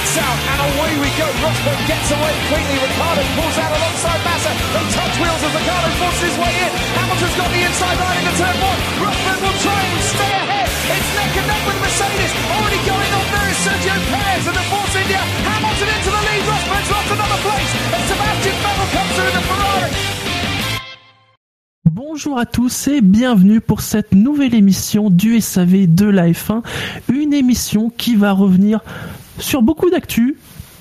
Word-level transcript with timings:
lights 0.00 0.16
out, 0.16 0.38
and 0.48 0.60
away 0.64 0.92
we 0.96 1.10
go. 1.20 1.28
Rosberg 1.44 1.80
gets 1.84 2.08
away 2.08 2.34
quickly. 2.48 2.76
Ricardo 2.80 3.22
pulls 3.36 3.56
out 3.60 3.72
alongside 3.76 4.20
Massa. 4.24 4.52
They 4.72 4.84
touch 4.96 5.14
wheels 5.20 5.42
as 5.44 5.52
Ricardo 5.52 5.88
forces 6.00 6.22
his 6.24 6.36
way 6.40 6.52
in. 6.56 6.72
Hamilton's 6.96 7.36
got 7.36 7.50
the 7.52 7.62
inside 7.68 7.98
line 8.00 8.16
into 8.24 8.34
turn 8.40 8.56
one. 8.64 8.80
Rosberg 9.04 9.40
will 9.44 9.58
try 9.60 9.80
and 9.84 10.00
stay 10.00 10.32
ahead. 10.40 10.68
It's 10.96 11.10
neck 11.20 11.32
and 11.36 11.46
neck 11.52 11.62
with 11.68 11.78
Mercedes. 11.84 12.32
Already 12.48 12.80
going 12.88 13.12
on 13.12 13.26
there 13.28 13.48
is 13.52 13.58
Sergio 13.60 13.96
Perez 14.08 14.44
and 14.48 14.56
the 14.56 14.66
Force 14.72 14.94
India. 14.96 15.20
Hamilton 15.20 15.88
into 15.92 16.10
the 16.16 16.22
lead. 16.24 16.42
Rosberg's 16.48 16.90
lost 16.90 17.10
another 17.12 17.40
place. 17.44 17.70
And 17.92 18.02
Sebastian 18.08 18.56
Vettel 18.64 18.88
comes 18.96 19.12
through 19.16 19.32
the 19.36 19.42
Ferrari. 19.44 20.20
Bonjour 21.92 22.38
à 22.38 22.46
tous 22.46 22.88
et 22.88 23.00
bienvenue 23.00 23.60
pour 23.60 23.80
cette 23.80 24.12
nouvelle 24.12 24.54
émission 24.54 25.10
du 25.10 25.40
SAV 25.40 25.86
de 25.86 26.06
la 26.06 26.28
F1, 26.28 26.62
une 27.12 27.34
émission 27.34 27.90
qui 27.90 28.14
va 28.14 28.32
revenir 28.32 28.80
sur 29.40 29.62
beaucoup 29.62 29.90
d'actu 29.90 30.36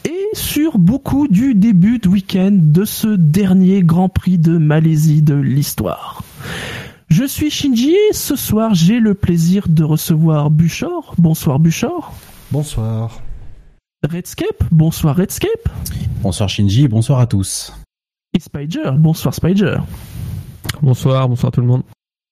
et 0.05 0.27
sur 0.33 0.77
beaucoup 0.77 1.27
du 1.27 1.55
début 1.55 1.99
de 1.99 2.07
week-end 2.09 2.51
de 2.53 2.85
ce 2.85 3.07
dernier 3.07 3.83
Grand 3.83 4.09
Prix 4.09 4.37
de 4.37 4.57
Malaisie 4.57 5.21
de 5.21 5.35
l'histoire. 5.35 6.23
Je 7.07 7.23
suis 7.23 7.49
Shinji 7.49 7.95
et 8.09 8.13
ce 8.13 8.35
soir 8.35 8.73
j'ai 8.73 8.99
le 8.99 9.13
plaisir 9.13 9.67
de 9.67 9.83
recevoir 9.83 10.51
Buchor. 10.51 11.15
Bonsoir 11.17 11.59
Buchor. 11.59 12.13
Bonsoir. 12.51 13.21
Redscape. 14.07 14.63
Bonsoir 14.71 15.15
Redscape. 15.15 15.69
Bonsoir 16.21 16.49
Shinji, 16.49 16.87
bonsoir 16.87 17.19
à 17.19 17.27
tous. 17.27 17.73
Et 18.33 18.39
Spider. 18.39 18.91
Bonsoir 18.97 19.33
Spider. 19.33 19.77
Bonsoir, 20.81 21.27
bonsoir 21.27 21.51
tout 21.51 21.61
le 21.61 21.67
monde. 21.67 21.83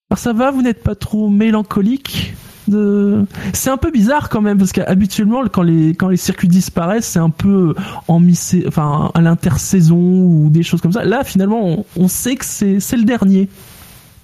Alors 0.09 0.19
ça 0.19 0.33
va, 0.33 0.51
vous 0.51 0.61
n'êtes 0.61 0.83
pas 0.83 0.95
trop 0.95 1.29
mélancolique? 1.29 2.33
De... 2.67 3.25
C'est 3.53 3.69
un 3.69 3.77
peu 3.77 3.91
bizarre 3.91 4.29
quand 4.29 4.41
même 4.41 4.57
parce 4.57 4.71
qu'habituellement 4.71 5.43
quand 5.47 5.61
les 5.61 5.95
quand 5.95 6.09
les 6.09 6.17
circuits 6.17 6.47
disparaissent, 6.47 7.07
c'est 7.07 7.19
un 7.19 7.29
peu 7.29 7.75
en 8.07 8.19
mi 8.19 8.37
enfin 8.67 9.11
à 9.13 9.21
l'intersaison 9.21 9.97
ou 9.97 10.49
des 10.49 10.63
choses 10.63 10.81
comme 10.81 10.93
ça. 10.93 11.03
Là 11.03 11.23
finalement, 11.23 11.65
on, 11.65 11.85
on 11.95 12.07
sait 12.07 12.35
que 12.35 12.45
c'est 12.45 12.79
c'est 12.79 12.97
le 12.97 13.03
dernier 13.03 13.49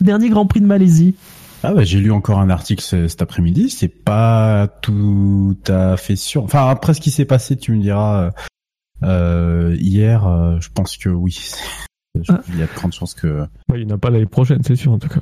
dernier 0.02 0.30
Grand 0.30 0.46
Prix 0.46 0.62
de 0.62 0.68
Malaisie. 0.68 1.16
Ah 1.64 1.74
bah 1.74 1.84
j'ai 1.84 2.00
lu 2.00 2.12
encore 2.12 2.40
un 2.40 2.50
article 2.50 2.84
cet 2.84 3.22
après-midi, 3.22 3.70
c'est 3.70 3.88
pas 3.88 4.68
tout 4.82 5.56
à 5.68 5.96
fait 5.96 6.18
sûr. 6.18 6.44
Enfin 6.44 6.68
après 6.70 6.94
ce 6.94 7.00
qui 7.00 7.12
s'est 7.12 7.26
passé, 7.26 7.56
tu 7.56 7.72
me 7.72 7.82
diras 7.82 8.32
euh, 9.04 9.76
hier, 9.80 10.28
euh, 10.28 10.60
je 10.60 10.70
pense 10.74 10.98
que 10.98 11.10
oui. 11.10 11.38
Ah. 12.30 12.42
Il 12.48 12.60
y 12.60 12.62
a 12.62 12.68
de 12.68 12.74
grandes 12.76 12.94
chances 12.94 13.16
que. 13.16 13.48
Bah, 13.68 13.76
il 13.76 13.88
n'y 13.88 13.92
en 13.92 13.96
a 13.96 13.98
pas 13.98 14.12
l'année 14.12 14.28
prochaine, 14.28 14.62
c'est 14.64 14.76
sûr 14.76 14.92
en 14.92 15.00
tout 15.00 15.08
cas. 15.08 15.20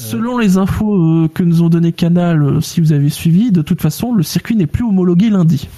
Selon 0.00 0.38
les 0.38 0.58
infos 0.58 0.94
euh, 0.94 1.28
que 1.28 1.42
nous 1.42 1.62
ont 1.62 1.68
donné 1.68 1.92
Canal, 1.92 2.42
euh, 2.42 2.60
si 2.60 2.80
vous 2.80 2.92
avez 2.92 3.08
suivi, 3.08 3.50
de 3.50 3.62
toute 3.62 3.80
façon, 3.80 4.14
le 4.14 4.22
circuit 4.22 4.56
n'est 4.56 4.66
plus 4.66 4.84
homologué 4.84 5.30
lundi. 5.30 5.68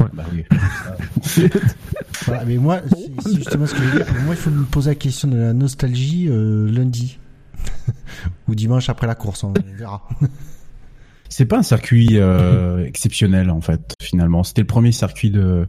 Ouais. 0.00 0.06
Bah 0.12 0.24
oui. 0.32 0.44
voilà, 2.26 2.44
mais 2.44 2.56
moi, 2.56 2.80
c'est 3.20 3.34
justement 3.34 3.66
ce 3.66 3.74
que 3.74 3.82
je 3.82 3.88
veux 3.88 3.96
dire. 3.98 4.06
Moi, 4.24 4.34
il 4.34 4.40
faut 4.40 4.50
me 4.50 4.64
poser 4.64 4.90
la 4.90 4.94
question 4.96 5.28
de 5.28 5.36
la 5.36 5.52
nostalgie 5.52 6.26
euh, 6.28 6.70
lundi 6.70 7.18
ou 8.48 8.54
dimanche 8.54 8.88
après 8.88 9.06
la 9.06 9.14
course. 9.14 9.44
On 9.44 9.52
verra. 9.76 10.06
C'est 11.28 11.46
pas 11.46 11.58
un 11.58 11.62
circuit 11.62 12.18
euh, 12.18 12.84
exceptionnel 12.84 13.50
en 13.50 13.60
fait. 13.60 13.94
Finalement, 14.00 14.44
c'était 14.44 14.60
le 14.60 14.66
premier 14.66 14.92
circuit 14.92 15.30
de 15.30 15.66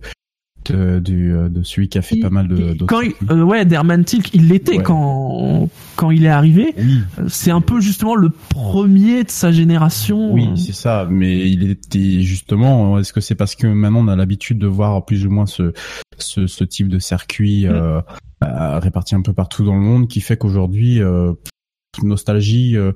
de, 0.71 0.99
du, 0.99 1.33
de 1.49 1.63
celui 1.63 1.89
qui 1.89 1.97
a 1.97 2.01
fait 2.01 2.15
il, 2.15 2.21
pas 2.21 2.29
mal 2.29 2.47
de 2.47 2.83
quand 2.85 3.01
il, 3.01 3.13
euh, 3.29 3.43
ouais 3.43 3.65
d'Herman 3.65 4.03
Tilk 4.03 4.29
il 4.33 4.47
l'était 4.49 4.77
ouais. 4.77 4.83
quand 4.83 5.69
quand 5.95 6.11
il 6.11 6.25
est 6.25 6.29
arrivé 6.29 6.73
oui. 6.77 6.99
c'est 7.27 7.51
un 7.51 7.61
peu 7.61 7.79
justement 7.79 8.15
le 8.15 8.29
premier 8.29 9.23
de 9.23 9.29
sa 9.29 9.51
génération 9.51 10.33
oui 10.33 10.49
c'est 10.55 10.73
ça 10.73 11.07
mais 11.09 11.49
il 11.49 11.69
était 11.69 12.21
justement 12.21 12.99
est-ce 12.99 13.13
que 13.13 13.21
c'est 13.21 13.35
parce 13.35 13.55
que 13.55 13.67
maintenant 13.67 14.05
on 14.05 14.07
a 14.07 14.15
l'habitude 14.15 14.59
de 14.59 14.67
voir 14.67 15.05
plus 15.05 15.25
ou 15.25 15.29
moins 15.29 15.45
ce 15.45 15.73
ce, 16.17 16.47
ce 16.47 16.63
type 16.63 16.87
de 16.87 16.99
circuit 16.99 17.65
Mm. 17.65 17.69
euh, 18.43 18.79
réparti 18.79 19.15
un 19.15 19.21
peu 19.21 19.33
partout 19.33 19.63
dans 19.63 19.75
le 19.75 19.81
monde 19.81 20.07
qui 20.07 20.21
fait 20.21 20.37
qu'aujourd'hui 20.37 21.01
euh, 21.01 21.33
nostalgie 22.03 22.75
euh, 22.77 22.91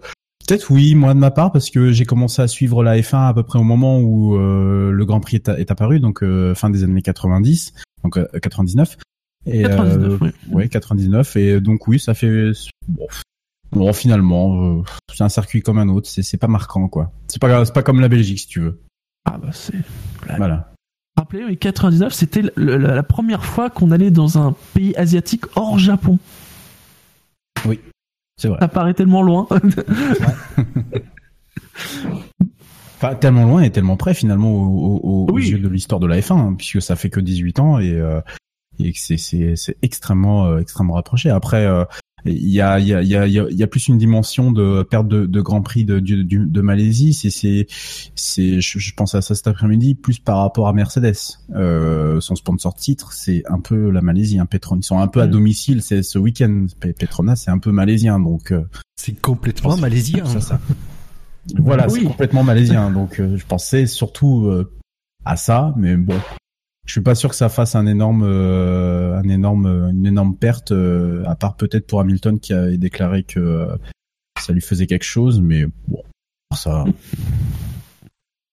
Peut-être 0.49 0.71
oui, 0.71 0.95
moi 0.95 1.13
de 1.13 1.19
ma 1.19 1.29
part, 1.29 1.51
parce 1.51 1.69
que 1.69 1.91
j'ai 1.91 2.05
commencé 2.05 2.41
à 2.41 2.47
suivre 2.47 2.81
la 2.81 2.97
F1 2.97 3.29
à 3.29 3.33
peu 3.35 3.43
près 3.43 3.59
au 3.59 3.63
moment 3.63 3.99
où 3.99 4.35
euh, 4.35 4.89
le 4.89 5.05
Grand 5.05 5.19
Prix 5.19 5.35
est, 5.35 5.47
est 5.47 5.69
apparu, 5.69 5.99
donc 5.99 6.23
euh, 6.23 6.55
fin 6.55 6.71
des 6.71 6.83
années 6.83 7.03
90, 7.03 7.75
donc 8.03 8.17
euh, 8.17 8.27
99. 8.41 8.97
Et 9.45 9.61
99, 9.61 10.19
oui. 10.19 10.29
ouais, 10.49 10.67
99. 10.67 11.35
Et 11.35 11.61
donc 11.61 11.87
oui, 11.87 11.99
ça 11.99 12.15
fait 12.15 12.49
bon, 12.87 13.05
bon 13.71 13.93
finalement, 13.93 14.79
euh, 14.79 14.83
c'est 15.13 15.23
un 15.23 15.29
circuit 15.29 15.61
comme 15.61 15.77
un 15.77 15.87
autre. 15.87 16.09
C'est 16.09 16.37
pas 16.37 16.47
marquant 16.47 16.87
quoi. 16.87 17.11
C'est 17.27 17.39
pas 17.39 17.63
c'est 17.63 17.73
pas 17.73 17.83
comme 17.83 18.01
la 18.01 18.09
Belgique 18.09 18.39
si 18.39 18.47
tu 18.47 18.59
veux. 18.59 18.81
Ah 19.25 19.37
bah 19.37 19.49
c'est 19.51 19.77
voilà. 20.35 20.73
Rappelez, 21.15 21.57
99, 21.57 22.11
c'était 22.11 22.41
la 22.55 23.03
première 23.03 23.45
fois 23.45 23.69
qu'on 23.69 23.91
allait 23.91 24.09
dans 24.09 24.39
un 24.39 24.55
pays 24.73 24.95
asiatique 24.95 25.45
hors 25.55 25.77
Japon. 25.77 26.17
Oui. 27.67 27.79
Vrai. 28.47 28.57
Ça 28.59 28.67
paraît 28.67 28.93
tellement 28.93 29.21
loin. 29.21 29.47
Pas 32.99 33.15
tellement 33.15 33.45
loin 33.45 33.61
et 33.61 33.71
tellement 33.71 33.95
près 33.95 34.13
finalement 34.13 34.51
au, 34.51 34.99
au, 35.03 35.27
oui. 35.31 35.47
aux 35.47 35.51
yeux 35.51 35.59
de 35.59 35.69
l'histoire 35.69 36.01
de 36.01 36.07
la 36.07 36.19
F1, 36.19 36.33
hein, 36.33 36.55
puisque 36.57 36.81
ça 36.81 36.97
fait 36.97 37.09
que 37.09 37.21
18 37.21 37.59
ans 37.59 37.79
et, 37.79 37.93
euh, 37.93 38.19
et 38.77 38.91
que 38.91 38.99
c'est 38.99 39.77
extrêmement 39.81 40.47
euh, 40.47 40.59
extrêmement 40.59 40.95
rapproché. 40.95 41.29
Après, 41.29 41.65
euh, 41.65 41.85
il 42.25 42.49
y 42.49 42.61
a 42.61 42.79
il 42.79 42.87
y 42.87 42.93
a 42.93 43.01
il 43.01 43.07
y 43.09 43.15
a 43.15 43.25
il 43.25 43.57
y 43.57 43.63
a 43.63 43.67
plus 43.67 43.87
une 43.87 43.97
dimension 43.97 44.51
de 44.51 44.83
perte 44.83 45.07
de, 45.07 45.25
de 45.25 45.41
Grand 45.41 45.61
Prix 45.61 45.85
de 45.85 45.99
de, 45.99 46.21
de, 46.23 46.45
de 46.45 46.61
Malaisie. 46.61 47.13
C'est 47.13 47.29
c'est 47.29 47.67
c'est 48.15 48.61
je, 48.61 48.79
je 48.79 48.93
pense 48.93 49.15
à 49.15 49.21
ça 49.21 49.35
cet 49.35 49.47
après-midi 49.47 49.95
plus 49.95 50.19
par 50.19 50.37
rapport 50.39 50.67
à 50.67 50.73
Mercedes. 50.73 51.15
Euh, 51.55 52.19
son 52.21 52.35
sponsor 52.35 52.73
titre, 52.75 53.13
c'est 53.13 53.43
un 53.49 53.59
peu 53.59 53.89
la 53.89 54.01
Malaisie. 54.01 54.39
Hein, 54.39 54.45
Petronas, 54.45 54.79
ils 54.81 54.85
sont 54.85 54.99
un 54.99 55.07
peu 55.07 55.21
à 55.21 55.27
Mm. 55.27 55.31
domicile. 55.31 55.81
C'est 55.81 56.03
ce 56.03 56.17
week-end. 56.19 56.65
Petronas, 56.79 57.35
c'est 57.37 57.51
un 57.51 57.59
peu 57.59 57.71
malaisien, 57.71 58.19
donc 58.19 58.51
euh, 58.51 58.63
c'est 58.95 59.19
complètement 59.19 59.77
malaisien. 59.77 60.25
Ça, 60.25 60.41
ça. 60.41 60.59
Voilà, 61.57 61.87
oui. 61.87 61.99
c'est 62.01 62.05
complètement 62.07 62.43
malaisien. 62.43 62.91
Donc 62.91 63.19
euh, 63.19 63.37
je 63.37 63.45
pensais 63.45 63.85
surtout 63.87 64.47
euh, 64.47 64.71
à 65.25 65.35
ça, 65.35 65.73
mais 65.77 65.95
bon, 65.95 66.15
je 66.89 66.93
suis 66.93 67.01
pas 67.01 67.13
sûr 67.13 67.29
que 67.29 67.35
ça 67.35 67.49
fasse 67.49 67.75
un 67.75 67.85
énorme, 67.85 68.23
euh, 68.23 69.15
un 69.15 69.29
énorme, 69.29 69.91
une 69.91 70.07
énorme 70.07 70.35
perte, 70.35 70.71
euh, 70.71 71.23
à 71.27 71.35
part 71.35 71.55
peut-être 71.55 71.85
pour 71.85 72.01
Hamilton 72.01 72.39
qui 72.39 72.51
a 72.51 72.75
déclaré 72.77 73.21
que 73.21 73.39
euh, 73.39 73.75
ça 74.39 74.53
lui 74.53 74.61
faisait 74.61 74.87
quelque 74.87 75.05
chose, 75.05 75.39
mais 75.39 75.67
bon, 75.87 76.01
ça. 76.55 76.85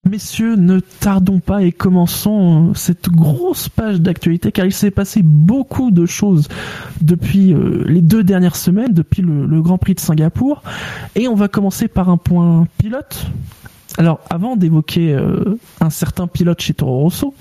Messieurs, 0.07 0.55
ne 0.55 0.81
tardons 0.81 1.41
pas 1.41 1.63
et 1.63 1.73
commençons 1.73 2.75
cette 2.75 3.09
grosse 3.09 3.71
page 3.71 4.03
d'actualité 4.03 4.53
car 4.53 4.67
il 4.67 4.73
s'est 4.75 4.91
passé 4.91 5.23
beaucoup 5.23 5.91
de 5.91 6.05
choses 6.05 6.49
depuis 7.01 7.55
les 7.87 8.03
deux 8.03 8.23
dernières 8.23 8.55
semaines, 8.55 8.93
depuis 8.93 9.23
le, 9.23 9.63
Grand 9.63 9.79
Prix 9.79 9.95
de 9.95 10.01
Singapour. 10.01 10.63
Et 11.15 11.27
on 11.27 11.35
va 11.35 11.49
commencer 11.49 11.89
par 11.89 12.11
un 12.11 12.19
point 12.19 12.69
pilote. 12.77 13.31
Alors, 13.99 14.21
avant 14.31 14.57
d'évoquer 14.57 15.15
euh, 15.15 15.59
un 15.81 15.91
certain 15.91 16.27
pilote 16.27 16.61
chez 16.61 16.75
Toro 16.75 17.01
Rosso, 17.01 17.34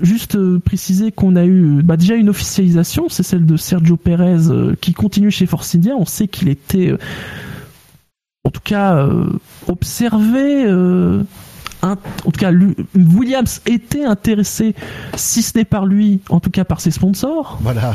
juste 0.00 0.36
euh, 0.36 0.58
préciser 0.58 1.12
qu'on 1.12 1.36
a 1.36 1.44
eu 1.44 1.82
bah, 1.82 1.96
déjà 1.96 2.14
une 2.14 2.28
officialisation, 2.28 3.08
c'est 3.08 3.22
celle 3.22 3.46
de 3.46 3.56
Sergio 3.56 3.96
Perez 3.96 4.48
euh, 4.48 4.74
qui 4.80 4.92
continue 4.92 5.30
chez 5.30 5.46
Force 5.46 5.74
India. 5.74 5.94
On 5.96 6.04
sait 6.04 6.28
qu'il 6.28 6.48
était, 6.48 6.90
euh, 6.90 6.98
en 8.44 8.50
tout 8.50 8.60
cas, 8.62 9.08
observé 9.66 10.66
en 11.82 11.96
tout 12.24 12.40
cas, 12.40 12.50
Williams 12.94 13.60
était 13.66 14.04
intéressé, 14.04 14.74
si 15.14 15.42
ce 15.42 15.56
n'est 15.56 15.64
par 15.64 15.86
lui, 15.86 16.20
en 16.30 16.40
tout 16.40 16.50
cas 16.50 16.64
par 16.64 16.80
ses 16.80 16.90
sponsors. 16.90 17.58
Voilà. 17.62 17.94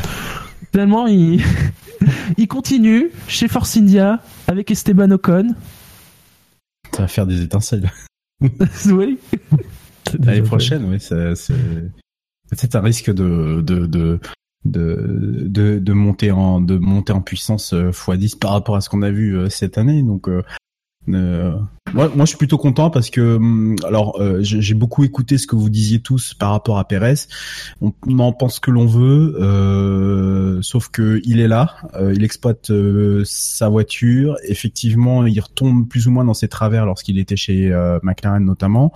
Finalement, 0.71 1.07
il, 1.07 1.43
il 2.37 2.47
continue 2.47 3.11
chez 3.27 3.49
Force 3.49 3.75
India 3.75 4.19
avec 4.47 4.71
Esteban 4.71 5.11
Ocon. 5.11 5.55
Ça 7.01 7.05
va 7.05 7.07
faire 7.07 7.25
des 7.25 7.41
étincelles. 7.41 7.91
oui. 8.85 9.17
L'année 10.19 10.43
prochaine, 10.43 10.85
oui, 10.85 10.99
c'est 10.99 11.33
peut-être 12.47 12.75
un 12.75 12.81
risque 12.81 13.09
de, 13.09 13.61
de, 13.61 13.87
de, 13.87 14.19
de, 14.65 15.47
de, 15.47 15.79
de, 15.79 15.93
monter 15.93 16.29
en, 16.29 16.61
de 16.61 16.77
monter 16.77 17.11
en 17.11 17.21
puissance 17.21 17.73
x10 17.73 18.37
par 18.37 18.51
rapport 18.51 18.75
à 18.75 18.81
ce 18.81 18.89
qu'on 18.89 19.01
a 19.01 19.09
vu 19.09 19.49
cette 19.49 19.79
année. 19.79 20.03
Donc, 20.03 20.29
euh, 21.09 21.13
euh, 21.13 21.59
moi, 21.93 22.09
moi, 22.15 22.25
je 22.25 22.29
suis 22.29 22.37
plutôt 22.37 22.57
content 22.57 22.89
parce 22.89 23.09
que, 23.09 23.39
alors, 23.85 24.19
euh, 24.21 24.39
j'ai 24.41 24.73
beaucoup 24.73 25.03
écouté 25.03 25.37
ce 25.37 25.47
que 25.47 25.55
vous 25.55 25.69
disiez 25.69 25.99
tous 25.99 26.33
par 26.33 26.51
rapport 26.51 26.77
à 26.77 26.87
Pérez. 26.87 27.15
On, 27.81 27.93
on 28.07 28.19
en 28.19 28.33
pense 28.33 28.59
que 28.59 28.71
l'on 28.71 28.85
veut, 28.85 29.35
euh, 29.39 30.61
sauf 30.61 30.89
que 30.89 31.21
il 31.23 31.39
est 31.39 31.47
là, 31.47 31.75
il 32.13 32.23
exploite 32.23 32.69
euh, 32.69 33.23
sa 33.25 33.69
voiture. 33.69 34.37
Effectivement, 34.47 35.25
il 35.25 35.39
retombe 35.39 35.87
plus 35.87 36.07
ou 36.07 36.11
moins 36.11 36.23
dans 36.23 36.33
ses 36.33 36.47
travers 36.47 36.85
lorsqu'il 36.85 37.19
était 37.19 37.35
chez 37.35 37.71
euh, 37.71 37.99
McLaren 38.03 38.43
notamment, 38.43 38.93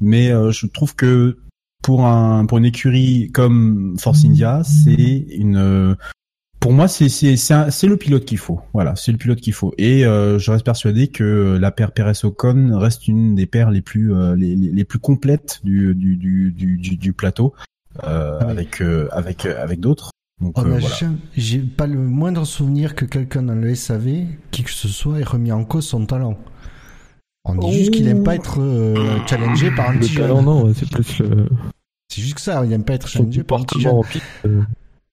mais 0.00 0.30
euh, 0.30 0.50
je 0.50 0.66
trouve 0.66 0.94
que 0.94 1.38
pour 1.82 2.06
un 2.06 2.46
pour 2.46 2.58
une 2.58 2.66
écurie 2.66 3.30
comme 3.32 3.96
Force 3.98 4.24
India, 4.24 4.62
c'est 4.64 5.26
une 5.30 5.96
pour 6.60 6.72
moi, 6.74 6.88
c'est 6.88 7.08
c'est 7.08 7.36
c'est 7.36 7.86
le 7.86 7.96
pilote 7.96 8.26
qu'il 8.26 8.38
faut. 8.38 8.60
Voilà, 8.74 8.94
c'est 8.94 9.12
le 9.12 9.18
pilote 9.18 9.40
qu'il 9.40 9.54
faut. 9.54 9.72
Et 9.78 10.04
euh, 10.04 10.38
je 10.38 10.50
reste 10.50 10.64
persuadé 10.64 11.08
que 11.08 11.56
la 11.58 11.70
paire 11.70 11.90
Perez 11.90 12.12
Ocon 12.22 12.78
reste 12.78 13.08
une 13.08 13.34
des 13.34 13.46
paires 13.46 13.70
les 13.70 13.80
plus 13.80 14.14
euh, 14.14 14.36
les, 14.36 14.54
les, 14.54 14.84
plus 14.84 14.98
complètes 14.98 15.60
du 15.64 15.94
du 15.94 16.16
du 16.16 16.52
du, 16.52 16.96
du 16.96 17.12
plateau 17.14 17.54
euh, 18.04 18.38
ah 18.40 18.48
avec 18.48 18.82
euh, 18.82 19.08
avec 19.10 19.46
avec 19.46 19.80
d'autres. 19.80 20.10
Donc 20.42 20.54
oh, 20.56 20.62
voilà. 20.64 20.86
j'ai 21.34 21.58
pas 21.60 21.86
le 21.86 21.98
moindre 21.98 22.44
souvenir 22.44 22.94
que 22.94 23.06
quelqu'un 23.06 23.42
dans 23.42 23.54
le 23.54 23.74
SAV, 23.74 24.26
qui 24.50 24.62
que 24.62 24.70
ce 24.70 24.88
soit, 24.88 25.18
ait 25.18 25.24
remis 25.24 25.52
en 25.52 25.64
cause 25.64 25.86
son 25.86 26.04
talent. 26.04 26.38
On 27.44 27.54
dit 27.54 27.72
juste 27.72 27.90
qu'il 27.92 28.06
aime 28.06 28.22
pas 28.22 28.34
être 28.34 28.60
challengé 29.26 29.70
par 29.70 29.90
un 29.90 29.96
petit 29.96 30.14
talent, 30.14 30.42
non, 30.42 30.72
c'est 30.74 30.88
plus 30.90 31.18
le... 31.20 31.48
C'est 32.08 32.22
juste 32.22 32.34
que 32.34 32.40
ça, 32.40 32.64
il 32.64 32.72
aime 32.72 32.84
pas 32.84 32.94
être 32.94 33.06
challengé 33.06 33.44
par 33.44 33.60
un 33.60 33.64
petit 33.64 33.80
jeune. 33.80 34.66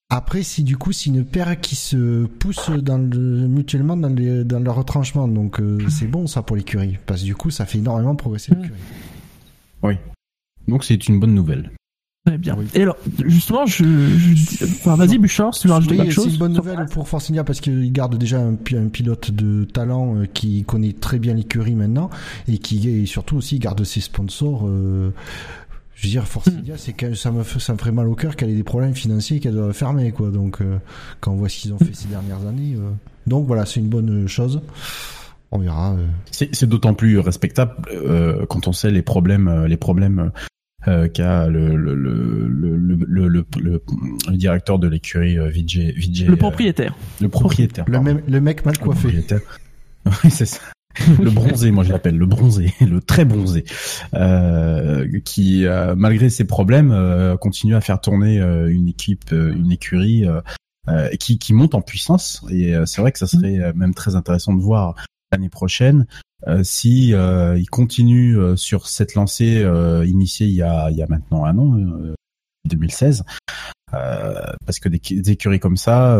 Après, 0.09 0.43
si 0.43 0.63
du 0.63 0.77
coup, 0.77 0.93
c'est 0.93 1.09
une 1.09 1.25
paire 1.25 1.59
qui 1.59 1.75
se 1.75 2.25
pousse 2.25 2.69
dans 2.69 2.97
le, 2.97 3.47
mutuellement 3.47 3.97
dans, 3.97 4.07
les, 4.07 4.45
dans 4.45 4.59
leur 4.59 4.75
retranchement, 4.75 5.27
donc 5.27 5.59
euh, 5.59 5.79
c'est 5.89 6.07
bon 6.07 6.27
ça 6.27 6.41
pour 6.41 6.55
l'écurie, 6.55 6.97
parce 7.05 7.21
que 7.21 7.25
du 7.25 7.35
coup, 7.35 7.49
ça 7.49 7.65
fait 7.65 7.79
énormément 7.79 8.15
progresser 8.15 8.55
l'écurie. 8.55 8.79
Oui. 9.83 9.95
Donc 10.67 10.85
c'est 10.85 11.07
une 11.09 11.19
bonne 11.19 11.33
nouvelle. 11.33 11.71
Très 12.25 12.37
bien. 12.37 12.57
Et 12.73 12.81
alors, 12.81 12.97
justement, 13.25 13.65
je, 13.65 13.85
je... 13.85 14.65
Enfin, 14.65 14.95
vas-y, 14.95 15.17
Bouchard, 15.17 15.53
si 15.55 15.61
tu 15.61 15.67
veux 15.67 15.73
rajouter 15.73 15.95
quelque 15.95 16.11
chose. 16.11 16.25
C'est 16.25 16.31
une 16.31 16.37
bonne 16.37 16.53
nouvelle 16.53 16.85
pour 16.91 17.07
Force 17.07 17.31
parce 17.45 17.61
qu'il 17.61 17.91
garde 17.93 18.17
déjà 18.17 18.39
un, 18.39 18.53
un, 18.53 18.87
pilote 18.89 19.31
de 19.31 19.63
talent 19.63 20.17
euh, 20.17 20.25
qui 20.25 20.65
connaît 20.65 20.91
très 20.91 21.19
bien 21.19 21.33
l'écurie 21.33 21.75
maintenant 21.75 22.09
et 22.49 22.57
qui 22.57 22.89
et 22.89 23.05
surtout 23.05 23.37
aussi 23.37 23.59
garde 23.59 23.81
ses 23.85 24.01
sponsors. 24.01 24.67
Euh, 24.67 25.13
je 25.97 26.05
veux 26.05 26.11
dire, 26.11 26.27
Force 26.27 26.49
India, 26.49 26.75
c'est 26.77 26.93
que 26.93 27.15
ça 27.15 27.31
me, 27.31 27.43
ça 27.43 27.73
me 27.73 27.77
ferait 27.79 27.91
mal 27.91 28.07
au 28.07 28.13
cœur 28.13 28.35
qu'elle 28.35 28.51
ait 28.51 28.55
des 28.55 28.63
problèmes 28.63 28.93
financiers 28.93 29.37
et 29.37 29.39
qu'elle 29.39 29.55
doit 29.55 29.73
fermer, 29.73 30.11
quoi. 30.11 30.29
Donc, 30.29 30.61
euh, 30.61 30.77
quand 31.21 31.31
on 31.31 31.37
voit 31.37 31.49
ce 31.49 31.57
qu'ils 31.57 31.73
ont 31.73 31.79
fait 31.79 31.93
ces 31.95 32.07
dernières 32.07 32.45
années. 32.47 32.75
Euh. 32.75 32.91
Donc 33.25 33.47
voilà, 33.47 33.65
c'est 33.65 33.79
une 33.79 33.89
bonne 33.89 34.27
chose. 34.27 34.61
On 35.51 35.57
verra. 35.57 35.93
Euh. 35.95 36.05
C'est 36.31 36.69
d'autant 36.69 36.93
plus 36.93 37.17
respectable 37.17 37.73
quand 38.47 38.67
on 38.67 38.73
sait 38.73 38.91
les 38.91 39.01
problèmes, 39.01 39.65
les 39.65 39.77
problèmes 39.77 40.31
qu'a 40.85 41.47
le 41.47 41.75
le, 41.75 41.95
le, 41.95 42.47
le, 42.47 43.27
le, 43.27 43.45
le, 43.57 43.81
directeur 44.37 44.77
de 44.77 44.87
l'écurie 44.87 45.37
Vijay, 45.49 45.95
Le 46.27 46.35
propriétaire. 46.35 46.95
le 47.19 47.27
propriétaire. 47.27 47.85
Le, 47.87 47.99
même, 47.99 48.21
le 48.27 48.39
mec 48.39 48.65
mal 48.65 48.77
coiffé. 48.77 49.25
Oui, 50.23 50.31
c'est 50.31 50.45
ça. 50.45 50.59
le 51.21 51.29
bronzé, 51.29 51.71
moi 51.71 51.83
je 51.83 51.91
l'appelle 51.91 52.17
le 52.17 52.25
bronzé, 52.25 52.73
le 52.81 53.01
très 53.01 53.25
bronzé, 53.25 53.65
euh, 54.13 55.07
qui 55.25 55.65
euh, 55.65 55.95
malgré 55.95 56.29
ses 56.29 56.45
problèmes 56.45 56.91
euh, 56.91 57.37
continue 57.37 57.75
à 57.75 57.81
faire 57.81 57.99
tourner 58.01 58.39
euh, 58.39 58.71
une 58.71 58.87
équipe, 58.87 59.31
une 59.31 59.71
écurie 59.71 60.25
qui, 61.19 61.37
qui 61.37 61.53
monte 61.53 61.75
en 61.75 61.81
puissance. 61.81 62.45
Et 62.49 62.73
c'est 62.85 63.01
vrai 63.01 63.11
que 63.11 63.19
ça 63.19 63.27
serait 63.27 63.73
même 63.73 63.93
très 63.93 64.15
intéressant 64.15 64.53
de 64.53 64.61
voir 64.61 64.95
l'année 65.31 65.49
prochaine 65.49 66.07
si 66.63 67.09
il 67.09 67.69
continue 67.69 68.37
sur 68.55 68.87
cette 68.87 69.13
lancée 69.15 69.65
initiée 70.05 70.47
il 70.47 70.53
y 70.53 70.61
a, 70.61 70.89
il 70.89 70.97
y 70.97 71.01
a 71.01 71.07
maintenant 71.07 71.43
un 71.43 71.57
an, 71.57 71.77
2016. 72.65 73.25
parce 73.91 74.79
que 74.79 74.87
des, 74.87 74.99
des 74.99 75.31
écuries 75.31 75.59
comme 75.59 75.77
ça, 75.77 76.17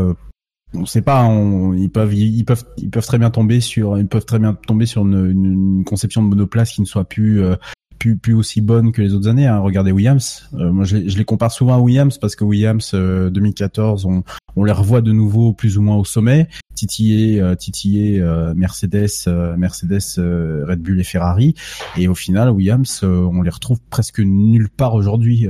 on 0.74 0.86
sait 0.86 1.02
pas, 1.02 1.30
ils 1.75 1.90
peuvent, 1.90 2.14
ils 2.14 2.44
peuvent, 2.44 2.66
ils 2.78 2.90
peuvent 2.90 3.06
très 3.06 3.18
bien 3.18 3.30
tomber 3.30 3.62
sur, 3.62 3.98
ils 3.98 4.08
peuvent 4.08 4.25
très 4.25 4.40
bien 4.40 4.54
tomber 4.54 4.86
sur 4.86 5.06
une, 5.06 5.30
une 5.30 5.84
conception 5.86 6.22
de 6.22 6.28
monoplace 6.28 6.74
qui 6.74 6.81
ne 6.81 6.86
soit 6.86 7.06
plus, 7.06 7.42
euh, 7.42 7.56
plus, 8.00 8.18
plus 8.18 8.34
aussi 8.34 8.62
bonne 8.62 8.92
que 8.92 9.02
les 9.02 9.14
autres 9.14 9.30
années. 9.30 9.48
Hein. 9.48 9.60
Regardez 9.60 9.92
Williams. 9.92 10.50
Euh, 10.56 10.72
moi, 10.72 10.84
je, 10.84 11.08
je, 11.08 11.18
les 11.18 11.25
compare 11.25 11.52
souvent 11.52 11.75
à 11.75 11.80
Williams 11.80 12.18
parce 12.18 12.36
que 12.36 12.44
Williams 12.44 12.94
2014, 12.94 14.06
euh, 14.06 14.10
on, 14.10 14.24
on 14.56 14.64
les 14.66 14.74
revoit 14.74 15.02
de 15.02 15.12
nouveau 15.12 15.54
plus 15.54 15.78
ou 15.78 15.81
moins 15.81 15.96
au 15.96 16.06
sommet, 16.06 16.50
titillé, 16.75 17.42
titillé 17.58 18.22
Mercedes, 18.56 19.28
Mercedes, 19.58 20.18
Red 20.18 20.81
Bull 20.81 21.00
et 21.00 21.04
Ferrari. 21.04 21.56
Et 21.96 22.08
au 22.08 22.16
final, 22.16 22.50
Williams, 22.50 23.04
on 23.04 23.42
les 23.42 23.50
retrouve 23.50 23.80
presque 23.90 24.20
nulle 24.20 24.70
part 24.70 24.96
aujourd'hui 24.96 25.48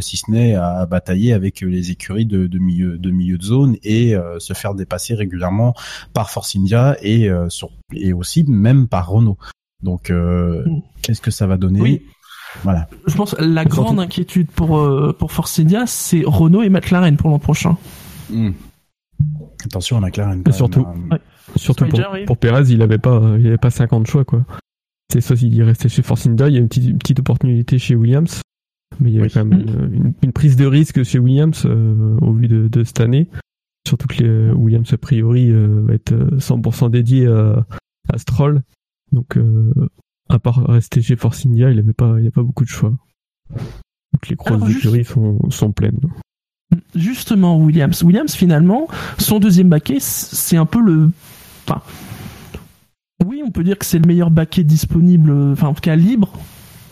si 0.00 0.16
ce 0.16 0.30
n'est 0.30 0.54
à 0.54 0.86
batailler 0.86 1.32
avec 1.32 1.60
les 1.60 1.90
écuries 1.90 2.26
de, 2.26 2.46
de, 2.46 2.58
milieu, 2.58 2.98
de 2.98 3.10
milieu 3.10 3.38
de 3.38 3.42
zone 3.42 3.76
et 3.82 4.16
euh, 4.16 4.38
se 4.40 4.52
faire 4.52 4.74
dépasser 4.74 5.14
régulièrement 5.14 5.74
par 6.12 6.30
Force 6.30 6.56
India 6.56 6.96
et, 7.00 7.28
euh, 7.28 7.48
sur, 7.48 7.70
et 7.92 8.12
aussi 8.12 8.44
même 8.44 8.88
par 8.88 9.08
Renault. 9.08 9.38
Donc, 9.82 10.10
euh, 10.10 10.64
mm. 10.66 10.82
qu'est-ce 11.02 11.20
que 11.20 11.30
ça 11.30 11.46
va 11.46 11.56
donner 11.56 11.80
oui. 11.80 12.02
Voilà. 12.62 12.88
Je 13.08 13.16
pense 13.16 13.34
la 13.40 13.64
grande 13.64 13.98
inquiétude 13.98 14.48
pour 14.48 14.80
pour 15.18 15.32
Force 15.32 15.58
India, 15.58 15.86
c'est 15.88 16.22
Renault 16.24 16.62
et 16.62 16.68
McLaren 16.68 17.16
pour 17.16 17.28
l'an 17.28 17.40
prochain. 17.40 17.76
Mm. 18.30 18.50
Attention 19.64 19.96
à 19.96 20.00
McLaren. 20.00 20.44
surtout, 20.52 20.86
surtout 21.56 21.86
pour, 21.86 22.00
pour, 22.26 22.38
Perez, 22.38 22.70
il 22.70 22.80
avait 22.80 22.98
pas 22.98 23.20
il 23.40 23.46
avait 23.48 23.58
pas 23.58 23.70
50 23.70 24.06
choix 24.06 24.24
quoi. 24.24 24.44
C'est 25.12 25.20
soit 25.20 25.42
il 25.42 25.60
est 25.60 25.64
resté 25.64 25.88
chez 25.88 26.02
Force 26.02 26.26
India, 26.26 26.48
il 26.48 26.54
y 26.54 26.58
a 26.58 26.60
une 26.60 26.68
petite, 26.68 26.84
une 26.84 26.98
petite 26.98 27.18
opportunité 27.18 27.80
chez 27.80 27.96
Williams 27.96 28.40
mais 29.00 29.10
il 29.10 29.16
y 29.16 29.22
a 29.22 29.28
quand 29.28 29.44
même 29.44 30.14
une, 30.22 30.32
prise 30.32 30.56
de 30.56 30.66
risque 30.66 31.02
chez 31.02 31.18
Williams 31.18 31.64
euh, 31.66 32.16
au 32.20 32.32
vu 32.32 32.48
de, 32.48 32.68
de, 32.68 32.84
cette 32.84 33.00
année. 33.00 33.28
Surtout 33.86 34.06
que 34.06 34.22
les, 34.22 34.50
Williams, 34.52 34.92
a 34.92 34.98
priori, 34.98 35.50
euh, 35.50 35.82
va 35.82 35.94
être 35.94 36.12
100% 36.12 36.86
euh, 36.86 36.88
dédié 36.88 37.26
à, 37.26 37.66
à, 38.12 38.18
Stroll. 38.18 38.62
Donc, 39.12 39.38
à 40.28 40.38
part 40.38 40.66
rester 40.66 41.02
chez 41.02 41.16
Force 41.16 41.46
India, 41.46 41.70
il 41.70 41.76
n'avait 41.76 41.92
pas, 41.92 42.16
il 42.18 42.26
a 42.26 42.30
pas 42.30 42.42
beaucoup 42.42 42.64
de 42.64 42.68
choix. 42.68 42.92
Donc, 43.50 44.28
les 44.28 44.36
grosses 44.36 44.70
écuries 44.70 45.04
sont, 45.04 45.38
sont 45.50 45.72
pleines. 45.72 46.00
Justement, 46.94 47.56
Williams. 47.58 48.02
Williams, 48.02 48.34
finalement, 48.34 48.88
son 49.18 49.38
deuxième 49.38 49.68
baquet, 49.68 49.98
c'est 50.00 50.56
un 50.56 50.66
peu 50.66 50.80
le. 50.80 51.10
Enfin, 51.66 51.82
oui, 53.24 53.42
on 53.44 53.50
peut 53.50 53.62
dire 53.62 53.78
que 53.78 53.84
c'est 53.84 53.98
le 53.98 54.06
meilleur 54.06 54.30
baquet 54.30 54.64
disponible, 54.64 55.30
enfin 55.52 55.68
en 55.68 55.74
tout 55.74 55.80
cas 55.80 55.94
libre 55.94 56.32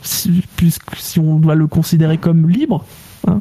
si, 0.02 0.42
si 0.96 1.18
on 1.18 1.36
doit 1.36 1.54
le 1.54 1.66
considérer 1.66 2.18
comme 2.18 2.48
libre. 2.48 2.84
Hein. 3.26 3.40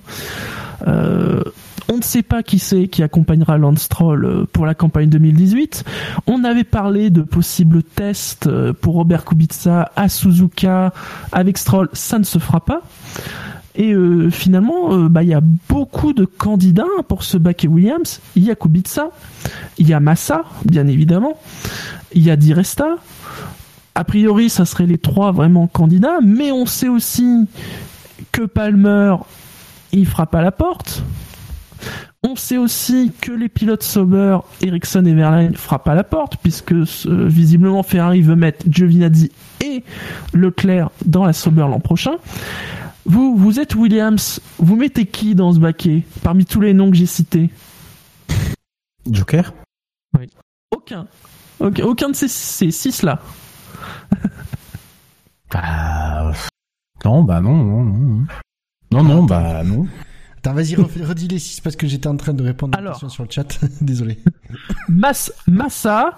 Euh, 0.87 1.43
on 1.91 1.97
ne 1.97 2.01
sait 2.01 2.23
pas 2.23 2.41
qui 2.43 2.59
c'est 2.59 2.87
qui 2.87 3.03
accompagnera 3.03 3.57
Lance 3.57 3.81
Stroll 3.81 4.25
euh, 4.25 4.45
pour 4.51 4.65
la 4.65 4.73
campagne 4.73 5.09
2018. 5.09 5.83
On 6.27 6.43
avait 6.43 6.63
parlé 6.63 7.09
de 7.09 7.21
possibles 7.21 7.83
tests 7.83 8.47
euh, 8.47 8.73
pour 8.73 8.95
Robert 8.95 9.25
Kubica 9.25 9.91
à 9.95 10.09
Suzuka 10.09 10.93
avec 11.31 11.57
Stroll, 11.57 11.89
ça 11.93 12.17
ne 12.19 12.23
se 12.23 12.39
fera 12.39 12.63
pas. 12.63 12.81
Et 13.73 13.95
finalement, 14.31 15.05
bah, 15.05 15.23
il 15.23 15.29
y 15.29 15.33
a 15.33 15.39
beaucoup 15.69 16.11
de 16.11 16.25
candidats 16.25 16.83
pour 17.07 17.23
ce 17.23 17.37
bac 17.37 17.65
Williams. 17.69 18.19
Il 18.35 18.43
y 18.43 18.51
a 18.51 18.55
Kubica, 18.55 19.11
il 19.77 19.87
y 19.87 19.93
a 19.93 20.01
Massa, 20.01 20.43
bien 20.65 20.87
évidemment, 20.87 21.39
il 22.13 22.21
y 22.21 22.31
a 22.31 22.35
Di 22.35 22.53
Resta, 22.53 22.97
a 23.95 24.03
priori, 24.03 24.49
ça 24.49 24.65
serait 24.65 24.85
les 24.85 24.97
trois 24.97 25.31
vraiment 25.31 25.67
candidats, 25.67 26.19
mais 26.23 26.51
on 26.51 26.65
sait 26.65 26.87
aussi 26.87 27.47
que 28.31 28.43
Palmer, 28.43 29.15
il 29.91 30.05
frappe 30.05 30.35
à 30.35 30.41
la 30.41 30.51
porte. 30.51 31.03
On 32.23 32.35
sait 32.35 32.57
aussi 32.57 33.11
que 33.19 33.31
les 33.31 33.49
pilotes 33.49 33.81
Sauber, 33.81 34.37
Ericsson 34.61 35.03
et 35.05 35.13
Verlaine 35.13 35.55
frappent 35.55 35.87
à 35.87 35.95
la 35.95 36.03
porte, 36.03 36.37
puisque 36.37 36.73
visiblement 37.05 37.81
Ferrari 37.81 38.21
veut 38.21 38.35
mettre 38.35 38.63
Giovinazzi 38.69 39.31
et 39.59 39.83
Leclerc 40.33 40.91
dans 41.05 41.25
la 41.25 41.33
Sauber 41.33 41.61
l'an 41.61 41.79
prochain. 41.79 42.17
Vous, 43.05 43.35
vous 43.35 43.59
êtes 43.59 43.73
Williams, 43.73 44.39
vous 44.59 44.75
mettez 44.75 45.07
qui 45.07 45.33
dans 45.33 45.51
ce 45.51 45.59
baquet, 45.59 46.03
parmi 46.21 46.45
tous 46.45 46.61
les 46.61 46.75
noms 46.75 46.91
que 46.91 46.97
j'ai 46.97 47.07
cités? 47.07 47.49
Joker? 49.09 49.51
Oui. 50.19 50.29
Aucun. 50.69 51.07
Aucun 51.59 52.09
de 52.09 52.15
ces, 52.15 52.27
ces 52.27 52.69
six-là. 52.69 53.19
Bah, 55.51 56.31
non, 57.05 57.23
bah 57.23 57.41
non, 57.41 57.55
non, 57.55 57.83
non. 57.83 58.25
Non, 58.91 59.03
non, 59.03 59.23
bah 59.23 59.63
non. 59.63 59.87
Attends, 60.37 60.53
vas-y, 60.53 60.75
redis 60.75 61.27
les 61.27 61.39
6 61.39 61.61
parce 61.61 61.75
que 61.75 61.87
j'étais 61.87 62.07
en 62.07 62.17
train 62.17 62.33
de 62.33 62.43
répondre 62.43 62.77
à 62.77 62.81
la 62.81 62.91
question 62.91 63.09
sur 63.09 63.23
le 63.23 63.29
chat. 63.29 63.59
Désolé. 63.81 64.17
Massa, 64.89 66.17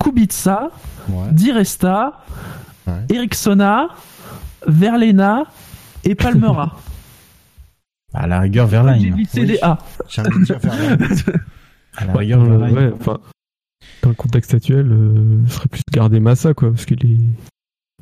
Kubica, 0.00 0.70
Diresta, 1.32 2.24
Ericssona, 3.10 3.88
Verlena 4.66 5.44
et 6.04 6.14
Palmera. 6.14 6.76
À 8.16 8.28
la 8.28 8.38
rigueur, 8.38 8.68
Verlaine. 8.68 9.26
CDA. 9.26 9.76
J'ai 10.08 10.20
envie 10.22 10.38
de 10.38 10.44
dire 10.44 10.58
Verlaine. 10.60 11.08
À 11.96 12.04
la 12.04 12.12
rigueur, 12.12 12.44
Verlaine. 12.44 12.74
Ouais, 12.76 12.92
dans 14.02 14.10
le 14.10 14.14
contexte 14.14 14.54
actuel, 14.54 14.86
euh, 14.90 15.38
ce 15.48 15.54
serait 15.54 15.68
plus 15.68 15.82
de 15.86 15.92
garder 15.94 16.20
Massa, 16.20 16.54
quoi, 16.54 16.70
parce 16.70 16.84
qu'il 16.84 17.04
est, 17.04 17.18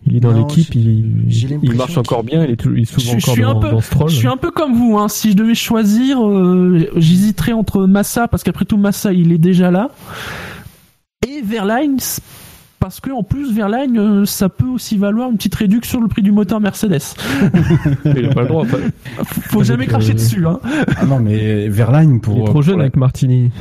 il 0.06 0.16
est 0.16 0.20
dans 0.20 0.32
l'équipe, 0.32 0.74
il, 0.74 1.28
il 1.62 1.74
marche 1.74 1.96
encore 1.96 2.24
bien, 2.24 2.44
il 2.44 2.50
est, 2.52 2.64
il 2.64 2.80
est 2.80 2.84
souvent 2.84 3.16
encore 3.16 3.54
dans, 3.54 3.60
peu, 3.60 3.70
dans 3.70 3.80
Stroll. 3.80 4.10
Je 4.10 4.16
suis 4.16 4.28
un 4.28 4.36
peu 4.36 4.50
comme 4.50 4.74
vous, 4.74 4.98
hein. 4.98 5.08
Si 5.08 5.32
je 5.32 5.36
devais 5.36 5.54
choisir, 5.54 6.26
euh, 6.26 6.88
j'hésiterais 6.96 7.52
entre 7.52 7.86
Massa, 7.86 8.28
parce 8.28 8.42
qu'après 8.42 8.64
tout, 8.64 8.76
Massa, 8.76 9.12
il 9.12 9.32
est 9.32 9.38
déjà 9.38 9.70
là, 9.70 9.90
et 11.26 11.40
Verlaine, 11.42 11.98
parce 12.80 12.98
que 12.98 13.10
en 13.10 13.22
plus 13.22 13.52
Verlaine, 13.54 13.96
euh, 13.96 14.24
ça 14.24 14.48
peut 14.48 14.66
aussi 14.66 14.98
valoir 14.98 15.30
une 15.30 15.36
petite 15.36 15.54
réduction 15.54 15.98
sur 15.98 16.00
le 16.00 16.08
prix 16.08 16.22
du 16.22 16.32
moteur 16.32 16.60
Mercedes. 16.60 17.14
il 18.04 18.26
a 18.26 18.34
pas 18.34 18.42
le 18.42 18.48
droit. 18.48 18.66
Faut 19.24 19.62
jamais 19.62 19.86
cracher 19.86 20.14
dessus. 20.14 20.44
Hein. 20.44 20.58
Ah 20.96 21.06
non, 21.06 21.20
mais 21.20 21.68
Verlaine 21.68 22.20
pour. 22.20 22.38
Il 22.38 22.42
est 22.42 22.46
trop 22.46 22.62
jeune 22.62 22.80
avec 22.80 22.96
Martini. 22.96 23.52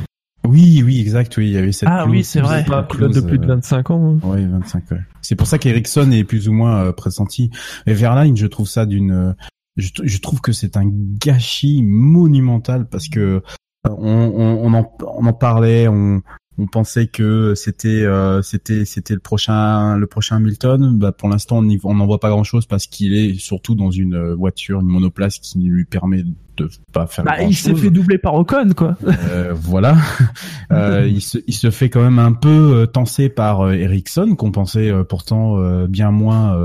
Oui, 0.46 0.82
oui, 0.84 1.00
exact, 1.00 1.36
oui, 1.36 1.48
il 1.48 1.52
y 1.52 1.56
avait 1.56 1.72
cette 1.72 1.88
Ah 1.90 2.06
oui, 2.06 2.24
c'est 2.24 2.40
vrai. 2.40 2.64
Pas 2.64 2.82
de 2.82 3.20
plus 3.20 3.38
de 3.38 3.46
25 3.46 3.90
ans. 3.90 4.16
Hein. 4.16 4.18
Oui, 4.24 4.44
25, 4.44 4.90
ouais. 4.90 4.98
C'est 5.20 5.36
pour 5.36 5.46
ça 5.46 5.58
qu'Ericsson 5.58 6.10
est 6.10 6.24
plus 6.24 6.48
ou 6.48 6.52
moins 6.52 6.86
euh, 6.86 6.92
pressenti. 6.92 7.50
Et 7.86 7.94
Verlaine, 7.94 8.36
je 8.36 8.46
trouve 8.46 8.68
ça 8.68 8.86
d'une 8.86 9.34
je, 9.76 9.90
je, 10.02 10.18
trouve 10.18 10.40
que 10.40 10.52
c'est 10.52 10.76
un 10.76 10.84
gâchis 10.84 11.82
monumental 11.82 12.88
parce 12.88 13.08
que 13.08 13.42
on, 13.88 13.94
on, 13.94 14.66
on, 14.66 14.74
en, 14.74 14.96
on 15.00 15.26
en 15.26 15.32
parlait, 15.32 15.88
on, 15.88 16.20
on 16.58 16.66
pensait 16.66 17.06
que 17.06 17.54
c'était 17.54 18.02
euh, 18.02 18.42
c'était 18.42 18.84
c'était 18.84 19.14
le 19.14 19.20
prochain 19.20 19.96
le 19.96 20.06
prochain 20.06 20.36
Hamilton. 20.36 20.98
Bah, 20.98 21.12
pour 21.12 21.28
l'instant, 21.28 21.64
on 21.84 21.94
n'en 21.94 22.06
voit 22.06 22.20
pas 22.20 22.30
grand 22.30 22.44
chose 22.44 22.66
parce 22.66 22.86
qu'il 22.86 23.14
est 23.14 23.38
surtout 23.38 23.74
dans 23.74 23.90
une 23.90 24.34
voiture, 24.34 24.80
une 24.80 24.88
monoplace 24.88 25.38
qui 25.38 25.58
lui 25.60 25.84
permet 25.84 26.24
de 26.62 26.70
pas 26.92 27.06
faire. 27.06 27.24
Bah, 27.24 27.42
il 27.42 27.54
s'est 27.54 27.74
fait 27.74 27.90
doubler 27.90 28.18
par 28.18 28.34
Ocon, 28.34 28.70
quoi. 28.76 28.96
Euh, 29.06 29.52
voilà. 29.54 29.96
euh, 30.72 31.06
il 31.08 31.20
se 31.20 31.38
il 31.46 31.54
se 31.54 31.70
fait 31.70 31.90
quand 31.90 32.02
même 32.02 32.18
un 32.18 32.32
peu 32.32 32.48
euh, 32.48 32.86
tenser 32.86 33.28
par 33.28 33.66
euh, 33.66 33.72
Ericsson, 33.72 34.34
qu'on 34.36 34.50
pensait 34.50 34.92
pourtant 35.08 35.56
bien 35.86 36.10
moins 36.10 36.56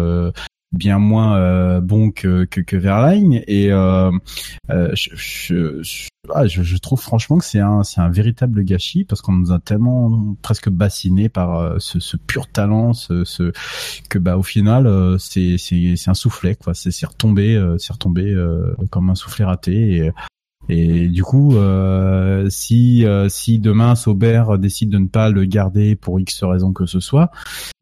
bien 0.72 1.00
moins 1.00 1.38
euh, 1.38 1.82
bon 1.82 2.12
que 2.12 2.46
que, 2.46 2.62
que 2.62 2.76
Verlaine. 2.76 3.42
Et 3.48 3.72
euh, 3.72 4.12
euh 4.70 4.92
je, 4.94 5.82
je, 5.82 6.08
ah, 6.34 6.46
je, 6.48 6.62
je, 6.62 6.78
trouve 6.78 7.00
franchement 7.00 7.38
que 7.38 7.46
c'est 7.46 7.60
un 7.60 7.84
c'est 7.84 8.02
un 8.02 8.10
véritable 8.10 8.64
gâchis 8.64 9.06
parce 9.06 9.22
qu'on 9.22 9.34
nous 9.34 9.52
a 9.52 9.60
tellement 9.60 10.36
presque 10.42 10.70
bassiné 10.70 11.30
par 11.30 11.58
euh, 11.58 11.76
ce, 11.80 12.00
ce 12.00 12.18
pur 12.18 12.48
talent 12.48 12.94
ce, 12.94 13.24
ce 13.24 13.52
que 14.10 14.20
bah 14.20 14.38
au 14.38 14.44
final 14.44 15.18
c'est 15.20 15.58
c'est 15.58 15.96
c'est 15.96 16.10
un 16.10 16.16
soufflet 16.16 16.56
quoi. 16.56 16.74
C'est 16.74 16.92
c'est 16.92 17.06
retombé 17.06 17.62
c'est 17.80 17.94
retombé 17.94 18.36
comme 18.90 19.10
un 19.10 19.16
soufflet 19.16 19.46
raté. 19.46 19.98
Et 19.98 20.12
et 20.70 21.08
du 21.08 21.24
coup, 21.24 21.56
euh, 21.56 22.50
si 22.50 23.06
si 23.30 23.60
demain 23.60 23.96
Sauber 23.96 24.44
décide 24.60 24.90
de 24.90 24.98
ne 24.98 25.08
pas 25.08 25.30
le 25.30 25.46
garder 25.46 25.96
pour 25.96 26.20
X 26.20 26.44
raison 26.44 26.74
que 26.74 26.86
ce 26.86 27.00
soit, 27.00 27.32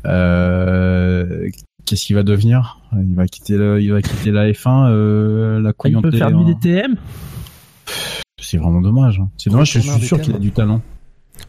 euh, 0.05 1.49
qu'est-ce 1.85 2.05
qu'il 2.05 2.15
va 2.15 2.23
devenir? 2.23 2.79
Il 2.93 3.15
va 3.15 3.27
quitter 3.27 3.57
le, 3.57 3.81
il 3.81 3.91
va 3.91 4.01
quitter 4.01 4.31
la 4.31 4.49
F1, 4.51 4.89
euh, 4.89 5.59
la 5.61 5.73
couillon 5.73 6.01
Il 6.03 6.09
peut 6.09 6.17
faire 6.17 6.31
du 6.31 6.53
DTM. 6.53 6.95
C'est 8.41 8.57
vraiment 8.57 8.81
dommage. 8.81 9.19
Hein. 9.19 9.29
C'est 9.37 9.49
dommage. 9.49 9.71
Je 9.71 9.79
suis 9.79 10.05
sûr 10.05 10.19
qu'il 10.19 10.35
a 10.35 10.39
du 10.39 10.51
talent. 10.51 10.81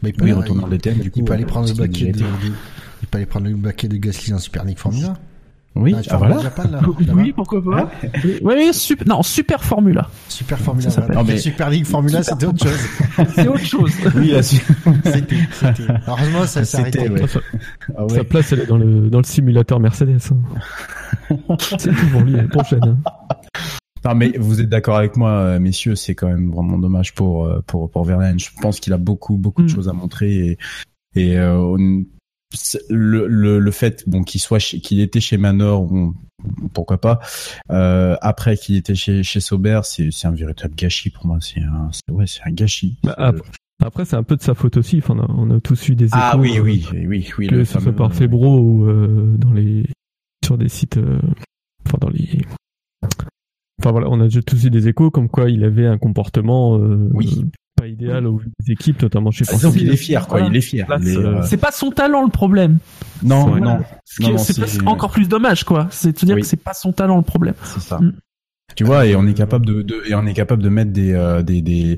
Mais 0.03 0.09
il 0.09 0.15
peut, 0.15 0.31
retourner 0.33 0.63
en 0.63 0.67
DTM. 0.67 0.99
Du 0.99 1.11
coup, 1.11 1.19
il 1.19 1.25
peut 1.25 1.33
aller 1.33 1.45
prendre 1.45 1.67
le 1.67 1.73
baquet 1.73 2.11
de, 2.11 2.23
il 3.01 3.07
peut 3.07 3.17
aller 3.17 3.25
prendre 3.25 3.47
le 3.47 3.55
baquet 3.55 3.87
de 3.87 3.97
Gasly 3.97 4.33
en 4.33 4.39
Super 4.39 4.65
League 4.65 4.77
Formula. 4.77 5.17
Oui, 5.79 5.95
ah, 5.95 6.01
ah 6.09 6.17
voilà. 6.17 6.37
oui, 7.13 7.33
pourquoi 7.33 7.63
pas. 7.63 7.89
Oui, 8.41 8.73
super, 8.73 9.07
non, 9.07 9.23
Super 9.23 9.63
Formula. 9.63 10.09
Super 10.27 10.57
Formula. 10.57 10.89
Non, 11.13 11.23
mais 11.23 11.37
Super 11.37 11.69
League 11.69 11.85
Formula, 11.85 12.23
c'était 12.23 12.45
autre 12.45 12.63
chose. 12.63 13.27
c'est 13.35 13.47
autre 13.47 13.65
chose. 13.65 13.91
Oui, 14.15 14.33
c'était, 14.41 15.35
c'était. 15.51 15.83
Heureusement, 16.07 16.45
ça 16.45 16.65
s'est 16.65 16.79
arrêté. 16.79 17.09
Ouais. 17.09 17.21
Ah 17.95 18.05
ouais. 18.05 18.15
Sa 18.15 18.23
place, 18.23 18.51
elle 18.51 18.61
est 18.61 18.65
dans 18.65 18.77
le, 18.77 19.09
dans 19.09 19.19
le 19.19 19.23
simulateur 19.23 19.79
Mercedes. 19.79 20.17
Hein. 20.31 21.55
c'est 21.59 21.89
tout 21.89 22.07
pour 22.11 22.21
lui, 22.21 22.33
la 22.33 22.43
prochaine. 22.43 22.79
Hein. 22.83 22.97
Non, 24.05 24.15
mais 24.15 24.31
vous 24.37 24.61
êtes 24.61 24.69
d'accord 24.69 24.97
avec 24.97 25.17
moi, 25.17 25.31
euh, 25.31 25.59
messieurs, 25.59 25.95
c'est 25.95 26.15
quand 26.15 26.27
même 26.27 26.51
vraiment 26.51 26.77
dommage 26.77 27.13
pour, 27.13 27.45
euh, 27.45 27.61
pour, 27.67 27.89
pour 27.89 28.05
Verlaine. 28.05 28.39
Je 28.39 28.49
pense 28.61 28.79
qu'il 28.79 28.93
a 28.93 28.97
beaucoup, 28.97 29.37
beaucoup 29.37 29.61
de 29.61 29.67
mm. 29.67 29.75
choses 29.75 29.89
à 29.89 29.93
montrer 29.93 30.33
et, 30.33 30.57
et 31.15 31.37
euh, 31.37 32.01
le, 32.89 33.27
le, 33.27 33.59
le, 33.59 33.71
fait 33.71 34.07
bon 34.07 34.23
qu'il 34.23 34.41
soit 34.41 34.59
qu'il 34.59 34.99
était 34.99 35.19
chez 35.19 35.37
Manor 35.37 35.89
pourquoi 36.73 36.99
pas 36.99 37.19
euh, 37.71 38.15
après 38.21 38.55
qu'il 38.55 38.75
était 38.75 38.95
chez 38.95 39.23
chez 39.23 39.39
Sauber 39.39 39.81
c'est 39.83 40.11
c'est 40.11 40.27
un 40.27 40.31
véritable 40.31 40.75
gâchis 40.75 41.09
pour 41.09 41.25
moi 41.25 41.39
c'est 41.41 41.59
un 41.61 41.89
ouais 42.09 42.25
c'est 42.27 42.41
un 42.45 42.51
gâchis. 42.51 42.99
Bah, 43.03 43.33
après, 43.83 44.05
c'est 44.05 44.15
un 44.15 44.23
peu 44.23 44.35
de 44.35 44.41
sa 44.41 44.55
faute 44.55 44.77
aussi 44.77 45.01
on 45.07 45.19
a, 45.19 45.25
on 45.29 45.51
a 45.51 45.59
tous 45.59 45.89
eu 45.89 45.95
des 45.95 46.07
ah 46.13 46.31
échos 46.33 46.37
ah 46.37 46.37
oui 46.37 46.59
oui 46.59 46.87
oui 46.93 47.29
oui 47.37 47.47
que 47.47 47.55
le 47.55 47.65
ce 47.65 47.79
soit 47.79 47.93
par 47.93 48.13
Febro 48.13 48.59
ou 48.59 48.87
euh, 48.87 49.35
dans 49.37 49.53
les 49.53 49.83
sur 50.43 50.57
des 50.57 50.69
sites 50.69 50.97
euh, 50.97 51.19
enfin 51.85 51.97
dans 52.01 52.09
les 52.09 52.41
Enfin 53.79 53.91
voilà, 53.91 54.07
on 54.09 54.19
a 54.21 54.27
tous 54.27 54.65
eu 54.65 54.71
des 54.71 54.87
échos 54.87 55.11
comme 55.11 55.29
quoi 55.29 55.51
il 55.51 55.63
avait 55.63 55.85
un 55.85 55.99
comportement 55.99 56.79
euh, 56.79 57.09
oui 57.13 57.45
pas 57.77 57.87
idéal 57.87 58.27
aux 58.27 58.41
équipes, 58.67 59.01
notamment 59.01 59.31
chez 59.31 59.45
France. 59.45 59.63
il 59.75 59.89
est 59.89 59.95
fier, 59.95 60.27
quoi. 60.27 60.41
Il 60.41 60.55
est 60.55 60.61
fier. 60.61 60.85
Euh, 60.89 61.41
c'est 61.43 61.57
pas 61.57 61.71
son 61.71 61.91
talent 61.91 62.23
le 62.23 62.31
problème. 62.31 62.79
Non, 63.23 63.55
non. 63.57 63.79
C'est 64.05 64.85
encore 64.85 65.11
plus 65.11 65.29
dommage, 65.29 65.63
quoi. 65.63 65.87
C'est 65.91 66.19
de 66.19 66.25
dire 66.25 66.35
que 66.35 66.45
c'est 66.45 66.57
pas 66.57 66.73
son 66.73 66.91
talent 66.91 67.17
le 67.17 67.23
problème. 67.23 67.55
C'est 67.63 67.81
ça. 67.81 67.99
Mm. 67.99 68.13
Tu 68.75 68.83
vois, 68.83 69.05
et 69.05 69.15
on 69.15 69.25
est 69.25 69.33
capable 69.33 69.65
de, 69.65 69.81
de, 69.81 70.03
et 70.07 70.13
on 70.13 70.25
est 70.25 70.33
capable 70.33 70.61
de 70.61 70.69
mettre 70.69 70.91
des, 70.91 71.13
euh, 71.13 71.41
des, 71.41 71.61
des, 71.61 71.97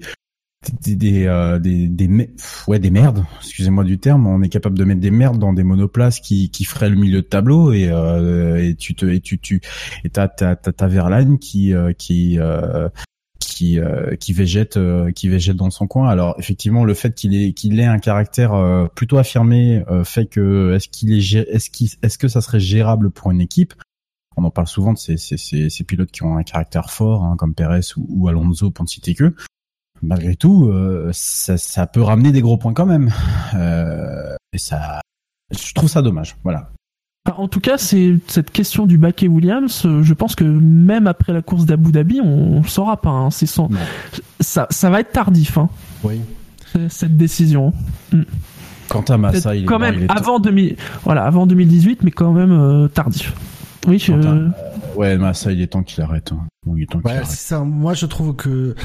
des, 0.84 0.96
des, 0.96 1.26
euh, 1.26 1.60
des, 1.60 1.88
des, 1.88 2.30
ouais, 2.68 2.80
des 2.80 2.92
merdes. 2.92 3.26
Excusez-moi 3.40 3.84
du 3.84 3.98
terme. 3.98 4.28
On 4.28 4.42
est 4.44 4.50
capable 4.50 4.78
de 4.78 4.84
mettre 4.84 5.02
des 5.02 5.12
merdes 5.12 5.40
dans 5.40 5.54
des 5.54 5.64
monoplaces 5.64 6.20
qui, 6.20 6.50
qui 6.50 6.64
feraient 6.66 6.90
le 6.90 6.96
milieu 6.96 7.22
de 7.22 7.28
tableau 7.28 7.74
et, 7.74 7.90
euh, 7.90 8.64
et 8.64 8.76
tu 8.76 8.96
te, 8.96 9.06
et 9.06 9.20
tu, 9.20 9.40
tu, 9.40 9.62
et 10.04 10.10
t'as, 10.10 10.28
t'as, 10.28 10.56
t'as, 10.56 10.88
Verlaine 10.88 11.40
qui, 11.40 11.74
qui, 11.98 12.38
qui 13.40 13.80
euh, 13.80 14.16
qui 14.16 14.34
végète 14.34 14.78
euh, 14.78 15.12
qui 15.12 15.30
végète 15.30 15.56
dans 15.56 15.70
son 15.70 15.88
coin. 15.88 16.10
Alors 16.10 16.36
effectivement, 16.38 16.84
le 16.84 16.94
fait 16.94 17.16
qu'il 17.16 17.36
ait 17.36 17.54
qu'il 17.54 17.80
ait 17.80 17.86
un 17.86 18.00
caractère 18.00 18.54
euh, 18.54 18.88
plutôt 18.88 19.18
affirmé 19.18 19.84
fait 20.04 20.28
que 20.28 20.74
est-ce 20.76 20.88
qu'il 20.90 21.12
est 21.14 21.50
est-ce 21.50 21.70
qu'il 21.70 21.90
est-ce 22.02 22.18
que 22.18 22.28
ça 22.28 22.42
serait 22.42 22.60
gérable 22.60 23.10
pour 23.10 23.32
une 23.32 23.42
équipe? 23.42 23.74
On 24.38 24.44
en 24.44 24.52
parle 24.52 24.68
souvent 24.68 24.94
de 24.94 24.98
ces 24.98 25.18
ces, 25.18 25.38
ces, 25.38 25.70
ces 25.70 25.84
pilotes 25.84 26.12
qui 26.12 26.24
ont 26.24 26.38
un 26.38 26.44
caractère 26.44 26.92
fort, 26.92 27.24
hein, 27.24 27.36
comme 27.38 27.54
Perez 27.54 27.82
ou, 27.98 28.28
Alonso 28.28 28.72
pour 28.72 28.84
ne 28.84 28.90
citer 28.90 29.16
que. 29.16 29.34
Malgré 30.02 30.38
tout, 30.38 30.72
ça, 31.12 31.58
ça 31.58 31.86
peut 31.86 32.02
ramener 32.02 32.32
des 32.32 32.40
gros 32.40 32.58
points 32.58 32.74
quand 32.74 32.86
même. 32.86 33.12
et 34.54 34.58
ça, 34.58 35.02
je 35.52 35.74
trouve 35.74 35.90
ça 35.90 36.02
dommage. 36.02 36.38
Voilà. 36.44 36.72
En 37.36 37.48
tout 37.48 37.60
cas, 37.60 37.78
c'est 37.78 38.16
cette 38.28 38.52
question 38.52 38.86
du 38.86 38.98
baquet 38.98 39.28
Williams. 39.28 39.84
Euh, 39.86 40.04
je 40.04 40.14
pense 40.14 40.36
que 40.36 40.44
même 40.44 41.06
après 41.06 41.34
la 41.34 41.42
course 41.42 41.66
d'Abu 41.66 41.92
Dhabi, 41.92 42.22
on 42.22 42.62
ne 42.62 42.68
saura 42.68 43.02
pas. 43.02 43.10
Hein. 43.10 43.30
C'est 43.30 43.46
son... 43.46 43.70
ça, 44.40 44.68
ça 44.70 44.90
va 44.90 45.02
être 45.02 45.12
tardif. 45.12 45.58
Hein. 45.58 45.70
Oui. 46.04 46.22
Cette 46.90 47.18
décision. 47.18 47.74
Mm. 48.12 48.24
Quant 48.90 49.02
à 49.02 49.18
Massa, 49.18 49.56
il 49.56 49.64
est 49.64 49.66
quand 49.66 49.80
même 49.80 50.08
avant 50.10 50.40
2000, 50.40 50.76
voilà, 51.04 51.24
avant 51.24 51.46
2018, 51.46 52.04
mais 52.04 52.12
quand 52.12 52.34
même 52.34 52.52
euh, 52.52 52.88
tardif. 52.88 53.34
Oui. 53.88 54.00
Je... 54.00 54.14
Euh, 54.14 54.50
ouais, 54.96 55.18
Massa, 55.18 55.52
il 55.52 55.62
est 55.62 55.68
temps 55.68 55.84
qu'il 55.84 56.04
arrête. 56.04 56.32
Hein. 56.32 56.48
il 56.76 56.84
est 56.84 56.86
temps 56.88 57.00
ouais, 57.06 57.24
ça. 57.24 57.60
Moi, 57.60 57.94
je 57.94 58.08
trouve 58.08 58.36
que 58.36 58.76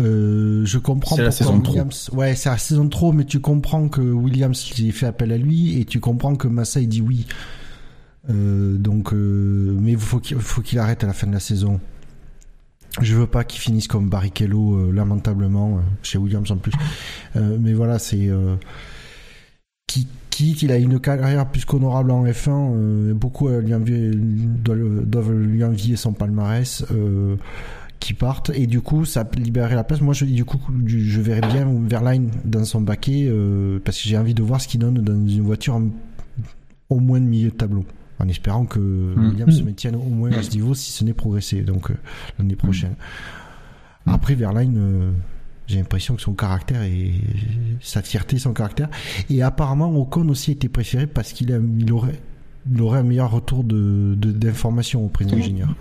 euh, 0.00 0.62
je 0.64 0.78
comprends. 0.78 1.16
C'est 1.16 1.22
la 1.22 1.30
saison 1.30 1.60
Williams... 1.60 2.06
trop. 2.06 2.18
Ouais, 2.18 2.34
c'est 2.34 2.50
la 2.50 2.58
saison 2.58 2.88
trop, 2.88 3.12
mais 3.12 3.24
tu 3.24 3.40
comprends 3.40 3.88
que 3.88 4.00
Williams 4.02 4.70
il 4.78 4.92
fait 4.92 5.06
appel 5.06 5.32
à 5.32 5.38
lui 5.38 5.80
et 5.80 5.84
tu 5.86 5.98
comprends 5.98 6.36
que 6.36 6.46
Massa 6.46 6.80
il 6.80 6.88
dit 6.88 7.00
oui. 7.00 7.26
Euh, 8.30 8.76
donc, 8.76 9.12
euh, 9.12 9.76
mais 9.80 9.92
il 9.92 9.98
faut 9.98 10.20
qu'il 10.20 10.78
arrête 10.78 11.04
à 11.04 11.06
la 11.06 11.12
fin 11.12 11.26
de 11.26 11.32
la 11.32 11.40
saison. 11.40 11.80
Je 13.00 13.14
veux 13.14 13.26
pas 13.26 13.44
qu'il 13.44 13.60
finisse 13.60 13.88
comme 13.88 14.08
Barrichello 14.08 14.76
euh, 14.76 14.92
lamentablement 14.92 15.80
chez 16.02 16.16
Williams 16.16 16.50
en 16.50 16.56
plus. 16.56 16.72
mais 17.34 17.74
voilà, 17.74 17.98
c'est 17.98 18.30
qui 19.86 20.08
qui 20.30 20.52
il 20.62 20.72
a 20.72 20.78
une 20.78 20.98
carrière 20.98 21.48
plus 21.48 21.64
qu'honorable 21.64 22.10
en 22.10 22.24
F1. 22.24 23.12
beaucoup 23.12 23.48
lui 23.48 24.48
doivent, 24.64 25.04
doivent, 25.04 25.32
lui 25.32 25.64
envier 25.64 25.96
son 25.96 26.12
palmarès. 26.12 26.84
qui 28.00 28.14
partent 28.14 28.50
et 28.50 28.66
du 28.66 28.80
coup 28.80 29.06
ça 29.06 29.26
libérerait 29.36 29.76
la 29.76 29.84
place 29.84 30.02
moi 30.02 30.12
je 30.12 30.26
du 30.26 30.44
coup 30.44 30.60
je 30.84 31.20
verrais 31.22 31.40
bien 31.40 31.66
Verline 31.88 32.30
dans 32.44 32.64
son 32.64 32.82
baquet 32.82 33.32
parce 33.84 34.02
que 34.02 34.08
j'ai 34.08 34.18
envie 34.18 34.34
de 34.34 34.42
voir 34.42 34.60
ce 34.60 34.68
qu'il 34.68 34.80
donne 34.80 34.96
dans 34.96 35.26
une 35.26 35.42
voiture 35.42 35.80
au 36.90 37.00
moins 37.00 37.20
de 37.20 37.26
milieu 37.26 37.50
de 37.50 37.54
tableau 37.54 37.84
en 38.18 38.28
espérant 38.28 38.64
que 38.64 38.78
mm. 38.78 39.28
Williams 39.30 39.58
se 39.58 39.62
maintienne 39.62 39.96
au 39.96 40.08
moins 40.08 40.32
à 40.32 40.42
ce 40.42 40.50
niveau, 40.50 40.74
si 40.74 40.92
ce 40.92 41.04
n'est 41.04 41.14
progressé, 41.14 41.62
donc 41.62 41.90
euh, 41.90 41.94
l'année 42.38 42.56
prochaine. 42.56 42.94
Mm. 44.06 44.10
Après, 44.10 44.34
Verline, 44.34 44.76
euh, 44.78 45.10
j'ai 45.66 45.78
l'impression 45.78 46.14
que 46.14 46.22
son 46.22 46.34
caractère 46.34 46.82
et 46.82 47.12
sa 47.80 48.02
fierté, 48.02 48.38
son 48.38 48.52
caractère. 48.52 48.88
Et 49.30 49.42
apparemment, 49.42 49.94
Ocon 49.96 50.28
aussi 50.28 50.50
a 50.50 50.52
été 50.52 50.68
préféré 50.68 51.06
parce 51.06 51.32
qu'il 51.32 51.50
il 51.78 51.92
aurait, 51.92 52.20
il 52.70 52.80
aurait 52.82 52.98
un 52.98 53.04
meilleur 53.04 53.30
retour 53.30 53.64
de, 53.64 54.14
d'informations 54.14 55.04
auprès 55.04 55.24
des 55.24 55.34
ingénieurs. 55.34 55.74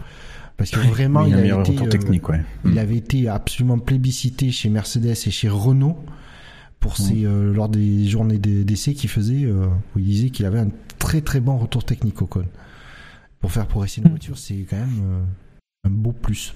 Parce 0.56 0.70
que 0.70 0.80
vraiment, 0.80 1.26
il, 1.26 1.34
avait 1.34 1.50
été, 1.50 1.76
technique, 1.90 2.30
ouais. 2.30 2.42
il 2.64 2.72
mm. 2.72 2.78
avait 2.78 2.96
été 2.96 3.28
absolument 3.28 3.80
plébiscité 3.80 4.52
chez 4.52 4.70
Mercedes 4.70 5.08
et 5.08 5.32
chez 5.32 5.50
Renault 5.50 5.98
pour 6.84 6.98
ses, 6.98 7.24
lors 7.24 7.70
des 7.70 8.06
journées 8.06 8.38
d'essai 8.38 8.94
qu'il 8.94 9.10
faisait, 9.10 9.48
où 9.48 10.00
il 10.00 10.04
disait 10.04 10.30
qu'il 10.32 10.46
avait 10.46 10.60
un 10.60 10.68
très 11.00 11.22
très 11.22 11.40
bon 11.40 11.58
retour 11.58 11.84
technique 11.84 12.22
au 12.22 12.26
cône. 12.26 12.48
Pour 13.44 13.52
faire 13.52 13.68
progresser 13.68 14.02
une 14.02 14.10
voiture, 14.10 14.38
c'est 14.38 14.66
quand 14.70 14.78
même 14.78 15.02
euh, 15.04 15.22
un 15.86 15.90
beau 15.90 16.14
plus. 16.14 16.56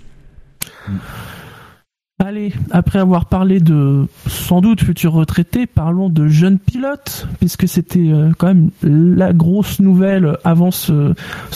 Allez, 2.20 2.54
après 2.72 3.00
avoir 3.00 3.26
parlé 3.26 3.60
de 3.60 4.08
sans 4.26 4.62
doute 4.62 4.82
futurs 4.82 5.12
retraités, 5.12 5.68
parlons 5.68 6.10
de 6.10 6.30
jeunes 6.30 6.60
pilotes, 6.60 7.28
puisque 7.40 7.68
c'était 7.68 8.10
euh, 8.10 8.32
quand 8.38 8.48
même 8.48 8.72
la 8.82 9.34
grosse 9.34 9.82
nouvelle 9.82 10.38
avant 10.46 10.72
ce, 10.72 11.14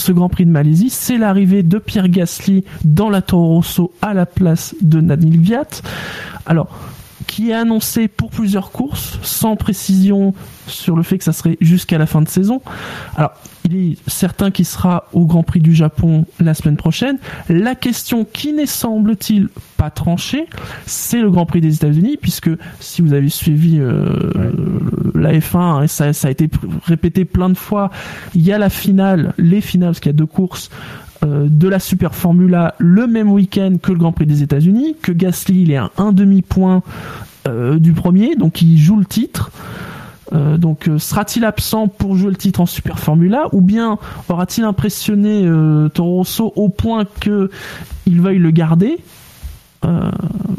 Grand 0.09 0.27
Prix 0.27 0.45
de 0.45 0.51
Malaisie. 0.51 0.89
C'est 0.89 1.17
l'arrivée 1.17 1.63
de 1.63 1.77
Pierre 1.77 2.09
Gasly 2.09 2.65
dans 2.83 3.09
la 3.09 3.21
Toro 3.21 3.55
Rosso 3.55 3.93
à 4.01 4.13
la 4.13 4.25
place 4.25 4.75
de 4.81 4.99
Nadine 4.99 5.41
Viat. 5.41 5.81
Alors, 6.45 6.77
qui 7.31 7.51
est 7.51 7.53
annoncé 7.53 8.09
pour 8.09 8.29
plusieurs 8.29 8.71
courses, 8.71 9.17
sans 9.23 9.55
précision 9.55 10.33
sur 10.67 10.97
le 10.97 11.01
fait 11.01 11.17
que 11.17 11.23
ça 11.23 11.31
serait 11.31 11.57
jusqu'à 11.61 11.97
la 11.97 12.05
fin 12.05 12.21
de 12.21 12.27
saison. 12.27 12.61
Alors, 13.15 13.31
il 13.63 13.77
est 13.77 13.97
certain 14.05 14.51
qu'il 14.51 14.65
sera 14.65 15.05
au 15.13 15.25
Grand 15.25 15.41
Prix 15.41 15.61
du 15.61 15.73
Japon 15.73 16.25
la 16.41 16.53
semaine 16.53 16.75
prochaine. 16.75 17.19
La 17.47 17.73
question 17.73 18.25
qui 18.25 18.51
n'est 18.51 18.65
semble-t-il 18.65 19.47
pas 19.77 19.89
tranchée, 19.89 20.45
c'est 20.85 21.21
le 21.21 21.31
Grand 21.31 21.45
Prix 21.45 21.61
des 21.61 21.73
États-Unis, 21.73 22.17
puisque 22.21 22.49
si 22.81 23.01
vous 23.01 23.13
avez 23.13 23.29
suivi 23.29 23.79
euh, 23.79 24.51
la 25.15 25.31
F1, 25.31 25.57
hein, 25.57 25.87
ça, 25.87 26.11
ça, 26.11 26.27
a 26.27 26.31
été 26.31 26.49
répété 26.83 27.23
plein 27.23 27.47
de 27.47 27.57
fois, 27.57 27.91
il 28.35 28.41
y 28.41 28.51
a 28.51 28.57
la 28.57 28.69
finale, 28.69 29.33
les 29.37 29.61
finales, 29.61 29.91
parce 29.91 30.01
qu'il 30.01 30.09
y 30.09 30.15
a 30.15 30.17
deux 30.17 30.25
courses 30.25 30.69
euh, 31.23 31.47
de 31.49 31.67
la 31.67 31.79
Super 31.79 32.15
Formula 32.15 32.73
le 32.79 33.05
même 33.05 33.31
week-end 33.31 33.75
que 33.81 33.91
le 33.91 33.97
Grand 33.99 34.11
Prix 34.11 34.25
des 34.25 34.41
États-Unis, 34.41 34.95
que 35.01 35.11
Gasly 35.11 35.63
il 35.63 35.71
est 35.71 35.77
à 35.77 35.91
un 35.97 36.13
demi-point 36.13 36.81
euh, 37.47 37.77
du 37.77 37.93
premier, 37.93 38.35
donc 38.35 38.61
il 38.63 38.77
joue 38.77 38.97
le 38.97 39.05
titre. 39.05 39.51
Euh, 40.33 40.57
donc 40.57 40.89
sera-t-il 40.97 41.45
absent 41.45 41.89
pour 41.89 42.15
jouer 42.15 42.29
le 42.31 42.37
titre 42.37 42.61
en 42.61 42.65
Super 42.65 42.97
Formula 42.97 43.49
ou 43.51 43.61
bien 43.61 43.99
aura-t-il 44.29 44.63
impressionné 44.63 45.45
Toro 45.93 46.17
Rosso 46.17 46.53
au 46.55 46.69
point 46.69 47.05
que 47.19 47.51
il 48.07 48.21
veuille 48.21 48.39
le 48.39 48.51
garder? 48.51 48.97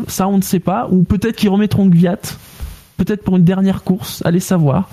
Ça 0.06 0.28
on 0.28 0.36
ne 0.36 0.42
sait 0.42 0.60
pas. 0.60 0.88
Ou 0.90 1.02
peut-être 1.02 1.36
qu'ils 1.36 1.48
remettront 1.48 1.86
Gviat, 1.86 2.18
peut-être 2.98 3.24
pour 3.24 3.36
une 3.36 3.44
dernière 3.44 3.82
course, 3.82 4.22
allez 4.24 4.40
savoir. 4.40 4.88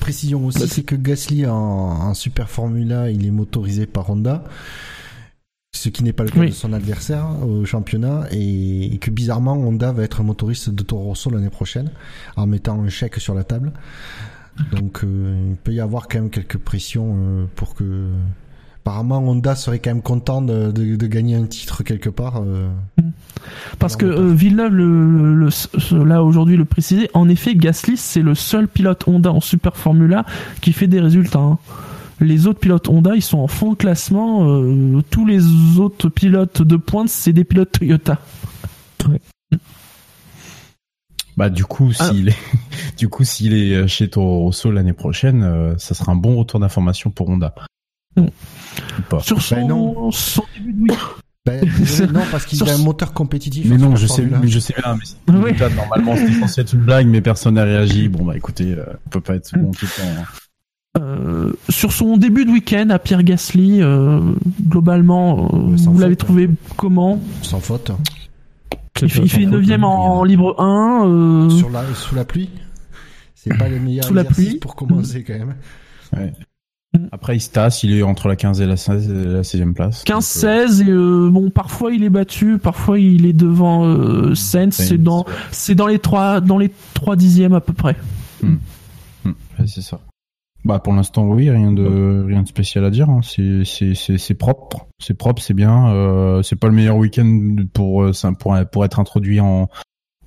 Précision 0.00 0.46
aussi, 0.46 0.68
c'est 0.68 0.82
que 0.82 0.94
Gasly 0.94 1.46
en, 1.46 2.14
Super 2.14 2.48
Formula, 2.48 3.10
il 3.10 3.26
est 3.26 3.30
motorisé 3.30 3.86
par 3.86 4.10
Honda, 4.10 4.44
ce 5.74 5.88
qui 5.88 6.04
n'est 6.04 6.12
pas 6.12 6.24
le 6.24 6.30
cas 6.30 6.44
de 6.44 6.50
son 6.50 6.72
adversaire 6.72 7.26
au 7.44 7.64
championnat, 7.64 8.26
et, 8.30 8.98
que 9.00 9.10
bizarrement 9.10 9.54
Honda 9.54 9.92
va 9.92 10.02
être 10.02 10.22
motoriste 10.22 10.70
de 10.70 10.82
Toro 10.82 11.04
Rosso 11.04 11.30
l'année 11.30 11.50
prochaine, 11.50 11.90
en 12.36 12.46
mettant 12.46 12.80
un 12.80 12.88
chèque 12.88 13.16
sur 13.16 13.34
la 13.34 13.44
table. 13.44 13.72
Donc 14.70 15.02
euh, 15.02 15.50
il 15.50 15.56
peut 15.56 15.72
y 15.72 15.80
avoir 15.80 16.08
quand 16.08 16.18
même 16.18 16.30
quelques 16.30 16.58
pressions 16.58 17.14
euh, 17.16 17.46
pour 17.56 17.74
que 17.74 18.10
apparemment 18.82 19.18
Honda 19.18 19.54
serait 19.54 19.78
quand 19.78 19.90
même 19.90 20.02
content 20.02 20.42
de, 20.42 20.72
gagner 21.06 21.36
un 21.36 21.46
titre 21.46 21.84
quelque 21.84 22.10
part. 22.10 22.42
Euh, 22.44 22.68
Parce 23.78 23.96
que 23.96 24.06
euh, 24.06 24.32
Villeneuve, 24.34 24.72
le, 24.72 25.48
là 26.04 26.24
aujourd'hui 26.24 26.56
le 26.56 26.64
précisé, 26.64 27.08
en 27.14 27.28
effet 27.28 27.54
Gasly 27.54 27.96
c'est 27.96 28.22
le 28.22 28.34
seul 28.34 28.66
pilote 28.66 29.06
Honda 29.06 29.30
en 29.30 29.40
Super 29.40 29.76
Formula 29.76 30.26
qui 30.60 30.72
fait 30.72 30.88
des 30.88 31.00
résultats. 31.00 31.38
Hein. 31.38 31.58
Les 32.18 32.48
autres 32.48 32.58
pilotes 32.58 32.88
Honda 32.88 33.14
ils 33.14 33.22
sont 33.22 33.38
en 33.38 33.46
fond 33.46 33.72
de 33.72 33.76
classement. 33.76 34.48
Euh, 34.48 35.00
tous 35.10 35.26
les 35.26 35.78
autres 35.78 36.08
pilotes 36.08 36.62
de 36.62 36.76
pointe 36.76 37.08
c'est 37.08 37.32
des 37.32 37.44
pilotes 37.44 37.70
Toyota. 37.70 38.18
Bah 41.36 41.50
du 41.50 41.64
coup 41.64 41.92
ah. 42.00 42.10
s'il 42.10 42.30
est 42.30 42.36
du 42.98 43.08
coup 43.08 43.22
s'il 43.22 43.54
est 43.54 43.86
chez 43.86 44.10
Toro 44.10 44.40
Rosso 44.40 44.72
l'année 44.72 44.92
prochaine, 44.92 45.76
ça 45.78 45.94
sera 45.94 46.10
un 46.10 46.16
bon 46.16 46.36
retour 46.36 46.58
d'information 46.58 47.10
pour 47.10 47.28
Honda. 47.28 47.54
Sur 49.20 49.42
son, 49.42 49.56
début 50.54 50.72
de 50.72 50.80
week 50.82 50.98
ben, 51.44 51.64
non, 52.12 52.20
parce 52.30 52.46
qu'il 52.46 52.62
a 52.62 52.72
un 52.72 52.78
moteur 52.78 53.12
compétitif. 53.12 53.66
Mais 53.68 53.76
non, 53.76 53.96
je 53.96 54.06
sais, 54.06 54.22
mais 54.22 54.46
je 54.46 54.60
sais 54.60 54.74
bien. 54.80 54.96
Mais 55.26 55.52
normalement, 55.74 56.14
c'est 56.16 56.32
censé 56.38 56.60
être 56.60 56.72
une 56.74 56.82
blague, 56.82 57.08
mais 57.08 57.20
personne 57.20 57.54
n'a 57.54 57.64
réagi. 57.64 58.08
Bon, 58.08 58.24
bah 58.24 58.36
écoutez, 58.36 58.74
euh, 58.74 58.84
on 59.06 59.10
peut 59.10 59.20
pas 59.20 59.34
être 59.34 59.52
bon 59.58 59.72
tout 59.72 59.86
le 59.86 60.02
temps. 60.02 60.20
Hein. 60.20 60.24
Euh, 60.98 61.52
sur 61.70 61.90
son 61.90 62.18
début 62.18 62.44
de 62.44 62.50
week-end 62.50 62.90
à 62.90 62.98
Pierre 62.98 63.22
Gasly, 63.22 63.80
euh, 63.80 64.20
globalement, 64.68 65.46
euh, 65.46 65.76
vous 65.76 65.98
l'avez 65.98 66.16
trouvé 66.16 66.50
comment? 66.76 67.18
Sans 67.40 67.60
faute. 67.60 67.92
Il, 69.00 69.08
fait, 69.08 69.22
il 69.22 69.30
fait 69.30 69.46
9 69.46 69.82
en, 69.84 70.22
libre 70.22 70.60
1. 70.60 71.48
Sur 71.50 71.70
la, 71.70 71.82
sous 71.94 72.14
la 72.14 72.26
pluie 72.26 72.50
C'est 73.34 73.56
pas 73.56 73.68
le 73.68 73.80
meilleur 73.80 74.04
sous 74.04 74.12
la 74.14 74.24
pluie. 74.24 74.58
pour 74.58 74.76
commencer 74.76 75.24
quand 75.24 75.32
même. 75.32 75.54
Ouais. 76.14 76.32
Mm. 77.02 77.08
Après, 77.12 77.36
il 77.36 77.40
se 77.40 77.50
tasse, 77.50 77.82
il 77.82 77.96
est 77.96 78.02
entre 78.02 78.28
la 78.28 78.36
15 78.36 78.60
et 78.60 78.66
la 78.66 78.76
16, 78.76 79.12
la 79.12 79.42
16e 79.42 79.72
place. 79.72 80.04
15-16, 80.04 80.82
et 80.82 80.90
euh, 80.90 81.30
bon, 81.30 81.50
parfois 81.50 81.92
il 81.92 82.04
est 82.04 82.10
battu, 82.10 82.58
parfois 82.58 82.98
il 82.98 83.26
est 83.26 83.32
devant 83.32 83.84
euh, 83.84 84.34
Sainz, 84.34 84.74
c'est 84.74 85.02
dans, 85.02 85.24
c'est 85.50 85.74
dans 85.74 85.86
les 85.86 85.98
3, 85.98 86.40
dans 86.40 86.58
les 86.58 86.70
3 86.94 87.16
dixièmes 87.16 87.54
à 87.54 87.60
peu 87.60 87.72
près. 87.72 87.96
Mm. 88.42 88.54
Mm. 89.24 89.32
c'est 89.66 89.82
ça. 89.82 90.00
Bah, 90.64 90.78
pour 90.78 90.92
l'instant, 90.92 91.24
oui, 91.24 91.50
rien 91.50 91.72
de, 91.72 92.24
rien 92.24 92.42
de 92.42 92.48
spécial 92.48 92.84
à 92.84 92.90
dire, 92.90 93.10
hein. 93.10 93.20
c'est, 93.24 93.64
c'est, 93.64 94.34
propre, 94.34 94.86
c'est 95.00 95.14
propre, 95.14 95.42
c'est 95.42 95.54
bien, 95.54 95.88
euh, 95.88 96.42
c'est 96.42 96.54
pas 96.54 96.68
le 96.68 96.72
meilleur 96.72 96.96
week-end 96.96 97.56
pour, 97.72 98.04
euh, 98.04 98.12
pour, 98.38 98.56
pour 98.70 98.84
être 98.84 99.00
introduit 99.00 99.40
en, 99.40 99.68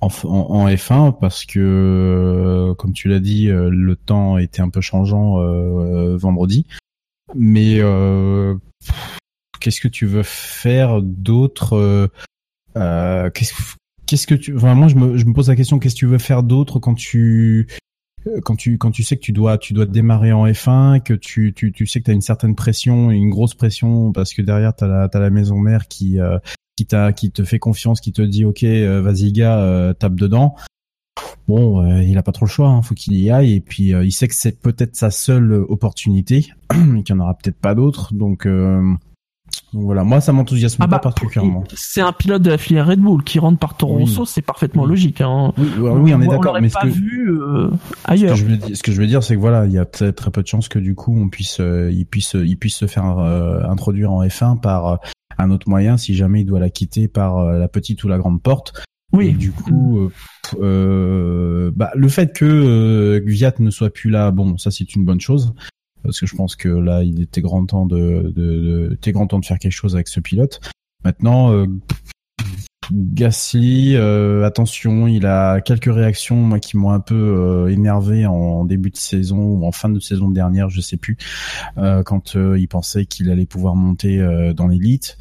en, 0.00 0.08
en, 0.24 0.68
F1 0.68 1.18
parce 1.18 1.44
que, 1.44 1.58
euh, 1.60 2.74
comme 2.74 2.92
tu 2.92 3.08
l'as 3.08 3.20
dit, 3.20 3.48
euh, 3.48 3.70
le 3.70 3.96
temps 3.96 4.38
était 4.38 4.60
un 4.60 4.68
peu 4.68 4.80
changeant 4.80 5.40
euh, 5.40 6.16
vendredi. 6.16 6.66
Mais 7.34 7.80
qu'est-ce 9.60 9.80
que 9.80 9.88
tu 9.88 10.06
veux 10.06 10.22
faire 10.22 11.02
d'autre 11.02 12.10
Qu'est-ce 12.74 13.54
qu'est-ce 14.06 14.28
que 14.28 14.36
tu 14.36 14.52
vraiment 14.52 14.86
je 14.86 14.94
me, 14.94 15.18
je 15.18 15.24
me 15.24 15.32
pose 15.32 15.48
la 15.48 15.56
question 15.56 15.80
qu'est-ce 15.80 15.96
que 15.96 15.98
tu 15.98 16.06
veux 16.06 16.18
faire 16.18 16.44
d'autre 16.44 16.78
quand 16.78 16.94
tu 16.94 17.66
quand 18.44 18.54
tu 18.54 18.78
quand 18.78 18.92
tu 18.92 19.02
sais 19.02 19.16
que 19.16 19.22
tu 19.22 19.32
dois 19.32 19.58
tu 19.58 19.72
dois 19.72 19.86
démarrer 19.86 20.32
en 20.32 20.46
F1 20.46 21.02
que 21.02 21.14
tu 21.14 21.52
tu, 21.52 21.72
tu 21.72 21.88
sais 21.88 21.98
que 21.98 22.04
tu 22.04 22.10
as 22.12 22.14
une 22.14 22.20
certaine 22.20 22.54
pression 22.54 23.10
une 23.10 23.30
grosse 23.30 23.54
pression 23.54 24.12
parce 24.12 24.32
que 24.32 24.42
derrière 24.42 24.76
tu 24.76 24.84
as 24.84 24.86
la, 24.86 25.10
la 25.12 25.30
maison 25.30 25.58
mère 25.58 25.88
qui 25.88 26.20
qui 26.76 26.86
t'a 26.86 27.12
qui 27.12 27.30
te 27.30 27.42
fait 27.42 27.58
confiance, 27.58 28.00
qui 28.00 28.12
te 28.12 28.22
dit 28.22 28.44
ok 28.44 28.62
euh, 28.62 29.00
vas-y 29.00 29.32
gars 29.32 29.58
euh, 29.58 29.94
tape 29.94 30.14
dedans. 30.14 30.54
Bon, 31.48 31.82
euh, 31.82 32.02
il 32.02 32.18
a 32.18 32.22
pas 32.22 32.32
trop 32.32 32.44
le 32.44 32.50
choix, 32.50 32.68
hein, 32.68 32.82
faut 32.82 32.94
qu'il 32.94 33.14
y 33.14 33.30
aille 33.30 33.54
et 33.54 33.60
puis 33.60 33.90
il 33.90 34.12
sait 34.12 34.28
que 34.28 34.34
c'est 34.34 34.60
peut-être 34.60 34.96
sa 34.96 35.10
seule 35.10 35.52
opportunité, 35.52 36.52
qu'il 36.70 36.86
n'y 36.86 37.12
en 37.12 37.20
aura 37.20 37.34
peut-être 37.34 37.56
pas 37.56 37.74
d'autres, 37.74 38.12
donc, 38.14 38.48
voilà, 39.72 40.04
moi 40.04 40.20
ça 40.20 40.32
m'enthousiasme 40.32 40.82
ah 40.82 40.88
pas 40.88 40.96
bah, 40.96 41.00
particulièrement. 41.00 41.62
C'est 41.74 42.00
un 42.00 42.12
pilote 42.12 42.42
de 42.42 42.50
la 42.50 42.58
filière 42.58 42.86
Red 42.88 42.98
Bull 42.98 43.22
qui 43.22 43.38
rentre 43.38 43.58
par 43.58 43.76
Toro 43.76 43.98
Rosso, 43.98 44.24
c'est 44.24 44.42
parfaitement 44.42 44.84
logique. 44.84 45.20
Hein. 45.20 45.52
Oui, 45.56 46.12
on 46.12 46.20
est 46.20 46.26
d'accord, 46.26 46.58
mais 46.60 46.68
ce 46.68 46.78
que, 46.78 46.88
vu, 46.88 47.30
ailleurs. 48.04 48.36
Ce 48.36 48.42
que, 48.42 48.48
je 48.48 48.52
veux 48.52 48.56
dire, 48.56 48.76
ce 48.76 48.82
que 48.82 48.92
je 48.92 49.00
veux 49.00 49.06
dire, 49.06 49.22
c'est 49.22 49.36
que 49.36 49.40
voilà, 49.40 49.66
il 49.66 49.72
y 49.72 49.78
a 49.78 49.84
très, 49.84 50.12
très 50.12 50.32
peu 50.32 50.42
de 50.42 50.48
chances 50.48 50.68
que 50.68 50.80
du 50.80 50.96
coup 50.96 51.16
on 51.16 51.28
puisse, 51.28 51.60
il 51.60 52.06
puisse, 52.06 52.34
il 52.34 52.56
puisse 52.56 52.76
se 52.76 52.86
faire 52.86 53.06
introduire 53.06 54.10
en 54.10 54.24
F1 54.24 54.60
par 54.60 54.98
un 55.38 55.50
autre 55.50 55.68
moyen 55.68 55.96
si 55.96 56.14
jamais 56.14 56.42
il 56.42 56.44
doit 56.44 56.60
la 56.60 56.70
quitter 56.70 57.08
par 57.08 57.38
euh, 57.38 57.58
la 57.58 57.68
petite 57.68 58.02
ou 58.04 58.08
la 58.08 58.18
grande 58.18 58.42
porte. 58.42 58.72
Oui. 59.12 59.28
Et 59.28 59.32
du 59.32 59.52
coup, 59.52 59.98
euh, 59.98 60.10
euh, 60.60 61.70
bah, 61.74 61.90
le 61.94 62.08
fait 62.08 62.32
que 62.32 62.44
euh, 62.44 63.20
Gviat 63.20 63.54
ne 63.60 63.70
soit 63.70 63.90
plus 63.90 64.10
là, 64.10 64.30
bon, 64.30 64.58
ça 64.58 64.70
c'est 64.70 64.94
une 64.94 65.04
bonne 65.04 65.20
chose 65.20 65.54
parce 66.02 66.20
que 66.20 66.26
je 66.26 66.36
pense 66.36 66.54
que 66.54 66.68
là, 66.68 67.02
il 67.02 67.20
était 67.20 67.40
grand 67.40 67.64
temps 67.66 67.86
de, 67.86 68.32
de, 68.34 68.98
de 69.00 69.10
grand 69.10 69.26
temps 69.26 69.40
de 69.40 69.44
faire 69.44 69.58
quelque 69.58 69.72
chose 69.72 69.94
avec 69.94 70.06
ce 70.06 70.20
pilote. 70.20 70.60
Maintenant, 71.04 71.66
euh, 72.92 72.96
Gasly, 73.12 73.96
attention, 74.44 75.06
il 75.06 75.26
a 75.26 75.60
quelques 75.60 75.92
réactions 75.92 76.36
moi 76.36 76.58
qui 76.58 76.76
m'ont 76.76 76.90
un 76.90 77.00
peu 77.00 77.68
énervé 77.70 78.26
en, 78.26 78.64
début 78.64 78.90
de 78.90 78.96
saison 78.96 79.38
ou 79.38 79.66
en 79.66 79.72
fin 79.72 79.88
de 79.88 80.00
saison 80.00 80.28
dernière, 80.28 80.68
je 80.70 80.80
sais 80.80 80.96
plus, 80.96 81.16
quand 82.04 82.34
il 82.34 82.68
pensait 82.68 83.06
qu'il 83.06 83.30
allait 83.30 83.46
pouvoir 83.46 83.76
monter 83.76 84.18
dans 84.54 84.66
l'élite. 84.66 85.18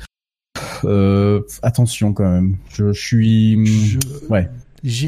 Euh, 0.84 1.41
attention 1.62 2.13
quand 2.13 2.30
même. 2.30 2.58
Je, 2.69 2.91
suis. 2.93 3.58
Ouais. 4.30 4.49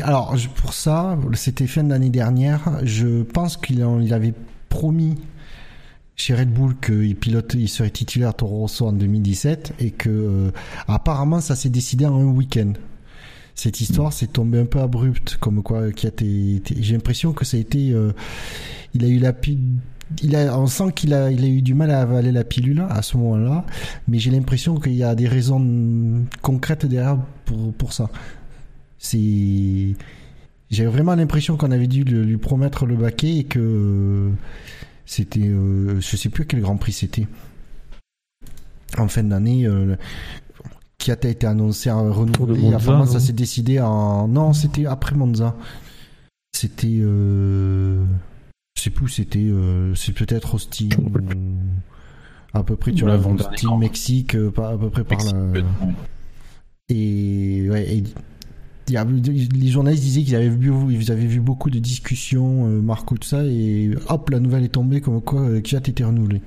alors 0.03 0.35
pour 0.55 0.73
ça, 0.73 1.17
c'était 1.33 1.67
fin 1.67 1.83
de 1.83 1.89
l'année 1.89 2.09
dernière. 2.09 2.79
Je 2.83 3.23
pense 3.23 3.57
qu'il 3.57 3.81
avait 3.81 4.33
promis 4.69 5.15
chez 6.17 6.33
Red 6.33 6.51
Bull 6.51 6.75
qu'il 6.79 7.15
pilote, 7.15 7.53
il 7.53 7.69
serait 7.69 7.91
titulaire 7.91 8.33
Toro 8.33 8.57
Rosso 8.57 8.87
en 8.87 8.91
2017 8.91 9.75
et 9.79 9.91
que 9.91 10.09
euh, 10.09 10.51
apparemment 10.87 11.39
ça 11.39 11.55
s'est 11.55 11.69
décidé 11.69 12.05
en 12.07 12.19
un 12.19 12.25
week-end. 12.25 12.73
Cette 13.53 13.81
histoire 13.81 14.11
s'est 14.13 14.27
tombée 14.27 14.59
un 14.59 14.65
peu 14.65 14.79
abrupte, 14.79 15.37
comme 15.39 15.63
quoi 15.63 15.91
qui 15.91 16.05
a. 16.05 16.11
J'ai 16.19 16.93
l'impression 16.93 17.33
que 17.33 17.43
ça 17.45 17.57
a 17.57 17.59
été. 17.59 17.91
Euh, 17.91 18.11
il 18.93 19.03
a 19.03 19.07
eu 19.07 19.17
la 19.17 19.33
il 20.21 20.35
a, 20.35 20.57
on 20.57 20.67
sent 20.67 20.91
qu'il 20.95 21.13
a, 21.13 21.31
il 21.31 21.43
a 21.43 21.47
eu 21.47 21.61
du 21.61 21.73
mal 21.73 21.91
à 21.91 22.01
avaler 22.01 22.31
la 22.31 22.43
pilule 22.43 22.85
à 22.89 23.01
ce 23.01 23.17
moment-là, 23.17 23.65
mais 24.07 24.19
j'ai 24.19 24.31
l'impression 24.31 24.79
qu'il 24.79 24.95
y 24.95 25.03
a 25.03 25.15
des 25.15 25.27
raisons 25.27 26.25
concrètes 26.41 26.85
derrière 26.85 27.17
pour, 27.45 27.73
pour 27.73 27.93
ça. 27.93 28.09
C'est, 28.99 29.95
j'ai 30.69 30.85
vraiment 30.85 31.15
l'impression 31.15 31.57
qu'on 31.57 31.71
avait 31.71 31.87
dû 31.87 32.03
lui 32.03 32.37
promettre 32.37 32.85
le 32.85 32.95
baquet 32.95 33.37
et 33.37 33.43
que 33.43 34.31
c'était, 35.07 35.47
euh, 35.47 35.99
je 36.01 36.17
sais 36.17 36.29
plus 36.29 36.45
quel 36.45 36.61
Grand 36.61 36.75
Prix 36.75 36.91
c'était. 36.91 37.27
En 38.97 39.07
fin 39.07 39.23
d'année, 39.23 39.65
euh, 39.65 39.95
qui 40.97 41.11
a 41.11 41.15
été 41.15 41.47
annoncé 41.47 41.89
en 41.89 42.13
renouvelé. 42.13 42.73
Apparemment, 42.73 43.05
ça 43.05 43.19
s'est 43.19 43.33
décidé 43.33 43.79
en. 43.79 44.27
Non, 44.27 44.53
c'était 44.53 44.85
après 44.85 45.15
Monza. 45.15 45.55
C'était. 46.53 46.99
Euh... 46.99 48.03
Je 48.75 48.81
sais 48.81 48.89
plus, 48.89 49.07
c'était. 49.07 49.39
Euh... 49.39 49.95
C'est 49.95 50.13
peut-être 50.13 50.55
Austin. 50.55 50.89
À 52.53 52.63
peu 52.63 52.75
près, 52.75 52.91
tu 52.91 53.05
vois, 53.05 53.15
Austin, 53.15 53.77
Mexique, 53.77 54.35
euh, 54.35 54.51
à 54.57 54.77
peu 54.77 54.89
près 54.89 55.05
par 55.05 55.23
là. 55.23 55.61
Et, 56.89 57.67
ouais, 57.69 57.97
et 57.97 58.03
les 58.89 59.67
journalistes 59.67 60.03
disaient 60.03 60.23
qu'ils 60.23 60.35
avaient 60.35 60.49
vu, 60.49 60.71
ils 60.89 61.11
avaient 61.11 61.25
vu 61.25 61.39
beaucoup 61.39 61.69
de 61.69 61.79
discussions, 61.79 62.67
euh, 62.67 62.81
Marco, 62.81 63.15
tout 63.17 63.27
ça, 63.27 63.43
et 63.43 63.91
hop, 64.09 64.29
la 64.29 64.39
nouvelle 64.39 64.63
est 64.63 64.69
tombée 64.69 65.01
comme 65.01 65.21
quoi 65.21 65.41
euh, 65.41 65.61
Kiat 65.61 65.79
était 65.87 66.03
renouvelé. 66.03 66.41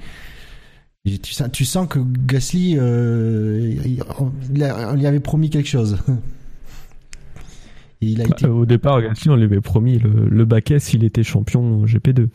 tu, 1.04 1.32
sens, 1.32 1.48
tu 1.52 1.64
sens 1.64 1.86
que 1.88 1.98
Gasly, 1.98 2.76
euh, 2.78 3.76
on, 4.18 4.30
lui 4.50 5.06
avait 5.06 5.20
promis 5.20 5.50
quelque 5.50 5.68
chose. 5.68 5.98
il 8.00 8.20
a 8.22 8.24
bah, 8.24 8.36
été... 8.36 8.46
Au 8.46 8.64
départ, 8.64 9.02
Gasly, 9.02 9.30
on 9.30 9.36
lui 9.36 9.44
avait 9.44 9.60
promis 9.60 9.98
le, 9.98 10.28
le 10.28 10.44
bac 10.44 10.70
S, 10.70 10.94
il 10.94 11.04
était 11.04 11.22
champion 11.22 11.84
GP2. 11.84 12.28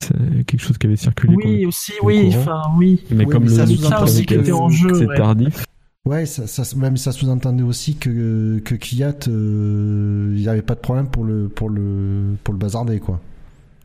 C'est 0.00 0.44
quelque 0.46 0.60
chose 0.60 0.78
qui 0.78 0.86
avait 0.86 0.96
circulé. 0.96 1.34
Oui, 1.36 1.66
aussi, 1.66 1.92
oui, 2.02 2.28
enfin, 2.28 2.62
oui. 2.76 3.02
Mais 3.10 3.24
comme 3.24 3.44
le, 3.44 3.50
ça, 3.50 4.02
aussi 4.02 4.24
qui 4.24 4.34
était 4.34 4.52
en 4.52 4.68
jeu, 4.68 4.94
c'est 4.94 5.16
tardif. 5.16 5.64
Ouais, 6.08 6.24
ça, 6.24 6.46
ça, 6.46 6.62
même 6.74 6.96
ça 6.96 7.12
sous-entendait 7.12 7.62
aussi 7.62 7.96
que 7.96 8.62
que 8.64 8.74
Kiat, 8.74 9.28
euh, 9.28 10.32
il 10.34 10.40
n'y 10.40 10.48
avait 10.48 10.62
pas 10.62 10.74
de 10.74 10.80
problème 10.80 11.06
pour 11.06 11.22
le 11.22 11.50
pour 11.50 11.68
le 11.68 12.34
pour 12.42 12.54
le 12.54 12.58
bazarder 12.58 12.98
quoi. 12.98 13.20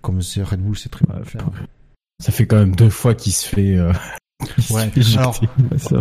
Comme 0.02 0.22
c'est 0.22 0.42
Red 0.42 0.62
Bull, 0.62 0.78
c'est 0.78 0.88
très 0.88 1.06
bien 1.06 1.22
faire. 1.26 1.50
Ça 2.24 2.32
fait 2.32 2.46
quand 2.46 2.56
même 2.56 2.78
deux 2.78 2.90
fois 2.90 3.14
qu'il 3.14 3.34
se 3.34 3.46
fait. 3.46 3.76
Euh... 3.78 3.92
Ouais. 4.72 4.92
Alors, 5.16 5.40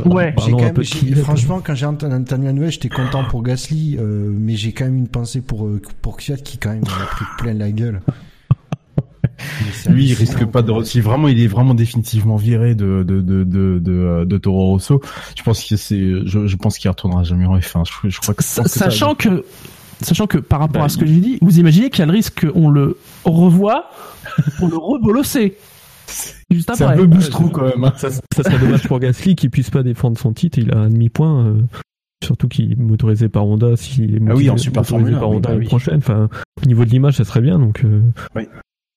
ouais. 0.06 0.34
J'ai 0.44 0.50
quand 0.50 0.62
même, 0.62 1.14
franchement, 1.22 1.60
quand 1.64 1.76
j'ai 1.76 1.86
entendu 1.86 2.44
la 2.44 2.52
nouvelle, 2.52 2.72
j'étais 2.72 2.88
content 2.88 3.24
pour 3.24 3.44
Gasly, 3.44 3.96
euh, 3.98 4.32
mais 4.36 4.56
j'ai 4.56 4.72
quand 4.72 4.84
même 4.84 4.96
une 4.96 5.08
pensée 5.08 5.40
pour 5.40 5.66
euh, 5.66 5.80
pour 6.00 6.16
Kiat 6.16 6.38
qui 6.38 6.58
quand 6.58 6.70
même 6.70 6.82
a 6.82 7.06
pris 7.06 7.24
plein 7.38 7.54
la 7.54 7.70
gueule. 7.70 8.00
Lui, 9.88 10.06
il 10.06 10.14
risque 10.14 10.44
pas 10.46 10.62
de. 10.62 10.82
Si 10.84 11.00
vraiment, 11.00 11.28
il 11.28 11.40
est 11.40 11.46
vraiment 11.46 11.74
définitivement 11.74 12.36
viré 12.36 12.74
de 12.74 13.02
de 13.02 13.20
de 13.20 13.44
de 13.44 13.78
de, 13.78 14.24
de 14.24 14.38
Toro 14.38 14.66
Rosso. 14.66 15.00
Je 15.36 15.42
pense 15.42 15.64
que 15.64 15.76
c'est. 15.76 16.26
Je, 16.26 16.46
je 16.46 16.56
pense 16.56 16.78
qu'il 16.78 16.90
retournera 16.90 17.22
jamais 17.24 17.46
en 17.46 17.56
F1. 17.58 17.84
Je, 17.84 18.08
je 18.08 18.20
crois 18.20 18.34
que. 18.34 18.42
Sachant 18.44 19.14
que. 19.14 19.44
Sachant 20.00 20.26
que 20.26 20.38
par 20.38 20.60
rapport 20.60 20.82
à 20.82 20.88
ce 20.88 20.98
que 20.98 21.06
j'ai 21.06 21.20
dit, 21.20 21.38
vous 21.40 21.60
imaginez 21.60 21.90
qu'il 21.90 22.00
y 22.00 22.02
a 22.02 22.06
le 22.06 22.12
risque 22.12 22.50
qu'on 22.50 22.70
le 22.70 22.98
revoie 23.24 23.90
pour 24.58 24.68
le 24.68 24.76
rebolosser. 24.76 25.56
C'est 26.06 26.82
un 26.82 26.96
peu 26.96 27.06
boostrou 27.06 27.48
quand 27.48 27.64
même. 27.64 27.84
Hein. 27.84 27.92
Ça, 27.96 28.10
ça, 28.10 28.42
serait 28.42 28.58
dommage 28.58 28.86
pour 28.86 28.98
Gasly 28.98 29.34
qu'il 29.34 29.50
puisse 29.50 29.70
pas 29.70 29.82
défendre 29.82 30.18
son 30.18 30.32
titre. 30.32 30.58
Il 30.58 30.72
a 30.72 30.78
un 30.78 30.90
demi-point. 30.90 31.46
Euh, 31.46 31.62
surtout 32.22 32.48
qu'il 32.48 32.72
est 32.72 32.76
motorisé 32.76 33.28
par 33.28 33.46
Honda. 33.46 33.76
S'il 33.76 34.16
est 34.16 34.20
ah 34.28 34.34
oui, 34.34 34.50
en 34.50 34.56
super 34.56 34.82
motorisé 34.82 35.12
par 35.12 35.30
Honda 35.30 35.54
oui, 35.54 35.64
bah 35.64 35.68
prochaine. 35.68 35.98
Enfin, 35.98 36.28
au 36.62 36.66
niveau 36.66 36.84
de 36.84 36.90
l'image, 36.90 37.16
ça 37.16 37.24
serait 37.24 37.40
bien. 37.40 37.58
Donc. 37.58 37.84
Euh... 37.84 38.02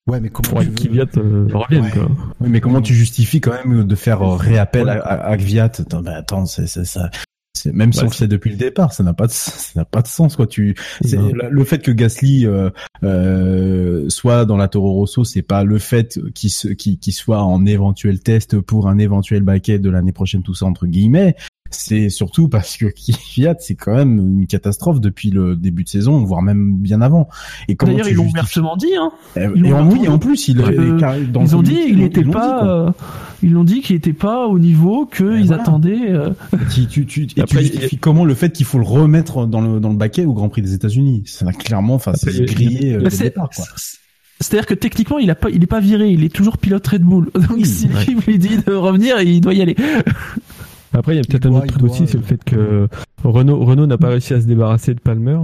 Ouais, 0.07 0.19
mais 0.19 0.29
comment 0.29 0.61
tu 0.61 0.71
Kvyat 0.71 1.05
euh, 1.17 1.47
revienne, 1.51 1.89
quoi. 1.89 2.07
Oui, 2.39 2.49
mais 2.49 2.61
comment 2.61 2.81
tu 2.81 2.93
justifies 2.93 3.41
quand 3.41 3.53
même 3.53 3.85
de 3.85 3.95
faire 3.95 4.21
euh, 4.21 4.35
réappel 4.35 4.87
à, 4.89 5.01
à, 5.01 5.37
Kvyat? 5.37 5.65
Attends, 5.65 6.01
bah, 6.01 6.17
attends 6.17 6.45
c'est 6.45 6.67
ça. 6.67 7.09
Même 7.73 7.93
si 7.93 8.03
on 8.03 8.07
le 8.07 8.11
sait 8.11 8.27
depuis 8.27 8.51
le 8.51 8.57
départ, 8.57 8.93
ça 8.93 9.03
n'a 9.03 9.13
pas 9.13 9.27
de 9.27 9.31
ça 9.31 9.79
n'a 9.79 9.85
pas 9.85 10.01
de 10.01 10.07
sens 10.07 10.35
quoi. 10.35 10.47
Tu 10.47 10.75
le 11.01 11.63
fait 11.63 11.79
que 11.79 11.91
Gasly 11.91 12.45
euh, 12.45 12.69
euh, 13.03 14.07
soit 14.09 14.45
dans 14.45 14.57
la 14.57 14.67
Toro 14.67 14.91
Rosso, 14.91 15.23
c'est 15.23 15.41
pas 15.41 15.63
le 15.63 15.79
fait 15.79 16.19
qu'il 16.33 16.51
qu'il 16.75 17.13
soit 17.13 17.43
en 17.43 17.65
éventuel 17.65 18.19
test 18.19 18.59
pour 18.59 18.87
un 18.87 18.97
éventuel 18.97 19.43
baquet 19.43 19.79
de 19.79 19.89
l'année 19.89 20.11
prochaine 20.11 20.43
tout 20.43 20.53
ça 20.53 20.65
entre 20.65 20.85
guillemets 20.85 21.35
c'est 21.75 22.09
surtout 22.09 22.47
parce 22.47 22.77
que 22.77 22.87
Fiat 22.95 23.55
c'est 23.59 23.75
quand 23.75 23.95
même 23.95 24.17
une 24.17 24.47
catastrophe 24.47 24.99
depuis 24.99 25.29
le 25.29 25.55
début 25.55 25.83
de 25.83 25.89
saison, 25.89 26.23
voire 26.23 26.41
même 26.41 26.77
bien 26.77 27.01
avant. 27.01 27.27
Et 27.67 27.75
d'ailleurs 27.75 28.07
ils 28.07 28.15
l'ont 28.15 28.27
ouvertement 28.27 28.75
dit. 28.77 28.95
Hein. 28.95 29.11
Eh, 29.35 29.67
et, 29.67 29.73
en, 29.73 29.89
oui, 29.89 30.07
en 30.07 30.17
plus 30.17 30.47
ils, 30.47 30.61
euh, 30.61 31.23
ils 31.41 31.55
ont 31.55 31.61
dit 31.61 31.79
il 31.87 31.97
n'était 31.97 32.23
pas, 32.23 32.65
euh, 32.65 32.91
ils 33.43 33.51
l'ont 33.51 33.63
dit 33.63 33.81
qu'il 33.81 33.95
n'était 33.95 34.13
pas 34.13 34.47
au 34.47 34.59
niveau 34.59 35.05
qu'ils 35.05 35.53
attendaient. 35.53 36.11
Euh... 36.11 36.31
Tu, 36.73 36.87
tu, 36.87 37.05
tu, 37.05 37.27
et 37.35 37.41
après, 37.41 37.63
tu 37.63 37.97
comment 37.97 38.25
le 38.25 38.33
fait 38.33 38.51
qu'il 38.51 38.65
faut 38.65 38.79
le 38.79 38.85
remettre 38.85 39.45
dans 39.45 39.61
le 39.61 39.79
dans 39.79 39.89
le 39.89 39.97
baquet 39.97 40.25
au 40.25 40.33
Grand 40.33 40.49
Prix 40.49 40.61
des 40.61 40.73
États-Unis? 40.73 41.23
Ça 41.25 41.51
clairement, 41.51 41.95
enfin 41.95 42.13
c'est 42.15 42.45
grillé 42.45 42.93
euh, 42.93 43.09
départ. 43.09 43.49
Quoi. 43.55 43.65
C'est-à-dire 44.39 44.65
que 44.65 44.73
techniquement, 44.73 45.17
il 45.17 45.29
a 45.31 45.35
pas, 45.35 45.49
il 45.49 45.63
est 45.63 45.67
pas 45.67 45.79
viré, 45.79 46.09
il 46.09 46.23
est 46.23 46.33
toujours 46.33 46.57
pilote 46.57 46.85
Red 46.85 47.03
Bull. 47.03 47.29
Donc 47.49 47.65
si 47.65 47.87
l'équipe 47.87 48.25
lui 48.25 48.37
dit 48.37 48.57
de 48.57 48.73
revenir, 48.73 49.21
il 49.21 49.41
doit 49.41 49.53
y 49.53 49.61
aller. 49.61 49.75
Après, 50.95 51.13
il 51.13 51.17
y 51.17 51.19
a 51.19 51.23
peut-être 51.23 51.45
un 51.47 51.51
autre 51.51 51.67
truc 51.67 51.83
aussi, 51.83 52.07
c'est 52.07 52.17
le 52.17 52.23
fait 52.23 52.43
que 52.43 52.87
Renault, 53.23 53.63
Renault 53.65 53.87
n'a 53.87 53.97
pas 53.97 54.09
réussi 54.09 54.33
à 54.33 54.41
se 54.41 54.45
débarrasser 54.47 54.93
de 54.93 54.99
Palmer 54.99 55.37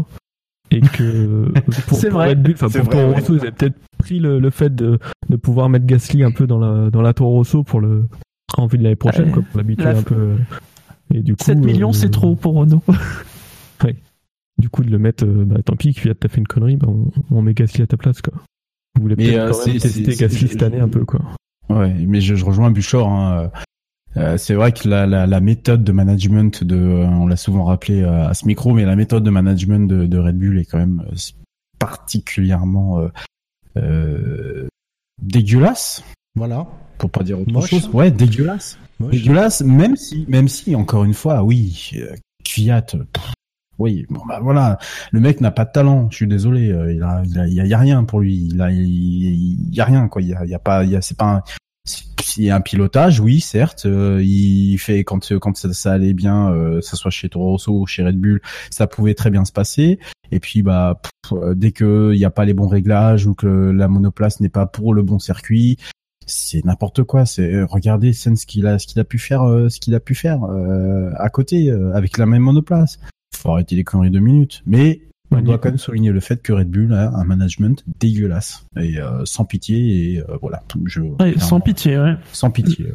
et 0.71 0.79
que 0.81 1.51
pour, 1.87 1.99
pour 1.99 2.09
vrai. 2.09 2.29
Red 2.29 2.43
Bull, 2.43 2.53
enfin 2.53 2.69
pour 2.69 2.89
Toro 2.89 3.11
Rosso, 3.11 3.35
ils 3.35 3.41
avaient 3.41 3.51
peut-être 3.51 3.75
pris 3.97 4.19
le, 4.19 4.39
le, 4.39 4.49
fait 4.49 4.73
de, 4.73 4.99
de 5.29 5.35
pouvoir 5.35 5.69
mettre 5.69 5.85
Gasly 5.85 6.23
un 6.23 6.31
peu 6.31 6.47
dans 6.47 6.59
la 6.59 6.89
dans 6.89 7.01
la 7.01 7.13
Toro 7.13 7.31
Rosso 7.31 7.63
pour 7.63 7.81
le 7.81 8.05
en 8.57 8.67
vue 8.67 8.77
de 8.77 8.83
l'année 8.83 8.95
prochaine, 8.95 9.31
quoi, 9.31 9.43
pour 9.43 9.57
l'habituer 9.57 9.87
un 9.87 10.03
peu. 10.03 10.35
Et 11.13 11.21
du 11.21 11.35
coup, 11.35 11.43
7 11.43 11.57
millions, 11.57 11.89
euh, 11.89 11.93
c'est 11.93 12.09
trop 12.09 12.35
pour 12.35 12.55
Renault. 12.55 12.83
ouais. 13.83 13.95
Du 14.57 14.69
coup, 14.69 14.83
de 14.83 14.91
le 14.91 14.99
mettre, 14.99 15.25
euh, 15.25 15.45
bah 15.45 15.61
tant 15.63 15.75
pis, 15.75 15.93
qu'il 15.93 16.09
a 16.09 16.13
fait 16.13 16.37
une 16.37 16.47
connerie, 16.47 16.77
bah 16.77 16.87
on, 16.89 17.11
on 17.31 17.41
met 17.41 17.53
Gasly 17.53 17.81
à 17.81 17.87
ta 17.87 17.97
place, 17.97 18.21
quoi. 18.21 18.33
Vous 18.95 19.03
voulez 19.03 19.15
peut-être 19.15 19.67
euh, 19.67 19.79
tester 19.79 20.15
Gasly 20.15 20.47
cette 20.47 20.63
année 20.63 20.79
un 20.79 20.89
peu, 20.89 21.05
quoi. 21.05 21.21
Ouais, 21.69 21.93
mais 22.07 22.21
je, 22.21 22.35
je 22.35 22.45
rejoins 22.45 22.71
Buchor. 22.71 23.07
Hein. 23.07 23.51
Euh, 24.17 24.37
c'est 24.37 24.53
vrai 24.53 24.71
que 24.73 24.87
la, 24.89 25.05
la, 25.05 25.25
la, 25.25 25.39
méthode 25.39 25.83
de 25.83 25.91
management 25.91 26.63
de, 26.63 26.77
on 26.77 27.27
l'a 27.27 27.37
souvent 27.37 27.63
rappelé 27.63 28.01
euh, 28.01 28.27
à 28.27 28.33
ce 28.33 28.45
micro, 28.45 28.73
mais 28.73 28.83
la 28.83 28.97
méthode 28.97 29.23
de 29.23 29.29
management 29.29 29.87
de, 29.87 30.05
de 30.05 30.17
Red 30.17 30.37
Bull 30.37 30.59
est 30.59 30.65
quand 30.65 30.79
même 30.79 31.03
euh, 31.09 31.15
particulièrement 31.79 33.09
euh, 33.77 34.67
dégueulasse. 35.21 36.03
Voilà. 36.35 36.67
Pour 36.97 37.09
pas 37.09 37.23
dire 37.23 37.39
autre 37.39 37.65
chose. 37.65 37.89
Ouais, 37.93 38.11
dégueulasse. 38.11 38.77
Dégueulasse, 38.99 39.61
même 39.61 39.95
si, 39.95 40.25
même 40.27 40.47
si, 40.47 40.75
encore 40.75 41.05
une 41.05 41.13
fois, 41.13 41.41
oui, 41.41 41.91
Kvyat, 42.43 42.85
oui, 43.79 44.05
bon 44.09 44.21
bah 44.27 44.39
voilà, 44.43 44.77
le 45.11 45.19
mec 45.19 45.41
n'a 45.41 45.49
pas 45.49 45.65
de 45.65 45.71
talent. 45.71 46.07
Je 46.11 46.17
suis 46.17 46.27
désolé, 46.27 46.67
il 46.67 47.01
a, 47.01 47.23
il 47.25 47.39
a, 47.39 47.47
il 47.47 47.53
y 47.53 47.73
a, 47.73 47.77
rien 47.79 48.03
pour 48.03 48.19
lui. 48.19 48.49
Il 48.51 48.61
a, 48.61 48.69
il, 48.69 49.73
y 49.73 49.81
a 49.81 49.85
rien 49.85 50.07
quoi. 50.07 50.21
Il 50.21 50.27
y 50.27 50.35
a, 50.35 50.45
il 50.45 50.51
y 50.51 50.53
a 50.53 50.59
pas, 50.59 50.83
il 50.83 50.91
y 50.91 50.95
a, 50.95 51.01
c'est 51.01 51.17
pas 51.17 51.37
un, 51.37 51.41
il 52.37 52.45
y 52.45 52.49
a 52.49 52.55
un 52.55 52.61
pilotage, 52.61 53.19
oui, 53.19 53.39
certes. 53.39 53.85
Euh, 53.85 54.21
il 54.23 54.77
fait 54.77 55.03
quand 55.03 55.33
quand 55.39 55.55
ça, 55.55 55.91
allait 55.91 56.13
bien, 56.13 56.51
euh, 56.51 56.81
ça 56.81 56.95
soit 56.95 57.11
chez 57.11 57.29
Toro 57.29 57.51
Rosso 57.51 57.71
ou 57.71 57.85
chez 57.85 58.03
Red 58.03 58.17
Bull, 58.17 58.41
ça 58.69 58.87
pouvait 58.87 59.13
très 59.13 59.29
bien 59.29 59.45
se 59.45 59.51
passer. 59.51 59.99
Et 60.31 60.39
puis 60.39 60.61
bah 60.61 61.01
euh, 61.31 61.53
dès 61.55 61.71
que 61.71 62.11
il 62.13 62.17
n'y 62.17 62.25
a 62.25 62.29
pas 62.29 62.45
les 62.45 62.53
bons 62.53 62.67
réglages 62.67 63.25
ou 63.25 63.33
que 63.33 63.47
la 63.47 63.87
monoplace 63.87 64.39
n'est 64.39 64.49
pas 64.49 64.65
pour 64.65 64.93
le 64.93 65.03
bon 65.03 65.19
circuit, 65.19 65.77
c'est 66.25 66.63
n'importe 66.65 67.03
quoi. 67.03 67.25
C'est 67.25 67.63
regardez 67.63 68.13
ce 68.13 68.29
qu'il 68.45 68.67
a 68.67 68.79
ce 68.79 68.87
qu'il 68.87 68.99
a 68.99 69.03
pu 69.03 69.19
faire, 69.19 69.41
ce 69.69 69.79
qu'il 69.79 69.95
a 69.95 69.99
pu 69.99 70.15
faire 70.15 70.39
à 71.17 71.29
côté 71.29 71.71
avec 71.93 72.17
la 72.17 72.25
même 72.25 72.43
monoplace. 72.43 72.99
Faut 73.35 73.51
arrêter 73.51 73.75
les 73.75 73.83
conneries 73.83 74.11
de 74.11 74.19
minutes. 74.19 74.61
Mais 74.65 75.01
on 75.31 75.41
doit 75.41 75.57
quand 75.57 75.69
même 75.69 75.77
souligner 75.77 76.11
le 76.11 76.19
fait 76.19 76.41
que 76.41 76.53
Red 76.53 76.69
Bull 76.69 76.93
a 76.93 77.13
un 77.15 77.23
management 77.23 77.83
dégueulasse 77.99 78.65
et 78.79 78.99
euh, 78.99 79.23
sans 79.25 79.45
pitié 79.45 80.13
et 80.13 80.19
euh, 80.19 80.37
voilà. 80.41 80.63
Je, 80.85 81.01
sans 81.37 81.59
pitié, 81.59 81.97
ouais. 81.97 82.15
Sans 82.31 82.51
pitié. 82.51 82.87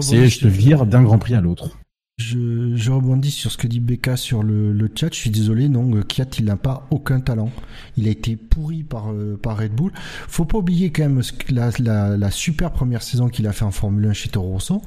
C'est 0.00 0.28
je 0.28 0.40
te 0.40 0.46
vire 0.48 0.86
d'un 0.86 1.02
Grand 1.02 1.18
Prix 1.18 1.34
à 1.34 1.40
l'autre. 1.40 1.78
Je, 2.18 2.74
je, 2.74 2.90
rebondis 2.90 3.30
sur 3.30 3.52
ce 3.52 3.56
que 3.56 3.68
dit 3.68 3.78
Becca 3.78 4.16
sur 4.16 4.42
le, 4.42 4.72
le 4.72 4.90
chat. 4.92 5.14
Je 5.14 5.20
suis 5.20 5.30
désolé, 5.30 5.68
non, 5.68 5.94
euh, 5.94 6.02
Kiat, 6.02 6.26
il 6.40 6.46
n'a 6.46 6.56
pas 6.56 6.88
aucun 6.90 7.20
talent. 7.20 7.50
Il 7.96 8.08
a 8.08 8.10
été 8.10 8.34
pourri 8.34 8.82
par, 8.82 9.12
par 9.40 9.58
Red 9.58 9.72
Bull. 9.72 9.92
Faut 9.94 10.44
pas 10.44 10.58
oublier 10.58 10.90
quand 10.90 11.04
même 11.04 11.22
la, 11.50 11.70
la, 11.78 12.16
la 12.16 12.30
super 12.32 12.72
première 12.72 13.04
saison 13.04 13.28
qu'il 13.28 13.46
a 13.46 13.52
fait 13.52 13.64
en 13.64 13.70
Formule 13.70 14.06
1 14.06 14.12
chez 14.14 14.30
Toro 14.30 14.50
Rosso. 14.50 14.82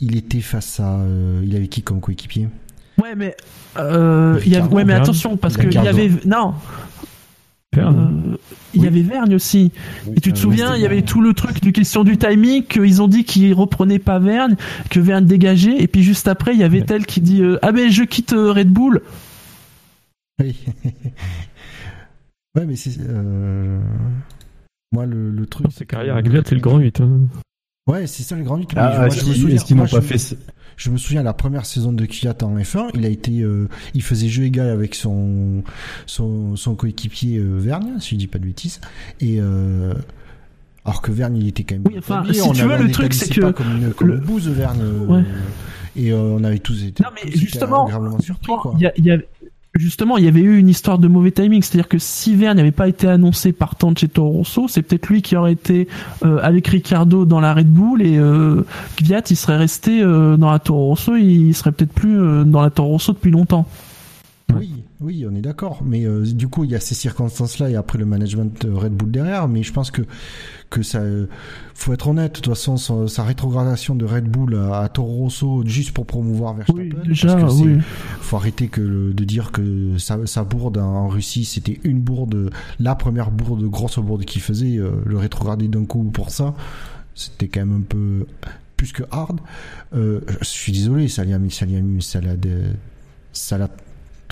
Il 0.00 0.16
était 0.16 0.40
face 0.40 0.80
à, 0.80 1.04
il 1.42 1.54
avait 1.54 1.68
qui 1.68 1.82
comme 1.82 2.00
coéquipier? 2.00 2.48
Ouais, 3.02 3.14
mais 3.16 3.36
euh, 3.76 4.40
il 4.44 4.52
y 4.52 4.56
a, 4.56 4.64
ouais, 4.64 4.84
mais 4.84 4.92
attention 4.92 5.36
parce 5.36 5.56
que 5.56 5.66
il 5.66 5.72
y 5.74 5.88
avait 5.88 6.10
non. 6.26 6.54
Euh, 7.76 8.36
il 8.72 8.82
y 8.82 8.86
avait 8.86 9.02
Vergne 9.02 9.34
aussi. 9.34 9.72
et 10.14 10.20
tu 10.20 10.32
te 10.32 10.38
souviens, 10.38 10.76
il 10.76 10.82
y 10.82 10.86
avait 10.86 11.02
tout 11.02 11.20
le 11.20 11.34
truc 11.34 11.60
du 11.60 11.72
question 11.72 12.04
du 12.04 12.16
timing 12.16 12.62
qu'ils 12.62 13.02
ont 13.02 13.08
dit 13.08 13.24
qu'ils 13.24 13.52
reprenaient 13.52 13.98
pas 13.98 14.20
Vergne, 14.20 14.54
que 14.90 15.00
Vergne 15.00 15.26
dégageait, 15.26 15.82
et 15.82 15.88
puis 15.88 16.04
juste 16.04 16.28
après 16.28 16.54
il 16.54 16.60
y 16.60 16.64
avait 16.64 16.82
tel 16.82 17.04
qui 17.04 17.20
dit 17.20 17.42
euh, 17.42 17.58
ah 17.62 17.72
ben 17.72 17.90
je 17.90 18.04
quitte 18.04 18.32
euh, 18.32 18.52
Red 18.52 18.68
Bull. 18.68 19.02
Oui. 20.40 20.56
ouais 22.56 22.64
mais 22.64 22.76
c'est 22.76 22.98
moi 24.92 25.06
le, 25.06 25.30
le 25.30 25.46
truc. 25.46 25.66
C'est 25.70 25.86
carrière 25.86 26.16
à 26.16 26.20
c'est 26.22 26.54
le 26.54 26.60
grand 26.60 26.78
8. 26.78 27.00
Hein. 27.00 27.20
Ouais, 27.86 28.06
c'est 28.06 28.22
ça 28.22 28.36
le 28.36 28.44
grand 28.44 28.56
8. 28.56 28.70
Ah, 28.76 29.08
est-ce 29.08 29.64
qu'ils 29.64 29.76
n'ont 29.76 29.86
pas 29.86 30.00
fait 30.00 30.36
je 30.76 30.90
me 30.90 30.96
souviens 30.96 31.22
la 31.22 31.32
première 31.32 31.66
saison 31.66 31.92
de 31.92 32.04
Kiat 32.04 32.36
en 32.42 32.56
F1, 32.56 32.90
il 32.94 33.04
a 33.04 33.08
été, 33.08 33.40
euh, 33.40 33.68
il 33.94 34.02
faisait 34.02 34.28
jeu 34.28 34.44
égal 34.44 34.68
avec 34.68 34.94
son 34.94 35.62
son, 36.06 36.56
son 36.56 36.74
coéquipier 36.74 37.38
euh, 37.38 37.58
Vergne, 37.58 37.94
si 38.00 38.10
je 38.10 38.16
dis 38.16 38.26
pas 38.26 38.38
de 38.38 38.44
bêtises, 38.44 38.80
et 39.20 39.40
euh, 39.40 39.94
Alors 40.84 41.00
que 41.00 41.10
Verne, 41.10 41.36
il 41.36 41.48
était 41.48 41.64
quand 41.64 41.76
même. 41.76 41.84
Oui, 41.86 41.94
enfin, 41.98 42.24
si 42.30 42.52
tu 42.52 42.62
veux, 42.62 42.76
le 42.76 42.90
truc, 42.90 43.14
c'est 43.14 43.32
que. 43.32 43.50
comme 43.52 43.76
une, 43.76 43.94
comme 43.94 44.08
le... 44.08 44.18
bouse, 44.18 44.48
Verne. 44.48 44.80
Euh, 44.82 45.22
et 45.96 46.10
euh, 46.10 46.16
on 46.16 46.42
avait 46.42 46.58
tous 46.58 46.84
été. 46.84 47.02
Non, 47.02 47.10
mais 47.14 47.30
justement, 47.30 47.88
il 48.78 48.90
y, 48.96 49.08
y 49.08 49.20
justement, 49.76 50.16
il 50.16 50.24
y 50.24 50.28
avait 50.28 50.40
eu 50.40 50.58
une 50.58 50.68
histoire 50.68 50.98
de 50.98 51.08
mauvais 51.08 51.30
timing, 51.30 51.62
c'est-à-dire 51.62 51.88
que 51.88 51.98
si 51.98 52.36
Verne 52.36 52.56
n'avait 52.56 52.70
pas 52.72 52.88
été 52.88 53.08
annoncé 53.08 53.52
par 53.52 53.74
Toro 53.74 54.30
Rosso, 54.30 54.68
c'est 54.68 54.82
peut-être 54.82 55.08
lui 55.08 55.22
qui 55.22 55.36
aurait 55.36 55.52
été 55.52 55.88
euh, 56.24 56.38
avec 56.42 56.68
Ricardo 56.68 57.24
dans 57.24 57.40
la 57.40 57.54
Red 57.54 57.68
Bull 57.68 58.02
et 58.02 58.16
euh, 58.16 58.64
Gviat, 58.96 59.22
il 59.30 59.36
serait 59.36 59.56
resté 59.56 60.00
euh, 60.02 60.36
dans 60.36 60.50
la 60.50 60.58
Toro 60.58 60.86
Rosso, 60.86 61.16
il 61.16 61.52
serait 61.54 61.72
peut-être 61.72 61.92
plus 61.92 62.20
euh, 62.20 62.44
dans 62.44 62.62
la 62.62 62.70
Toro 62.70 62.90
Rosso 62.90 63.12
depuis 63.12 63.30
longtemps. 63.30 63.66
Oui, 64.54 64.83
oui, 65.00 65.26
on 65.28 65.34
est 65.34 65.40
d'accord. 65.40 65.82
Mais 65.84 66.06
euh, 66.06 66.24
du 66.24 66.48
coup, 66.48 66.64
il 66.64 66.70
y 66.70 66.74
a 66.74 66.80
ces 66.80 66.94
circonstances-là 66.94 67.70
et 67.70 67.76
après 67.76 67.98
le 67.98 68.06
management 68.06 68.66
Red 68.72 68.92
Bull 68.92 69.10
derrière. 69.10 69.48
Mais 69.48 69.62
je 69.62 69.72
pense 69.72 69.90
que 69.90 70.02
que 70.70 70.82
ça, 70.82 71.02
faut 71.74 71.92
être 71.92 72.08
honnête. 72.08 72.36
De 72.36 72.40
toute 72.40 72.54
façon, 72.54 73.06
sa, 73.06 73.22
rétrogradation 73.22 73.94
de 73.94 74.04
Red 74.04 74.24
Bull 74.24 74.56
à, 74.72 74.88
Toro 74.88 75.12
Rosso 75.14 75.62
juste 75.66 75.92
pour 75.92 76.06
promouvoir 76.06 76.54
Verstappen. 76.54 76.82
Oui, 76.82 76.92
déjà, 77.06 77.36
parce 77.36 77.60
que 77.60 77.64
oui. 77.64 77.78
Faut 78.20 78.36
arrêter 78.36 78.68
que 78.68 79.12
de 79.12 79.24
dire 79.24 79.52
que 79.52 79.96
sa, 79.98 80.44
bourde 80.44 80.78
en 80.78 81.08
Russie, 81.08 81.44
c'était 81.44 81.80
une 81.84 82.00
bourde, 82.00 82.50
la 82.80 82.94
première 82.94 83.30
bourde, 83.30 83.64
grosse 83.64 83.98
bourde 83.98 84.24
qu'il 84.24 84.42
faisait. 84.42 84.78
Euh, 84.78 84.90
le 85.06 85.16
rétrograder 85.16 85.68
d'un 85.68 85.84
coup 85.84 86.04
pour 86.04 86.30
ça, 86.30 86.54
c'était 87.14 87.48
quand 87.48 87.60
même 87.60 87.78
un 87.78 87.86
peu 87.88 88.26
plus 88.76 88.92
que 88.92 89.04
hard. 89.10 89.40
Euh, 89.94 90.20
je 90.40 90.46
suis 90.46 90.72
désolé, 90.72 91.08
ça 91.08 91.24
l'a 91.24 91.38
ça 91.50 91.66
ça 92.00 92.20
l'a 92.20 92.34
ça 93.32 93.58
l'a 93.58 93.68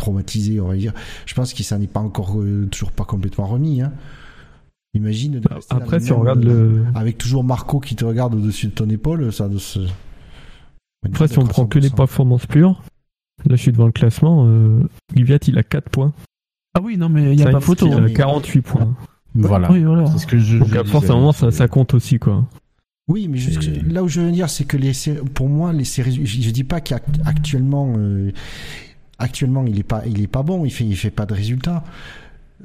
traumatisé, 0.03 0.61
on 0.61 0.69
va 0.69 0.77
dire. 0.77 0.93
Je 1.27 1.35
pense 1.35 1.53
qu'il 1.53 1.65
s'en 1.65 1.81
est 1.81 1.87
pas 1.87 2.01
encore, 2.01 2.39
euh, 2.39 2.67
toujours 2.71 2.93
pas 2.93 3.05
complètement 3.05 3.47
remis. 3.47 3.83
Hein. 3.83 3.93
Imagine. 4.95 5.41
Bah, 5.41 5.59
après, 5.71 6.01
si 6.01 6.13
on 6.13 6.21
regarde 6.21 6.45
le. 6.45 6.85
Avec 6.95 7.19
toujours 7.19 7.45
Marco 7.45 7.81
qui 7.81 7.97
te 7.97 8.05
regarde 8.05 8.35
au-dessus 8.35 8.67
de 8.67 8.73
ton 8.73 8.89
épaule, 8.89 9.33
ça. 9.33 9.49
Après, 11.07 11.29
si 11.29 11.39
on 11.39 11.47
prend 11.47 11.67
que 11.67 11.79
les 11.79 11.91
performances 11.91 12.47
pures, 12.47 12.83
là 13.47 13.57
je 13.57 13.63
suis 13.63 13.73
devant 13.73 13.87
le 13.87 13.93
classement, 13.93 14.47
euh, 14.47 14.81
il 15.17 15.59
a 15.59 15.63
4 15.63 15.89
points. 15.89 16.13
Ah 16.75 16.81
oui, 16.83 16.97
non, 16.97 17.09
mais 17.09 17.33
il 17.33 17.37
n'y 17.37 17.43
a 17.43 17.51
pas 17.51 17.61
photo. 17.61 17.87
Il 17.87 18.05
a 18.05 18.11
48 18.11 18.59
hein. 18.59 18.63
points. 18.67 18.97
Voilà. 19.35 19.71
C'est 20.13 20.19
ce 20.19 20.27
que 20.27 20.39
je. 20.39 20.59
Donc, 20.59 20.75
à 20.75 20.85
force, 20.85 21.09
moment, 21.09 21.33
ça, 21.33 21.51
ça 21.51 21.69
compte 21.69 21.95
aussi, 21.95 22.19
quoi. 22.19 22.45
Oui, 23.09 23.29
mais 23.29 23.39
là 23.91 24.05
où 24.05 24.09
je 24.09 24.21
veux 24.21 24.31
dire, 24.31 24.49
c'est 24.49 24.65
que 24.65 24.77
les 24.77 24.93
pour 25.35 25.49
moi, 25.49 25.73
les 25.73 25.85
séries, 25.85 26.25
je, 26.25 26.51
dis 26.51 26.65
pas 26.65 26.81
qu'actuellement, 26.81 27.95
euh, 27.97 28.31
actuellement 29.19 29.65
il 29.67 29.79
est 29.79 29.85
pas 29.85 30.03
il 30.07 30.21
est 30.23 30.27
pas 30.27 30.43
bon, 30.43 30.65
il 30.65 30.71
fait 30.71 30.85
il 30.85 30.97
fait 30.97 31.11
pas 31.11 31.27
de 31.27 31.35
résultats. 31.35 31.85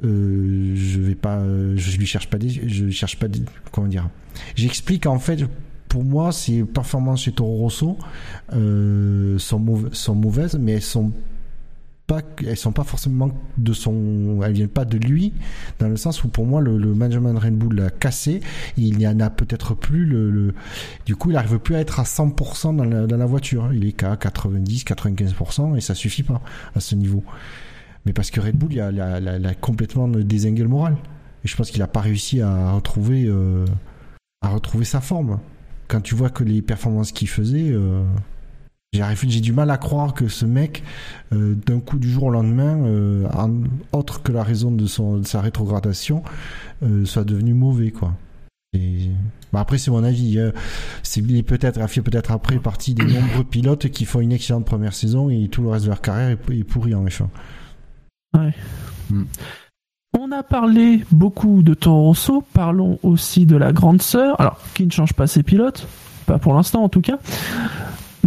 Euh, 0.04 0.74
je 0.76 1.00
vais 1.00 1.16
pas 1.16 1.40
je 1.40 1.96
lui 1.98 2.06
cherche 2.06 2.30
pas 2.30 2.38
des 2.38 2.48
je 2.48 2.88
cherche 2.90 3.18
pas 3.18 3.26
comment 3.72 3.88
dire. 3.88 4.08
J'explique 4.54 5.06
en 5.06 5.18
fait 5.18 5.44
pour 5.88 6.04
moi 6.04 6.32
ces 6.32 6.64
performances 6.64 7.22
chez 7.22 7.32
Toro 7.32 7.56
Rosso 7.56 7.98
euh, 8.52 9.38
sont, 9.38 9.90
sont 9.92 10.14
mauvaises 10.14 10.58
mais 10.60 10.72
elles 10.72 10.82
sont 10.82 11.12
elles 12.46 12.56
sont 12.56 12.72
pas 12.72 12.84
forcément 12.84 13.30
de 13.56 13.72
son, 13.72 14.40
elles 14.42 14.52
viennent 14.52 14.68
pas 14.68 14.84
de 14.84 14.96
lui, 14.96 15.32
dans 15.78 15.88
le 15.88 15.96
sens 15.96 16.24
où 16.24 16.28
pour 16.28 16.46
moi 16.46 16.60
le, 16.60 16.78
management 16.94 17.38
Red 17.38 17.54
Bull 17.54 17.74
l'a 17.76 17.90
cassé 17.90 18.40
il 18.76 18.96
n'y 18.96 19.06
en 19.06 19.20
a 19.20 19.30
peut-être 19.30 19.74
plus 19.74 20.06
du 21.06 21.16
coup 21.16 21.30
il 21.30 21.36
arrive 21.36 21.58
plus 21.58 21.74
à 21.74 21.80
être 21.80 22.00
à 22.00 22.04
100% 22.04 22.76
dans 22.76 23.16
la, 23.16 23.26
voiture, 23.26 23.70
il 23.72 23.86
est 23.86 23.92
qu'à 23.92 24.16
90, 24.16 24.84
95% 24.84 25.76
et 25.76 25.80
ça 25.80 25.94
suffit 25.94 26.22
pas 26.22 26.40
à 26.74 26.80
ce 26.80 26.94
niveau. 26.94 27.22
Mais 28.06 28.12
parce 28.12 28.30
que 28.30 28.40
Red 28.40 28.56
Bull, 28.56 28.72
il 28.72 28.80
a, 28.80 29.54
complètement 29.60 30.08
désingué 30.08 30.62
le 30.62 30.68
moral. 30.68 30.96
Et 31.44 31.48
je 31.48 31.56
pense 31.56 31.70
qu'il 31.70 31.82
a 31.82 31.86
pas 31.86 32.00
réussi 32.00 32.40
à 32.40 32.72
retrouver, 32.72 33.24
euh, 33.26 33.66
à 34.40 34.48
retrouver 34.48 34.84
sa 34.84 35.00
forme. 35.00 35.40
Quand 35.88 36.00
tu 36.00 36.14
vois 36.14 36.30
que 36.30 36.44
les 36.44 36.62
performances 36.62 37.12
qu'il 37.12 37.28
faisait, 37.28 37.70
euh, 37.70 38.02
j'ai 38.92 39.40
du 39.40 39.52
mal 39.52 39.70
à 39.70 39.76
croire 39.76 40.14
que 40.14 40.28
ce 40.28 40.46
mec, 40.46 40.82
euh, 41.32 41.54
d'un 41.66 41.80
coup 41.80 41.98
du 41.98 42.10
jour 42.10 42.24
au 42.24 42.30
lendemain, 42.30 42.78
euh, 42.84 43.28
autre 43.92 44.22
que 44.22 44.32
la 44.32 44.42
raison 44.42 44.70
de, 44.70 44.86
son, 44.86 45.22
sa 45.24 45.40
rétrogradation, 45.40 46.22
euh, 46.82 47.04
soit 47.04 47.24
devenu 47.24 47.54
mauvais, 47.54 47.90
quoi. 47.90 48.14
Et... 48.72 49.10
Bah, 49.52 49.60
après, 49.60 49.78
c'est 49.78 49.90
mon 49.90 50.04
avis. 50.04 50.38
Hein. 50.38 50.52
C'est 51.02 51.22
peut-être, 51.42 51.80
a 51.80 51.88
fait 51.88 52.02
peut-être 52.02 52.30
après 52.32 52.58
partie 52.58 52.94
des 52.94 53.04
nombreux 53.04 53.44
pilotes 53.44 53.88
qui 53.88 54.04
font 54.04 54.20
une 54.20 54.32
excellente 54.32 54.64
première 54.64 54.94
saison 54.94 55.30
et 55.30 55.48
tout 55.48 55.62
le 55.62 55.68
reste 55.68 55.84
de 55.84 55.90
leur 55.90 56.00
carrière 56.00 56.30
est, 56.30 56.64
pourri 56.64 56.94
en 56.94 57.04
F1. 57.04 57.26
Ouais. 58.36 58.54
Hmm. 59.10 59.24
On 60.18 60.32
a 60.32 60.42
parlé 60.42 61.04
beaucoup 61.10 61.62
de 61.62 61.74
Toro 61.74 62.04
Rosso, 62.04 62.44
parlons 62.54 62.98
aussi 63.02 63.46
de 63.46 63.56
la 63.56 63.72
grande 63.72 64.00
sœur, 64.00 64.40
alors 64.40 64.58
qui 64.74 64.86
ne 64.86 64.90
change 64.90 65.12
pas 65.12 65.26
ses 65.26 65.42
pilotes, 65.42 65.86
pas 66.26 66.38
pour 66.38 66.54
l'instant 66.54 66.82
en 66.82 66.88
tout 66.88 67.02
cas 67.02 67.18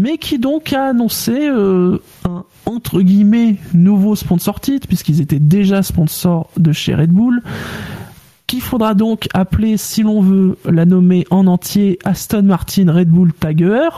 mais 0.01 0.17
qui 0.17 0.39
donc 0.39 0.73
a 0.73 0.85
annoncé 0.85 1.47
euh, 1.47 1.99
un 2.25 2.43
entre 2.65 3.01
guillemets 3.01 3.57
nouveau 3.75 4.15
sponsor 4.15 4.59
titre 4.59 4.87
puisqu'ils 4.87 5.21
étaient 5.21 5.39
déjà 5.39 5.83
sponsors 5.83 6.49
de 6.57 6.71
chez 6.71 6.95
Red 6.95 7.11
Bull 7.11 7.43
qu'il 8.47 8.61
faudra 8.61 8.95
donc 8.95 9.27
appeler 9.35 9.77
si 9.77 10.01
l'on 10.01 10.21
veut 10.21 10.57
la 10.65 10.85
nommer 10.85 11.27
en 11.29 11.45
entier 11.45 11.99
Aston 12.03 12.41
Martin 12.41 12.91
Red 12.91 13.09
Bull 13.09 13.31
Tiger 13.31 13.89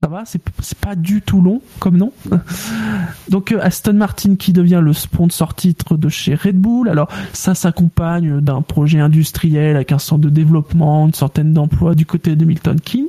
ça 0.00 0.08
va, 0.08 0.22
c'est 0.24 0.78
pas 0.78 0.94
du 0.94 1.22
tout 1.22 1.40
long 1.40 1.60
comme 1.80 1.96
nom. 1.96 2.12
Donc 3.30 3.50
euh, 3.50 3.58
Aston 3.60 3.94
Martin 3.94 4.36
qui 4.36 4.52
devient 4.52 4.80
le 4.80 4.92
sponsor 4.92 5.56
titre 5.56 5.96
de 5.96 6.08
chez 6.08 6.36
Red 6.36 6.54
Bull. 6.54 6.88
Alors 6.88 7.08
ça 7.32 7.56
s'accompagne 7.56 8.40
d'un 8.40 8.62
projet 8.62 9.00
industriel 9.00 9.74
avec 9.74 9.90
un 9.90 9.98
centre 9.98 10.20
de 10.20 10.30
développement, 10.30 11.04
une 11.04 11.14
centaine 11.14 11.52
d'emplois 11.52 11.96
du 11.96 12.06
côté 12.06 12.36
de 12.36 12.44
Milton 12.44 12.80
Keynes. 12.80 13.08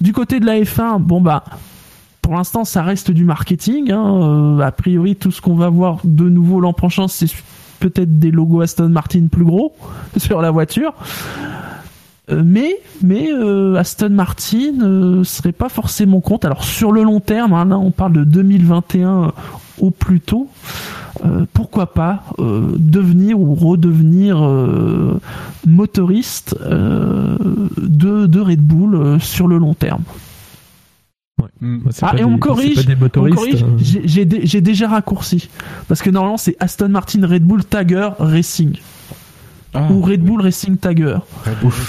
Du 0.00 0.12
côté 0.12 0.40
de 0.40 0.46
la 0.46 0.60
F1, 0.60 1.00
bon 1.00 1.20
bah 1.20 1.44
pour 2.22 2.34
l'instant 2.34 2.64
ça 2.64 2.82
reste 2.82 3.10
du 3.10 3.24
marketing. 3.24 3.92
Hein. 3.92 4.58
Euh, 4.58 4.60
a 4.60 4.72
priori 4.72 5.16
tout 5.16 5.30
ce 5.30 5.40
qu'on 5.40 5.54
va 5.56 5.68
voir 5.68 5.98
de 6.04 6.28
nouveau 6.28 6.60
l'an 6.60 6.72
prochain 6.72 7.06
c'est 7.08 7.30
peut-être 7.80 8.18
des 8.18 8.30
logos 8.30 8.62
Aston 8.62 8.88
Martin 8.88 9.26
plus 9.30 9.44
gros 9.44 9.74
sur 10.16 10.40
la 10.40 10.50
voiture. 10.50 10.94
Euh, 12.30 12.42
mais 12.44 12.76
mais 13.02 13.30
euh, 13.30 13.76
Aston 13.76 14.10
Martin 14.10 15.22
serait 15.24 15.52
pas 15.52 15.68
forcément 15.68 16.20
compte. 16.20 16.44
Alors 16.44 16.64
sur 16.64 16.92
le 16.92 17.02
long 17.02 17.20
terme, 17.20 17.52
hein, 17.52 17.66
là 17.66 17.78
on 17.78 17.90
parle 17.90 18.12
de 18.14 18.24
2021 18.24 19.32
au 19.80 19.90
plus 19.90 20.20
tôt. 20.20 20.48
pourquoi 21.52 21.92
pas 21.92 22.24
devenir 22.38 23.38
ou 23.38 23.54
redevenir 23.54 24.38
motoriste 25.66 26.56
de, 26.60 28.26
de, 28.26 28.40
Red 28.40 28.60
Bull 28.60 29.20
sur 29.20 29.48
le 29.48 29.58
long 29.58 29.74
terme. 29.74 30.02
Ouais. 31.42 31.48
ah, 32.02 32.14
et 32.16 32.24
on 32.24 32.38
corrige, 32.38 32.86
hein. 33.62 33.76
j'ai 33.78 34.60
déjà 34.60 34.88
raccourci. 34.88 35.48
Parce 35.88 36.00
que 36.00 36.10
normalement, 36.10 36.36
c'est 36.36 36.56
Aston 36.60 36.88
Martin 36.88 37.26
Red 37.26 37.42
Bull 37.42 37.64
Tiger 37.64 38.10
Racing. 38.18 38.78
Ah, 39.76 39.90
ou 39.90 40.00
Red 40.00 40.22
Bull 40.22 40.40
Racing 40.40 40.76
Tiger. 40.76 41.18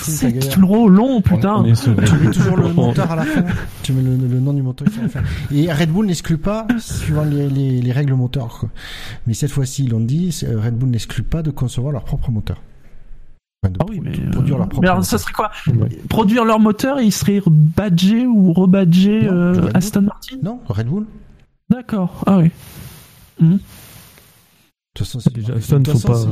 C'est 0.01 0.39
trop 0.49 0.89
long, 0.89 1.21
putain. 1.21 1.63
tu 1.63 1.89
mets 1.91 2.31
toujours 2.31 2.57
le 2.57 2.69
moteur 2.73 3.11
à 3.11 3.15
la 3.15 3.23
fin. 3.23 3.43
Tu 3.83 3.93
mets 3.93 4.01
le, 4.01 4.39
nom 4.39 4.53
du 4.53 4.63
moteur 4.63 4.87
à 4.97 5.01
la 5.03 5.09
fin. 5.09 5.21
Et 5.51 5.71
Red 5.71 5.91
Bull 5.91 6.07
n'exclut 6.07 6.39
pas, 6.39 6.65
suivant 6.79 7.23
les, 7.23 7.47
les, 7.47 7.81
les 7.81 7.91
règles 7.91 8.13
moteur. 8.13 8.65
Mais 9.27 9.35
cette 9.35 9.51
fois-ci, 9.51 9.83
ils 9.83 9.91
l'ont 9.91 9.99
dit, 9.99 10.35
Red 10.43 10.75
Bull 10.75 10.89
n'exclut 10.89 11.23
pas 11.23 11.43
de 11.43 11.51
concevoir 11.51 11.93
leur 11.93 12.03
propre 12.03 12.31
moteur. 12.31 12.61
ah 13.63 13.69
oui, 13.87 14.01
mais 14.03 14.11
produire 14.31 14.57
leur 14.57 14.67
propre 14.67 14.81
mais 14.81 14.89
alors, 14.89 15.05
ça 15.05 15.19
serait 15.19 15.33
quoi? 15.33 15.51
Produire 16.09 16.43
leur 16.43 16.59
moteur 16.59 16.99
et 16.99 17.05
ils 17.05 17.11
seraient 17.11 17.41
badgés 17.47 18.25
ou 18.25 18.51
rebadgés 18.51 19.27
euh, 19.31 19.69
Aston 19.75 20.01
Martin? 20.01 20.37
Non, 20.41 20.59
Red 20.67 20.87
Bull. 20.87 21.05
D'accord. 21.69 22.23
Ah 22.25 22.39
oui. 22.39 22.51
Mmh. 23.39 23.57
De 24.95 24.99
toute 24.99 25.07
façon, 25.07 25.19
c'est 25.19 25.33
déjà 25.33 25.55
Aston 25.55 25.83
sont 25.83 26.07
pas. 26.07 26.23
De 26.23 26.31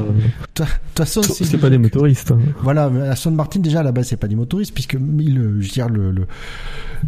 toute 0.56 0.66
façon, 0.96 1.22
c'est 1.22 1.58
pas 1.58 1.70
des 1.70 1.78
motoristes. 1.78 2.32
Hein. 2.32 2.40
Voilà, 2.62 2.86
Aston 3.12 3.32
Martin 3.32 3.60
déjà 3.60 3.82
à 3.82 3.84
la 3.84 3.92
base 3.92 4.08
c'est 4.08 4.16
pas 4.16 4.30
des 4.30 4.38
motoristes 4.38 4.74
puisque 4.74 4.94
le, 4.94 5.60
je 5.60 5.70
dire 5.70 5.90
le 5.90 6.12
le, 6.12 6.26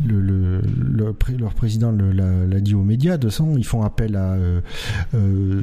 le, 0.06 0.60
le, 0.60 1.16
leur 1.40 1.54
président 1.54 1.94
l'a 1.94 2.60
dit 2.60 2.76
aux 2.76 2.84
médias. 2.84 3.16
De 3.16 3.22
toute 3.22 3.32
façon, 3.32 3.56
ils 3.58 3.64
font 3.64 3.84
appel 3.84 4.18
à 4.18 4.34
euh, 4.34 4.60
euh, 5.14 5.62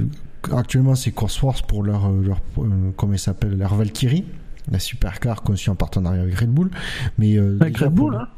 actuellement 0.51 0.95
c'est 0.95 1.11
Cosworth 1.11 1.67
pour 1.67 1.83
leur 1.83 2.11
leur 2.11 2.41
euh, 2.57 2.91
comment 2.97 3.13
il 3.13 3.19
s'appelle 3.19 3.59
leur 3.59 3.75
Valkyrie, 3.75 4.25
la 4.71 4.79
supercar 4.79 5.43
conçue 5.43 5.69
en 5.69 5.75
partenariat 5.75 6.23
avec 6.23 6.39
Red 6.39 6.49
Bull. 6.49 6.71
Mais 7.19 7.37
avec 7.37 7.77
Red 7.77 7.93
Bull, 7.93 8.15
hein. 8.15 8.29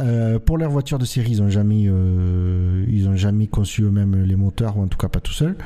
Euh, 0.00 0.38
pour 0.38 0.58
leurs 0.58 0.70
voitures 0.70 0.98
de 0.98 1.04
série, 1.04 1.32
ils 1.32 1.42
ont 1.42 1.50
jamais, 1.50 1.84
euh, 1.86 2.84
ils 2.88 3.08
ont 3.08 3.16
jamais 3.16 3.46
conçu 3.46 3.82
eux-mêmes 3.82 4.24
les 4.24 4.36
moteurs, 4.36 4.76
ou 4.78 4.82
en 4.82 4.88
tout 4.88 4.98
cas 4.98 5.08
pas 5.08 5.20
tout 5.20 5.32
seuls. 5.32 5.56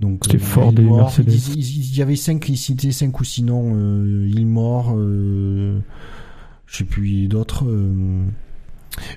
Donc, 0.00 0.24
c'est 0.30 0.36
euh, 0.36 0.38
fort 0.38 0.72
des 0.72 0.84
Mercedes. 0.84 1.32
Il, 1.56 1.96
y 1.96 2.02
avait 2.02 2.16
cinq, 2.16 2.48
ils 2.48 2.56
citaient 2.56 2.92
cinq 2.92 3.18
ou 3.18 3.24
sinon 3.24 3.72
euh, 3.74 4.28
Ilmore, 4.28 4.94
euh, 4.96 5.80
je 6.66 6.76
sais 6.76 6.84
plus 6.84 7.26
d'autres. 7.26 7.64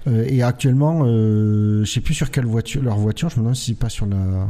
et 0.07 0.41
actuellement, 0.41 1.05
je 1.05 1.85
sais 1.85 2.01
plus 2.01 2.13
sur 2.13 2.31
quelle 2.31 2.45
voiture, 2.45 2.81
leur 2.81 2.97
voiture, 2.97 3.29
je 3.29 3.35
me 3.35 3.41
demande 3.41 3.55
si 3.55 3.71
c'est 3.71 3.79
pas 3.79 3.89
sur 3.89 4.05
la, 4.07 4.47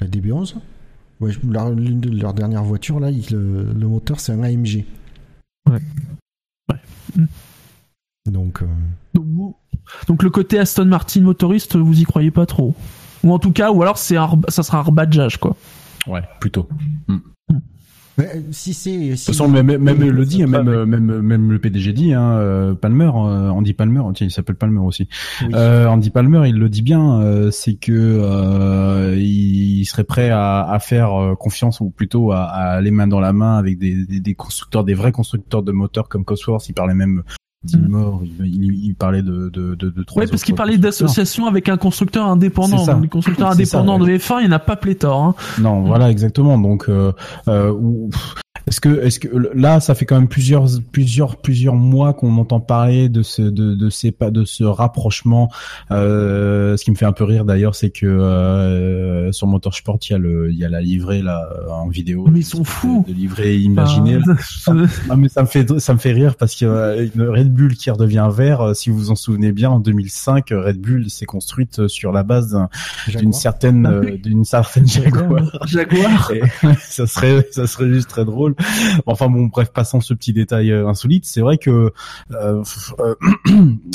la 0.00 0.06
DB11. 0.06 0.56
L'une 1.20 2.00
de 2.00 2.10
leurs 2.10 2.34
dernières 2.34 2.64
voitures, 2.64 2.98
là, 2.98 3.10
le, 3.10 3.86
moteur, 3.86 4.20
c'est 4.20 4.32
un 4.32 4.42
AMG. 4.42 4.84
Ouais. 5.70 5.78
Ouais. 6.68 7.24
Donc, 8.30 8.62
euh, 8.62 9.20
donc, 10.08 10.22
le 10.22 10.30
côté 10.30 10.58
Aston 10.58 10.86
Martin 10.86 11.20
motoriste, 11.20 11.76
vous 11.76 12.00
y 12.00 12.04
croyez 12.04 12.30
pas 12.30 12.46
trop 12.46 12.74
Ou 13.22 13.32
en 13.32 13.38
tout 13.38 13.52
cas, 13.52 13.70
ou 13.70 13.82
alors 13.82 13.98
c'est 13.98 14.16
ça 14.48 14.62
sera 14.62 14.78
un 14.78 14.82
rebadgeage, 14.82 15.36
quoi. 15.36 15.56
Ouais, 16.06 16.22
plutôt. 16.40 16.66
Mm. 17.06 17.18
si 18.50 18.72
c'est. 18.72 18.96
de 18.96 19.14
toute 19.14 19.20
façon, 19.20 19.46
même, 19.48 19.76
même 19.76 20.00
le 20.02 20.24
dit, 20.24 20.42
même, 20.46 20.84
même, 20.84 21.20
même 21.20 21.52
le 21.52 21.58
PDG 21.58 21.92
dit, 21.92 22.14
hein, 22.14 22.32
euh, 22.38 22.74
Palmer, 22.74 23.10
euh, 23.14 23.50
Andy 23.50 23.74
Palmer, 23.74 24.00
tiens, 24.14 24.26
il 24.26 24.30
s'appelle 24.30 24.56
Palmer 24.56 24.80
aussi. 24.80 25.06
Euh, 25.52 25.86
Andy 25.86 26.08
Palmer, 26.08 26.48
il 26.48 26.56
le 26.56 26.70
dit 26.70 26.82
bien, 26.82 27.20
euh, 27.20 27.50
c'est 27.50 27.74
que 27.74 29.14
il 29.18 29.84
serait 29.84 30.04
prêt 30.04 30.30
à, 30.30 30.62
à 30.62 30.78
faire 30.78 31.34
confiance 31.38 31.80
ou 31.80 31.90
plutôt 31.90 32.32
à, 32.32 32.44
à, 32.44 32.76
aller 32.76 32.90
main 32.90 33.06
dans 33.06 33.20
la 33.20 33.34
main 33.34 33.58
avec 33.58 33.78
des, 33.78 34.06
des, 34.06 34.20
des 34.20 34.34
constructeurs, 34.34 34.82
des 34.82 34.94
vrais 34.94 35.12
constructeurs 35.12 35.62
de 35.62 35.72
moteurs 35.72 36.08
comme 36.08 36.24
Cosworth. 36.24 36.66
Il 36.70 36.72
parlait 36.72 36.94
même 36.94 37.22
Mm. 37.72 37.88
mort, 37.88 38.22
il, 38.40 38.94
parlait 38.94 39.22
de, 39.22 39.48
de, 39.48 39.74
de, 39.74 39.90
de 39.90 40.02
trois. 40.02 40.22
Ouais, 40.22 40.28
parce 40.28 40.42
qu'il 40.42 40.54
parlait 40.54 40.78
d'association 40.78 41.46
avec 41.46 41.68
un 41.68 41.76
constructeur 41.76 42.26
indépendant. 42.26 43.00
Les 43.00 43.08
constructeurs 43.08 43.50
indépendants 43.50 43.98
de 43.98 44.06
F1, 44.06 44.40
il 44.40 44.48
n'y 44.48 44.52
en 44.52 44.56
a 44.56 44.58
pas 44.58 44.76
pléthore. 44.76 45.22
Hein. 45.22 45.34
Non, 45.60 45.82
voilà, 45.82 46.10
exactement. 46.10 46.58
Donc, 46.58 46.88
euh, 46.88 47.12
euh, 47.48 47.72
est-ce 48.66 48.80
que, 48.80 49.04
est-ce 49.04 49.20
que 49.20 49.28
là, 49.54 49.80
ça 49.80 49.94
fait 49.94 50.06
quand 50.06 50.14
même 50.14 50.28
plusieurs, 50.28 50.66
plusieurs, 50.90 51.36
plusieurs 51.36 51.74
mois 51.74 52.14
qu'on 52.14 52.36
entend 52.38 52.60
parler 52.60 53.10
de 53.10 53.22
ce, 53.22 53.42
de, 53.42 53.74
de 53.74 53.90
ces 53.90 54.10
pas, 54.10 54.30
de 54.30 54.44
ce 54.44 54.64
rapprochement. 54.64 55.50
Euh, 55.90 56.76
ce 56.76 56.84
qui 56.84 56.90
me 56.90 56.96
fait 56.96 57.04
un 57.04 57.12
peu 57.12 57.24
rire 57.24 57.44
d'ailleurs, 57.44 57.74
c'est 57.74 57.90
que 57.90 58.06
euh, 58.06 59.32
sur 59.32 59.46
Motorsport, 59.46 59.98
il 60.08 60.12
y 60.12 60.14
a 60.14 60.18
le, 60.18 60.50
il 60.50 60.58
y 60.58 60.64
a 60.64 60.70
la 60.70 60.80
livrée 60.80 61.20
là 61.20 61.46
en 61.70 61.88
vidéo. 61.88 62.26
Mais 62.30 62.40
ils 62.40 62.44
sont 62.44 62.64
fous. 62.64 63.04
De, 63.06 63.12
livrée 63.12 63.56
imaginée. 63.56 64.18
Ah, 65.10 65.16
mais 65.16 65.28
ça 65.28 65.42
me 65.42 65.46
fait, 65.46 65.78
ça 65.78 65.92
me 65.92 65.98
fait 65.98 66.12
rire 66.12 66.36
parce 66.36 66.54
que 66.54 66.64
euh, 66.64 67.06
une 67.14 67.28
Red 67.28 67.53
Bull 67.54 67.74
qui 67.74 67.90
redevient 67.90 68.28
vert. 68.30 68.60
Euh, 68.60 68.74
si 68.74 68.90
vous 68.90 68.98
vous 68.98 69.10
en 69.10 69.16
souvenez 69.16 69.52
bien, 69.52 69.70
en 69.70 69.80
2005, 69.80 70.50
Red 70.50 70.80
Bull 70.80 71.08
s'est 71.10 71.26
construite 71.26 71.88
sur 71.88 72.12
la 72.12 72.22
base 72.22 72.58
d'une 73.08 73.32
certaine, 73.32 74.18
d'une 74.22 74.44
certaine 74.44 74.86
Jaguar. 74.86 75.66
Jaguar. 75.66 76.32
ça 76.80 77.06
serait, 77.06 77.46
ça 77.50 77.66
serait 77.66 77.88
juste 77.88 78.08
très 78.08 78.24
drôle. 78.24 78.54
enfin 79.06 79.28
bon, 79.28 79.46
bref, 79.46 79.72
passons 79.72 80.00
ce 80.00 80.14
petit 80.14 80.32
détail 80.32 80.70
euh, 80.70 80.88
insolite. 80.88 81.24
C'est 81.24 81.40
vrai 81.40 81.58
que 81.58 81.92
euh, 82.32 82.62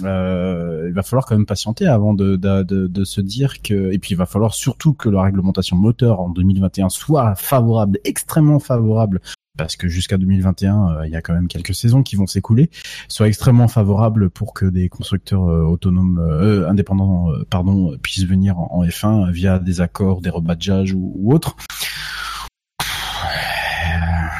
euh, 0.03 0.85
il 0.87 0.93
va 0.93 1.03
falloir 1.03 1.25
quand 1.25 1.35
même 1.35 1.45
patienter 1.45 1.87
avant 1.87 2.13
de, 2.13 2.35
de, 2.35 2.63
de, 2.63 3.03
se 3.03 3.21
dire 3.21 3.61
que, 3.61 3.91
et 3.91 3.99
puis 3.99 4.11
il 4.11 4.17
va 4.17 4.25
falloir 4.25 4.53
surtout 4.53 4.93
que 4.93 5.09
la 5.09 5.23
réglementation 5.23 5.77
moteur 5.77 6.19
en 6.19 6.29
2021 6.29 6.89
soit 6.89 7.35
favorable, 7.35 7.99
extrêmement 8.03 8.59
favorable 8.59 9.21
parce 9.63 9.75
que 9.75 9.87
jusqu'à 9.87 10.17
2021, 10.17 11.03
il 11.05 11.11
y 11.11 11.15
a 11.15 11.21
quand 11.21 11.33
même 11.33 11.47
quelques 11.47 11.75
saisons 11.75 12.01
qui 12.01 12.15
vont 12.15 12.27
s'écouler, 12.27 12.69
soit 13.07 13.27
extrêmement 13.27 13.67
favorable 13.67 14.29
pour 14.29 14.53
que 14.53 14.65
des 14.65 14.89
constructeurs 14.89 15.41
autonomes, 15.41 16.19
indépendants, 16.67 17.27
pardon, 17.49 17.97
puissent 18.01 18.25
venir 18.25 18.57
en, 18.57 18.83
F1 18.85 19.31
via 19.31 19.59
des 19.59 19.81
accords, 19.81 20.21
des 20.21 20.29
rebadgeages 20.29 20.93
ou, 20.93 21.33
autres. 21.33 21.55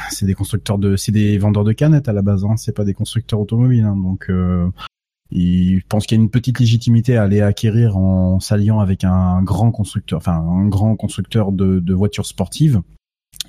C'est 0.10 0.26
des 0.26 0.34
constructeurs 0.34 0.78
de, 0.78 0.96
c'est 0.96 1.12
des 1.12 1.38
vendeurs 1.38 1.64
de 1.64 1.72
canettes 1.72 2.10
à 2.10 2.14
la 2.14 2.22
base, 2.22 2.44
hein, 2.44 2.58
c'est 2.58 2.76
pas 2.76 2.84
des 2.84 2.94
constructeurs 2.94 3.40
automobiles, 3.40 3.86
hein, 3.86 3.96
donc 3.96 4.30
euh, 4.30 4.70
je 5.32 5.80
pense 5.88 6.06
qu'il 6.06 6.18
y 6.18 6.20
a 6.20 6.24
une 6.24 6.30
petite 6.30 6.60
légitimité 6.60 7.18
à 7.18 7.24
aller 7.24 7.42
acquérir 7.42 7.98
en 7.98 8.40
s'alliant 8.40 8.80
avec 8.80 9.04
un 9.04 9.42
grand 9.44 9.72
constructeur, 9.72 10.18
enfin 10.18 10.38
un 10.38 10.68
grand 10.68 10.96
constructeur 10.96 11.52
de, 11.52 11.94
voitures 11.94 12.26
sportives. 12.26 12.82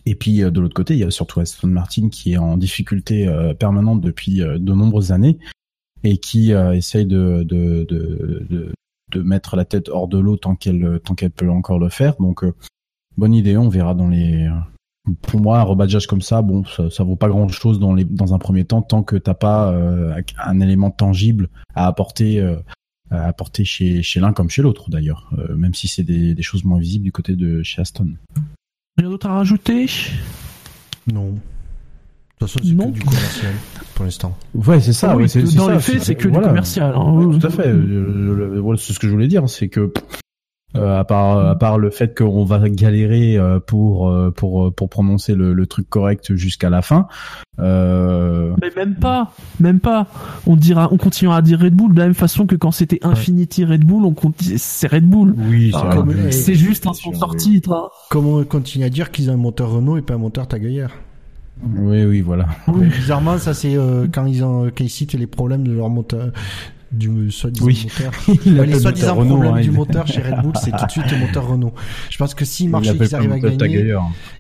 Et 0.07 0.15
puis 0.15 0.43
euh, 0.43 0.51
de 0.51 0.61
l'autre 0.61 0.75
côté, 0.75 0.95
il 0.95 1.01
y 1.01 1.05
a 1.05 1.11
surtout 1.11 1.41
Aston 1.41 1.69
Martin 1.69 2.09
qui 2.09 2.33
est 2.33 2.39
en 2.39 2.57
difficulté 2.57 3.27
euh, 3.27 3.55
permanente 3.55 4.01
depuis 4.01 4.39
de 4.39 4.73
nombreuses 4.73 5.13
années 5.13 5.39
et 6.03 6.19
qui 6.19 6.53
essaye 6.53 7.05
de, 7.05 7.43
de, 7.43 7.85
de, 7.85 8.73
de, 9.13 9.23
mettre 9.23 9.55
la 9.57 9.67
tête 9.67 9.91
hors 9.91 10.09
de 10.09 10.19
l'eau 10.19 10.39
tant 10.39 10.55
qu'elle 10.55 10.99
tant 11.05 11.15
qu'elle 11.15 11.31
peut 11.31 11.51
encore 11.51 11.79
le 11.79 11.91
faire. 11.91 12.17
Donc 12.19 12.43
bonne 13.19 13.35
idée, 13.35 13.59
on 13.59 13.69
verra 13.69 13.95
dans 13.95 14.09
les 14.09 14.49
pour 15.23 15.41
moi, 15.41 15.61
un 15.61 15.63
rebadgeage 15.63 16.07
comme 16.07 16.21
ça, 16.21 16.43
bon, 16.43 16.65
ça, 16.65 16.91
ça 16.91 17.05
vaut 17.05 17.17
pas 17.17 17.29
grand 17.29 17.49
chose 17.49 17.79
dans, 17.79 17.95
les, 17.95 18.05
dans 18.05 18.35
un 18.35 18.39
premier 18.39 18.65
temps 18.65 18.83
tant 18.83 19.03
que 19.03 19.17
t'as 19.17 19.35
pas 19.35 19.73
euh, 19.73 20.21
un 20.39 20.61
élément 20.61 20.91
tangible 20.91 21.49
à 21.75 21.87
apporter, 21.87 22.39
euh, 22.41 22.57
à 23.11 23.27
apporter 23.27 23.65
chez, 23.65 24.03
chez 24.03 24.21
l'un 24.21 24.33
comme 24.33 24.51
chez 24.51 24.63
l'autre 24.63 24.91
d'ailleurs, 24.91 25.31
euh, 25.39 25.57
même 25.57 25.75
si 25.75 25.89
c'est 25.89 26.05
des, 26.05 26.35
des, 26.35 26.43
choses 26.43 26.65
moins 26.65 26.79
visibles 26.79 27.05
du 27.05 27.13
côté 27.13 27.35
de 27.35 27.63
chez 27.63 27.81
Aston. 27.81 28.15
Rien 29.01 29.09
d'autre 29.09 29.29
à 29.29 29.35
rajouter? 29.37 29.87
Non. 31.11 31.31
De 31.31 31.39
toute 32.39 32.51
façon, 32.51 32.61
c'est 32.63 32.77
que 32.77 32.91
du 32.91 33.01
commercial 33.01 33.53
pour 33.95 34.05
l'instant. 34.05 34.39
Ouais, 34.55 34.79
c'est 34.79 34.93
ça. 34.93 35.13
Ah 35.13 35.17
oui, 35.17 35.27
c'est, 35.27 35.43
dans 35.57 35.71
les 35.71 35.79
faits, 35.79 36.03
c'est 36.03 36.15
que 36.17 36.29
du 36.29 36.39
commercial. 36.39 36.95
Hein. 36.95 37.31
tout 37.41 37.47
à 37.47 37.51
fait. 37.51 37.65
c'est 38.77 38.93
ce 38.93 38.99
que 38.99 39.07
je 39.07 39.13
voulais 39.13 39.27
dire, 39.27 39.49
c'est 39.49 39.69
que 39.69 39.81
euh, 39.81 39.93
à 40.75 41.05
part 41.05 41.39
à 41.39 41.59
part 41.59 41.79
le 41.79 41.91
fait 41.91 42.17
qu'on 42.17 42.45
va 42.45 42.69
galérer 42.69 43.37
euh, 43.37 43.59
pour 43.59 44.09
euh, 44.09 44.31
pour 44.31 44.73
pour 44.73 44.89
prononcer 44.89 45.35
le, 45.35 45.53
le 45.53 45.67
truc 45.67 45.89
correct 45.89 46.35
jusqu'à 46.35 46.71
la 46.71 46.83
fin. 46.83 47.09
Mais 47.59 48.71
même 48.77 48.95
pas, 48.95 49.33
même 49.59 49.81
pas. 49.81 50.07
On 50.47 50.57
dira, 50.57 50.89
on 50.93 50.97
continuera 50.97 51.37
à 51.37 51.43
dire 51.43 51.61
Red 51.61 51.75
Bull 51.75 51.93
de 51.93 51.99
la 51.99 52.07
même 52.07 52.15
façon 52.15 52.47
que 52.47 52.57
quand 52.57 52.71
c'était 52.71 53.01
Infinity 53.03 53.65
Red 53.65 53.85
Bull, 53.85 54.05
on 54.05 54.15
c'est 54.57 54.91
Red 54.91 55.05
Bull. 55.05 55.35
Oui, 55.37 55.73
c'est 56.31 56.55
juste 56.55 56.87
un 56.87 56.95
sponsor 56.95 57.37
titre. 57.37 57.73
Hein. 57.73 57.89
Comment 58.09 58.37
on 58.37 58.45
continue 58.45 58.85
à 58.85 58.91
dire 58.91 59.11
qu'ils 59.11 59.31
ont 59.31 59.35
un 59.35 59.37
moteur 59.37 59.71
Renault 59.71 59.99
et 59.99 60.03
pas 60.03 60.15
un 60.15 60.19
moteur 60.19 60.47
Tagayère 60.47 60.93
oui, 61.77 62.07
oui, 62.07 62.23
voilà. 62.23 62.47
Bizarrement, 62.69 63.37
ça 63.37 63.53
c'est 63.53 63.77
quand 64.13 64.25
ils 64.25 64.43
ont 64.43 64.71
quand 64.75 64.83
ils 64.83 64.89
citent 64.89 65.13
les 65.13 65.27
problèmes 65.27 65.63
de 65.63 65.73
leur 65.73 65.91
moteur, 65.91 66.31
du 66.93 67.31
soi-disant 67.31 67.67
oui. 67.67 67.87
moteur. 67.89 68.13
les 68.67 68.81
soi-disant 68.81 69.15
problèmes 69.15 69.55
hein, 69.55 69.61
du 69.61 69.71
moteur 69.71 70.07
chez 70.07 70.23
Red 70.23 70.43
Bull, 70.43 70.53
c'est 70.63 70.73
tout 70.73 70.87
de 70.87 70.91
suite 70.91 71.11
le 71.11 71.19
moteur 71.27 71.49
Renault. 71.49 71.73
Je 72.11 72.19
pense 72.19 72.35
que 72.35 72.45
s'il 72.45 72.71
marchait 72.71 72.97
qu'ils 72.97 73.15
arrivent 73.15 73.33
à 73.33 73.39
gagner, 73.39 73.97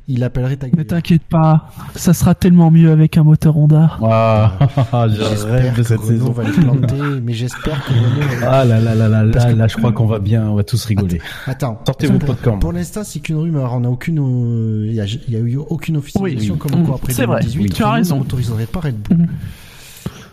il 0.08 0.24
appellerait 0.24 0.56
Tagayeur. 0.56 0.78
Ne 0.78 0.82
t'inquiète 0.82 1.22
pas, 1.22 1.70
ça 1.94 2.12
sera 2.12 2.34
tellement 2.34 2.70
mieux 2.70 2.90
avec 2.90 3.16
un 3.16 3.22
moteur 3.22 3.56
Honda. 3.56 3.98
Ah, 4.02 4.58
je 5.08 5.46
rêve 5.46 5.76
de 5.76 5.82
cette 5.82 6.02
saison. 6.02 6.32
va 6.32 6.44
les 6.44 6.52
planter, 6.52 7.20
mais 7.22 7.32
j'espère 7.32 7.84
que 7.84 7.92
Renault. 7.92 8.46
Ah 8.46 8.64
là 8.64 8.80
là 8.80 8.94
là 8.94 9.08
là 9.08 9.22
là, 9.24 9.52
là, 9.52 9.68
je 9.68 9.76
crois 9.76 9.92
qu'on 9.92 10.06
va 10.06 10.18
bien, 10.18 10.48
on 10.48 10.54
va 10.54 10.64
tous 10.64 10.84
rigoler. 10.84 11.20
Attends, 11.46 11.80
sortez 11.86 12.08
vos 12.08 12.18
popcorn. 12.18 12.58
Pour 12.58 12.72
l'instant, 12.72 13.02
c'est 13.04 13.20
qu'une 13.20 13.36
rumeur. 13.36 13.72
On 13.74 13.84
a 13.84 13.88
aucune, 13.88 14.18
euh, 14.18 14.86
il 14.88 14.94
y, 14.94 15.32
y, 15.32 15.36
a 15.36 15.38
eu 15.38 15.56
aucune 15.56 15.96
officialisation 15.96 16.56
comme 16.56 16.84
quoi 16.84 16.96
après 16.96 17.14
2018, 17.14 17.62
oui, 17.62 17.70
tu 17.70 17.82
as 17.82 17.92
raison. 17.92 18.16
On 18.16 18.18
n'autoriserait 18.20 18.66
pas 18.66 18.80
Red 18.80 18.96
Bull. 18.96 19.28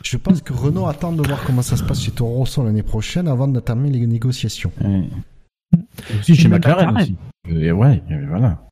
Je 0.09 0.15
pense 0.15 0.41
que 0.41 0.53
Renault 0.53 0.87
attend 0.87 1.11
de 1.11 1.21
voir 1.21 1.43
comment 1.45 1.61
ça 1.61 1.75
se 1.75 1.83
passe 1.83 2.01
chez 2.01 2.11
Toro 2.11 2.35
Rosso 2.35 2.63
l'année 2.63 2.83
prochaine 2.83 3.27
avant 3.27 3.45
d'entamer 3.45 3.89
les 3.89 4.07
négociations. 4.07 4.71
Et 4.81 6.19
aussi 6.19 6.35
chez 6.35 6.47
McLaren, 6.47 6.95
aussi. 6.95 7.15
Et 7.49 7.73
ouais, 7.73 8.01
voilà. 8.29 8.63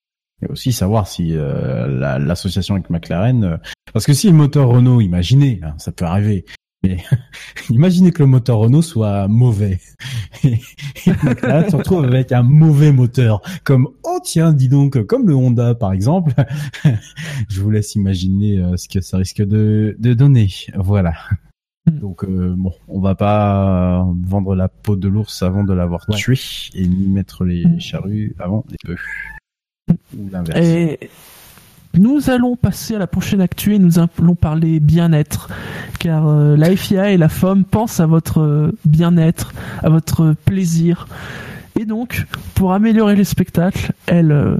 Et 0.41 0.47
aussi 0.47 0.71
savoir 0.71 1.09
si 1.09 1.35
euh, 1.35 2.19
l'association 2.19 2.75
avec 2.75 2.89
McLaren, 2.89 3.43
euh, 3.43 3.57
parce 3.91 4.05
que 4.05 4.13
si 4.13 4.27
le 4.27 4.33
moteur 4.33 4.69
Renault, 4.69 5.01
imaginez, 5.01 5.59
hein, 5.61 5.73
ça 5.77 5.91
peut 5.91 6.05
arriver, 6.05 6.45
mais 6.85 6.97
imaginez 7.69 8.11
que 8.11 8.23
le 8.23 8.27
moteur 8.27 8.59
Renault 8.59 8.81
soit 8.81 9.27
mauvais. 9.27 9.79
Et, 10.43 10.59
McLaren 11.23 11.69
se 11.69 11.75
retrouve 11.75 12.05
avec 12.05 12.31
un 12.31 12.43
mauvais 12.43 12.91
moteur, 12.91 13.41
comme 13.63 13.87
oh 14.03 14.19
tiens, 14.23 14.53
dis 14.53 14.69
donc, 14.69 15.01
comme 15.05 15.27
le 15.27 15.35
Honda 15.35 15.75
par 15.75 15.93
exemple. 15.93 16.33
Je 17.49 17.61
vous 17.61 17.71
laisse 17.71 17.95
imaginer 17.95 18.59
euh, 18.59 18.77
ce 18.77 18.87
que 18.87 19.01
ça 19.01 19.17
risque 19.17 19.41
de, 19.41 19.95
de 19.99 20.13
donner. 20.13 20.49
Voilà. 20.75 21.13
Hmm. 21.85 21.99
Donc 21.99 22.23
euh, 22.23 22.55
bon, 22.57 22.73
on 22.87 22.99
va 22.99 23.15
pas 23.15 24.05
vendre 24.23 24.55
la 24.55 24.67
peau 24.67 24.95
de 24.95 25.07
l'ours 25.07 25.43
avant 25.43 25.63
de 25.63 25.73
l'avoir 25.73 26.05
tué 26.07 26.35
et 26.73 26.87
ni 26.87 27.07
mettre 27.07 27.45
les 27.45 27.65
hmm. 27.65 27.79
charrues 27.79 28.35
avant 28.39 28.65
les 28.69 28.77
bœufs. 28.83 29.97
Ou 30.17 30.29
l'inverse. 30.31 30.59
Nous 31.97 32.29
allons 32.29 32.57
passer 32.57 32.95
à 32.95 32.99
la 32.99 33.07
prochaine 33.07 33.39
actu 33.39 33.73
et 33.73 33.79
nous 33.79 33.99
allons 33.99 34.35
parler 34.35 34.81
bien-être, 34.81 35.49
car 35.99 36.27
euh, 36.27 36.57
la 36.57 36.75
FIA 36.75 37.11
et 37.11 37.17
la 37.17 37.29
FOM 37.29 37.63
pensent 37.63 38.01
à 38.01 38.05
votre 38.05 38.41
euh, 38.41 38.77
bien-être, 38.83 39.53
à 39.81 39.89
votre 39.89 40.35
plaisir. 40.45 41.07
Et 41.79 41.85
donc, 41.85 42.25
pour 42.53 42.73
améliorer 42.73 43.15
les 43.15 43.23
spectacles, 43.23 43.93
elle, 44.07 44.33
euh, 44.33 44.57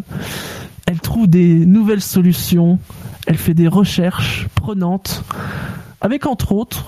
elle 0.86 1.00
trouve 1.02 1.28
des 1.28 1.66
nouvelles 1.66 2.02
solutions, 2.02 2.80
elle 3.28 3.38
fait 3.38 3.54
des 3.54 3.68
recherches 3.68 4.48
prenantes, 4.56 5.24
avec 6.00 6.28
entre 6.28 6.54
autres 6.54 6.86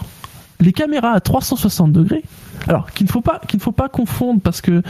les 0.61 0.71
caméras 0.71 1.11
à 1.11 1.19
360 1.19 1.91
degrés. 1.91 2.23
Alors, 2.67 2.91
qu'il 2.91 3.05
ne 3.05 3.11
faut 3.11 3.21
pas, 3.21 3.41
qu'il 3.47 3.57
ne 3.57 3.63
faut 3.63 3.73
pas 3.73 3.89
confondre 3.89 4.39
parce 4.41 4.61
que 4.61 4.81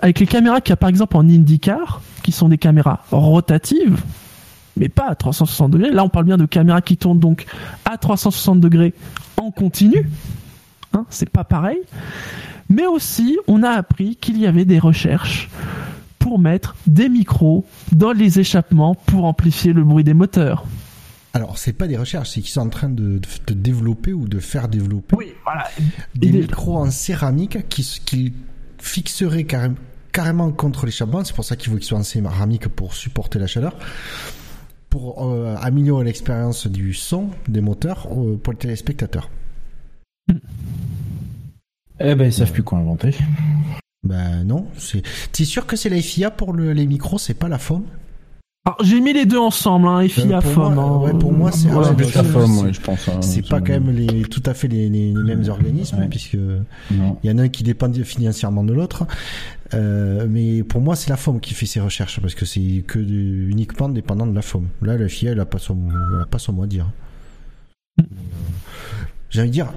avec 0.00 0.20
les 0.20 0.26
caméras 0.26 0.60
qu'il 0.60 0.70
y 0.70 0.74
a 0.74 0.76
par 0.76 0.88
exemple 0.88 1.16
en 1.16 1.28
IndyCar, 1.28 2.02
qui 2.22 2.30
sont 2.30 2.48
des 2.48 2.58
caméras 2.58 3.02
rotatives, 3.10 4.00
mais 4.80 4.88
pas 4.88 5.08
à 5.08 5.14
360 5.14 5.70
degrés. 5.70 5.90
Là, 5.92 6.02
on 6.02 6.08
parle 6.08 6.24
bien 6.24 6.38
de 6.38 6.46
caméras 6.46 6.80
qui 6.80 6.96
tournent 6.96 7.20
donc 7.20 7.46
à 7.84 7.98
360 7.98 8.58
degrés 8.58 8.94
en 9.36 9.52
continu. 9.52 10.08
Hein, 10.94 11.06
c'est 11.10 11.28
pas 11.28 11.44
pareil. 11.44 11.78
Mais 12.68 12.86
aussi, 12.86 13.38
on 13.46 13.62
a 13.62 13.70
appris 13.70 14.16
qu'il 14.16 14.38
y 14.38 14.46
avait 14.46 14.64
des 14.64 14.78
recherches 14.78 15.50
pour 16.18 16.38
mettre 16.38 16.74
des 16.86 17.08
micros 17.08 17.64
dans 17.92 18.12
les 18.12 18.40
échappements 18.40 18.94
pour 18.94 19.24
amplifier 19.24 19.72
le 19.72 19.84
bruit 19.84 20.04
des 20.04 20.14
moteurs. 20.14 20.64
Alors, 21.32 21.58
c'est 21.58 21.72
pas 21.72 21.86
des 21.86 21.96
recherches, 21.96 22.30
c'est 22.30 22.40
qu'ils 22.40 22.50
sont 22.50 22.60
en 22.60 22.68
train 22.68 22.88
de, 22.88 23.20
développer 23.48 24.12
ou 24.12 24.26
de 24.26 24.40
faire 24.40 24.68
développer 24.68 25.34
des 26.16 26.32
micros 26.32 26.78
en 26.78 26.90
céramique 26.90 27.68
qui, 27.68 28.00
qui 28.04 28.32
fixeraient 28.78 29.46
carrément 30.12 30.50
contre 30.50 30.86
l'échappement. 30.86 31.22
C'est 31.22 31.34
pour 31.34 31.44
ça 31.44 31.54
qu'il 31.54 31.70
faut 31.70 31.76
qu'ils 31.76 31.86
soient 31.86 31.98
en 31.98 32.02
céramique 32.02 32.68
pour 32.68 32.94
supporter 32.94 33.38
la 33.38 33.46
chaleur, 33.46 33.76
pour 34.90 35.24
euh, 35.24 35.54
améliorer 35.62 36.04
l'expérience 36.04 36.66
du 36.66 36.92
son 36.92 37.30
des 37.48 37.60
moteurs 37.60 38.08
euh, 38.10 38.36
pour 38.36 38.52
les 38.52 38.58
téléspectateurs. 38.58 39.30
Eh 42.00 42.14
ben, 42.14 42.24
ils 42.24 42.32
savent 42.32 42.52
plus 42.52 42.62
quoi 42.62 42.78
inventer. 42.78 43.14
Ben 44.02 44.44
non, 44.44 44.66
c'est. 44.76 45.02
T'es 45.32 45.44
sûr 45.44 45.66
que 45.66 45.76
c'est 45.76 45.88
la 45.88 46.00
FIA 46.00 46.30
pour 46.30 46.54
les 46.54 46.86
micros, 46.86 47.18
c'est 47.18 47.34
pas 47.34 47.48
la 47.48 47.58
FOM 47.58 47.84
j'ai 48.82 49.00
mis 49.00 49.12
les 49.14 49.24
deux 49.24 49.38
ensemble, 49.38 49.88
hein, 49.88 50.06
FIA, 50.06 50.38
euh, 50.38 50.40
FOM. 50.40 50.78
Hein. 50.78 50.98
Ouais, 50.98 51.14
pour 51.14 51.32
moi, 51.32 51.50
c'est 51.50 51.68
ouais, 51.68 51.82
la 52.14 52.22
FOM, 52.22 52.58
ouais, 52.58 52.72
je 52.72 52.80
pense. 52.80 53.08
Hein, 53.08 53.22
c'est 53.22 53.46
pas 53.48 53.60
quand 53.60 53.72
même 53.72 53.90
les, 53.90 54.22
tout 54.22 54.42
à 54.44 54.52
fait 54.52 54.68
les, 54.68 54.88
les, 54.90 55.12
mêmes 55.12 55.48
organismes, 55.48 56.06
puisque 56.10 56.36
il 56.90 57.16
y 57.24 57.30
en 57.30 57.38
a 57.38 57.42
un 57.42 57.48
qui 57.48 57.62
dépend 57.62 57.90
financièrement 57.92 58.62
de 58.62 58.74
l'autre. 58.74 59.06
Euh, 59.72 60.26
mais 60.28 60.62
pour 60.62 60.80
moi, 60.80 60.94
c'est 60.94 61.10
la 61.10 61.16
FOM 61.16 61.40
qui 61.40 61.54
fait 61.54 61.66
ses 61.66 61.80
recherches, 61.80 62.20
parce 62.20 62.34
que 62.34 62.44
c'est 62.44 62.84
que 62.86 62.98
uniquement 62.98 63.88
dépendant 63.88 64.26
de 64.26 64.34
la 64.34 64.42
FOM. 64.42 64.68
Là, 64.82 64.98
la 64.98 65.08
FIA, 65.08 65.32
elle 65.32 65.40
a 65.40 65.46
pas 65.46 65.58
son, 65.58 65.78
elle 66.14 66.22
a 66.22 66.26
pas 66.26 66.38
son 66.38 66.52
mot 66.52 66.64
à 66.64 66.66
dire. 66.66 66.90
J'ai 69.30 69.40
envie 69.40 69.50
de 69.50 69.54
dire, 69.54 69.72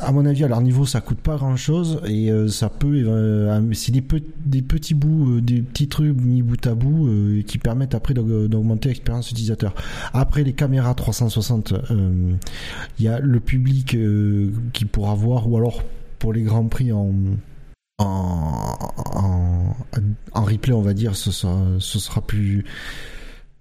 à 0.00 0.12
mon 0.12 0.26
avis, 0.26 0.44
à 0.44 0.48
leur 0.48 0.60
niveau, 0.60 0.86
ça 0.86 1.00
coûte 1.00 1.18
pas 1.18 1.36
grand 1.36 1.56
chose 1.56 2.00
et 2.06 2.30
euh, 2.30 2.48
ça 2.48 2.68
peut, 2.68 3.02
euh, 3.06 3.72
c'est 3.72 3.92
des, 3.92 4.00
petits 4.00 4.94
bouts, 4.94 5.36
euh, 5.36 5.40
des 5.40 5.60
petits 5.60 5.88
trucs 5.88 6.16
mis 6.16 6.42
bout 6.42 6.66
à 6.66 6.74
bout 6.74 7.10
qui 7.46 7.58
permettent 7.58 7.94
après 7.94 8.14
d'augmenter 8.14 8.88
l'expérience 8.88 9.30
utilisateur. 9.30 9.74
Après 10.12 10.44
les 10.44 10.52
caméras 10.52 10.94
360, 10.94 11.74
il 11.90 13.04
y 13.04 13.08
a 13.08 13.18
le 13.18 13.40
public 13.40 13.96
qui 14.72 14.84
pourra 14.84 15.14
voir 15.14 15.48
ou 15.48 15.56
alors 15.56 15.82
pour 16.18 16.32
les 16.32 16.42
grands 16.42 16.66
prix 16.66 16.92
en 16.92 17.12
en, 17.98 18.78
en, 19.14 19.76
en 20.32 20.42
replay, 20.42 20.72
on 20.72 20.80
va 20.80 20.94
dire, 20.94 21.14
ce 21.14 21.30
sera, 21.30 21.60
ce 21.80 21.98
sera 21.98 22.22
plus 22.22 22.64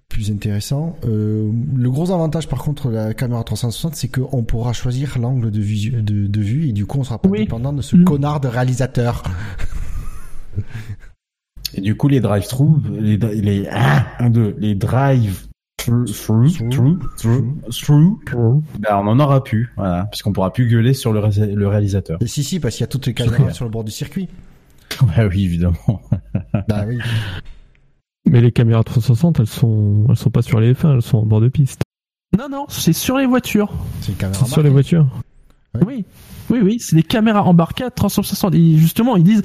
plus 0.10 0.32
intéressant. 0.32 0.97
Euh, 1.05 1.49
le 1.76 1.91
gros 1.91 2.12
avantage 2.12 2.49
par 2.49 2.60
contre 2.60 2.89
de 2.89 2.95
la 2.95 3.14
caméra 3.14 3.43
360, 3.43 3.95
c'est 3.95 4.10
qu'on 4.10 4.43
pourra 4.43 4.74
choisir 4.74 5.18
l'angle 5.20 5.51
de, 5.51 5.62
vue, 5.62 6.01
de, 6.01 6.41
vue 6.41 6.68
et 6.68 6.74
du 6.74 6.86
coup 6.86 6.99
on 6.99 7.03
sera 7.03 7.20
pas 7.20 7.30
dépendant 7.30 7.72
de 7.72 7.82
ce 7.82 7.95
mm. 7.95 8.03
connard 8.03 8.39
de 8.41 8.47
réalisateur. 8.47 9.24
Et 11.76 11.82
du 11.82 11.95
coup 11.95 12.07
les 12.07 12.20
drive-through, 12.20 12.82
les, 12.99 13.18
les, 13.18 13.70
un, 13.70 14.32
deux, 14.32 14.55
les 14.57 14.74
drive 14.74 15.47
through, 15.78 16.07
through, 16.07 16.97
through, 17.72 18.20
ben 18.80 18.95
on 18.95 19.07
en 19.07 19.20
aura 19.20 19.43
plus, 19.43 19.72
voilà, 19.78 20.05
puisqu'on 20.05 20.34
pourra 20.34 20.51
plus 20.51 20.68
gueuler 20.68 20.95
sur 20.95 21.14
le, 21.14 21.22
le 21.53 21.68
réalisateur. 21.68 22.18
Et 22.22 22.28
si 22.28 22.43
si, 22.43 22.60
parce 22.60 22.76
qu'il 22.76 22.82
y 22.82 22.86
a 22.86 22.88
toutes 22.88 23.05
les 23.05 23.14
caméras 23.14 23.51
sur 23.51 23.66
le 23.66 23.72
bord 23.72 23.84
du 23.84 23.91
circuit. 23.91 24.30
Bah 25.01 25.28
oui, 25.30 25.45
évidemment. 25.45 26.01
bah 26.68 26.84
oui. 26.88 26.97
Mais 28.30 28.41
les 28.41 28.51
caméras 28.51 28.84
360, 28.84 29.39
elles 29.39 29.47
sont, 29.47 30.05
elles 30.09 30.15
sont 30.15 30.30
pas 30.30 30.41
sur 30.41 30.59
les 30.59 30.73
F1, 30.73 30.95
elles 30.95 31.01
sont 31.01 31.17
en 31.17 31.25
bord 31.25 31.41
de 31.41 31.49
piste. 31.49 31.82
Non, 32.38 32.47
non, 32.47 32.65
c'est 32.69 32.93
sur 32.93 33.17
les 33.17 33.25
voitures. 33.25 33.73
C'est 34.01 34.45
sur 34.45 34.61
les 34.61 34.69
voitures. 34.69 35.07
Oui. 35.86 36.05
Oui, 36.49 36.59
oui, 36.63 36.77
c'est 36.80 36.95
des 36.95 37.03
caméras 37.03 37.43
embarquées 37.43 37.84
à 37.84 37.91
360. 37.91 38.55
Et 38.55 38.77
justement, 38.77 39.15
ils 39.17 39.23
disent, 39.23 39.43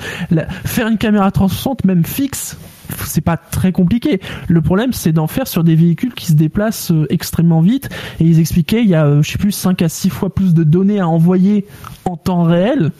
faire 0.64 0.88
une 0.88 0.98
caméra 0.98 1.30
360, 1.30 1.84
même 1.84 2.04
fixe, 2.04 2.58
c'est 3.06 3.20
pas 3.20 3.36
très 3.36 3.72
compliqué. 3.72 4.20
Le 4.48 4.60
problème, 4.60 4.92
c'est 4.92 5.12
d'en 5.12 5.26
faire 5.26 5.46
sur 5.46 5.64
des 5.64 5.76
véhicules 5.76 6.14
qui 6.14 6.26
se 6.26 6.32
déplacent 6.32 6.92
euh, 6.92 7.06
extrêmement 7.10 7.60
vite. 7.60 7.88
Et 8.20 8.24
ils 8.24 8.40
expliquaient, 8.40 8.82
il 8.82 8.88
y 8.88 8.94
a, 8.94 9.06
euh, 9.06 9.22
je 9.22 9.30
sais 9.30 9.38
plus, 9.38 9.52
5 9.52 9.82
à 9.82 9.88
6 9.88 10.10
fois 10.10 10.34
plus 10.34 10.54
de 10.54 10.64
données 10.64 11.00
à 11.00 11.08
envoyer 11.08 11.66
en 12.04 12.16
temps 12.16 12.42
réel 12.42 12.90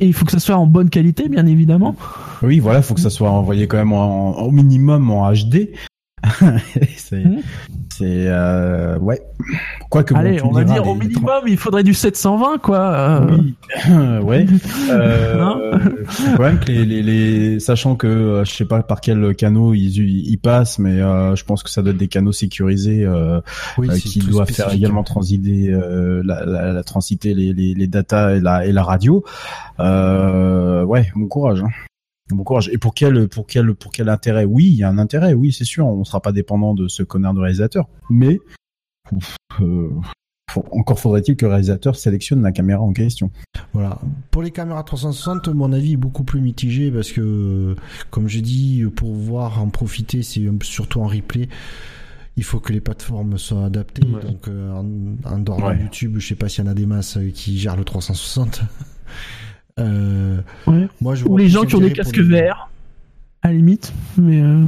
et 0.00 0.06
il 0.06 0.12
faut 0.12 0.24
que 0.24 0.32
ça 0.32 0.38
soit 0.38 0.56
en 0.56 0.66
bonne 0.66 0.90
qualité, 0.90 1.28
bien 1.28 1.46
évidemment. 1.46 1.94
Oui, 2.42 2.58
voilà, 2.58 2.80
il 2.80 2.82
faut 2.82 2.94
que 2.94 3.00
ça 3.00 3.10
soit 3.10 3.30
envoyé 3.30 3.66
quand 3.66 3.76
même 3.76 3.92
au 3.92 4.50
minimum 4.50 5.10
en 5.10 5.32
HD. 5.32 5.68
c'est, 6.96 7.24
c'est, 7.90 8.26
euh, 8.28 8.98
ouais. 8.98 9.20
Quoi 9.90 10.04
que 10.04 10.14
Allez, 10.14 10.42
on 10.42 10.50
va 10.50 10.64
dire 10.64 10.86
au 10.86 10.94
minimum, 10.94 11.42
il 11.46 11.56
faudrait 11.56 11.82
du 11.82 11.94
720, 11.94 12.58
quoi. 12.58 13.26
Oui, 13.30 13.54
ouais. 14.22 14.46
Euh, 14.90 15.78
ouais, 16.38 16.52
les, 16.66 16.84
les, 16.84 17.02
les, 17.02 17.60
sachant 17.60 17.94
que 17.96 18.06
euh, 18.06 18.44
je 18.44 18.52
sais 18.52 18.64
pas 18.64 18.82
par 18.82 19.00
quel 19.00 19.34
canot 19.34 19.74
ils, 19.74 19.98
ils 19.98 20.38
passent, 20.38 20.78
mais 20.78 21.00
euh, 21.00 21.34
je 21.34 21.44
pense 21.44 21.62
que 21.62 21.70
ça 21.70 21.82
doit 21.82 21.92
être 21.92 21.98
des 21.98 22.08
canaux 22.08 22.32
sécurisés 22.32 23.04
euh, 23.04 23.40
oui, 23.78 23.88
qui 24.00 24.18
doivent 24.20 24.50
faire 24.50 24.72
également 24.72 25.02
transiter, 25.02 25.70
la, 25.70 26.44
la, 26.44 26.72
la, 26.72 26.82
transiter 26.82 27.34
les, 27.34 27.52
les, 27.52 27.74
les 27.74 27.86
datas 27.86 28.36
et 28.36 28.40
la, 28.40 28.66
et 28.66 28.72
la 28.72 28.82
radio. 28.82 29.24
ouais, 29.78 31.10
bon 31.14 31.26
courage. 31.28 31.62
Hein 31.62 31.70
bon 32.30 32.44
courage. 32.44 32.68
Et 32.72 32.78
pour 32.78 32.94
quel, 32.94 33.28
pour 33.28 33.46
quel, 33.46 33.74
pour 33.74 33.92
quel 33.92 34.08
intérêt? 34.08 34.44
Oui, 34.44 34.66
il 34.66 34.76
y 34.76 34.84
a 34.84 34.88
un 34.88 34.98
intérêt. 34.98 35.34
Oui, 35.34 35.52
c'est 35.52 35.64
sûr. 35.64 35.86
On 35.86 35.98
ne 35.98 36.04
sera 36.04 36.20
pas 36.20 36.32
dépendant 36.32 36.74
de 36.74 36.88
ce 36.88 37.02
connard 37.02 37.34
de 37.34 37.40
réalisateur. 37.40 37.88
Mais 38.10 38.38
euh, 39.60 39.90
encore 40.70 40.98
faudrait-il 40.98 41.36
que 41.36 41.46
le 41.46 41.50
réalisateur 41.50 41.96
sélectionne 41.96 42.42
la 42.42 42.52
caméra 42.52 42.80
en 42.80 42.92
question. 42.92 43.30
Voilà. 43.72 43.98
Pour 44.30 44.42
les 44.42 44.50
caméras 44.50 44.82
360, 44.82 45.48
mon 45.48 45.72
avis 45.72 45.94
est 45.94 45.96
beaucoup 45.96 46.24
plus 46.24 46.40
mitigé 46.40 46.90
parce 46.90 47.12
que, 47.12 47.74
comme 48.10 48.28
j'ai 48.28 48.42
dit, 48.42 48.84
pour 48.94 49.12
voir 49.12 49.62
en 49.62 49.68
profiter, 49.68 50.22
c'est 50.22 50.42
surtout 50.62 51.00
en 51.00 51.06
replay. 51.06 51.48
Il 52.36 52.44
faut 52.44 52.60
que 52.60 52.72
les 52.72 52.80
plateformes 52.80 53.36
soient 53.36 53.66
adaptées. 53.66 54.06
Donc, 54.06 54.48
euh, 54.48 54.72
en, 54.72 55.38
dehors 55.38 55.70
de 55.70 55.82
YouTube, 55.82 56.16
je 56.18 56.28
sais 56.28 56.34
pas 56.34 56.48
s'il 56.48 56.64
y 56.64 56.68
en 56.68 56.70
a 56.70 56.74
des 56.74 56.86
masses 56.86 57.18
qui 57.34 57.58
gèrent 57.58 57.76
le 57.76 57.84
360. 57.84 58.62
Euh, 59.78 60.40
moi, 61.00 61.14
je 61.14 61.24
ou 61.24 61.36
les 61.36 61.48
gens 61.48 61.64
qui 61.64 61.76
ont 61.76 61.80
des 61.80 61.92
casques 61.92 62.18
verts, 62.18 62.68
à 63.42 63.48
la 63.48 63.54
limite. 63.54 63.92
Mais 64.18 64.40
euh, 64.40 64.64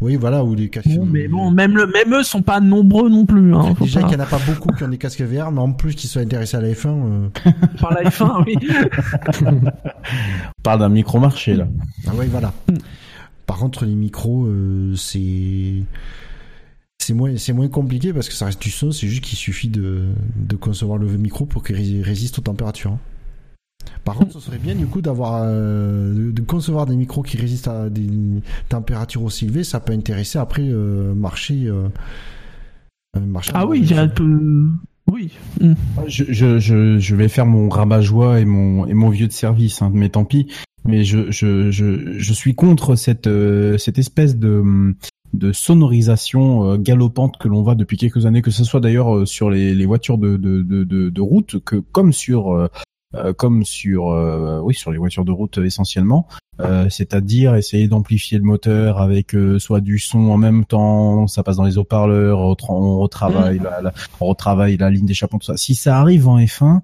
oui. 0.00 0.16
voilà, 0.16 0.44
ou 0.44 0.54
les 0.54 0.68
casques. 0.68 0.88
mais 1.06 1.28
bon, 1.28 1.50
même, 1.50 1.76
le, 1.76 1.86
même 1.86 2.14
eux 2.14 2.22
sont 2.22 2.42
pas 2.42 2.60
nombreux 2.60 3.08
non 3.10 3.26
plus. 3.26 3.54
Hein, 3.54 3.74
Déjà 3.80 4.00
qu'il 4.00 4.10
n'y 4.10 4.16
en 4.16 4.20
a 4.20 4.26
pas 4.26 4.40
beaucoup 4.46 4.70
qui 4.72 4.84
ont 4.84 4.88
des 4.88 4.98
casques 4.98 5.20
verts, 5.20 5.50
mais 5.52 5.60
en 5.60 5.72
plus 5.72 5.94
qu'ils 5.94 6.08
soient 6.08 6.22
intéressés 6.22 6.56
à 6.56 6.60
la 6.60 6.68
F1. 6.68 6.88
Euh. 6.88 7.28
Par 7.80 7.92
la 7.92 8.10
F1, 8.10 8.44
oui. 8.46 8.56
On 9.42 10.62
parle 10.62 10.80
d'un 10.80 10.88
micro-marché 10.88 11.54
là. 11.54 11.68
Ah 12.06 12.12
oui, 12.16 12.26
voilà. 12.30 12.52
Par 13.46 13.58
contre, 13.58 13.84
les 13.84 13.94
micros, 13.94 14.48
c'est 14.96 15.82
c'est 16.98 17.12
moins 17.12 17.36
c'est 17.36 17.52
moins 17.52 17.68
compliqué 17.68 18.14
parce 18.14 18.28
que 18.30 18.34
ça 18.34 18.46
reste 18.46 18.62
du 18.62 18.70
son. 18.70 18.90
C'est 18.90 19.08
juste 19.08 19.24
qu'il 19.24 19.36
suffit 19.36 19.68
de, 19.68 20.04
de 20.36 20.56
concevoir 20.56 20.96
le 20.96 21.08
micro 21.18 21.44
pour 21.44 21.62
qu'il 21.62 22.00
résiste 22.02 22.38
aux 22.38 22.42
températures. 22.42 22.96
Par 24.04 24.16
contre, 24.16 24.32
ce 24.32 24.40
serait 24.40 24.58
bien 24.58 24.74
du 24.74 24.86
coup 24.86 25.00
d'avoir 25.00 25.42
euh, 25.44 26.32
de, 26.32 26.42
concevoir 26.42 26.86
des 26.86 26.96
micros 26.96 27.22
qui 27.22 27.36
résistent 27.36 27.68
à 27.68 27.88
des 27.88 28.08
températures 28.68 29.22
aussi 29.22 29.46
élevées. 29.46 29.64
Ça 29.64 29.80
peut 29.80 29.92
intéresser 29.92 30.38
après 30.38 30.62
euh, 30.64 31.14
marché. 31.14 31.64
Euh, 31.66 31.88
marché 33.18 33.52
ah 33.54 33.66
oui, 33.66 33.84
j'ai 33.84 33.96
un 33.96 34.08
peu. 34.08 34.68
Oui. 35.10 35.32
Mm. 35.60 35.72
Je, 36.06 36.24
je, 36.28 36.58
je, 36.58 36.98
je, 36.98 37.16
vais 37.16 37.28
faire 37.28 37.46
mon 37.46 37.68
rabat-joie 37.68 38.40
et 38.40 38.44
mon, 38.44 38.86
et 38.86 38.94
mon 38.94 39.10
vieux 39.10 39.26
de 39.26 39.32
service, 39.32 39.82
hein, 39.82 39.90
mais 39.92 40.10
tant 40.10 40.24
pis. 40.24 40.48
Mais 40.86 41.04
je, 41.04 41.30
je, 41.30 41.70
je, 41.70 42.18
je 42.18 42.32
suis 42.32 42.54
contre 42.54 42.94
cette, 42.94 43.28
cette 43.78 43.98
espèce 43.98 44.36
de, 44.36 44.94
de 45.34 45.52
sonorisation 45.52 46.76
galopante 46.76 47.36
que 47.38 47.48
l'on 47.48 47.62
voit 47.62 47.74
depuis 47.74 47.96
quelques 47.96 48.26
années, 48.26 48.42
que 48.42 48.50
ce 48.50 48.64
soit 48.64 48.80
d'ailleurs 48.80 49.26
sur 49.26 49.50
les, 49.50 49.74
les 49.74 49.86
voitures 49.86 50.18
de, 50.18 50.36
de, 50.36 50.62
de, 50.62 50.84
de, 50.84 51.20
route, 51.20 51.58
que 51.64 51.76
comme 51.76 52.12
sur 52.12 52.52
euh, 52.52 52.68
comme 53.36 53.64
sur 53.64 54.10
euh, 54.10 54.60
oui 54.62 54.74
sur 54.74 54.90
les 54.90 54.98
voitures 54.98 55.24
de 55.24 55.32
route 55.32 55.58
essentiellement, 55.58 56.26
euh, 56.60 56.88
c'est-à-dire 56.90 57.54
essayer 57.54 57.88
d'amplifier 57.88 58.38
le 58.38 58.44
moteur 58.44 59.00
avec 59.00 59.36
soit 59.58 59.80
du 59.80 59.98
son 59.98 60.30
en 60.30 60.36
même 60.36 60.64
temps, 60.64 61.26
ça 61.26 61.42
passe 61.42 61.56
dans 61.56 61.64
les 61.64 61.78
haut-parleurs, 61.78 62.40
on, 62.40 62.98
retravaille 62.98 63.58
mmh. 63.58 63.82
la, 63.82 63.92
on 64.20 64.26
retravaille 64.26 64.76
la 64.76 64.90
ligne 64.90 65.06
d'échappement 65.06 65.38
tout 65.38 65.46
ça. 65.46 65.56
Si 65.56 65.74
ça 65.74 65.98
arrive 65.98 66.28
en 66.28 66.38
F1, 66.38 66.80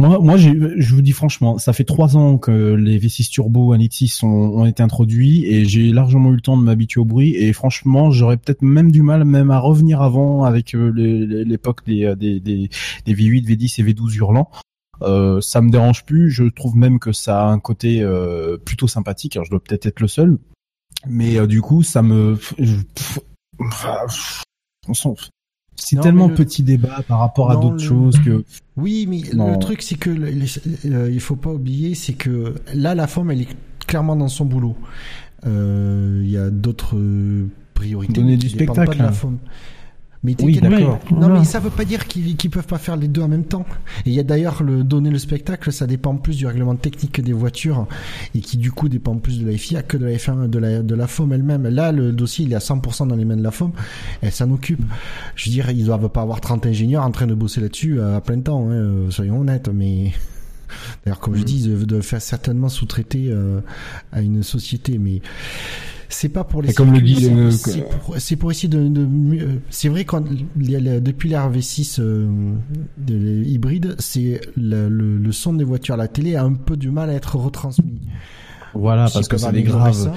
moi, 0.00 0.20
moi, 0.20 0.36
je 0.36 0.94
vous 0.94 1.02
dis 1.02 1.10
franchement, 1.10 1.58
ça 1.58 1.72
fait 1.72 1.82
trois 1.82 2.16
ans 2.16 2.38
que 2.38 2.74
les 2.74 3.00
V6 3.00 3.30
Turbo 3.30 3.74
1.6 3.74 4.24
ont, 4.24 4.60
ont 4.60 4.64
été 4.64 4.80
introduits 4.80 5.44
et 5.44 5.64
j'ai 5.64 5.90
largement 5.90 6.30
eu 6.30 6.36
le 6.36 6.40
temps 6.40 6.56
de 6.56 6.62
m'habituer 6.62 7.00
au 7.00 7.04
bruit 7.04 7.34
et 7.34 7.52
franchement, 7.52 8.12
j'aurais 8.12 8.36
peut-être 8.36 8.62
même 8.62 8.92
du 8.92 9.02
mal 9.02 9.24
même 9.24 9.50
à 9.50 9.58
revenir 9.58 10.00
avant 10.00 10.44
avec 10.44 10.72
l'époque 10.72 11.84
des, 11.84 12.14
des, 12.14 12.38
des, 12.38 12.70
des 13.06 13.14
V8, 13.14 13.44
V10 13.44 13.80
et 13.80 13.92
V12 13.92 14.14
hurlants. 14.18 14.50
Euh, 15.02 15.40
ça 15.40 15.60
me 15.60 15.70
dérange 15.70 16.04
plus. 16.04 16.30
Je 16.30 16.44
trouve 16.44 16.76
même 16.76 16.98
que 16.98 17.12
ça 17.12 17.44
a 17.44 17.46
un 17.46 17.58
côté 17.58 18.02
euh, 18.02 18.56
plutôt 18.56 18.88
sympathique. 18.88 19.36
Alors, 19.36 19.44
je 19.44 19.50
dois 19.50 19.60
peut-être 19.60 19.86
être 19.86 20.00
le 20.00 20.08
seul, 20.08 20.38
mais 21.06 21.38
euh, 21.38 21.46
du 21.46 21.62
coup, 21.62 21.82
ça 21.82 22.02
me. 22.02 22.38
C'est 25.76 26.00
tellement 26.00 26.28
petit 26.28 26.62
débat 26.62 27.02
par 27.06 27.20
rapport 27.20 27.50
à 27.50 27.56
d'autres 27.56 27.82
choses 27.82 28.18
que. 28.20 28.44
Oui, 28.76 29.06
mais 29.08 29.22
le 29.32 29.58
truc 29.58 29.82
c'est 29.82 29.96
que 29.96 30.10
il 30.10 31.20
faut 31.20 31.34
pas 31.34 31.50
oublier, 31.50 31.96
c'est 31.96 32.12
que 32.12 32.54
là 32.74 32.94
la 32.94 33.08
forme 33.08 33.32
elle 33.32 33.40
est 33.40 33.56
clairement 33.88 34.14
dans 34.14 34.28
son 34.28 34.44
boulot. 34.44 34.76
Il 35.44 36.30
y 36.30 36.36
a 36.36 36.50
d'autres 36.50 36.96
priorités. 37.74 38.12
Donner 38.12 38.36
du 38.36 38.48
spectacle. 38.48 38.86
Pas 38.86 38.94
de 38.94 39.02
la 39.02 39.12
mais 40.24 40.34
oui, 40.42 40.58
d'accord. 40.60 40.98
Non, 41.12 41.28
mais 41.28 41.44
ça 41.44 41.60
veut 41.60 41.70
pas 41.70 41.84
dire 41.84 42.06
qu'ils 42.06 42.32
ne 42.32 42.50
peuvent 42.50 42.66
pas 42.66 42.78
faire 42.78 42.96
les 42.96 43.06
deux 43.06 43.22
en 43.22 43.28
même 43.28 43.44
temps. 43.44 43.64
Et 44.04 44.10
il 44.10 44.14
y 44.14 44.20
a 44.20 44.24
d'ailleurs 44.24 44.62
le 44.62 44.82
donner 44.82 45.10
le 45.10 45.18
spectacle, 45.18 45.72
ça 45.72 45.86
dépend 45.86 46.16
plus 46.16 46.36
du 46.36 46.46
règlement 46.46 46.74
technique 46.74 47.20
des 47.20 47.32
voitures 47.32 47.86
et 48.34 48.40
qui 48.40 48.56
du 48.56 48.72
coup 48.72 48.88
dépend 48.88 49.16
plus 49.16 49.40
de 49.40 49.48
la 49.48 49.56
FIA 49.56 49.82
que 49.82 49.96
de 49.96 50.06
la 50.06 50.12
F1, 50.12 50.48
de 50.50 50.58
la, 50.58 50.82
de 50.82 50.94
la 50.94 51.06
FOM 51.06 51.32
elle-même. 51.32 51.68
Là, 51.68 51.92
le 51.92 52.12
dossier, 52.12 52.46
il 52.46 52.52
est 52.52 52.56
à 52.56 52.60
100% 52.60 53.08
dans 53.08 53.14
les 53.14 53.24
mains 53.24 53.36
de 53.36 53.42
la 53.42 53.52
FOM. 53.52 53.70
Elle 54.20 54.32
s'en 54.32 54.50
occupe. 54.50 54.82
Je 55.36 55.48
veux 55.48 55.52
dire, 55.52 55.70
ils 55.70 55.84
doivent 55.84 56.08
pas 56.08 56.22
avoir 56.22 56.40
30 56.40 56.66
ingénieurs 56.66 57.04
en 57.04 57.10
train 57.10 57.26
de 57.26 57.34
bosser 57.34 57.60
là-dessus 57.60 58.00
à 58.00 58.20
plein 58.20 58.40
temps, 58.40 58.68
hein, 58.70 59.10
soyons 59.10 59.40
honnêtes, 59.40 59.68
mais 59.72 60.12
D'ailleurs, 61.04 61.20
comme 61.20 61.34
je 61.34 61.42
mm. 61.42 61.44
dis, 61.44 61.64
ils 61.64 61.86
doivent 61.86 62.02
faire 62.02 62.22
certainement 62.22 62.68
sous-traiter 62.68 63.28
euh, 63.28 63.60
à 64.12 64.20
une 64.20 64.42
société, 64.42 64.98
mais 64.98 65.20
c'est 66.08 66.28
pas 66.30 66.44
pour 66.44 66.62
les. 66.62 66.72
comme 66.72 66.92
le 66.92 67.00
dit, 67.00 67.30
c'est 68.16 68.36
pour, 68.36 68.50
essayer 68.50 68.68
de. 68.68 68.88
de 68.88 69.08
c'est 69.70 69.88
vrai 69.88 70.04
quand 70.04 70.24
depuis 70.24 71.28
la 71.28 71.48
RV6 71.48 72.00
euh, 72.00 72.54
de, 72.96 73.44
hybride, 73.44 73.94
c'est 73.98 74.40
le, 74.56 74.88
le, 74.88 75.32
son 75.32 75.52
des 75.52 75.64
voitures 75.64 75.94
à 75.94 75.98
la 75.98 76.08
télé 76.08 76.36
a 76.36 76.44
un 76.44 76.54
peu 76.54 76.76
du 76.76 76.90
mal 76.90 77.10
à 77.10 77.14
être 77.14 77.36
retransmis. 77.36 78.00
Voilà, 78.74 79.08
parce 79.12 79.28
que 79.28 79.36
ça 79.36 79.52
est 79.52 79.62
grave. 79.62 80.12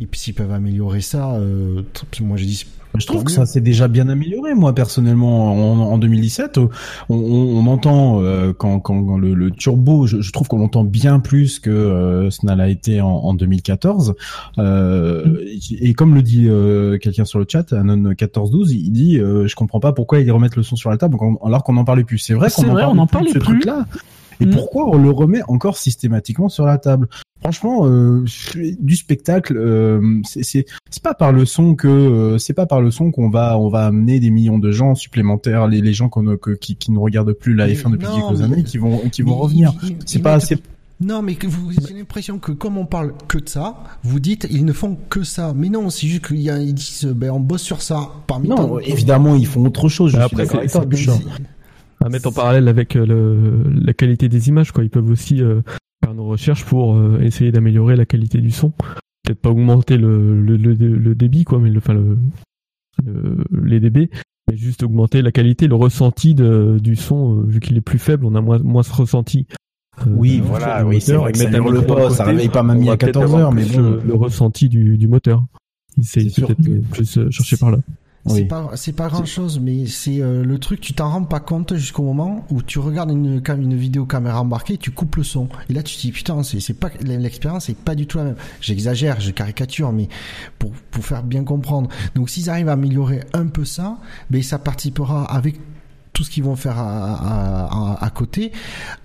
et 0.00 0.06
puis 0.06 0.20
s'ils 0.20 0.34
peuvent 0.34 0.52
améliorer 0.52 1.00
ça, 1.00 1.32
euh, 1.34 1.82
moi 2.20 2.36
je 2.36 2.44
dis 2.44 2.64
je 2.96 3.06
trouve 3.06 3.24
que 3.24 3.32
ça 3.32 3.44
s'est 3.44 3.60
déjà 3.60 3.88
bien 3.88 4.08
amélioré, 4.08 4.54
moi 4.54 4.74
personnellement, 4.74 5.92
en, 5.92 5.98
2017. 5.98 6.58
On, 6.58 6.70
on, 7.16 7.66
entend 7.66 8.22
euh, 8.22 8.52
quand, 8.52 8.78
quand, 8.78 9.18
le, 9.18 9.34
le, 9.34 9.50
turbo, 9.50 10.06
je, 10.06 10.20
je 10.20 10.32
trouve 10.32 10.46
qu'on 10.46 10.62
entend 10.62 10.84
bien 10.84 11.18
plus 11.18 11.58
que 11.58 11.70
euh, 11.70 12.30
ce 12.30 12.46
n'a 12.46 12.68
été 12.68 13.00
en, 13.00 13.08
en 13.08 13.34
2014. 13.34 14.14
Euh, 14.58 15.24
mm. 15.26 15.38
et, 15.80 15.94
comme 15.94 16.14
le 16.14 16.22
dit 16.22 16.46
euh, 16.48 16.98
quelqu'un 16.98 17.24
sur 17.24 17.40
le 17.40 17.46
chat, 17.48 17.72
Anon 17.72 17.96
1412, 17.96 18.72
il 18.72 18.92
dit, 18.92 19.16
je 19.16 19.54
comprends 19.54 19.80
pas 19.80 19.92
pourquoi 19.92 20.20
ils 20.20 20.30
remettent 20.30 20.56
le 20.56 20.62
son 20.62 20.76
sur 20.76 20.90
la 20.90 20.96
table 20.96 21.16
alors 21.44 21.64
qu'on 21.64 21.72
n'en 21.72 21.84
parlait 21.84 22.04
plus. 22.04 22.18
C'est 22.18 22.34
vrai 22.34 22.48
qu'on 22.50 22.68
en, 22.68 22.98
en 22.98 23.06
parle 23.06 23.24
plus 23.24 23.34
de 23.34 23.38
ce 23.40 23.44
truc-là. 23.44 23.86
Et 24.40 24.46
mm. 24.46 24.50
pourquoi 24.50 24.88
on 24.88 24.98
le 24.98 25.10
remet 25.10 25.40
encore 25.48 25.76
systématiquement 25.76 26.48
sur 26.48 26.66
la 26.66 26.78
table? 26.78 27.08
Franchement, 27.40 27.86
euh, 27.86 28.24
du 28.54 28.96
spectacle, 28.96 29.54
euh, 29.54 30.22
c'est 30.24 30.64
pas 31.02 31.12
par 31.12 31.30
le 31.30 31.44
son 31.44 31.74
que 31.74 31.88
euh, 31.88 32.38
c'est 32.38 32.54
pas 32.54 32.64
par 32.64 32.80
le 32.80 32.90
son 32.90 33.10
qu'on 33.10 33.28
va 33.28 33.58
on 33.58 33.68
va 33.68 33.84
amener 33.84 34.18
des 34.18 34.30
millions 34.30 34.58
de 34.58 34.70
gens 34.70 34.94
supplémentaires, 34.94 35.68
les, 35.68 35.82
les 35.82 35.92
gens 35.92 36.08
qu'on 36.08 36.38
qui, 36.38 36.76
qui 36.76 36.90
ne 36.90 36.98
regardent 36.98 37.34
plus 37.34 37.54
la 37.54 37.68
F1 37.68 37.90
depuis 37.90 38.06
quelques 38.06 38.40
années, 38.40 38.62
qui 38.64 38.78
vont 38.78 38.98
qui 39.12 39.20
vont 39.20 39.36
revenir. 39.36 39.74
C'est 40.06 40.22
pas 40.22 40.32
assez. 40.32 40.56
Non, 41.00 41.20
mais 41.20 41.34
que 41.34 41.46
vous 41.46 41.72
avez 41.84 41.92
l'impression 41.92 42.38
que 42.38 42.52
comme 42.52 42.78
on 42.78 42.86
parle 42.86 43.12
que 43.28 43.36
de 43.36 43.48
ça, 43.48 43.74
vous 44.04 44.20
dites 44.20 44.46
ils 44.50 44.64
ne 44.64 44.72
font 44.72 44.96
que 45.10 45.22
ça. 45.22 45.52
Mais 45.54 45.68
non, 45.68 45.90
c'est 45.90 46.06
juste 46.06 46.26
qu'ils 46.26 46.74
disent 46.74 47.04
ben 47.04 47.30
on 47.30 47.40
bosse 47.40 47.62
sur 47.62 47.82
ça. 47.82 48.08
Parmi 48.26 48.48
non, 48.48 48.78
évidemment 48.78 49.34
ils 49.34 49.46
font 49.46 49.66
autre 49.66 49.88
chose. 49.88 50.12
Je 50.12 50.18
Après, 50.18 50.46
suis 50.46 50.56
à 52.00 52.08
mettre 52.08 52.28
en 52.28 52.32
parallèle 52.32 52.68
avec 52.68 52.94
le, 52.94 53.64
la 53.74 53.92
qualité 53.92 54.28
des 54.28 54.48
images, 54.48 54.72
quoi. 54.72 54.84
Ils 54.84 54.90
peuvent 54.90 55.10
aussi 55.10 55.42
faire 56.04 56.14
nos 56.14 56.26
recherches 56.26 56.64
pour 56.64 56.96
euh, 56.96 57.18
essayer 57.20 57.50
d'améliorer 57.50 57.96
la 57.96 58.04
qualité 58.04 58.38
du 58.40 58.50
son. 58.50 58.70
Peut-être 59.22 59.40
pas 59.40 59.50
augmenter 59.50 59.96
le, 59.96 60.40
le, 60.42 60.56
le, 60.56 61.14
débit, 61.14 61.44
quoi, 61.44 61.58
mais 61.58 61.70
le, 61.70 61.78
enfin 61.78 61.94
le, 61.94 62.18
les 63.62 63.80
dB, 63.80 64.10
mais 64.50 64.56
juste 64.56 64.82
augmenter 64.82 65.22
la 65.22 65.32
qualité, 65.32 65.66
le 65.66 65.76
ressenti 65.76 66.34
de, 66.34 66.78
du 66.78 66.94
son, 66.96 67.38
euh, 67.38 67.44
vu 67.46 67.60
qu'il 67.60 67.76
est 67.78 67.82
plus 67.82 67.98
faible, 67.98 68.26
on 68.26 68.34
a 68.34 68.42
moins, 68.42 68.58
moins 68.58 68.82
ce 68.82 68.92
ressenti. 68.92 69.46
Euh, 70.00 70.10
oui, 70.10 70.42
voilà, 70.44 70.84
oui, 70.84 71.00
c'est 71.00 71.14
vrai 71.14 71.32
que 71.32 71.38
ça 71.38 71.48
le 71.48 71.86
pas, 71.86 72.10
ça 72.10 72.24
réveille 72.24 72.50
pas 72.50 72.62
mamie 72.62 72.90
à 72.90 72.96
14 72.98 73.34
heures, 73.34 73.52
mais 73.52 73.64
bon. 73.64 73.98
Le, 74.04 74.14
ressenti 74.14 74.68
du, 74.68 74.98
du 74.98 75.08
moteur. 75.08 75.42
C'est 76.02 76.24
peut-être 76.24 76.90
plus 76.90 77.30
chercher 77.30 77.56
par 77.56 77.70
là. 77.70 77.78
C'est 78.26 78.44
pas 78.44 78.70
c'est 78.74 78.92
pas 78.92 79.08
grand 79.08 79.24
chose, 79.26 79.60
mais 79.60 79.86
c'est 79.86 80.22
euh, 80.22 80.44
le 80.44 80.58
truc. 80.58 80.80
Tu 80.80 80.94
t'en 80.94 81.10
rends 81.10 81.24
pas 81.24 81.40
compte 81.40 81.76
jusqu'au 81.76 82.02
moment 82.02 82.46
où 82.50 82.62
tu 82.62 82.78
regardes 82.78 83.10
une 83.10 83.42
une 83.46 83.76
vidéo 83.76 84.06
caméra 84.06 84.40
embarquée, 84.40 84.78
tu 84.78 84.90
coupes 84.90 85.16
le 85.16 85.24
son. 85.24 85.48
Et 85.68 85.74
là, 85.74 85.82
tu 85.82 85.96
te 85.96 86.00
dis 86.00 86.12
putain, 86.12 86.42
c'est 86.42 86.60
c'est 86.60 86.74
pas 86.74 86.90
l'expérience 87.02 87.68
est 87.68 87.76
pas 87.76 87.94
du 87.94 88.06
tout 88.06 88.18
la 88.18 88.24
même. 88.24 88.36
J'exagère, 88.60 89.20
je 89.20 89.30
caricature, 89.30 89.92
mais 89.92 90.08
pour 90.58 90.70
pour 90.90 91.04
faire 91.04 91.22
bien 91.22 91.44
comprendre. 91.44 91.90
Donc, 92.14 92.30
s'ils 92.30 92.48
arrivent 92.48 92.70
à 92.70 92.72
améliorer 92.72 93.20
un 93.34 93.46
peu 93.46 93.64
ça, 93.64 93.98
ben 94.30 94.42
ça 94.42 94.58
participera 94.58 95.24
avec 95.24 95.56
tout 96.14 96.22
ce 96.22 96.30
qu'ils 96.30 96.44
vont 96.44 96.56
faire 96.56 96.78
à, 96.78 97.96
à, 97.98 98.04
à, 98.04 98.10
côté 98.10 98.52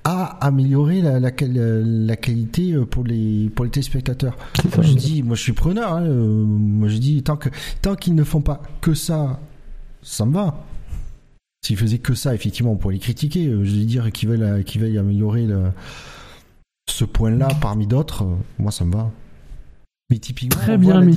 à 0.03 0.45
améliorer 0.45 1.01
la, 1.01 1.19
la, 1.19 1.31
la, 1.41 2.15
qualité 2.15 2.71
euh, 2.71 2.85
pour 2.85 3.03
les 3.03 3.49
pour 3.49 3.65
les 3.65 3.71
téléspectateurs. 3.71 4.37
Moi 4.75 4.85
je 4.85 4.93
dis, 4.93 5.23
moi 5.23 5.35
je 5.35 5.41
suis 5.41 5.53
preneur. 5.53 5.91
Hein, 5.91 6.03
euh, 6.03 6.23
moi 6.23 6.87
je 6.87 6.97
dis 6.97 7.21
tant 7.23 7.35
que 7.35 7.49
tant 7.81 7.95
qu'ils 7.95 8.15
ne 8.15 8.23
font 8.23 8.41
pas 8.41 8.61
que 8.79 8.93
ça, 8.93 9.39
ça 10.03 10.25
me 10.25 10.33
va. 10.33 10.63
S'ils 11.65 11.75
faisaient 11.75 11.97
que 11.97 12.13
ça, 12.13 12.33
effectivement, 12.33 12.71
on 12.71 12.77
pourrait 12.77 12.93
les 12.93 12.99
critiquer. 13.01 13.47
Euh, 13.47 13.65
je 13.65 13.71
veux 13.71 13.85
dire 13.85 14.11
qu'ils 14.11 14.29
veulent 14.29 14.63
qu'ils 14.63 14.79
veulent 14.79 14.97
améliorer 14.97 15.47
le, 15.47 15.71
ce 16.87 17.05
point-là 17.05 17.49
parmi 17.59 17.87
d'autres. 17.87 18.25
Moi 18.59 18.71
ça 18.71 18.85
me 18.85 18.93
va. 18.93 19.11
Mais 20.09 20.17
typiquement, 20.17 20.59
très 20.59 20.77
bien, 20.79 21.01
mais 21.01 21.13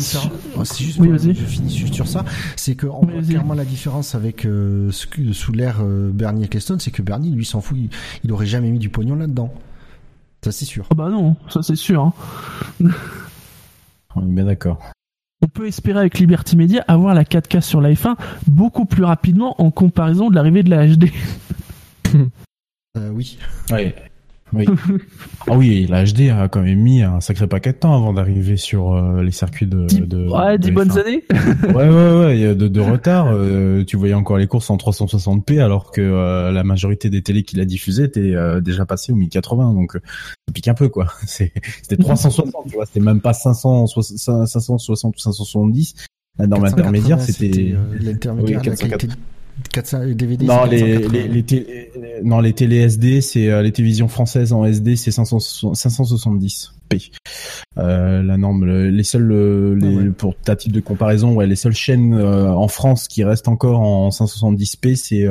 oh, 0.57 0.65
c'est 0.65 0.85
juste, 0.85 0.99
oui, 0.99 1.09
je 1.19 1.33
finis 1.33 1.75
juste 1.75 1.95
sur 1.95 2.07
ça, 2.07 2.27
c'est 2.57 2.77
qu'on 2.77 3.07
voit 3.07 3.23
clairement 3.23 3.55
la 3.55 3.65
différence 3.65 4.15
avec 4.15 4.45
euh, 4.45 4.91
sous 4.93 5.53
l'ère 5.53 5.79
euh, 5.81 6.11
Bernie 6.13 6.45
Ecclestone, 6.45 6.79
c'est 6.79 6.91
que 6.91 7.01
Bernie, 7.01 7.31
lui, 7.31 7.47
s'en 7.47 7.63
fout, 7.63 7.79
il, 8.23 8.33
aurait 8.33 8.45
jamais 8.45 8.71
mis 8.71 8.79
du 8.79 8.91
pognon 8.91 9.15
là-dedans. 9.15 9.51
Ça, 10.45 10.53
c'est 10.53 10.67
sûr. 10.67 10.87
Ah 10.91 10.95
bah 10.95 11.09
non, 11.09 11.37
ça 11.49 11.63
c'est 11.63 11.77
sûr. 11.77 12.03
Hein. 12.03 12.13
On 14.15 14.27
est 14.27 14.33
bien 14.33 14.45
d'accord. 14.45 14.79
On 15.41 15.49
peut 15.49 15.67
espérer 15.67 16.01
avec 16.01 16.19
Liberty 16.19 16.57
Media 16.57 16.85
avoir 16.87 17.15
la 17.15 17.25
4K 17.25 17.63
sur 17.63 17.81
la 17.81 17.93
F1 17.93 18.17
beaucoup 18.47 18.85
plus 18.85 19.05
rapidement 19.05 19.61
en 19.61 19.71
comparaison 19.71 20.29
de 20.29 20.35
l'arrivée 20.35 20.63
de 20.63 20.71
la 20.71 20.87
HD. 20.87 21.11
euh, 22.99 23.09
oui. 23.11 23.39
Ouais. 23.71 23.95
Oui. 24.53 24.67
ah 25.49 25.57
oui, 25.57 25.87
la 25.89 26.05
HD 26.05 26.31
a 26.31 26.49
quand 26.49 26.63
même 26.63 26.79
mis 26.79 27.03
un 27.03 27.21
sacré 27.21 27.47
paquet 27.47 27.73
de 27.73 27.79
temps 27.79 27.95
avant 27.95 28.13
d'arriver 28.13 28.57
sur 28.57 28.93
euh, 28.93 29.23
les 29.23 29.31
circuits 29.31 29.67
de. 29.67 29.87
de 29.87 30.29
ouais, 30.29 30.59
dix 30.59 30.71
bonnes 30.71 30.97
années. 30.99 31.25
ouais, 31.65 31.89
ouais, 31.89 32.25
ouais, 32.25 32.37
il 32.37 32.43
y 32.43 32.47
a 32.47 32.55
de, 32.55 32.69
de 32.69 32.81
retard. 32.81 33.29
Euh, 33.33 33.85
tu 33.85 33.97
voyais 33.97 34.15
encore 34.15 34.39
les 34.39 34.47
courses 34.47 34.69
en 34.71 34.77
360p 34.77 35.61
alors 35.61 35.91
que 35.91 36.01
euh, 36.01 36.53
la 36.53 36.65
majorité 36.65 37.09
des 37.09 37.23
télés 37.23 37.43
qui 37.43 37.57
la 37.57 37.65
diffusaient 37.65 38.05
étaient 38.05 38.35
déjà 38.61 38.85
passées 38.85 39.13
au 39.13 39.17
1080. 39.17 39.75
Donc, 39.75 39.93
ça 39.95 40.53
pique 40.53 40.69
un 40.69 40.75
peu, 40.75 40.89
quoi. 40.89 41.07
C'était 41.27 41.97
360, 41.97 42.67
tu 42.69 42.75
vois. 42.75 42.87
C'était 42.87 43.01
même 43.01 43.21
pas 43.21 43.33
500, 43.33 43.87
560 43.87 44.81
ou 44.89 45.19
570. 45.19 45.95
Dans 46.39 46.61
l'intermédiaire, 46.61 47.21
c'était. 47.21 47.75
L'intermédiaire, 48.01 48.63
oui, 48.65 49.09
400 49.73 50.07
DVD 50.15 50.47
non 50.47 50.65
les 50.65 50.99
les, 51.09 51.29
les 51.29 51.43
télé, 51.43 51.93
non 52.23 52.41
les 52.41 52.53
télé 52.53 52.77
SD 52.79 53.21
c'est 53.21 53.51
euh, 53.51 53.63
les 53.63 53.73
télévisions 53.73 54.09
françaises 54.09 54.53
en 54.53 54.65
SD 54.65 54.97
c'est 54.97 55.11
570 55.11 56.73
p. 56.89 56.99
Euh, 57.79 58.23
la 58.23 58.37
norme 58.37 58.67
les 58.67 59.03
seuls 59.03 59.77
les, 59.79 60.09
ah 60.09 60.13
pour 60.17 60.35
ta 60.37 60.57
type 60.57 60.73
de 60.73 60.81
comparaison 60.81 61.35
ouais 61.35 61.47
les 61.47 61.57
seules 61.57 61.75
chaînes 61.75 62.15
euh, 62.15 62.51
en 62.51 62.69
France 62.69 63.09
qui 63.09 63.25
restent 63.25 63.49
encore 63.49 63.81
en 63.81 64.11
570 64.11 64.77
p 64.77 64.97
c'est 64.97 65.27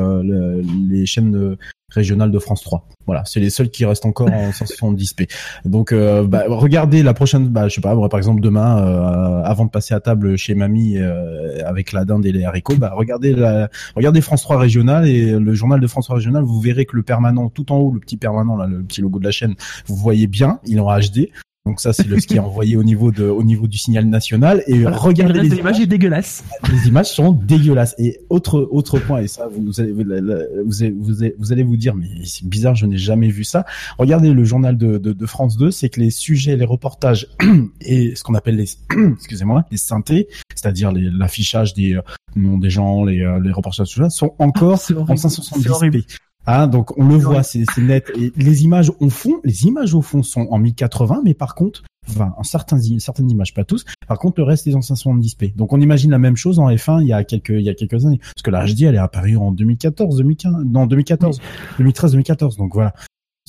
les 0.89 1.05
chaînes 1.05 1.57
régionales 1.91 2.31
de 2.31 2.39
France 2.39 2.61
3 2.61 2.87
voilà, 3.05 3.23
c'est 3.25 3.39
les 3.39 3.49
seuls 3.49 3.69
qui 3.69 3.85
restent 3.85 4.05
encore 4.05 4.31
en 4.31 4.49
170p. 4.51 5.29
Donc, 5.65 5.91
euh, 5.91 6.25
bah, 6.25 6.43
regardez 6.47 7.03
la 7.03 7.13
prochaine, 7.13 7.47
bah, 7.47 7.67
je 7.67 7.75
sais 7.75 7.81
pas, 7.81 7.95
par 8.07 8.17
exemple 8.17 8.41
demain, 8.41 8.85
euh, 8.85 9.43
avant 9.43 9.65
de 9.65 9.69
passer 9.69 9.93
à 9.93 9.99
table 9.99 10.37
chez 10.37 10.55
mamie 10.55 10.97
euh, 10.97 11.59
avec 11.65 11.91
la 11.91 12.05
dinde 12.05 12.25
et 12.25 12.31
les 12.31 12.43
haricots, 12.43 12.77
bah, 12.77 12.93
regardez 12.95 13.33
la, 13.33 13.69
regardez 13.95 14.21
France 14.21 14.43
3 14.43 14.57
régional 14.57 15.07
et 15.07 15.31
le 15.31 15.53
journal 15.53 15.79
de 15.79 15.87
France 15.87 16.05
3 16.05 16.17
régional, 16.17 16.43
vous 16.43 16.61
verrez 16.61 16.85
que 16.85 16.95
le 16.95 17.03
permanent, 17.03 17.49
tout 17.49 17.71
en 17.71 17.77
haut, 17.77 17.91
le 17.91 17.99
petit 17.99 18.17
permanent 18.17 18.55
le 18.65 18.83
petit 18.83 19.01
logo 19.01 19.19
de 19.19 19.25
la 19.25 19.31
chaîne, 19.31 19.55
vous 19.87 19.95
voyez 19.95 20.27
bien, 20.27 20.59
il 20.65 20.77
est 20.77 20.79
en 20.79 20.97
HD. 20.97 21.29
Donc 21.71 21.79
ça, 21.79 21.93
c'est 21.93 22.05
le 22.05 22.19
ce 22.19 22.27
qui 22.27 22.35
est 22.35 22.39
envoyé 22.39 22.75
au 22.75 22.83
niveau 22.83 23.13
de, 23.13 23.23
au 23.23 23.43
niveau 23.43 23.65
du 23.65 23.77
signal 23.77 24.03
national. 24.03 24.61
Et 24.67 24.85
regardez 24.85 25.39
les 25.39 25.55
images, 25.55 25.79
est 25.79 25.85
dégueulasse. 25.85 26.43
Les 26.69 26.89
images 26.89 27.11
sont 27.11 27.31
dégueulasses. 27.31 27.95
Et 27.97 28.19
autre 28.29 28.67
autre 28.71 28.99
point, 28.99 29.21
et 29.21 29.29
ça, 29.29 29.47
vous 29.47 29.79
allez 29.79 29.93
vous 29.93 30.83
allez, 30.83 31.33
vous 31.39 31.53
allez 31.53 31.63
vous 31.63 31.77
dire, 31.77 31.95
mais 31.95 32.07
c'est 32.25 32.45
bizarre, 32.45 32.75
je 32.75 32.85
n'ai 32.85 32.97
jamais 32.97 33.29
vu 33.29 33.45
ça. 33.45 33.65
Regardez 33.97 34.33
le 34.33 34.43
journal 34.43 34.77
de, 34.77 34.97
de, 34.97 35.13
de 35.13 35.25
France 35.25 35.55
2, 35.55 35.71
c'est 35.71 35.87
que 35.87 36.01
les 36.01 36.09
sujets, 36.09 36.57
les 36.57 36.65
reportages 36.65 37.29
et 37.79 38.15
ce 38.17 38.23
qu'on 38.25 38.35
appelle 38.35 38.57
les, 38.57 38.67
excusez-moi, 39.13 39.63
les 39.71 39.77
synthés, 39.77 40.27
c'est-à-dire 40.53 40.91
l'affichage 40.91 41.73
des 41.73 41.93
euh, 41.93 42.01
noms 42.35 42.57
des 42.57 42.69
gens, 42.69 43.05
les, 43.05 43.21
euh, 43.21 43.39
les 43.39 43.53
reportages, 43.53 43.89
tout 43.93 44.03
ça, 44.03 44.09
sont 44.09 44.35
encore 44.39 44.73
en 44.73 45.15
570p. 45.15 46.03
Ah, 46.45 46.67
donc 46.67 46.97
on 46.97 47.07
le 47.07 47.15
voit, 47.15 47.43
c'est 47.43 47.65
net. 47.77 48.11
Et 48.17 48.31
les 48.35 48.63
images 48.63 48.91
au 48.99 49.09
fond, 49.09 49.39
les 49.43 49.65
images 49.65 49.93
au 49.93 50.01
fond 50.01 50.23
sont 50.23 50.47
en 50.49 50.57
1080, 50.57 51.21
mais 51.23 51.33
par 51.33 51.53
contre, 51.55 51.83
enfin, 52.09 52.33
en 52.37 52.43
certains, 52.43 52.79
certaines 52.99 53.29
images, 53.29 53.53
pas 53.53 53.63
tous. 53.63 53.85
Par 54.07 54.17
contre, 54.17 54.39
le 54.39 54.45
reste 54.45 54.67
est 54.67 54.73
en 54.73 54.79
570p. 54.79 55.55
Donc 55.55 55.71
on 55.73 55.79
imagine 55.79 56.11
la 56.11 56.19
même 56.19 56.35
chose 56.35 56.59
en 56.59 56.69
F1 56.69 57.01
il 57.01 57.07
y 57.07 57.13
a 57.13 57.23
quelques, 57.23 57.49
il 57.49 57.61
y 57.61 57.69
a 57.69 57.75
quelques 57.75 58.05
années. 58.05 58.19
Parce 58.19 58.41
que 58.43 58.51
la 58.51 58.65
HD, 58.65 58.83
elle 58.83 58.95
est 58.95 58.99
apparue 58.99 59.37
en 59.37 59.51
2014, 59.51 60.17
2015, 60.17 60.53
non, 60.65 60.87
2014, 60.87 61.39
2013, 61.77 62.11
2014. 62.11 62.57
Donc 62.57 62.73
voilà. 62.73 62.93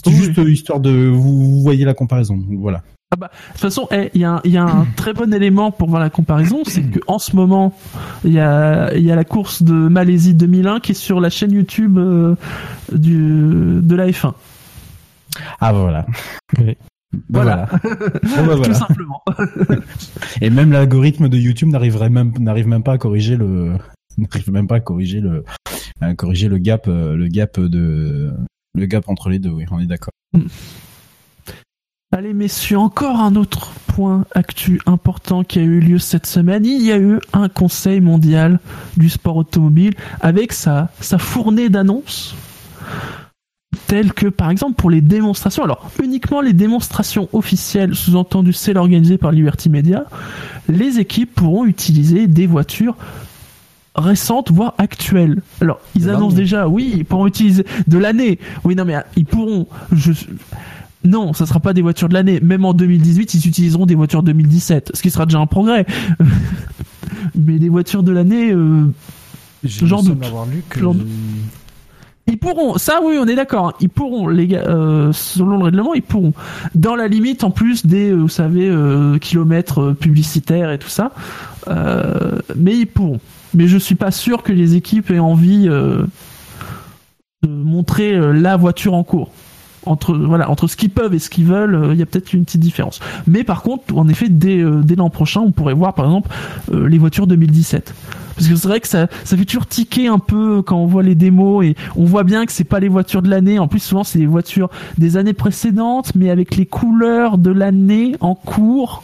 C'est 0.05 0.11
juste 0.11 0.39
histoire 0.39 0.81
de, 0.81 0.91
vous, 1.09 1.61
voyez 1.61 1.85
la 1.85 1.95
comparaison. 1.95 2.43
Voilà. 2.59 2.83
Ah 3.13 3.17
bah, 3.17 3.31
de 3.31 3.53
toute 3.53 3.61
façon, 3.61 3.89
eh, 3.91 4.11
il 4.15 4.23
y, 4.23 4.25
a 4.25 4.33
un, 4.33 4.41
y 4.45 4.57
a 4.57 4.65
un 4.65 4.87
très 4.97 5.13
bon 5.13 5.35
élément 5.35 5.71
pour 5.71 5.91
voir 5.91 6.01
la 6.01 6.09
comparaison, 6.09 6.63
c'est 6.65 6.81
que 6.83 6.99
en 7.07 7.19
ce 7.19 7.37
moment, 7.37 7.77
il 8.25 8.33
y 8.33 8.41
a, 8.41 8.97
y 8.97 9.11
a 9.11 9.15
la 9.15 9.25
course 9.25 9.63
de 9.63 9.75
Malaisie 9.75 10.33
2001 10.33 10.81
qui 10.81 10.93
est 10.93 10.95
sur 10.95 11.21
la 11.21 11.29
chaîne 11.29 11.53
YouTube 11.53 11.99
euh, 11.99 12.37
du, 12.91 13.81
de 13.83 13.95
la 13.95 14.07
F1. 14.09 14.33
Ah 15.61 15.73
voilà. 15.73 16.07
Voilà. 17.29 17.69
Bah, 17.71 18.57
Tout 18.65 18.73
simplement. 18.73 19.23
Et 20.41 20.49
même 20.49 20.73
l'algorithme 20.73 21.29
de 21.29 21.37
YouTube 21.37 21.69
n'arriverait 21.69 22.09
même 22.09 22.33
n'arrive 22.39 22.67
même 22.67 22.83
pas 22.83 22.93
à 22.93 22.97
corriger 22.99 23.37
le 23.37 23.75
n'arrive 24.17 24.51
même 24.51 24.67
pas 24.67 24.77
à 24.77 24.81
corriger 24.81 25.21
le 25.21 25.45
à 26.01 26.15
corriger 26.15 26.49
le 26.49 26.57
gap 26.57 26.89
euh, 26.89 27.15
le 27.15 27.29
gap 27.29 27.61
de 27.61 28.33
le 28.75 28.87
gap 28.87 29.11
entre 29.11 29.29
les 29.29 29.39
deux. 29.39 29.51
Oui, 29.51 29.65
on 29.71 29.79
est 29.79 29.87
d'accord. 29.87 30.15
Mm. 30.33 30.47
Allez 32.15 32.35
messieurs, 32.35 32.77
encore 32.77 33.21
un 33.21 33.37
autre 33.37 33.73
point 33.87 34.27
actu 34.33 34.79
important 34.85 35.45
qui 35.45 35.59
a 35.59 35.63
eu 35.63 35.81
lieu 35.81 35.99
cette 35.99 36.27
semaine. 36.27 36.67
Il 36.67 36.83
y 36.83 36.93
a 36.93 36.99
eu 36.99 37.19
un 37.33 37.49
conseil 37.49 38.03
mondial 38.03 38.61
du 38.99 39.09
sport 39.09 39.39
automobile 39.39 39.95
avec 40.21 40.53
sa, 40.53 40.91
sa 41.01 41.17
fournée 41.17 41.71
d'annonces 41.71 42.35
telles 43.87 44.13
que 44.13 44.27
par 44.27 44.51
exemple 44.51 44.75
pour 44.75 44.91
les 44.91 45.01
démonstrations. 45.01 45.65
Alors 45.65 45.91
uniquement 46.03 46.43
les 46.43 46.53
démonstrations 46.53 47.31
officielles, 47.33 47.95
sous-entendu 47.95 48.53
celles 48.53 48.77
organisées 48.77 49.17
par 49.17 49.33
Liberty 49.33 49.71
Media, 49.71 50.05
les 50.69 50.99
équipes 50.99 51.35
pourront 51.35 51.65
utiliser 51.65 52.27
des 52.27 52.47
voitures 52.47 52.95
récentes 53.95 54.51
voire 54.51 54.75
actuelles. 54.77 55.41
Alors 55.63 55.81
ils 55.95 56.11
annoncent 56.11 56.37
déjà, 56.37 56.69
oui, 56.69 56.93
ils 56.95 57.05
pourront 57.07 57.27
utiliser 57.27 57.65
de 57.87 57.97
l'année. 57.97 58.39
Oui 58.65 58.75
non 58.75 58.85
mais 58.85 58.97
ils 59.17 59.25
pourront. 59.25 59.67
Je, 59.93 60.13
non, 61.05 61.33
ça 61.33 61.47
sera 61.47 61.61
pas 61.61 61.73
des 61.73 61.83
voitures 61.83 62.09
de 62.09 62.15
l'année. 62.15 62.41
Même 62.41 62.65
en 62.65 62.75
2018, 62.75 63.35
ils 63.35 63.49
utiliseront 63.49 63.87
des 63.87 63.95
voitures 63.95 64.23
2017, 64.23 64.93
ce 64.95 65.03
qui 65.03 65.11
sera 65.11 65.27
déjà 65.27 65.39
un 65.39 65.47
progrès. 65.47 65.87
Mais 67.35 67.59
des 67.59 67.69
voitures 67.69 68.03
de 68.03 68.13
l'année, 68.13 68.53
euh. 68.53 68.87
Lu 69.65 70.63
que... 70.69 70.81
Ils 72.29 72.39
pourront, 72.39 72.79
ça 72.79 73.01
oui, 73.03 73.17
on 73.21 73.27
est 73.27 73.35
d'accord. 73.35 73.69
Hein. 73.69 73.73
Ils 73.81 73.89
pourront, 73.89 74.29
les 74.29 74.47
gars, 74.47 74.65
euh, 74.69 75.13
selon 75.13 75.59
le 75.59 75.65
règlement, 75.65 75.93
ils 75.95 76.03
pourront, 76.03 76.33
dans 76.75 76.95
la 76.95 77.09
limite 77.09 77.43
en 77.43 77.51
plus 77.51 77.85
des, 77.85 78.11
euh, 78.11 78.15
vous 78.15 78.29
savez, 78.29 78.69
euh, 78.69 79.19
kilomètres 79.19 79.93
publicitaires 79.93 80.71
et 80.71 80.79
tout 80.79 80.89
ça. 80.89 81.13
mais 81.69 82.77
ils 82.77 82.87
pourront. 82.87 83.21
Mais 83.55 83.67
je 83.67 83.77
suis 83.77 83.97
pas 83.97 84.11
sûr 84.11 84.43
que 84.43 84.53
les 84.53 84.77
équipes 84.77 85.11
aient 85.11 85.19
envie 85.19 85.67
de 85.67 86.07
montrer 87.47 88.19
la 88.33 88.57
voiture 88.57 88.95
en 88.95 89.05
cours 89.05 89.31
entre 89.87 90.15
voilà 90.15 90.51
entre 90.51 90.67
ce 90.67 90.77
qu'ils 90.77 90.91
peuvent 90.91 91.15
et 91.15 91.19
ce 91.19 91.31
qu'ils 91.31 91.47
veulent, 91.47 91.75
euh, 91.75 91.93
il 91.93 91.99
y 91.99 92.03
a 92.03 92.07
peut-être 92.07 92.33
une 92.33 92.45
petite 92.45 92.61
différence. 92.61 93.01
Mais 93.27 93.45
par 93.45 93.63
contre, 93.63 93.97
en 93.97 94.09
effet, 94.09 94.29
dès, 94.29 94.59
euh, 94.59 94.83
dès 94.83 94.95
l'an 94.95 95.11
prochain, 95.11 95.41
on 95.41 95.53
pourrait 95.53 95.75
voir 95.75 95.95
par 95.95 96.07
exemple 96.07 96.31
euh, 96.73 96.89
les 96.89 96.99
voitures 96.99 97.27
2017. 97.27 97.95
Parce 98.35 98.49
que 98.49 98.57
c'est 98.57 98.69
vrai 98.69 98.81
que 98.81 98.89
ça, 98.89 99.09
ça 99.25 99.37
fait 99.37 99.45
toujours 99.45 99.67
tiquer 99.67 100.09
un 100.09 100.19
peu 100.19 100.63
quand 100.63 100.79
on 100.79 100.87
voit 100.87 101.03
les 101.03 101.15
démos 101.15 101.65
et 101.65 101.77
on 101.97 102.05
voit 102.05 102.25
bien 102.25 102.47
que 102.47 102.53
c'est 102.53 102.65
pas 102.65 102.81
les 102.81 102.89
voitures 102.89 103.23
de 103.23 103.29
l'année. 103.29 103.59
En 103.59 103.69
plus, 103.69 103.81
souvent, 103.81 104.05
c'est 104.05 104.19
les 104.19 104.27
voitures 104.27 104.71
des 104.97 105.17
années 105.17 105.35
précédentes, 105.35 106.15
mais 106.15 106.31
avec 106.31 106.57
les 106.57 106.67
couleurs 106.67 107.37
de 107.37 107.51
l'année 107.51 108.17
en 108.21 108.35
cours. 108.35 109.03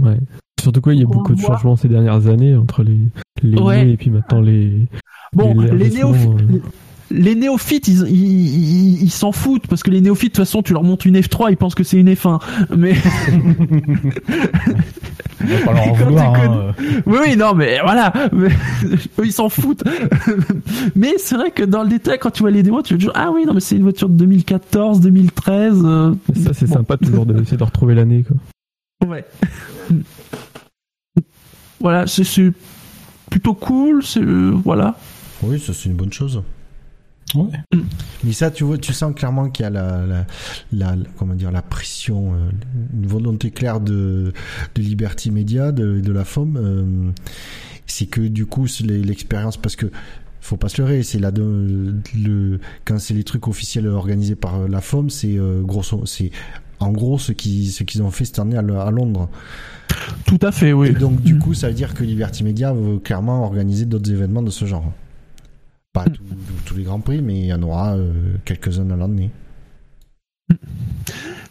Ouais. 0.00 0.18
Surtout 0.60 0.80
quoi, 0.80 0.94
il 0.94 1.00
y 1.00 1.02
a 1.02 1.06
beaucoup 1.06 1.34
de 1.34 1.40
changements 1.40 1.76
ces 1.76 1.88
dernières 1.88 2.26
années 2.28 2.54
entre 2.54 2.82
les, 2.82 2.98
les 3.42 3.92
et 3.92 3.96
puis 3.96 4.10
maintenant 4.10 4.40
les. 4.40 4.86
Bon, 5.32 5.58
les, 5.58 5.88
les, 5.88 6.02
les 7.10 7.34
néophytes, 7.34 7.88
ils, 7.88 9.02
ils, 9.02 9.10
s'en 9.10 9.32
foutent 9.32 9.66
parce 9.66 9.82
que 9.82 9.90
les 9.90 10.00
néophytes, 10.00 10.32
de 10.32 10.36
toute 10.36 10.44
façon, 10.44 10.62
tu 10.62 10.72
leur 10.72 10.84
montes 10.84 11.04
une 11.04 11.18
F3, 11.18 11.50
ils 11.50 11.56
pensent 11.56 11.74
que 11.74 11.82
c'est 11.82 11.96
une 11.96 12.12
F1. 12.12 12.40
Mais 12.76 12.94
pas 15.64 15.72
leur 15.72 15.88
en 15.88 15.92
vouloir, 15.92 16.34
hein. 16.34 16.74
Oui, 17.06 17.18
oui, 17.24 17.36
non, 17.36 17.54
mais 17.54 17.80
voilà, 17.82 18.12
ils 19.24 19.32
s'en 19.32 19.48
foutent. 19.48 19.82
mais 20.94 21.14
c'est 21.18 21.34
vrai 21.34 21.50
que 21.50 21.64
dans 21.64 21.82
le 21.82 21.88
détail, 21.88 22.18
quand 22.18 22.30
tu 22.30 22.42
vois 22.42 22.50
les 22.50 22.62
démos, 22.62 22.84
tu 22.84 22.94
veux 22.94 22.98
dire 22.98 23.12
ah 23.14 23.30
oui, 23.32 23.44
non, 23.44 23.54
mais 23.54 23.60
c'est 23.60 23.76
une 23.76 23.82
voiture 23.82 24.08
de 24.08 24.14
2014, 24.14 25.00
2013. 25.00 25.82
Euh, 25.84 26.14
ça, 26.44 26.54
c'est 26.54 26.68
sympa 26.68 26.96
toujours 26.96 27.26
d'essayer 27.26 27.56
de 27.56 27.64
retrouver 27.64 27.94
l'année, 27.94 28.24
quoi. 28.24 28.36
Ouais. 29.08 29.24
voilà, 31.80 32.06
c'est 32.06 32.52
plutôt 33.30 33.54
cool, 33.54 34.04
c'est 34.04 34.20
euh, 34.20 34.52
voilà. 34.64 34.96
Oui, 35.42 35.58
ça 35.58 35.72
c'est 35.72 35.88
une 35.88 35.94
bonne 35.94 36.12
chose. 36.12 36.42
Mais 38.24 38.32
ça, 38.32 38.50
tu 38.50 38.64
vois, 38.64 38.78
tu 38.78 38.92
sens 38.92 39.14
clairement 39.14 39.50
qu'il 39.50 39.64
y 39.64 39.66
a 39.66 39.70
la, 39.70 40.06
la, 40.06 40.26
la, 40.72 40.96
comment 41.16 41.34
dire, 41.34 41.50
la 41.52 41.62
pression, 41.62 42.34
euh, 42.34 42.50
une 42.94 43.06
volonté 43.06 43.50
claire 43.50 43.80
de, 43.80 44.32
de 44.74 44.82
Liberty 44.82 45.30
Media, 45.30 45.72
de, 45.72 46.00
de 46.00 46.12
la 46.12 46.24
FOM. 46.24 46.56
Euh, 46.56 47.10
c'est 47.86 48.06
que 48.06 48.20
du 48.20 48.46
coup, 48.46 48.66
l'expérience, 48.84 49.56
parce 49.56 49.76
que 49.76 49.86
faut 50.40 50.56
pas 50.56 50.68
se 50.68 50.80
leurrer, 50.80 51.02
c'est 51.02 51.18
là 51.18 51.30
de, 51.30 51.94
le, 52.16 52.60
quand 52.84 52.98
c'est 52.98 53.14
les 53.14 53.24
trucs 53.24 53.46
officiels 53.48 53.86
organisés 53.86 54.36
par 54.36 54.68
la 54.68 54.80
FOM, 54.80 55.10
c'est 55.10 55.38
euh, 55.38 55.62
grosso, 55.62 56.06
c'est 56.06 56.30
en 56.78 56.92
gros 56.92 57.18
ce 57.18 57.32
qui, 57.32 57.66
ce 57.70 57.84
qu'ils 57.84 58.02
ont 58.02 58.10
fait 58.10 58.24
cette 58.24 58.38
année 58.38 58.56
à, 58.56 58.60
à 58.60 58.90
Londres. 58.90 59.28
Tout 60.24 60.38
à 60.42 60.50
fait, 60.50 60.72
oui. 60.72 60.88
Et 60.88 60.92
donc 60.92 61.20
du 61.20 61.38
coup, 61.38 61.52
ça 61.52 61.68
veut 61.68 61.74
dire 61.74 61.94
que 61.94 62.04
Liberty 62.04 62.42
Media 62.44 62.72
veut 62.72 62.98
clairement 62.98 63.44
organiser 63.44 63.84
d'autres 63.84 64.10
événements 64.10 64.42
de 64.42 64.50
ce 64.50 64.64
genre. 64.64 64.92
Pas 65.92 66.04
tous 66.66 66.76
les 66.76 66.84
grands 66.84 67.00
prix, 67.00 67.20
mais 67.20 67.40
il 67.40 67.46
y 67.46 67.52
en 67.52 67.62
aura 67.62 67.96
euh, 67.96 68.36
quelques-uns 68.44 68.90
à 68.90 68.96
l'année. 68.96 69.30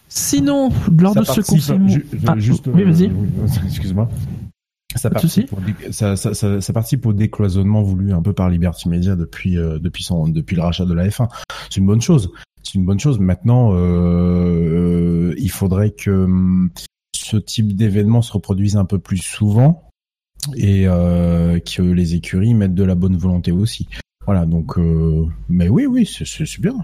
Sinon, 0.08 0.70
lors 0.98 1.14
de 1.14 1.24
ce 1.24 1.42
conseil, 1.42 2.04
ah, 2.26 2.38
juste, 2.38 2.68
oui, 2.68 2.84
vas-y. 2.84 3.08
Euh, 3.08 3.66
excuse-moi. 3.66 4.10
Ça 4.96 5.12
participe, 5.12 5.52
ça, 5.92 6.16
ça, 6.16 6.34
ça, 6.34 6.62
ça 6.62 6.74
participe, 6.74 7.06
au 7.06 7.14
décloisonnement 7.14 7.84
voulu 7.84 8.12
un 8.12 8.24
peu 8.24 8.34
par 8.34 8.50
Liberty 8.50 8.90
Media 8.90 9.16
depuis 9.16 9.56
euh, 9.56 9.78
depuis 9.78 10.04
son 10.04 10.28
depuis 10.28 10.56
le 10.56 10.64
rachat 10.64 10.86
de 10.86 10.96
la 10.96 11.08
F1. 11.08 11.28
C'est 11.70 11.78
une 11.80 11.86
bonne 11.86 12.02
chose. 12.02 12.32
C'est 12.64 12.74
une 12.74 12.86
bonne 12.86 13.00
chose. 13.00 13.20
Maintenant, 13.20 13.70
euh, 13.74 15.36
il 15.38 15.52
faudrait 15.52 15.92
que 15.92 16.10
hum, 16.10 16.72
ce 17.16 17.38
type 17.38 17.76
d'événement 17.76 18.24
se 18.24 18.34
reproduise 18.34 18.78
un 18.78 18.86
peu 18.86 18.98
plus 18.98 19.18
souvent 19.18 19.90
et 20.56 20.88
euh, 20.88 21.60
que 21.60 21.84
les 21.84 22.16
écuries 22.16 22.56
mettent 22.56 22.74
de 22.74 22.84
la 22.84 22.96
bonne 22.96 23.16
volonté 23.16 23.52
aussi. 23.52 23.88
Voilà, 24.26 24.46
donc, 24.46 24.78
euh, 24.78 25.26
mais 25.50 25.70
oui, 25.70 25.86
oui, 25.86 26.06
c'est 26.06 26.62
bien, 26.62 26.76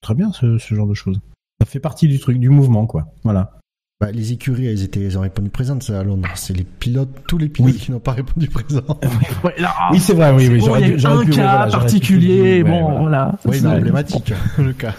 très 0.00 0.14
bien 0.14 0.32
ce, 0.32 0.58
genre 0.58 0.86
de 0.86 0.94
choses. 0.94 1.20
Ça 1.60 1.66
fait 1.66 1.80
partie 1.80 2.08
du 2.08 2.18
truc, 2.18 2.38
du 2.38 2.50
mouvement, 2.50 2.86
quoi. 2.86 3.06
Voilà. 3.22 3.58
Bah, 4.00 4.10
les 4.10 4.32
écuries, 4.32 4.66
elles 4.66 4.82
étaient, 4.82 5.02
elles 5.02 5.16
ont 5.16 5.22
répondu 5.22 5.50
présentes 5.50 5.84
ça, 5.84 6.00
à 6.00 6.02
Londres. 6.02 6.28
C'est 6.34 6.54
les 6.54 6.64
pilotes, 6.64 7.24
tous 7.28 7.38
les 7.38 7.48
pilotes 7.48 7.76
qui 7.76 7.90
n'ont 7.92 8.00
pas 8.00 8.12
répondu 8.12 8.48
présent. 8.48 8.82
oui, 9.92 10.00
c'est 10.00 10.14
vrai, 10.14 10.32
oui, 10.32 10.48
oui. 10.48 10.60
J'aurais 10.60 10.82
dû, 10.82 11.06
un 11.06 11.24
cas 11.26 11.70
particulier, 11.70 12.64
bon, 12.64 13.00
voilà. 13.00 13.36
Oui, 13.44 13.60
mais 13.62 13.68
emblématique, 13.68 14.32
le 14.58 14.72
cas. 14.72 14.94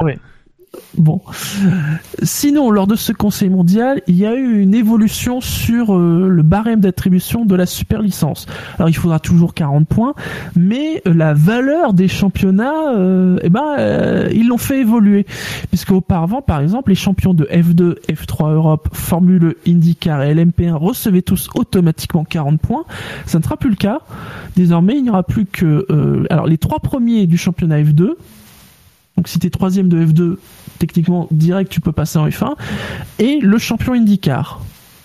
Oui. 0.00 0.12
Bon. 0.96 1.20
Sinon, 2.22 2.70
lors 2.70 2.86
de 2.86 2.96
ce 2.96 3.12
Conseil 3.12 3.50
mondial, 3.50 4.00
il 4.06 4.16
y 4.16 4.26
a 4.26 4.34
eu 4.34 4.60
une 4.60 4.74
évolution 4.74 5.40
sur 5.40 5.94
euh, 5.94 6.28
le 6.28 6.42
barème 6.42 6.80
d'attribution 6.80 7.44
de 7.44 7.54
la 7.54 7.66
super 7.66 8.00
licence. 8.00 8.46
Alors, 8.76 8.88
il 8.88 8.94
faudra 8.94 9.18
toujours 9.18 9.52
40 9.52 9.86
points, 9.86 10.14
mais 10.54 11.02
euh, 11.06 11.12
la 11.12 11.34
valeur 11.34 11.92
des 11.92 12.08
championnats, 12.08 12.94
euh, 12.94 13.38
eh 13.42 13.50
ben, 13.50 14.28
ils 14.32 14.48
l'ont 14.48 14.58
fait 14.58 14.80
évoluer. 14.80 15.26
Puisque 15.68 15.92
auparavant, 15.92 16.40
par 16.40 16.60
exemple, 16.60 16.90
les 16.90 16.96
champions 16.96 17.34
de 17.34 17.44
F2, 17.44 17.96
F3 18.08 18.52
Europe, 18.52 18.88
Formule 18.92 19.56
IndyCar 19.66 20.22
et 20.22 20.34
LMP1 20.34 20.72
recevaient 20.72 21.22
tous 21.22 21.48
automatiquement 21.54 22.24
40 22.24 22.60
points. 22.60 22.84
Ça 23.26 23.38
ne 23.38 23.44
sera 23.44 23.56
plus 23.56 23.70
le 23.70 23.76
cas. 23.76 24.00
Désormais, 24.56 24.96
il 24.96 25.02
n'y 25.02 25.10
aura 25.10 25.22
plus 25.22 25.44
que, 25.44 25.86
alors, 26.30 26.46
les 26.46 26.58
trois 26.58 26.80
premiers 26.80 27.26
du 27.26 27.36
championnat 27.36 27.82
F2, 27.82 28.14
donc 29.16 29.28
si 29.28 29.38
tu 29.38 29.46
es 29.46 29.50
troisième 29.50 29.88
de 29.88 30.04
F2, 30.04 30.36
techniquement 30.78 31.26
direct 31.30 31.70
tu 31.70 31.80
peux 31.80 31.92
passer 31.92 32.18
en 32.18 32.28
F1. 32.28 32.54
Et 33.18 33.40
le 33.40 33.58
champion 33.58 33.94
IndyCar. 33.94 34.60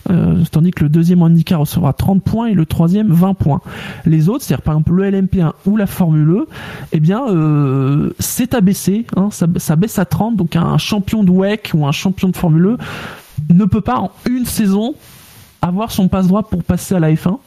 Euh, 0.10 0.44
tandis 0.52 0.72
que 0.72 0.84
le 0.84 0.90
deuxième 0.90 1.22
IndyCar 1.22 1.60
recevra 1.60 1.94
30 1.94 2.24
points 2.24 2.48
et 2.48 2.54
le 2.54 2.66
troisième 2.66 3.12
20 3.12 3.36
points. 3.36 3.62
Les 4.06 4.30
autres, 4.30 4.44
c'est-à-dire 4.44 4.64
par 4.64 4.74
exemple 4.74 4.94
le 4.94 5.10
LMP1 5.10 5.54
ou 5.68 5.78
la 5.78 5.86
Formule 5.86 6.30
E, 6.30 6.48
eh 6.92 7.00
bien 7.00 7.28
euh, 7.30 8.12
c'est 8.20 8.56
abaissé, 8.56 9.06
hein, 9.16 9.30
ça, 9.32 9.46
ça, 9.58 9.76
baisse 9.76 10.00
à 10.00 10.06
30, 10.06 10.36
donc 10.36 10.56
un 10.56 10.78
champion 10.78 11.24
de 11.24 11.30
WEC 11.30 11.72
ou 11.76 11.86
un 11.86 11.92
champion 11.92 12.30
de 12.30 12.36
Formule 12.36 12.66
E 12.66 12.78
ne 13.54 13.66
peut 13.66 13.82
pas 13.82 13.98
en 13.98 14.12
une 14.28 14.46
saison 14.46 14.96
avoir 15.62 15.92
son 15.92 16.08
passe-droit 16.08 16.44
pour 16.44 16.64
passer 16.64 16.96
à 16.96 17.00
la 17.00 17.12
F1. 17.12 17.38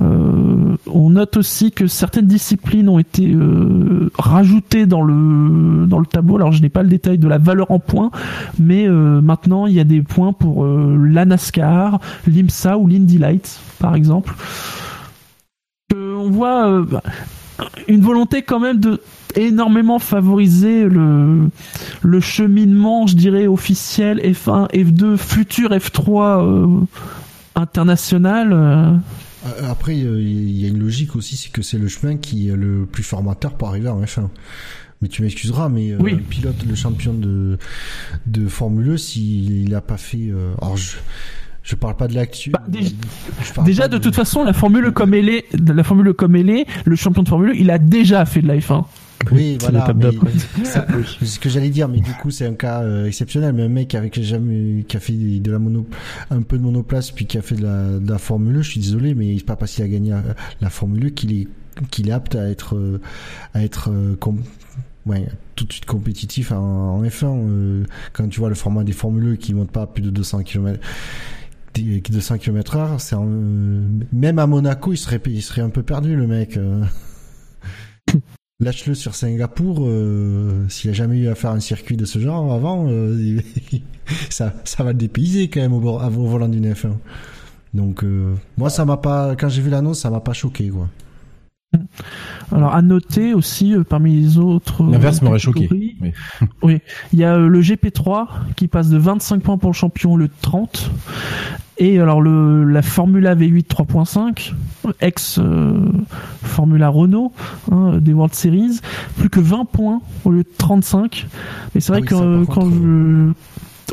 Euh, 0.00 0.76
on 0.86 1.10
note 1.10 1.36
aussi 1.36 1.72
que 1.72 1.86
certaines 1.86 2.26
disciplines 2.26 2.88
ont 2.88 2.98
été 2.98 3.32
euh, 3.32 4.10
rajoutées 4.18 4.86
dans 4.86 5.02
le 5.02 5.86
dans 5.86 5.98
le 5.98 6.06
tableau. 6.06 6.36
Alors 6.36 6.52
je 6.52 6.62
n'ai 6.62 6.68
pas 6.68 6.82
le 6.82 6.88
détail 6.88 7.18
de 7.18 7.28
la 7.28 7.38
valeur 7.38 7.70
en 7.70 7.78
points, 7.78 8.10
mais 8.58 8.86
euh, 8.86 9.20
maintenant 9.20 9.66
il 9.66 9.74
y 9.74 9.80
a 9.80 9.84
des 9.84 10.02
points 10.02 10.32
pour 10.32 10.64
la 10.66 11.24
NASCAR, 11.24 12.00
l'IMSA 12.26 12.78
ou 12.78 12.86
l'Indy 12.86 13.18
Lights, 13.18 13.60
par 13.78 13.94
exemple. 13.94 14.34
on 15.94 16.30
voit 16.30 16.84
une 17.88 18.00
volonté 18.00 18.42
quand 18.42 18.60
même 18.60 18.78
de 18.78 19.00
énormément 19.36 19.98
favoriser 19.98 20.84
le, 20.84 21.50
le 22.02 22.20
cheminement, 22.20 23.06
je 23.06 23.16
dirais, 23.16 23.46
officiel 23.46 24.18
F1, 24.18 24.70
F2, 24.70 25.16
futur 25.16 25.70
F3 25.70 26.42
euh, 26.42 26.80
international. 27.54 29.00
Euh. 29.46 29.70
Après, 29.70 29.96
il 29.96 30.58
y 30.58 30.64
a 30.64 30.68
une 30.68 30.80
logique 30.80 31.16
aussi, 31.16 31.36
c'est 31.36 31.50
que 31.50 31.62
c'est 31.62 31.78
le 31.78 31.88
chemin 31.88 32.16
qui 32.16 32.48
est 32.48 32.56
le 32.56 32.86
plus 32.86 33.02
formateur 33.02 33.54
pour 33.54 33.68
arriver 33.68 33.88
en 33.88 34.02
F1 34.02 34.28
mais 35.00 35.06
tu 35.06 35.22
m'excuseras, 35.22 35.68
mais 35.68 35.92
euh, 35.92 35.98
un 36.00 36.16
pilote, 36.16 36.56
le 36.68 36.74
champion 36.74 37.14
de 37.14 37.56
de 38.26 38.48
Formule 38.48 38.90
1, 38.90 38.92
e, 38.94 38.96
s'il 38.96 39.68
n'a 39.68 39.80
pas 39.80 39.96
fait, 39.96 40.32
alors 40.60 40.76
je 40.76 40.96
je 41.68 41.74
parle 41.76 41.96
pas 41.96 42.08
de 42.08 42.14
l'actu. 42.14 42.50
Bah, 42.50 42.64
déjà, 43.62 43.88
de, 43.88 43.98
toute 43.98 44.14
façon, 44.14 44.42
la 44.42 44.54
Formule 44.54 44.90
comme 44.92 45.12
elle 45.12 45.28
est, 45.28 45.44
la 45.52 45.84
Formule 45.84 46.14
comme 46.14 46.34
elle 46.34 46.48
est, 46.48 46.66
le 46.86 46.96
champion 46.96 47.22
de 47.22 47.28
Formule, 47.28 47.52
il 47.56 47.70
a 47.70 47.78
déjà 47.78 48.24
fait 48.24 48.40
de 48.40 48.48
la 48.48 48.56
F1. 48.56 48.84
Oui, 49.32 49.58
voilà. 49.60 49.86
C'est 50.64 51.26
ce 51.26 51.38
que 51.38 51.48
j'allais 51.48 51.70
dire, 51.70 51.88
mais 51.88 52.00
du 52.00 52.12
coup, 52.12 52.30
c'est 52.30 52.46
un 52.46 52.54
cas 52.54 52.82
euh, 52.82 53.06
exceptionnel. 53.06 53.52
Mais 53.52 53.62
un 53.64 53.68
mec 53.68 53.94
avec 53.94 54.20
jamais, 54.20 54.84
qui 54.86 54.96
a 54.96 55.00
fait 55.00 55.12
de 55.12 55.50
la 55.50 55.58
mono, 55.58 55.86
un 56.30 56.42
peu 56.42 56.56
de 56.58 56.62
monoplace, 56.62 57.10
puis 57.10 57.26
qui 57.26 57.38
a 57.38 57.42
fait 57.42 57.56
de 57.56 57.62
la, 57.62 57.98
de 57.98 58.10
la 58.10 58.18
Formule, 58.18 58.62
je 58.62 58.70
suis 58.70 58.80
désolé, 58.80 59.14
mais 59.14 59.36
c'est 59.36 59.44
pas 59.44 59.56
parce 59.56 59.72
qu'il 59.72 59.84
a 59.84 59.88
gagné 59.88 60.14
la 60.60 60.70
Formule 60.70 61.12
qu'il 61.14 61.32
est, 61.32 61.48
qu'il 61.90 62.08
est 62.08 62.12
apte 62.12 62.34
à 62.34 62.48
être, 62.48 62.76
euh, 62.76 63.00
à 63.54 63.62
être, 63.62 63.90
euh, 63.90 64.16
ouais, 65.06 65.26
tout 65.56 65.64
de 65.64 65.72
suite 65.72 65.86
compétitif 65.86 66.52
en, 66.52 67.02
F1. 67.02 67.84
quand 68.12 68.28
tu 68.28 68.40
vois 68.40 68.48
le 68.48 68.54
format 68.54 68.84
des 68.84 68.92
Formule 68.92 69.38
qui 69.38 69.54
montent 69.54 69.72
pas 69.72 69.82
à 69.82 69.86
plus 69.86 70.02
de 70.02 70.10
200 70.10 70.42
km, 70.44 70.80
200 71.74 72.38
km 72.38 72.76
heure, 72.76 73.00
c'est 73.00 73.16
même 74.12 74.38
à 74.38 74.46
Monaco, 74.46 74.92
il 74.92 74.96
serait, 74.96 75.20
il 75.26 75.42
serait 75.42 75.62
un 75.62 75.70
peu 75.70 75.82
perdu, 75.82 76.16
le 76.16 76.26
mec. 76.26 76.58
lâche-le 78.60 78.94
sur 78.94 79.14
Singapour. 79.14 79.86
Euh, 79.86 80.66
S'il 80.68 80.90
a 80.90 80.92
jamais 80.92 81.18
eu 81.18 81.28
à 81.28 81.34
faire 81.34 81.50
un 81.50 81.60
circuit 81.60 81.96
de 81.96 82.04
ce 82.04 82.18
genre 82.18 82.52
avant, 82.52 82.86
euh, 82.88 83.40
ça, 84.30 84.54
ça 84.64 84.82
va 84.82 84.92
le 84.92 84.98
dépayser 84.98 85.48
quand 85.48 85.60
même 85.60 85.72
au, 85.72 85.80
au 85.80 86.26
volant 86.26 86.48
d'une 86.48 86.72
F1. 86.72 86.92
Donc 87.74 88.02
euh, 88.02 88.34
moi, 88.56 88.70
ça 88.70 88.84
m'a 88.84 88.96
pas. 88.96 89.36
Quand 89.36 89.48
j'ai 89.48 89.62
vu 89.62 89.70
l'annonce, 89.70 90.00
ça 90.00 90.10
m'a 90.10 90.20
pas 90.20 90.32
choqué 90.32 90.68
quoi. 90.68 90.88
Alors 92.50 92.74
à 92.74 92.80
noter 92.80 93.34
aussi 93.34 93.74
euh, 93.74 93.84
parmi 93.84 94.20
les 94.20 94.38
autres. 94.38 94.82
L'inverse 94.82 95.20
m'aurait 95.20 95.38
choqué. 95.38 95.68
Oui. 95.70 95.96
oui. 96.62 96.78
Il 97.12 97.18
y 97.18 97.24
a 97.24 97.36
le 97.36 97.60
GP3 97.60 98.26
qui 98.56 98.68
passe 98.68 98.88
de 98.88 98.98
25 98.98 99.42
points 99.42 99.58
pour 99.58 99.70
le 99.70 99.74
champion 99.74 100.16
le 100.16 100.28
30 100.28 100.90
et 101.78 102.00
alors 102.00 102.20
le 102.20 102.64
la 102.64 102.82
Formula 102.82 103.34
V8 103.34 103.66
3.5, 103.68 104.52
ex 105.00 105.38
euh, 105.38 105.92
Formula 106.42 106.88
Renault 106.88 107.32
hein, 107.70 107.98
des 108.00 108.12
World 108.12 108.34
Series, 108.34 108.80
plus 109.16 109.30
que 109.30 109.40
20 109.40 109.64
points 109.66 110.00
au 110.24 110.30
lieu 110.30 110.42
de 110.42 110.52
35. 110.58 111.26
Mais 111.74 111.80
c'est 111.80 111.92
vrai 111.92 112.02
ah 112.04 112.06
que 112.06 112.44
quand 112.46 112.68
je 112.68 112.76
euh, 112.76 113.32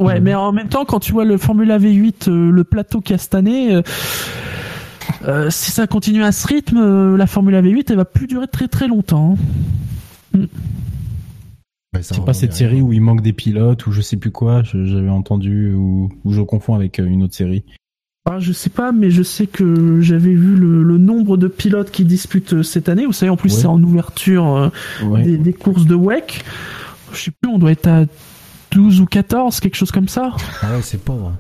Ouais, 0.02 0.20
mais 0.20 0.36
en 0.36 0.52
même 0.52 0.68
temps, 0.68 0.84
quand 0.84 1.00
tu 1.00 1.14
vois 1.14 1.24
le 1.24 1.38
Formula 1.38 1.80
V8, 1.80 2.30
euh, 2.30 2.52
le 2.52 2.64
plateau 2.66 3.00
qu'il 3.00 3.16
année, 5.28 5.50
si 5.50 5.72
ça 5.72 5.88
continue 5.88 6.24
à 6.24 6.32
ce 6.32 6.48
rythme, 6.48 7.16
la 7.16 7.28
Formula 7.28 7.62
V8, 7.62 7.86
elle 7.90 7.96
va 7.96 8.06
plus 8.06 8.28
durer 8.28 8.48
très 8.48 8.68
très 8.68 8.88
longtemps. 8.88 9.38
Hein. 10.34 10.40
Mm 10.40 10.46
c'est 12.02 12.24
pas 12.24 12.34
cette 12.34 12.54
série 12.54 12.82
où 12.82 12.94
il 12.94 13.02
manque 13.02 13.22
des 13.22 13.34
pilotes 13.34 13.86
ou 13.88 13.92
je 13.92 14.02
sais 14.02 14.18
plus 14.18 14.32
quoi, 14.32 14.64
j'avais 14.64 15.10
entendu 15.10 15.74
ou, 15.74 16.12
je 16.30 16.42
confonds 16.42 16.76
avec 16.76 17.00
euh, 17.00 17.06
une 17.06 17.24
autre 17.24 17.36
série. 17.36 17.64
Ah, 18.28 18.40
je 18.40 18.54
sais 18.54 18.72
pas, 18.72 18.92
mais 18.92 19.12
je 19.12 19.22
sais 19.22 19.46
que 19.46 20.02
j'avais 20.02 20.34
vu 20.34 20.56
le, 20.56 20.98
nombre 20.98 21.38
de 21.38 21.48
pilotes 21.48 21.92
qui 21.92 22.06
disputent 22.06 22.54
euh, 22.54 22.64
cette 22.64 22.90
année. 22.90 23.06
Vous 23.06 23.14
savez, 23.14 23.30
en 23.30 23.38
plus, 23.38 23.50
c'est 23.50 23.68
en 23.68 23.82
ouverture 23.82 24.72
euh, 25.04 25.24
des, 25.24 25.54
courses 25.54 25.86
de 25.86 25.94
WEC. 25.94 26.44
Je 27.14 27.20
sais 27.20 27.32
plus, 27.32 27.52
on 27.52 27.60
doit 27.60 27.72
être 27.72 27.88
à 27.88 28.06
12 28.72 29.02
ou 29.02 29.06
14, 29.06 29.60
quelque 29.60 29.76
chose 29.76 29.92
comme 29.92 30.08
ça. 30.08 30.32
Ah 30.64 30.76
ouais, 30.76 30.82
c'est 30.82 30.98
pauvre. 30.98 31.34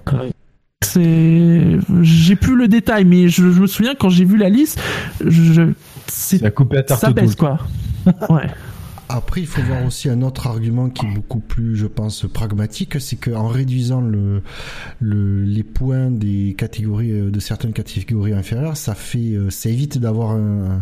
C'est, 0.84 1.80
j'ai 2.01 2.36
plus 2.36 2.55
le 2.55 2.67
détail, 2.67 3.05
mais 3.05 3.28
je, 3.28 3.43
me 3.43 3.67
souviens 3.67 3.95
quand 3.95 4.09
j'ai 4.09 4.26
vu 4.26 4.38
la 4.38 4.49
liste, 4.49 4.80
je, 5.26 5.71
c'est, 6.07 6.38
ça, 6.38 6.97
ça 6.97 7.11
baisse 7.11 7.36
quoi. 7.36 7.59
ouais. 8.30 8.47
Après, 9.07 9.41
il 9.41 9.47
faut 9.47 9.61
voir 9.61 9.86
aussi 9.86 10.09
un 10.09 10.21
autre 10.23 10.47
argument 10.47 10.89
qui 10.89 11.05
est 11.05 11.13
beaucoup 11.13 11.39
plus, 11.39 11.76
je 11.76 11.86
pense, 11.86 12.26
pragmatique, 12.26 12.99
c'est 12.99 13.17
qu'en 13.17 13.47
réduisant 13.47 14.01
le, 14.01 14.41
le, 14.99 15.43
les 15.43 15.63
points 15.63 16.09
des 16.09 16.55
catégories, 16.57 17.11
euh, 17.11 17.30
de 17.30 17.39
certaines 17.39 17.73
catégories 17.73 18.34
inférieures, 18.34 18.78
ça 18.78 18.95
fait, 18.95 19.36
euh, 19.36 19.51
ça 19.51 19.69
évite 19.69 19.99
d'avoir 19.99 20.32
un, 20.32 20.82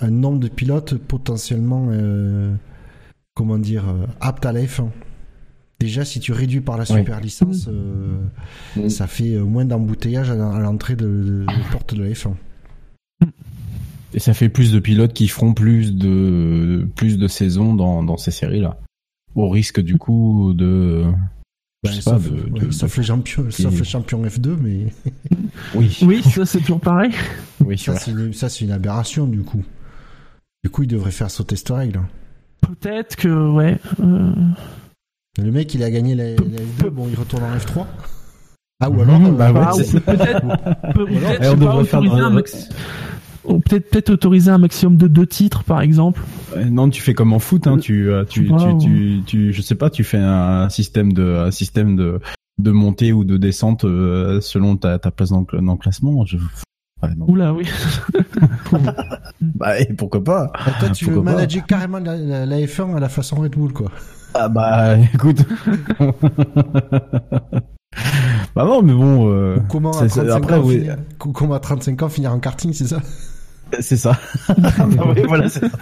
un, 0.00 0.10
nombre 0.10 0.40
de 0.40 0.48
pilotes 0.48 0.94
potentiellement, 0.94 1.88
euh, 1.90 2.52
comment 3.34 3.58
dire, 3.58 3.84
aptes 4.20 4.46
à 4.46 4.52
la 4.52 4.62
F1. 4.62 4.88
Déjà, 5.84 6.06
si 6.06 6.18
tu 6.18 6.32
réduis 6.32 6.60
par 6.62 6.78
la 6.78 6.86
super 6.86 7.20
licence, 7.20 7.68
mmh. 7.68 8.88
ça 8.88 9.06
fait 9.06 9.36
moins 9.36 9.66
d'embouteillage 9.66 10.30
à 10.30 10.34
l'entrée 10.34 10.96
de, 10.96 11.04
de, 11.04 11.40
de 11.40 11.72
porte 11.72 11.94
de 11.94 12.02
la 12.02 12.10
F1. 12.10 12.32
Et 14.14 14.18
ça 14.18 14.32
fait 14.32 14.48
plus 14.48 14.72
de 14.72 14.78
pilotes 14.78 15.12
qui 15.12 15.28
feront 15.28 15.52
plus 15.52 15.94
de 15.94 16.88
plus 16.96 17.18
de 17.18 17.28
saisons 17.28 17.74
dans, 17.74 18.02
dans 18.02 18.16
ces 18.16 18.30
séries-là. 18.30 18.78
Au 19.34 19.50
risque 19.50 19.80
du 19.80 19.98
coup 19.98 20.54
de 20.54 21.04
ben, 21.82 21.92
sauf, 21.92 22.22
sauf, 22.70 22.96
les 22.96 23.02
champions, 23.02 23.50
sauf 23.50 23.78
les 23.78 23.84
champions 23.84 24.24
F2, 24.24 24.56
mais 24.58 24.86
oui, 25.74 25.98
oui, 26.02 26.22
ça 26.22 26.46
c'est 26.46 26.60
toujours 26.60 26.80
pareil. 26.80 27.12
Oui, 27.64 27.78
ça 27.78 27.94
c'est 27.96 28.64
une, 28.64 28.72
aberration 28.72 29.26
du 29.26 29.42
coup. 29.42 29.62
Du 30.62 30.70
coup, 30.70 30.82
il 30.82 30.88
devrait 30.88 31.10
faire 31.10 31.30
sauter 31.30 31.56
cette 31.56 31.70
règle. 31.70 32.00
Peut-être 32.60 33.16
que 33.16 33.50
ouais. 33.50 33.78
Euh. 34.00 34.32
Le 35.42 35.50
mec, 35.50 35.74
il 35.74 35.82
a 35.82 35.90
gagné 35.90 36.14
la, 36.14 36.34
F2, 36.34 36.88
bon, 36.90 37.08
il 37.08 37.18
retourne 37.18 37.42
en 37.42 37.56
F3. 37.56 37.86
Ah 38.80 38.90
ou 38.90 39.00
alors, 39.00 39.18
bah, 39.32 39.52
bah, 39.52 39.72
peut-être, 39.74 40.04
peut-être, 40.04 40.88
peut 40.94 41.84
faire 41.84 42.02
un 42.02 42.40
peut-être 43.44 43.90
peut-être 43.90 44.10
autoriser 44.10 44.50
un 44.50 44.58
maximum 44.58 44.96
de 44.96 45.06
deux 45.06 45.26
titres 45.26 45.64
par 45.64 45.80
exemple. 45.80 46.20
non, 46.70 46.88
tu 46.88 47.02
fais 47.02 47.14
comme 47.14 47.32
en 47.32 47.38
foot, 47.38 47.66
hein, 47.66 47.78
tu, 47.78 48.10
euh, 48.10 48.24
tu, 48.24 48.48
tu, 48.48 48.78
tu, 48.78 49.22
tu, 49.26 49.52
je 49.52 49.62
sais 49.62 49.74
pas, 49.74 49.90
tu 49.90 50.04
fais 50.04 50.18
un 50.18 50.68
système 50.68 51.12
de, 51.12 51.44
un 51.46 51.50
système 51.50 51.96
de, 51.96 52.20
de 52.58 52.70
montée 52.70 53.12
ou 53.12 53.24
de 53.24 53.36
descente 53.36 53.84
euh, 53.84 54.40
selon 54.40 54.76
ta, 54.76 54.98
ta 54.98 55.10
place 55.10 55.30
dans, 55.30 55.42
dans 55.42 55.72
le 55.72 55.78
classement. 55.78 56.24
Je... 56.24 56.38
Oula, 57.26 57.52
oui. 57.52 57.68
bah, 59.40 59.78
et 59.80 59.92
pourquoi 59.94 60.22
pas 60.22 60.52
bah, 60.52 60.72
Toi, 60.80 60.90
tu 60.90 61.06
veux 61.06 61.20
manager 61.20 61.64
carrément 61.66 61.98
la, 61.98 62.46
la, 62.46 62.56
F1 62.58 62.96
à 62.96 63.00
la 63.00 63.08
façon 63.08 63.36
Red 63.36 63.52
Bull, 63.52 63.72
quoi. 63.72 63.90
Ah 64.34 64.48
bah, 64.48 64.96
écoute. 65.14 65.44
bah 68.54 68.64
non, 68.64 68.82
mais 68.82 68.92
bon. 68.92 69.30
Euh, 69.30 69.58
comment, 69.68 69.92
à 69.92 70.06
35 70.08 70.28
après, 70.30 70.54
ans, 70.54 70.68
finir, 70.68 70.96
comment 71.18 71.54
à 71.54 71.60
35 71.60 72.02
ans 72.02 72.08
finir 72.08 72.32
en 72.32 72.40
karting, 72.40 72.72
c'est 72.72 72.86
ça 72.88 72.98
c'est 73.80 73.96
ça. 73.96 74.16
voilà, 75.26 75.48
c'est 75.48 75.68
ça. 75.68 75.78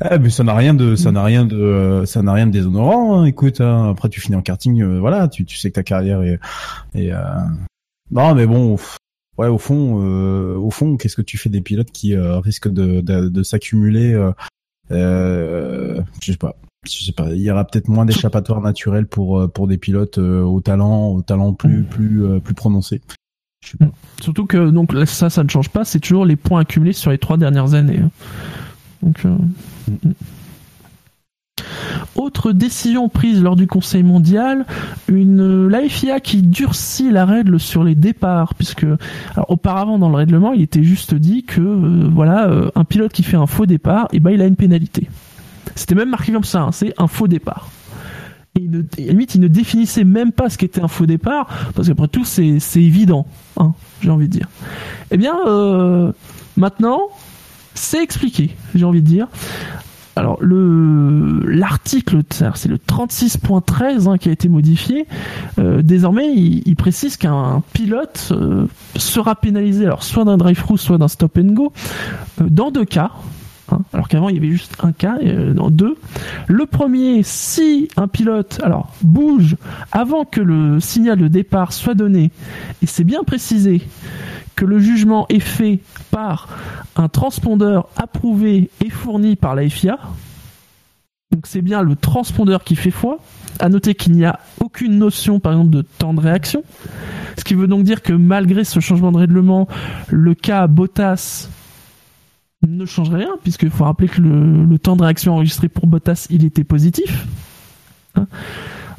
Ah, 0.00 0.18
mais 0.18 0.30
ça 0.30 0.44
n'a 0.44 0.54
rien 0.54 0.74
de, 0.74 0.94
ça 0.94 1.10
n'a 1.10 1.22
rien 1.24 1.44
de, 1.44 2.04
ça 2.06 2.22
n'a 2.22 2.32
rien 2.32 2.46
de 2.46 2.52
déshonorant. 2.52 3.20
Hein. 3.20 3.24
Écoute, 3.24 3.60
hein, 3.60 3.90
après 3.90 4.08
tu 4.08 4.20
finis 4.20 4.36
en 4.36 4.42
karting, 4.42 4.80
euh, 4.82 5.00
voilà, 5.00 5.28
tu, 5.28 5.44
tu 5.44 5.56
sais 5.56 5.70
que 5.70 5.74
ta 5.74 5.82
carrière 5.82 6.22
est, 6.22 6.38
euh... 6.96 7.22
non, 8.10 8.34
mais 8.34 8.46
bon, 8.46 8.76
ouais, 9.38 9.48
au 9.48 9.58
fond, 9.58 10.02
euh, 10.02 10.56
au 10.56 10.70
fond, 10.70 10.96
qu'est-ce 10.96 11.16
que 11.16 11.22
tu 11.22 11.38
fais 11.38 11.48
des 11.48 11.60
pilotes 11.60 11.90
qui 11.90 12.14
euh, 12.14 12.38
risquent 12.38 12.72
de, 12.72 13.00
de, 13.00 13.28
de 13.28 13.42
s'accumuler 13.42 14.14
euh, 14.90 16.00
Je 16.20 16.32
sais 16.32 16.38
pas. 16.38 16.56
Je 16.84 17.04
sais 17.04 17.12
pas. 17.12 17.30
Il 17.32 17.40
y 17.40 17.50
aura 17.50 17.64
peut-être 17.64 17.88
moins 17.88 18.04
d'échappatoires 18.04 18.60
naturels 18.60 19.06
pour 19.06 19.50
pour 19.52 19.66
des 19.66 19.76
pilotes 19.76 20.18
au 20.18 20.60
talent, 20.60 21.08
au 21.08 21.22
talent 21.22 21.52
plus 21.52 21.82
plus 21.82 22.40
plus 22.40 22.54
prononcé. 22.54 23.00
Mm. 23.80 23.86
Surtout 24.20 24.46
que 24.46 24.70
donc 24.70 24.92
ça, 25.06 25.28
ça 25.28 25.42
ne 25.42 25.48
change 25.48 25.70
pas. 25.70 25.84
C'est 25.84 25.98
toujours 25.98 26.24
les 26.24 26.36
points 26.36 26.60
accumulés 26.60 26.92
sur 26.92 27.10
les 27.10 27.18
trois 27.18 27.38
dernières 27.38 27.74
années. 27.74 27.98
Hein. 27.98 28.10
Donc. 29.02 29.24
Mm. 29.24 30.12
Autre 32.14 32.52
décision 32.52 33.08
prise 33.08 33.42
lors 33.42 33.56
du 33.56 33.66
Conseil 33.66 34.02
mondial, 34.02 34.64
une 35.08 35.25
la 35.68 35.88
FIA 35.88 36.20
qui 36.20 36.42
durcit 36.42 37.10
la 37.10 37.24
règle 37.24 37.60
sur 37.60 37.84
les 37.84 37.94
départs, 37.94 38.54
puisque 38.54 38.86
auparavant 39.48 39.98
dans 39.98 40.08
le 40.08 40.16
règlement, 40.16 40.52
il 40.52 40.62
était 40.62 40.82
juste 40.82 41.14
dit 41.14 41.44
que 41.44 41.60
euh, 41.60 42.08
voilà, 42.10 42.48
euh, 42.48 42.70
un 42.74 42.84
pilote 42.84 43.12
qui 43.12 43.22
fait 43.22 43.36
un 43.36 43.46
faux 43.46 43.66
départ, 43.66 44.06
et 44.12 44.16
eh 44.16 44.20
ben 44.20 44.30
il 44.30 44.40
a 44.42 44.46
une 44.46 44.56
pénalité. 44.56 45.08
C'était 45.74 45.94
même 45.94 46.10
marqué 46.10 46.32
comme 46.32 46.44
ça, 46.44 46.62
hein, 46.62 46.72
c'est 46.72 46.94
un 46.98 47.06
faux 47.06 47.28
départ 47.28 47.68
il 48.60 48.70
ne, 48.70 48.82
limite, 48.98 49.34
il 49.34 49.40
ne 49.40 49.48
définissait 49.48 50.04
même 50.04 50.32
pas 50.32 50.48
ce 50.50 50.58
qu'était 50.58 50.80
un 50.80 50.88
faux 50.88 51.06
départ, 51.06 51.46
parce 51.74 51.88
qu'après 51.88 52.08
tout, 52.08 52.24
c'est, 52.24 52.58
évident, 52.76 53.26
hein, 53.56 53.72
j'ai 54.00 54.10
envie 54.10 54.28
de 54.28 54.32
dire. 54.32 54.48
Eh 55.10 55.16
bien, 55.16 55.36
euh, 55.46 56.12
maintenant, 56.56 57.00
c'est 57.74 58.02
expliqué, 58.02 58.56
j'ai 58.74 58.84
envie 58.84 59.02
de 59.02 59.06
dire. 59.06 59.28
Alors 60.16 60.38
le 60.40 61.40
l'article, 61.46 62.22
c'est 62.30 62.68
le 62.68 62.78
36.13 62.78 64.08
hein, 64.08 64.18
qui 64.18 64.30
a 64.30 64.32
été 64.32 64.48
modifié. 64.48 65.06
Euh, 65.58 65.82
désormais, 65.82 66.32
il, 66.32 66.74
précise 66.76 67.16
qu'un 67.16 67.62
pilote 67.74 68.28
euh, 68.30 68.66
sera 68.96 69.34
pénalisé, 69.34 69.84
alors 69.84 70.02
soit 70.02 70.24
d'un 70.24 70.38
drive-through, 70.38 70.78
soit 70.78 70.98
d'un 70.98 71.08
stop 71.08 71.38
and 71.38 71.52
go, 71.52 71.72
euh, 72.40 72.46
dans 72.48 72.70
deux 72.70 72.84
cas. 72.86 73.12
Hein. 73.70 73.80
alors 73.92 74.08
qu'avant 74.08 74.28
il 74.28 74.36
y 74.36 74.38
avait 74.38 74.50
juste 74.50 74.76
un 74.82 74.92
cas, 74.92 75.18
dans 75.54 75.70
deux. 75.70 75.96
Le 76.46 76.66
premier, 76.66 77.22
si 77.22 77.88
un 77.96 78.08
pilote 78.08 78.60
alors 78.62 78.92
bouge 79.02 79.56
avant 79.92 80.24
que 80.24 80.40
le 80.40 80.80
signal 80.80 81.18
de 81.18 81.28
départ 81.28 81.72
soit 81.72 81.94
donné, 81.94 82.30
et 82.82 82.86
c'est 82.86 83.04
bien 83.04 83.24
précisé 83.24 83.82
que 84.56 84.64
le 84.64 84.78
jugement 84.78 85.26
est 85.28 85.40
fait 85.40 85.80
par 86.10 86.48
un 86.96 87.08
transpondeur 87.08 87.88
approuvé 87.96 88.70
et 88.84 88.90
fourni 88.90 89.36
par 89.36 89.54
la 89.54 89.68
FIA. 89.68 89.98
Donc 91.30 91.46
c'est 91.46 91.60
bien 91.60 91.82
le 91.82 91.94
transpondeur 91.94 92.64
qui 92.64 92.74
fait 92.74 92.90
foi. 92.90 93.18
À 93.58 93.68
noter 93.68 93.94
qu'il 93.94 94.12
n'y 94.12 94.24
a 94.24 94.40
aucune 94.62 94.98
notion, 94.98 95.40
par 95.40 95.52
exemple, 95.52 95.70
de 95.70 95.82
temps 95.82 96.14
de 96.14 96.20
réaction. 96.20 96.62
Ce 97.38 97.44
qui 97.44 97.54
veut 97.54 97.66
donc 97.66 97.84
dire 97.84 98.02
que 98.02 98.12
malgré 98.12 98.64
ce 98.64 98.80
changement 98.80 99.12
de 99.12 99.18
règlement, 99.18 99.66
le 100.08 100.34
cas 100.34 100.66
Bottas 100.66 101.48
ne 102.62 102.84
changerait 102.86 103.18
rien, 103.18 103.34
puisqu'il 103.42 103.70
faut 103.70 103.84
rappeler 103.84 104.08
que 104.08 104.20
le, 104.20 104.78
temps 104.78 104.96
de 104.96 105.02
réaction 105.02 105.34
enregistré 105.34 105.68
pour 105.68 105.86
Bottas, 105.86 106.26
il 106.30 106.44
était 106.44 106.64
positif. 106.64 107.26
Hein. 108.14 108.26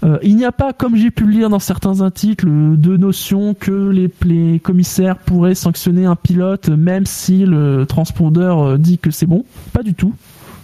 Euh, 0.04 0.20
il 0.22 0.36
n'y 0.36 0.46
a 0.46 0.52
pas, 0.52 0.74
comme 0.74 0.96
j'ai 0.96 1.10
pu 1.10 1.26
le 1.26 1.32
lire 1.32 1.50
dans 1.50 1.60
certains 1.60 2.02
articles, 2.02 2.48
de 2.48 2.98
notion 2.98 3.56
que 3.56 3.90
les, 3.90 4.60
commissaires 4.60 5.18
pourraient 5.18 5.56
sanctionner 5.56 6.06
un 6.06 6.16
pilote 6.16 6.70
même 6.70 7.06
si 7.06 7.46
le 7.46 7.86
transpondeur 7.86 8.60
euh, 8.60 8.78
dit 8.78 9.00
que 9.00 9.10
c'est 9.10 9.26
bon. 9.26 9.44
Pas 9.74 9.82
du 9.82 9.96
tout. 9.96 10.14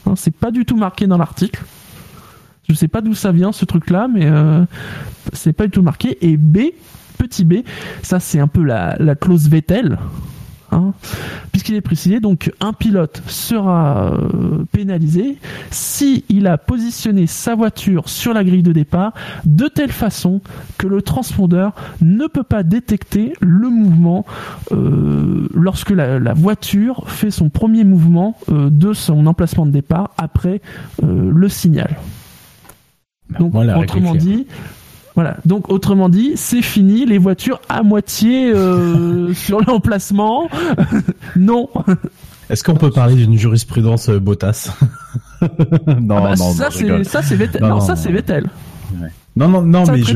Hein, 0.05 0.13
c'est 0.15 0.35
pas 0.35 0.51
du 0.51 0.65
tout 0.65 0.77
marqué 0.77 1.07
dans 1.07 1.17
l'article. 1.17 1.63
Je 2.69 2.75
sais 2.75 2.87
pas 2.87 3.01
d'où 3.01 3.13
ça 3.13 3.31
vient 3.31 3.51
ce 3.51 3.65
truc-là, 3.65 4.07
mais 4.07 4.25
euh, 4.25 4.63
c'est 5.33 5.53
pas 5.53 5.65
du 5.65 5.71
tout 5.71 5.81
marqué. 5.81 6.17
Et 6.21 6.37
B, 6.37 6.59
petit 7.17 7.43
B, 7.43 7.55
ça 8.03 8.19
c'est 8.19 8.39
un 8.39 8.47
peu 8.47 8.63
la 8.63 9.15
clause 9.15 9.49
Vettel. 9.49 9.97
Hein, 10.73 10.93
puisqu'il 11.51 11.75
est 11.75 11.81
précisé 11.81 12.19
donc 12.19 12.51
un 12.59 12.73
pilote 12.73 13.21
sera 13.27 14.11
euh, 14.11 14.65
pénalisé 14.71 15.37
si 15.69 16.25
il 16.29 16.47
a 16.47 16.57
positionné 16.57 17.27
sa 17.27 17.53
voiture 17.53 18.09
sur 18.09 18.33
la 18.33 18.43
grille 18.43 18.63
de 18.63 18.71
départ 18.71 19.13
de 19.45 19.67
telle 19.67 19.91
façon 19.91 20.41
que 20.79 20.87
le 20.87 21.03
transpondeur 21.03 21.75
ne 22.01 22.25
peut 22.25 22.43
pas 22.43 22.63
détecter 22.63 23.33
le 23.39 23.69
mouvement 23.69 24.25
euh, 24.71 25.47
lorsque 25.53 25.91
la, 25.91 26.33
voiture 26.33 27.03
fait 27.07 27.29
son 27.29 27.49
premier 27.49 27.83
mouvement 27.83 28.35
euh, 28.49 28.71
de 28.71 28.93
son 28.93 29.27
emplacement 29.27 29.67
de 29.67 29.71
départ 29.71 30.09
après 30.17 30.61
le 31.03 31.49
signal. 31.49 31.97
Donc, 33.39 33.53
autrement 33.55 34.15
dit, 34.15 34.47
voilà. 35.15 35.37
Donc 35.45 35.69
autrement 35.69 36.09
dit, 36.09 36.33
c'est 36.35 36.61
fini 36.61 37.05
les 37.05 37.17
voitures 37.17 37.61
à 37.69 37.83
moitié 37.83 38.51
euh, 38.51 39.33
sur 39.35 39.61
l'emplacement. 39.61 40.49
non. 41.35 41.69
Est-ce 42.49 42.63
qu'on 42.63 42.75
peut 42.75 42.91
parler 42.91 43.15
d'une 43.15 43.37
jurisprudence 43.37 44.09
euh, 44.09 44.19
Bottas 44.19 44.75
Non, 45.41 46.17
ah 46.17 46.21
bah, 46.21 46.35
non, 46.37 46.53
ça 46.53 46.69
c'est 46.71 47.03
ça 47.03 47.21
c'est 47.21 47.35
Vettel. 47.35 47.61
Non, 47.61 47.79
ça 47.79 47.95
c'est 47.95 48.11
Vettel. 48.11 48.49
Non, 49.35 49.47
non, 49.49 49.63
non, 49.63 49.83
mais 49.91 50.03
je, 50.03 50.15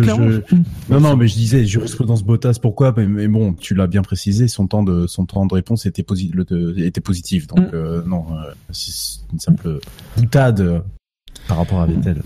non, 0.89 0.99
non, 0.99 1.15
mais 1.15 1.27
je 1.27 1.33
disais 1.33 1.65
jurisprudence 1.65 2.23
Bottas. 2.23 2.59
Pourquoi? 2.61 2.93
Mais, 2.95 3.27
bon, 3.27 3.53
tu 3.53 3.73
l'as 3.73 3.87
bien 3.87 4.03
précisé, 4.03 4.47
son 4.47 4.67
temps 4.67 4.83
de 4.83 5.07
son 5.07 5.25
temps 5.25 5.47
de 5.47 5.53
réponse 5.55 5.87
était, 5.87 6.05
était 6.77 7.01
positif. 7.01 7.47
Donc 7.47 7.59
mm. 7.59 7.71
euh, 7.73 8.01
non, 8.05 8.25
c'est 8.71 9.21
une 9.33 9.39
simple 9.39 9.79
boutade 10.15 10.83
par 11.47 11.57
rapport 11.57 11.81
à 11.81 11.87
Vettel. 11.87 12.21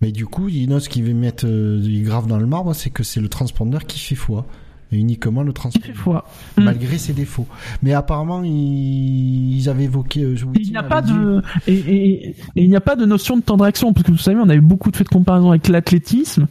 Mais 0.00 0.12
du 0.12 0.26
coup, 0.26 0.48
ce 0.48 0.88
qui 0.88 1.02
veut 1.02 1.12
mettre 1.12 1.44
euh, 1.46 2.02
grave 2.02 2.26
dans 2.26 2.38
le 2.38 2.46
marbre, 2.46 2.74
c'est 2.74 2.90
que 2.90 3.02
c'est 3.02 3.20
le 3.20 3.28
transpondeur 3.28 3.84
qui 3.84 3.98
fait 3.98 4.14
foi. 4.14 4.46
Et 4.92 4.98
uniquement 4.98 5.42
le 5.42 5.52
transpondeur. 5.52 5.86
Qui 5.86 5.92
fait 5.92 5.98
foi. 5.98 6.24
Malgré 6.56 6.98
ses 6.98 7.12
défauts. 7.12 7.46
Mais 7.82 7.92
apparemment, 7.92 8.42
ils, 8.42 9.68
avaient 9.68 9.84
évoqué. 9.84 10.22
Euh, 10.22 10.36
il 10.58 10.70
n'y 10.70 10.76
a 10.76 10.82
pas 10.82 11.02
de 11.02 11.42
et, 11.68 12.34
il 12.56 12.68
n'y 12.68 12.76
a 12.76 12.80
pas 12.80 12.96
de 12.96 13.04
notion 13.04 13.36
de 13.36 13.42
temps 13.42 13.56
de 13.56 13.62
réaction 13.62 13.92
parce 13.92 14.06
que 14.06 14.12
vous 14.12 14.18
savez, 14.18 14.38
on 14.40 14.48
a 14.48 14.54
eu 14.54 14.60
beaucoup 14.60 14.90
de 14.90 14.96
faits 14.96 15.06
de 15.06 15.12
comparaison 15.12 15.50
avec 15.50 15.68
l'athlétisme. 15.68 16.46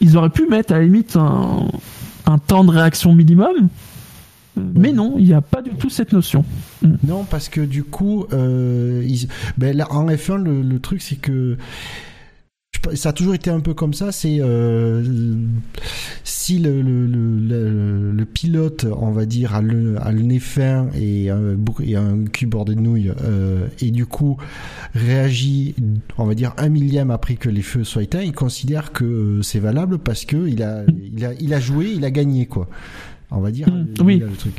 Ils 0.00 0.16
auraient 0.16 0.30
pu 0.30 0.46
mettre 0.48 0.74
à 0.74 0.78
la 0.78 0.84
limite 0.84 1.16
un, 1.16 1.68
un 2.26 2.38
temps 2.38 2.64
de 2.64 2.70
réaction 2.70 3.14
minimum. 3.14 3.68
Mais 4.74 4.92
non, 4.92 5.14
il 5.18 5.24
n'y 5.24 5.34
a 5.34 5.40
pas 5.40 5.62
du 5.62 5.70
tout 5.70 5.88
cette 5.88 6.12
notion. 6.12 6.44
Non, 6.82 7.22
parce 7.22 7.48
que 7.48 7.60
du 7.60 7.84
coup, 7.84 8.26
euh, 8.32 9.06
ben 9.56 9.76
là, 9.76 9.86
en 9.90 10.06
F1, 10.06 10.42
le, 10.42 10.62
le 10.62 10.80
truc, 10.80 11.00
c'est 11.00 11.14
que 11.14 11.56
ça 12.94 13.10
a 13.10 13.12
toujours 13.12 13.34
été 13.34 13.50
un 13.50 13.60
peu 13.60 13.74
comme 13.74 13.94
ça. 13.94 14.12
C'est 14.12 14.38
euh, 14.40 15.02
si 16.24 16.58
le, 16.58 16.82
le, 16.82 17.06
le, 17.06 18.12
le, 18.12 18.24
pilote, 18.24 18.86
on 18.96 19.10
va 19.10 19.26
dire, 19.26 19.54
a 19.54 19.62
le, 19.62 19.96
a 20.00 20.12
le 20.12 20.22
nez 20.22 20.38
fin 20.38 20.88
et, 20.94 21.30
un, 21.30 21.56
et 21.84 21.96
un 21.96 22.24
cul 22.24 22.46
bordé 22.46 22.74
de 22.74 22.80
nouilles, 22.80 23.12
euh, 23.24 23.66
et 23.80 23.90
du 23.90 24.06
coup 24.06 24.36
réagit, 24.94 25.74
on 26.16 26.24
va 26.24 26.34
dire, 26.34 26.54
un 26.56 26.68
millième 26.68 27.10
après 27.10 27.34
que 27.34 27.48
les 27.48 27.62
feux 27.62 27.84
soient 27.84 28.02
éteints, 28.02 28.22
il 28.22 28.32
considère 28.32 28.92
que 28.92 29.40
c'est 29.42 29.60
valable 29.60 29.98
parce 29.98 30.24
que 30.24 30.48
il 30.48 30.62
a, 30.62 30.84
il 31.14 31.24
a, 31.24 31.32
il 31.40 31.54
a 31.54 31.60
joué, 31.60 31.92
il 31.94 32.04
a 32.04 32.10
gagné, 32.10 32.46
quoi. 32.46 32.68
On 33.30 33.40
va 33.40 33.50
dire. 33.50 33.68
Mmh, 33.68 34.02
oui. 34.02 34.18
Le 34.18 34.28
truc 34.30 34.54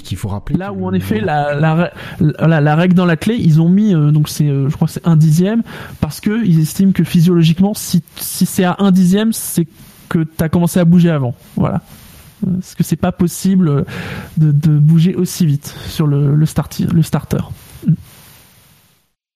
qu'il 0.00 0.18
faut 0.18 0.28
rappeler. 0.28 0.58
Là 0.58 0.72
où 0.72 0.86
en 0.86 0.92
effet 0.92 1.20
la, 1.20 1.54
la, 1.54 2.60
la, 2.60 2.76
règle 2.76 2.94
dans 2.94 3.06
la 3.06 3.16
clé, 3.16 3.36
ils 3.38 3.60
ont 3.60 3.68
mis 3.68 3.94
euh, 3.94 4.10
donc 4.10 4.28
c'est 4.28 4.48
euh, 4.48 4.68
je 4.68 4.74
crois 4.74 4.88
c'est 4.88 5.06
un 5.06 5.16
dixième 5.16 5.62
parce 6.00 6.20
que 6.20 6.44
ils 6.44 6.60
estiment 6.60 6.92
que 6.92 7.04
physiologiquement 7.04 7.74
si 7.74 8.02
si 8.16 8.46
c'est 8.46 8.64
à 8.64 8.76
un 8.78 8.90
dixième 8.90 9.32
c'est 9.32 9.66
que 10.08 10.24
tu 10.24 10.44
as 10.44 10.48
commencé 10.48 10.80
à 10.80 10.84
bouger 10.84 11.10
avant. 11.10 11.34
Voilà. 11.56 11.80
Parce 12.44 12.74
que 12.74 12.82
c'est 12.82 12.96
pas 12.96 13.12
possible 13.12 13.84
de, 14.36 14.52
de, 14.52 14.78
bouger 14.78 15.14
aussi 15.14 15.46
vite 15.46 15.74
sur 15.88 16.06
le, 16.06 16.34
le, 16.34 16.46
le 16.92 17.02
starter. 17.02 17.38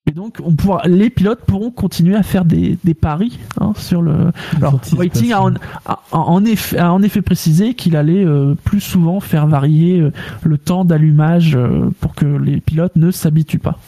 Et 0.09 0.13
donc, 0.13 0.39
on 0.43 0.55
pourra, 0.55 0.81
les 0.87 1.11
pilotes 1.11 1.45
pourront 1.45 1.71
continuer 1.71 2.17
à 2.17 2.23
faire 2.23 2.47
des, 2.47 2.79
des 2.83 2.95
paris 2.95 3.39
hein, 3.61 3.75
sur 3.77 4.01
le. 4.01 4.33
Alors, 4.57 4.81
Whiting 4.97 5.33
a 5.33 5.43
en, 6.13 6.45
effet, 6.47 6.79
a 6.79 6.95
en 6.95 7.03
effet 7.03 7.21
précisé 7.21 7.75
qu'il 7.75 7.95
allait 7.95 8.25
euh, 8.25 8.55
plus 8.65 8.81
souvent 8.81 9.21
faire 9.21 9.47
varier 9.47 10.01
euh, 10.01 10.11
le 10.45 10.57
temps 10.57 10.87
d'allumage 10.87 11.57
euh, 11.57 11.91
pour 12.01 12.15
que 12.15 12.25
les 12.25 12.59
pilotes 12.63 12.97
ne 12.97 13.11
s'habituent 13.11 13.59
pas. 13.59 13.79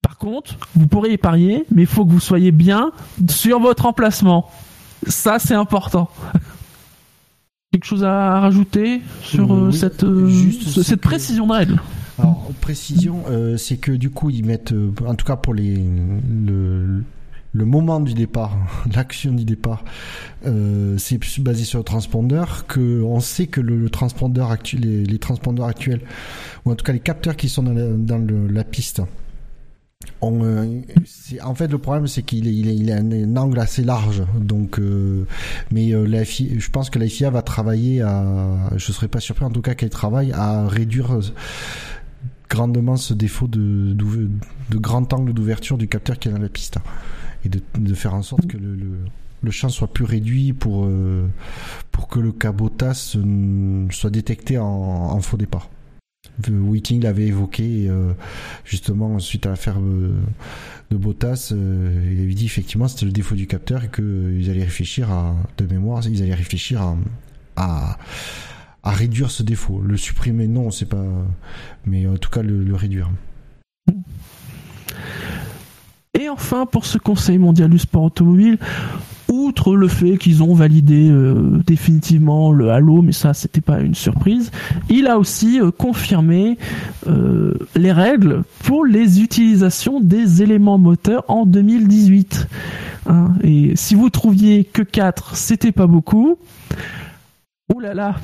Par 0.00 0.16
contre, 0.16 0.56
vous 0.74 0.86
pourrez 0.86 1.12
y 1.12 1.18
parier, 1.18 1.66
mais 1.70 1.82
il 1.82 1.88
faut 1.88 2.06
que 2.06 2.10
vous 2.10 2.18
soyez 2.18 2.50
bien 2.50 2.90
sur 3.28 3.60
votre 3.60 3.84
emplacement. 3.84 4.50
Ça, 5.06 5.38
c'est 5.38 5.54
important. 5.54 6.08
Quelque 7.72 7.84
chose 7.84 8.04
à 8.04 8.40
rajouter 8.40 9.02
sur 9.20 9.68
cette, 9.74 10.06
cette 10.82 11.02
précision 11.02 11.46
de 11.46 11.52
règle 11.52 11.78
alors, 12.18 12.50
précision, 12.60 13.22
euh, 13.28 13.56
c'est 13.56 13.76
que 13.76 13.92
du 13.92 14.10
coup, 14.10 14.30
ils 14.30 14.44
mettent, 14.44 14.72
euh, 14.72 14.92
en 15.06 15.14
tout 15.14 15.26
cas 15.26 15.36
pour 15.36 15.54
les, 15.54 15.76
le, 15.76 17.04
le 17.52 17.64
moment 17.64 18.00
du 18.00 18.14
départ, 18.14 18.56
l'action 18.94 19.32
du 19.32 19.44
départ, 19.44 19.84
euh, 20.46 20.96
c'est 20.98 21.18
basé 21.40 21.64
sur 21.64 21.78
le 21.78 21.84
transpondeur, 21.84 22.66
que 22.66 23.02
on 23.02 23.20
sait 23.20 23.46
que 23.46 23.60
le, 23.60 23.88
transpondeur 23.90 24.50
actuel, 24.50 24.80
les, 24.80 25.04
les, 25.04 25.18
transpondeurs 25.18 25.66
actuels, 25.66 26.00
ou 26.64 26.72
en 26.72 26.74
tout 26.74 26.84
cas 26.84 26.92
les 26.92 27.00
capteurs 27.00 27.36
qui 27.36 27.48
sont 27.48 27.62
dans, 27.62 27.72
la, 27.72 27.88
dans 27.88 28.18
le, 28.18 28.48
la 28.48 28.64
piste, 28.64 29.02
on, 30.20 30.44
euh, 30.44 30.80
en 31.42 31.54
fait, 31.54 31.68
le 31.68 31.78
problème, 31.78 32.06
c'est 32.06 32.22
qu'il 32.22 32.46
il, 32.46 32.66
il 32.66 32.90
a 32.92 32.96
un, 32.96 33.36
angle 33.36 33.58
assez 33.58 33.82
large. 33.82 34.22
Donc, 34.36 34.78
euh, 34.78 35.26
mais 35.70 35.92
euh, 35.92 36.04
la 36.06 36.24
je 36.24 36.70
pense 36.70 36.90
que 36.90 36.98
la 36.98 37.06
FIA 37.06 37.30
va 37.30 37.42
travailler 37.42 38.02
à. 38.02 38.70
Je 38.76 38.92
serais 38.92 39.08
pas 39.08 39.20
surpris, 39.20 39.44
en 39.44 39.50
tout 39.50 39.62
cas, 39.62 39.74
qu'elle 39.74 39.90
travaille 39.90 40.32
à 40.32 40.66
réduire 40.66 41.18
grandement 42.48 42.96
ce 42.96 43.14
défaut 43.14 43.46
de, 43.46 43.92
de, 43.92 44.78
grand 44.78 45.12
angle 45.12 45.32
d'ouverture 45.32 45.78
du 45.78 45.88
capteur 45.88 46.18
qui 46.18 46.28
est 46.28 46.32
dans 46.32 46.38
la 46.38 46.48
piste 46.48 46.78
et 47.44 47.48
de, 47.48 47.60
de 47.78 47.94
faire 47.94 48.14
en 48.14 48.22
sorte 48.22 48.46
que 48.46 48.56
le, 48.56 48.76
le, 49.42 49.50
champ 49.50 49.68
soit 49.68 49.92
plus 49.92 50.04
réduit 50.04 50.52
pour, 50.52 50.86
euh, 50.86 51.26
pour 51.92 52.08
que 52.08 52.18
le 52.18 52.32
cabotage 52.32 53.18
soit 53.90 54.10
détecté 54.10 54.58
en, 54.58 54.66
en 54.66 55.20
faux 55.20 55.36
départ. 55.36 55.68
Whiting 56.48 57.02
l'avait 57.02 57.26
évoqué 57.26 57.86
euh, 57.88 58.12
justement 58.64 59.18
suite 59.18 59.46
à 59.46 59.50
l'affaire 59.50 59.78
euh, 59.80 60.14
de 60.90 60.96
Bottas 60.96 61.52
il 61.52 62.20
avait 62.20 62.34
dit 62.34 62.44
effectivement 62.44 62.86
c'était 62.86 63.06
le 63.06 63.12
défaut 63.12 63.34
du 63.34 63.48
capteur 63.48 63.82
et 63.84 63.88
qu'ils 63.88 64.48
allaient 64.48 64.64
réfléchir 64.64 65.10
à 65.10 65.34
de 65.58 65.66
mémoire 65.66 66.06
ils 66.06 66.22
allaient 66.22 66.34
réfléchir 66.34 66.80
à, 66.80 66.96
à 67.56 67.98
à 68.82 68.90
réduire 68.90 69.30
ce 69.30 69.42
défaut. 69.42 69.80
Le 69.80 69.96
supprimer, 69.96 70.46
non, 70.46 70.70
c'est 70.70 70.86
pas. 70.86 71.04
Mais 71.86 72.06
en 72.06 72.16
tout 72.16 72.30
cas, 72.30 72.42
le, 72.42 72.74
réduire. 72.74 73.10
Et 76.18 76.28
enfin, 76.28 76.66
pour 76.66 76.84
ce 76.86 76.98
Conseil 76.98 77.38
mondial 77.38 77.70
du 77.70 77.78
sport 77.78 78.04
automobile, 78.04 78.58
outre 79.28 79.76
le 79.76 79.88
fait 79.88 80.16
qu'ils 80.16 80.42
ont 80.42 80.54
validé 80.54 81.08
euh, 81.10 81.60
définitivement 81.66 82.50
le 82.50 82.70
Halo, 82.70 83.02
mais 83.02 83.12
ça 83.12 83.34
c'était 83.34 83.60
pas 83.60 83.80
une 83.80 83.94
surprise, 83.94 84.50
il 84.88 85.06
a 85.06 85.18
aussi 85.18 85.60
euh, 85.60 85.70
confirmé 85.70 86.58
euh, 87.06 87.54
les 87.76 87.92
règles 87.92 88.42
pour 88.64 88.84
les 88.84 89.20
utilisations 89.20 90.00
des 90.00 90.42
éléments 90.42 90.78
moteurs 90.78 91.24
en 91.28 91.46
2018. 91.46 92.48
Hein. 93.10 93.32
et 93.42 93.72
si 93.74 93.94
vous 93.94 94.10
trouviez 94.10 94.64
que 94.64 94.82
4, 94.82 95.36
c'était 95.36 95.72
pas 95.72 95.86
beaucoup. 95.86 96.36
Ouh 97.74 97.80
là 97.80 97.92
là, 97.92 98.16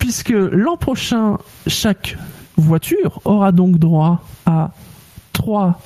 puisque 0.00 0.30
l'an 0.30 0.76
prochain, 0.76 1.38
chaque 1.68 2.16
voiture 2.56 3.20
aura 3.24 3.52
donc 3.52 3.78
droit 3.78 4.24
à 4.46 4.72
3 5.32 5.80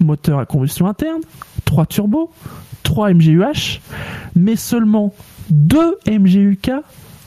moteurs 0.00 0.38
à 0.38 0.44
combustion 0.44 0.86
interne, 0.86 1.22
3 1.64 1.86
turbos, 1.86 2.30
3 2.82 3.14
MGUH, 3.14 3.80
mais 4.36 4.56
seulement 4.56 5.14
2 5.48 5.98
MGUK, 6.06 6.70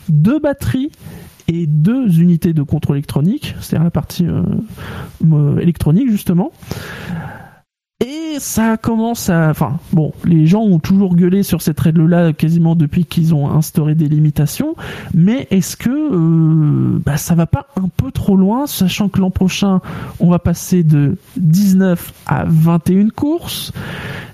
2 0.10 0.40
batteries 0.40 0.92
et 1.48 1.66
2 1.66 2.20
unités 2.20 2.54
de 2.54 2.62
contrôle 2.62 2.98
électronique, 2.98 3.56
c'est-à-dire 3.60 3.86
la 3.86 3.92
partie 3.92 4.28
euh, 4.28 5.60
électronique 5.60 6.12
justement. 6.12 6.52
Et 8.02 8.40
ça 8.40 8.78
commence 8.78 9.30
à... 9.30 9.50
Enfin, 9.52 9.78
bon, 9.94 10.12
les 10.26 10.48
gens 10.48 10.62
ont 10.62 10.80
toujours 10.80 11.16
gueulé 11.16 11.44
sur 11.44 11.62
cette 11.62 11.80
règle-là 11.80 12.34
quasiment 12.34 12.76
depuis 12.76 13.06
qu'ils 13.06 13.36
ont 13.36 13.50
instauré 13.52 13.94
des 13.94 14.08
limitations, 14.08 14.76
mais 15.14 15.48
est-ce 15.52 15.78
que 15.78 15.90
euh, 15.90 17.00
bah, 17.06 17.18
ça 17.18 17.36
va 17.36 17.46
pas 17.46 17.68
un 17.76 17.90
peu 17.96 18.10
trop 18.12 18.36
loin, 18.36 18.66
sachant 18.66 19.08
que 19.08 19.20
l'an 19.20 19.30
prochain, 19.30 19.82
on 20.20 20.32
va 20.32 20.40
passer 20.40 20.82
de 20.84 21.18
19 21.38 22.12
à 22.26 22.46
21 22.48 23.10
courses, 23.10 23.72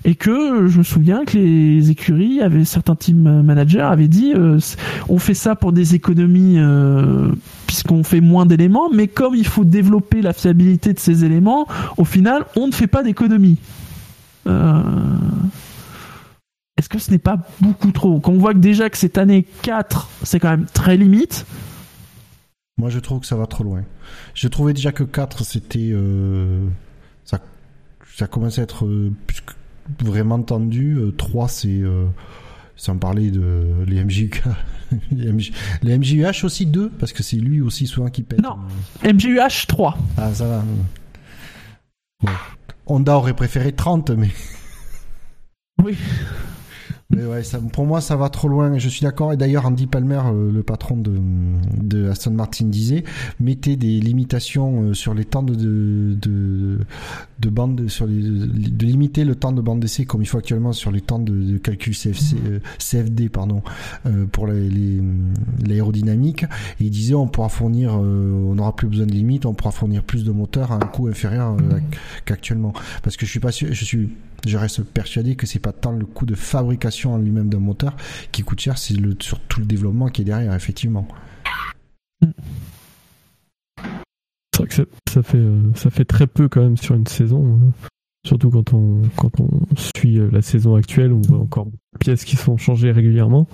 et 0.06 0.14
que 0.14 0.66
je 0.66 0.78
me 0.78 0.82
souviens 0.82 1.26
que 1.26 1.36
les 1.36 1.90
écuries, 1.90 2.40
avaient, 2.40 2.64
certains 2.64 2.96
team 2.96 3.42
managers 3.42 3.80
avaient 3.80 4.08
dit, 4.08 4.32
euh, 4.34 4.58
on 5.10 5.18
fait 5.18 5.34
ça 5.34 5.54
pour 5.54 5.72
des 5.72 5.94
économies... 5.94 6.58
Euh, 6.58 7.28
puisqu'on 7.68 8.02
fait 8.02 8.22
moins 8.22 8.46
d'éléments, 8.46 8.88
mais 8.90 9.08
comme 9.08 9.34
il 9.34 9.46
faut 9.46 9.66
développer 9.66 10.22
la 10.22 10.32
fiabilité 10.32 10.94
de 10.94 10.98
ces 10.98 11.26
éléments, 11.26 11.68
au 11.98 12.04
final, 12.06 12.46
on 12.56 12.66
ne 12.66 12.72
fait 12.72 12.86
pas 12.86 13.02
d'économie. 13.02 13.58
Euh, 14.46 14.82
est-ce 16.78 16.88
que 16.88 16.98
ce 16.98 17.10
n'est 17.10 17.18
pas 17.18 17.36
beaucoup 17.60 17.92
trop? 17.92 18.20
Quand 18.20 18.32
on 18.32 18.38
voit 18.38 18.54
que 18.54 18.58
déjà 18.58 18.88
que 18.88 18.96
cette 18.96 19.18
année 19.18 19.46
4, 19.62 20.08
c'est 20.22 20.40
quand 20.40 20.48
même 20.48 20.64
très 20.64 20.96
limite. 20.96 21.44
Moi, 22.78 22.88
je 22.88 23.00
trouve 23.00 23.20
que 23.20 23.26
ça 23.26 23.36
va 23.36 23.46
trop 23.46 23.64
loin. 23.64 23.82
Je 24.32 24.48
trouvais 24.48 24.72
déjà 24.72 24.90
que 24.90 25.04
4, 25.04 25.44
c'était. 25.44 25.90
Euh, 25.92 26.66
ça, 27.26 27.38
ça 28.16 28.26
commençait 28.26 28.62
à 28.62 28.64
être 28.64 28.86
euh, 28.86 29.12
vraiment 30.02 30.40
tendu. 30.40 30.98
3, 31.18 31.48
c'est 31.48 31.82
sans 32.78 32.96
parler 32.96 33.30
de 33.30 33.84
les 33.86 34.02
MJUK. 34.02 34.42
les, 35.12 35.98
MJUH 35.98 36.44
aussi 36.44 36.64
2, 36.64 36.88
parce 36.90 37.12
que 37.12 37.22
c'est 37.22 37.36
lui 37.36 37.60
aussi 37.60 37.86
souvent 37.86 38.08
qui 38.08 38.22
pète. 38.22 38.40
Non, 38.40 38.56
MJUH 39.04 39.66
3. 39.66 39.98
Ah, 40.16 40.32
ça 40.32 40.46
va. 40.46 40.64
Bon. 42.22 42.30
Honda 42.86 43.16
aurait 43.16 43.34
préféré 43.34 43.72
30, 43.72 44.10
mais. 44.10 44.30
Oui. 45.84 45.98
Mais 47.10 47.24
ouais, 47.24 47.42
ça, 47.42 47.58
pour 47.58 47.86
moi, 47.86 48.02
ça 48.02 48.16
va 48.16 48.28
trop 48.28 48.48
loin. 48.48 48.76
Je 48.76 48.86
suis 48.86 49.00
d'accord. 49.00 49.32
Et 49.32 49.38
d'ailleurs, 49.38 49.64
Andy 49.64 49.86
Palmer, 49.86 50.20
euh, 50.26 50.52
le 50.52 50.62
patron 50.62 50.94
de, 50.94 51.18
de 51.82 52.10
Aston 52.10 52.32
Martin, 52.32 52.66
disait 52.66 53.02
mettez 53.40 53.76
des 53.76 53.98
limitations 53.98 54.82
euh, 54.82 54.92
sur 54.92 55.14
les 55.14 55.24
temps 55.24 55.42
de 55.42 55.54
de, 55.54 56.78
de, 57.40 57.48
bande, 57.48 57.88
sur 57.88 58.06
les, 58.06 58.20
de 58.20 58.84
limiter 58.84 59.24
le 59.24 59.36
temps 59.36 59.52
de 59.52 59.62
bande 59.62 59.80
d'essai 59.80 60.04
comme 60.04 60.20
il 60.20 60.26
faut 60.26 60.36
actuellement 60.36 60.74
sur 60.74 60.90
les 60.90 61.00
temps 61.00 61.18
de, 61.18 61.56
calcul 61.56 61.94
CFC, 61.96 62.36
euh, 62.44 62.58
CFD 62.78 63.30
pardon 63.30 63.62
pour 64.32 64.46
l'aérodynamique. 64.46 66.42
Et 66.78 66.84
il 66.84 66.90
disait 66.90 67.14
on 67.14 67.26
pourra 67.26 67.48
fournir, 67.48 67.94
on 67.94 68.54
n'aura 68.54 68.76
plus 68.76 68.86
besoin 68.86 69.06
de 69.06 69.12
limites, 69.12 69.46
on 69.46 69.54
pourra 69.54 69.70
fournir 69.70 70.02
plus 70.02 70.24
de 70.24 70.30
moteurs 70.30 70.72
à 70.72 70.74
un 70.74 70.80
coût 70.80 71.08
inférieur 71.08 71.56
qu'actuellement. 72.26 72.74
Parce 73.02 73.16
que 73.16 73.24
je 73.24 73.30
suis 73.30 73.40
pas 73.40 73.52
sûr, 73.52 73.68
je 73.72 73.84
suis 73.84 74.10
je 74.46 74.56
reste 74.56 74.82
persuadé 74.82 75.36
que 75.36 75.46
c'est 75.46 75.58
pas 75.58 75.72
tant 75.72 75.92
le 75.92 76.06
coût 76.06 76.26
de 76.26 76.34
fabrication 76.34 77.14
en 77.14 77.18
lui-même 77.18 77.48
d'un 77.48 77.58
moteur 77.58 77.96
qui 78.32 78.42
coûte 78.42 78.60
cher, 78.60 78.78
c'est 78.78 78.94
le, 78.94 79.16
sur 79.20 79.40
tout 79.40 79.60
le 79.60 79.66
développement 79.66 80.08
qui 80.08 80.22
est 80.22 80.24
derrière, 80.24 80.54
effectivement. 80.54 81.06
C'est 82.20 82.28
vrai 84.58 84.68
que 84.68 84.88
ça, 85.08 85.22
fait, 85.22 85.38
euh, 85.38 85.72
ça 85.74 85.90
fait 85.90 86.04
très 86.04 86.26
peu 86.26 86.48
quand 86.48 86.62
même 86.62 86.76
sur 86.76 86.94
une 86.94 87.06
saison. 87.06 87.44
Euh, 87.44 87.86
surtout 88.26 88.50
quand 88.50 88.74
on, 88.74 89.02
quand 89.16 89.40
on 89.40 89.48
suit 89.76 90.18
euh, 90.18 90.28
la 90.32 90.42
saison 90.42 90.74
actuelle 90.74 91.12
où 91.12 91.18
on 91.18 91.28
voit 91.28 91.38
encore 91.38 91.66
des 91.66 91.98
pièces 92.00 92.24
qui 92.24 92.36
sont 92.36 92.56
changées 92.56 92.90
régulièrement. 92.90 93.46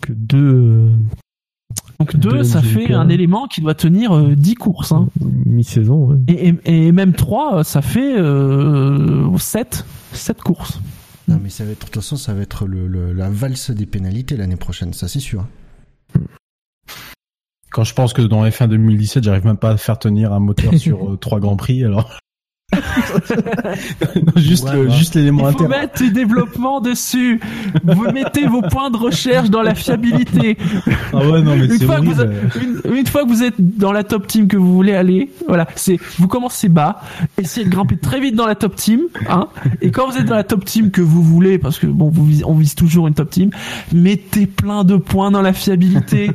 que 0.00 0.12
deux, 0.12 0.90
donc 2.00 2.16
2, 2.16 2.42
ça 2.42 2.62
fait 2.62 2.92
un 2.92 3.08
élément 3.08 3.46
qui 3.46 3.60
doit 3.60 3.74
tenir 3.74 4.18
10 4.18 4.50
euh, 4.50 4.54
courses. 4.54 4.92
Hein. 4.92 5.08
Mi-saison, 5.46 6.20
et, 6.28 6.92
même 6.92 7.12
3, 7.12 7.64
ça 7.64 7.82
fait 7.82 8.14
7, 8.14 8.18
euh, 8.18 9.38
7 10.12 10.42
courses. 10.42 10.80
Non, 11.28 11.38
mais 11.42 11.48
ça 11.48 11.64
va 11.64 11.70
être, 11.70 11.80
de 11.80 11.84
toute 11.84 11.94
façon, 11.94 12.16
ça 12.16 12.34
va 12.34 12.42
être 12.42 12.66
le, 12.66 13.12
la 13.12 13.30
valse 13.30 13.70
des 13.70 13.86
pénalités 13.86 14.36
l'année 14.36 14.56
prochaine, 14.56 14.92
ça 14.92 15.08
c'est 15.08 15.20
sûr. 15.20 15.46
Quand 17.70 17.84
je 17.84 17.94
pense 17.94 18.12
que 18.12 18.22
dans 18.22 18.44
F1 18.44 18.68
2017, 18.68 19.24
j'arrive 19.24 19.46
même 19.46 19.56
pas 19.56 19.70
à 19.70 19.76
faire 19.76 19.98
tenir 19.98 20.32
un 20.32 20.40
moteur 20.40 20.74
sur 20.78 21.18
3 21.18 21.38
euh, 21.38 21.40
grands 21.40 21.56
prix, 21.56 21.84
alors 21.84 22.18
juste 24.36 24.68
juste 24.90 25.14
l'élément 25.14 25.46
interne. 25.46 25.72
Vous 25.72 25.80
mettez 25.80 26.04
du 26.04 26.24
développement 26.24 26.80
dessus. 26.80 27.40
Vous 27.84 28.04
mettez 28.12 28.46
vos 28.46 28.62
points 28.62 28.90
de 28.90 28.96
recherche 28.96 29.50
dans 29.50 29.62
la 29.62 29.74
fiabilité. 29.74 30.56
Ah 31.12 31.18
ouais, 31.18 31.42
non, 31.42 31.56
mais 31.56 31.66
une, 31.66 31.80
fois 31.80 32.00
que 32.00 32.04
vous, 32.04 32.94
une, 32.94 33.06
fois 33.06 33.24
que 33.24 33.28
vous 33.28 33.42
êtes 33.42 33.54
dans 33.58 33.92
la 33.92 34.04
top 34.04 34.26
team 34.26 34.48
que 34.48 34.56
vous 34.56 34.72
voulez 34.72 34.94
aller, 34.94 35.30
voilà, 35.48 35.66
c'est 35.76 35.98
vous 36.18 36.28
commencez 36.28 36.68
bas, 36.68 37.00
essayez 37.38 37.66
de 37.66 37.70
grimper 37.70 37.96
très 37.96 38.20
vite 38.20 38.34
dans 38.34 38.46
la 38.46 38.54
top 38.54 38.76
team, 38.76 39.02
hein, 39.28 39.48
et 39.80 39.90
quand 39.90 40.10
vous 40.10 40.16
êtes 40.18 40.26
dans 40.26 40.34
la 40.34 40.44
top 40.44 40.64
team 40.64 40.90
que 40.90 41.00
vous 41.00 41.22
voulez, 41.22 41.58
parce 41.58 41.78
que 41.78 41.86
bon, 41.86 42.10
vous, 42.10 42.42
on 42.44 42.54
vise 42.54 42.74
toujours 42.74 43.06
une 43.06 43.14
top 43.14 43.30
team, 43.30 43.50
mettez 43.92 44.46
plein 44.46 44.84
de 44.84 44.96
points 44.96 45.30
dans 45.30 45.42
la 45.42 45.52
fiabilité, 45.52 46.30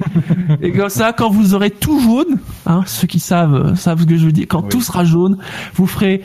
et 0.62 0.72
comme 0.72 0.90
ça, 0.90 1.14
quand 1.14 1.30
vous 1.30 1.54
aurez 1.54 1.72
tout 1.72 2.00
jaune, 2.00 2.40
hein, 2.66 2.84
ceux 2.86 3.08
qui 3.08 3.20
savent 3.20 3.76
savent 3.76 4.02
ce 4.02 4.06
que 4.06 4.18
je 4.18 4.26
veux 4.26 4.32
dire, 4.32 4.46
quand 4.48 4.62
tout 4.62 4.82
sera 4.82 5.04
jaune, 5.04 5.38
vous 5.76 5.88
ferez 5.88 6.22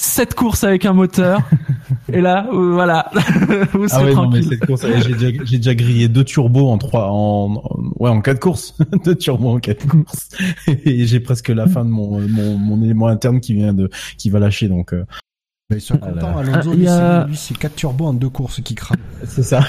7 0.00 0.34
courses 0.34 0.64
avec 0.64 0.86
un 0.86 0.92
moteur. 0.92 1.40
et 2.12 2.20
là, 2.20 2.48
euh, 2.52 2.72
voilà, 2.72 3.10
vous 3.72 3.86
ah 3.90 4.02
ouais, 4.02 4.12
tranquille. 4.12 4.58
Mais 4.58 5.02
j'ai 5.02 5.14
déjà, 5.14 5.44
j'ai 5.44 5.56
déjà 5.58 5.74
grillé 5.74 6.08
deux 6.08 6.24
turbos 6.24 6.68
en 6.70 6.78
trois, 6.78 7.08
en, 7.10 7.62
ouais, 7.98 8.10
en 8.10 8.20
quatre 8.20 8.40
courses. 8.40 8.76
deux 9.04 9.14
turbos 9.14 9.50
en 9.50 9.60
quatre 9.60 9.86
courses. 9.86 10.30
et 10.66 11.06
j'ai 11.06 11.20
presque 11.20 11.48
la 11.48 11.66
fin 11.66 11.84
de 11.84 11.90
mon, 11.90 12.20
mon, 12.20 12.56
mon, 12.56 12.82
élément 12.82 13.08
interne 13.08 13.40
qui 13.40 13.54
vient 13.54 13.74
de, 13.74 13.90
qui 14.16 14.30
va 14.30 14.38
lâcher, 14.38 14.68
donc, 14.68 14.94
euh... 14.94 15.04
Bah, 15.68 15.76
ils 15.76 15.80
sont 15.80 15.98
contents. 15.98 16.38
Alonso, 16.38 16.72
ah, 16.88 17.26
lui, 17.28 17.36
c'est 17.36 17.56
4 17.56 17.76
turbos 17.76 18.06
en 18.06 18.14
deux 18.14 18.30
courses 18.30 18.60
qui 18.62 18.74
crament. 18.74 18.98
C'est 19.24 19.44
ça. 19.44 19.60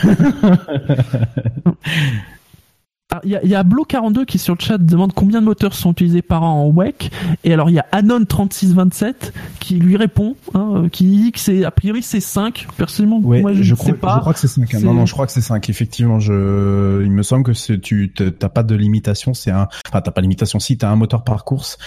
Il 3.24 3.30
y 3.30 3.55
a, 3.55 3.64
Blo42 3.64 4.26
qui 4.26 4.38
sur 4.38 4.55
le 4.55 4.59
chat 4.62 4.78
demande 4.78 5.12
combien 5.14 5.41
de 5.41 5.45
moteurs 5.45 5.74
sont 5.74 5.91
utilisés 5.91 6.22
par 6.22 6.43
an 6.43 6.64
en 6.64 6.70
WEC. 6.70 7.12
Et 7.43 7.51
alors 7.51 7.70
il 7.70 7.74
y 7.74 7.80
a 7.80 7.86
Anon3627 7.91 9.34
qui 9.59 9.76
lui 9.76 9.97
répond, 9.97 10.36
hein, 10.53 10.88
qui 10.91 11.05
dit 11.05 11.32
que 11.34 11.39
c'est 11.39 11.66
a 11.66 11.72
priori 11.72 12.03
c'est 12.03 12.22
5. 12.22 12.68
Personnellement, 12.78 13.20
moi 13.20 13.53
je, 13.53 13.64
je 13.64 13.76
crois, 13.76 13.88
sais 13.88 13.97
pas. 13.97 14.16
Je 14.16 14.20
crois 14.22 14.34
que 14.34 14.39
c'est 14.39 14.47
5. 14.47 14.74
Hein. 14.76 14.80
Non 14.82 14.93
non, 14.93 15.05
je 15.05 15.14
crois 15.14 15.26
que 15.26 15.34
c'est 15.34 15.41
5. 15.41 15.70
Effectivement, 15.70 16.20
je, 16.20 17.03
il 17.03 17.12
me 17.12 17.24
semble 17.24 17.43
que 17.43 17.53
c'est 17.53 17.82
tu 17.82 18.14
t'as 18.14 18.49
pas 18.49 18.64
de 18.64 18.76
limitation. 18.76 19.34
C'est 19.34 19.51
un, 19.51 19.68
enfin 19.88 20.01
t'as 20.01 20.12
pas 20.12 20.22
de 20.22 20.26
limitation. 20.26 20.59
Si 20.59 20.78
t'as 20.78 20.89
un 20.89 20.95
moteur 20.95 21.24
par 21.24 21.43
course. 21.43 21.78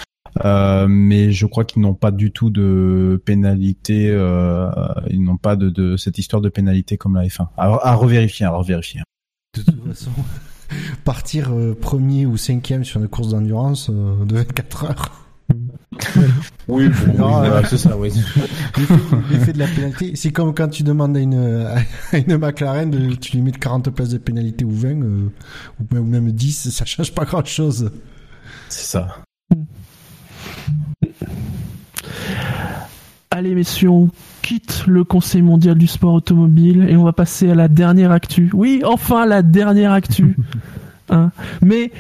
Euh, 0.45 0.87
mais 0.89 1.31
je 1.31 1.47
crois 1.47 1.65
qu'ils 1.65 1.81
n'ont 1.83 1.95
pas 1.95 2.11
du 2.11 2.33
tout 2.33 2.51
de 2.51 3.23
pénalité. 3.25 4.11
Euh, 4.11 4.69
ils 5.09 5.23
n'ont 5.23 5.37
pas 5.37 5.57
de, 5.57 5.71
de, 5.71 5.97
cette 5.97 6.19
histoire 6.19 6.43
de 6.43 6.49
pénalité 6.49 6.97
comme 6.97 7.15
la 7.15 7.25
F1. 7.25 7.47
À, 7.57 7.89
à 7.89 7.95
revérifier, 7.95 8.45
à 8.45 8.51
revérifier. 8.51 9.01
De 9.57 9.63
toute 9.63 9.87
façon 9.87 10.11
partir 11.05 11.53
euh, 11.53 11.75
premier 11.75 12.27
ou 12.27 12.37
cinquième 12.37 12.85
sur 12.85 13.01
une 13.01 13.09
course 13.09 13.31
d'endurance 13.31 13.91
euh, 13.91 14.25
de 14.25 14.37
24 14.37 14.85
heures. 14.85 15.21
oui, 16.69 16.89
c'est 17.69 17.77
ça, 17.77 17.97
oui. 17.97 18.11
L'effet 19.31 19.53
de 19.53 19.59
la 19.59 19.67
pénalité, 19.67 20.13
c'est 20.17 20.33
comme 20.33 20.55
quand 20.55 20.69
tu 20.69 20.83
demandes 20.83 21.17
à 21.17 21.21
une, 21.21 21.67
à 22.13 22.17
une 22.17 22.37
McLaren, 22.39 22.91
de, 22.91 23.15
tu 23.15 23.37
lui 23.37 23.43
mets 23.43 23.53
40 23.53 23.91
places 23.91 24.09
de 24.09 24.19
pénalité 24.19 24.65
ou 24.65 24.73
20, 24.73 25.03
euh, 25.03 25.31
ou 25.81 26.03
même 26.03 26.33
10, 26.33 26.71
ça 26.71 26.85
change 26.85 27.13
pas 27.13 27.25
grand 27.25 27.45
chose. 27.47 27.91
C'est 28.69 28.87
ça. 28.87 29.19
Allez, 33.31 33.55
messieurs, 33.55 33.91
on 33.91 34.11
quitte 34.45 34.85
le 34.87 35.05
Conseil 35.05 35.41
mondial 35.43 35.77
du 35.79 35.87
sport 35.87 36.13
automobile 36.13 36.87
et 36.89 36.97
on 36.97 37.05
va 37.05 37.13
passer 37.15 37.51
à 37.51 37.55
la 37.55 37.67
dernière 37.69 38.13
actu. 38.13 38.51
Oui, 38.53 38.83
enfin 38.85 39.25
la 39.27 39.43
dernière 39.43 39.93
actu. 39.93 40.37
Hein. 41.11 41.33
Mais 41.61 41.93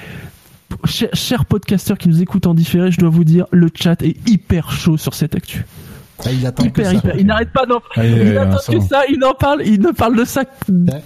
chers 1.13 1.45
podcasteurs 1.45 1.99
qui 1.99 2.09
nous 2.09 2.23
écoutent 2.23 2.47
en 2.47 2.55
différé, 2.55 2.91
je 2.91 2.99
dois 2.99 3.11
vous 3.11 3.23
dire, 3.25 3.45
le 3.51 3.69
chat 3.75 4.01
est 4.03 4.17
hyper 4.29 4.71
chaud 4.73 4.97
sur 4.97 5.13
cette 5.13 5.35
actu. 5.35 5.67
Ah, 6.25 6.33
il 6.33 6.47
attend 6.47 6.65
hyper, 6.65 6.91
que 6.91 6.97
hyper. 6.97 7.13
ça. 7.13 7.19
Il 7.21 7.27
n'arrête 7.27 7.53
pas 7.53 7.67
d'en 7.67 7.81
Ah, 7.97 8.07
il 8.07 8.29
il- 8.29 8.39
attend 8.39 8.57
il- 8.71 8.79
que 8.79 8.85
ça, 8.85 9.03
il 9.11 9.23
en 9.23 9.35
parle, 9.35 9.61
il 9.67 9.79
ne 9.81 9.91
parle 9.91 10.17
de 10.17 10.25
ça 10.25 10.45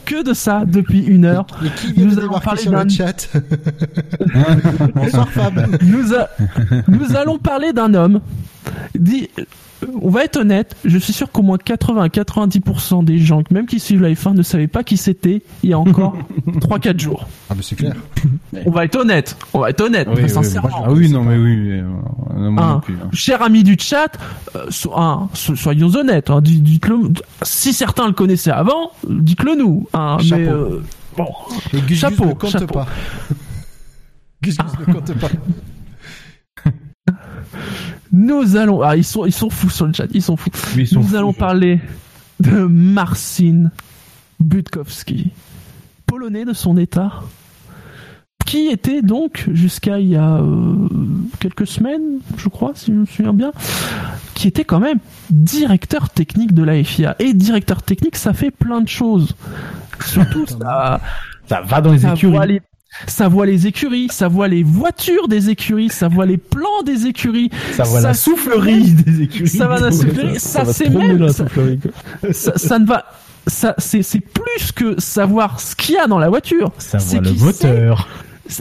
que 0.04 0.22
de 0.22 0.32
ça 0.32 0.62
depuis 0.64 1.00
une 1.00 1.24
heure. 1.24 1.44
Et 1.64 1.70
qui 1.70 1.92
vient 1.94 2.04
Nous 2.04 2.14
de 2.14 2.20
allons 2.20 2.38
parler 2.38 2.60
sur 2.60 2.70
le 2.70 2.78
d'un- 2.84 2.88
chat 2.88 3.28
Bonsoir 4.94 5.28
Fab. 5.30 5.82
Nous, 5.82 6.14
a- 6.14 6.28
nous 6.86 7.16
allons 7.16 7.38
parler 7.38 7.72
d'un 7.72 7.94
homme. 7.94 8.20
Dit, 8.96 9.28
on 10.02 10.10
va 10.10 10.24
être 10.24 10.36
honnête, 10.38 10.76
je 10.84 10.98
suis 10.98 11.12
sûr 11.12 11.30
qu'au 11.30 11.42
moins 11.42 11.58
80 11.58 12.02
à 12.02 12.08
90% 12.08 13.04
des 13.04 13.18
gens, 13.18 13.42
même 13.50 13.66
qui 13.66 13.78
suivent 13.80 14.02
la 14.02 14.10
F1, 14.10 14.34
ne 14.34 14.42
savaient 14.42 14.66
pas 14.66 14.82
qui 14.82 14.96
c'était 14.96 15.42
il 15.62 15.70
y 15.70 15.72
a 15.72 15.78
encore 15.78 16.16
3-4 16.46 16.98
jours. 16.98 17.28
Ah 17.50 17.54
mais 17.56 17.62
c'est 17.62 17.76
clair. 17.76 17.94
On 18.66 18.70
va 18.70 18.84
être 18.84 18.96
honnête, 18.96 19.36
on 19.54 19.60
va 19.60 19.70
être 19.70 19.80
honnête, 19.82 20.06
Oui, 20.08 20.14
très 20.14 20.22
oui, 20.24 20.30
sincèrement. 20.30 20.70
Ah 20.84 20.90
oui, 20.92 21.08
non, 21.10 21.22
mais 21.22 21.36
oui, 21.36 21.56
mais, 21.56 21.80
euh, 21.80 21.84
non, 22.36 22.50
moi 22.52 22.64
Hein, 22.64 22.72
non 22.74 22.80
plus. 22.80 22.94
hein. 22.94 23.08
Cher 23.12 23.42
ami 23.42 23.62
du 23.62 23.76
chat, 23.78 24.10
euh, 24.56 24.66
so- 24.70 24.92
hein, 24.96 25.28
so- 25.34 25.54
soyons 25.54 25.94
honnêtes. 25.94 26.30
hein, 26.30 26.40
dites-le. 26.40 27.12
Si 27.42 27.72
certains 27.72 28.06
le 28.06 28.14
connaissaient 28.14 28.50
avant, 28.50 28.90
dites-le 29.08 29.54
nous. 29.56 29.86
hein, 29.92 30.16
Chapeau. 30.20 30.40
mais, 30.40 30.48
euh, 30.48 30.82
bon, 31.16 31.26
Et 31.72 31.76
Gus 31.80 31.86
Gus 31.86 31.98
Chapeau, 32.00 32.26
ne 32.26 32.32
compte 32.32 32.50
chapeau. 32.50 32.66
pas. 32.74 32.86
Gus 34.42 34.56
Gus 34.56 34.72
ne 34.88 34.92
compte 34.94 35.14
pas. 35.18 35.28
nous 38.12 38.56
allons. 38.56 38.82
Ah, 38.82 38.96
ils 38.96 39.04
sont, 39.04 39.26
ils 39.26 39.32
sont 39.32 39.50
fous 39.50 39.70
sur 39.70 39.86
le 39.86 39.92
chat. 39.92 40.06
Ils 40.12 40.22
sont 40.22 40.36
fous. 40.36 40.50
Oui, 40.76 40.82
ils 40.82 40.86
sont 40.86 41.00
nous 41.00 41.06
fous, 41.06 41.16
allons 41.16 41.32
parler 41.32 41.80
de 42.40 42.64
Marcin 42.66 43.70
Budkowski, 44.40 45.30
polonais 46.06 46.44
de 46.44 46.52
son 46.52 46.76
état, 46.76 47.22
qui 48.46 48.68
était 48.68 49.02
donc 49.02 49.48
jusqu'à 49.52 49.98
il 49.98 50.08
y 50.08 50.16
a 50.16 50.36
euh, 50.36 50.88
quelques 51.40 51.66
semaines, 51.66 52.20
je 52.36 52.48
crois, 52.48 52.72
si 52.74 52.92
je 52.92 52.96
me 52.96 53.04
souviens 53.06 53.34
bien, 53.34 53.52
qui 54.34 54.48
était 54.48 54.64
quand 54.64 54.80
même 54.80 54.98
directeur 55.30 56.10
technique 56.10 56.54
de 56.54 56.62
la 56.62 56.82
FIA. 56.82 57.16
Et 57.18 57.34
directeur 57.34 57.82
technique, 57.82 58.16
ça 58.16 58.32
fait 58.32 58.50
plein 58.50 58.80
de 58.80 58.88
choses. 58.88 59.36
Surtout, 60.06 60.46
ça, 60.46 61.00
Ça 61.48 61.60
va 61.60 61.80
dans 61.80 61.92
les 61.92 62.06
écuries. 62.06 62.60
Voit 62.88 63.06
ça 63.10 63.28
voit 63.28 63.46
les 63.46 63.66
écuries, 63.66 64.08
ça 64.10 64.28
voit 64.28 64.48
les 64.48 64.62
voitures 64.62 65.28
des 65.28 65.50
écuries, 65.50 65.88
ça 65.90 66.08
voit 66.08 66.26
les 66.26 66.38
plans 66.38 66.82
des 66.84 67.06
écuries, 67.06 67.50
Ça 67.72 67.84
ça 67.84 68.00
la 68.00 68.14
soufflerie 68.14 68.92
des 68.92 69.22
écuries. 69.22 69.48
ça 69.48 69.66
va 69.68 69.78
dans 69.78 69.86
la 69.86 69.92
soufflerie, 69.92 70.40
ça, 70.40 70.64
va 70.64 70.72
c'est 70.72 70.88
même, 70.88 71.18
la 71.18 71.32
ça, 71.32 71.44
ça, 72.32 72.58
ça 72.58 72.78
ne 72.78 72.86
va, 72.86 73.04
ça, 73.46 73.74
c'est, 73.78 74.02
c'est 74.02 74.20
plus 74.20 74.72
que 74.72 75.00
savoir 75.00 75.60
ce 75.60 75.74
qu'il 75.76 75.94
y 75.94 75.98
a 75.98 76.06
dans 76.06 76.18
la 76.18 76.28
voiture. 76.28 76.72
Ça 76.78 76.98
C'est 76.98 77.16
voit 77.16 77.24
le 77.24 77.30
qu'il 77.32 77.44
moteur. 77.44 78.08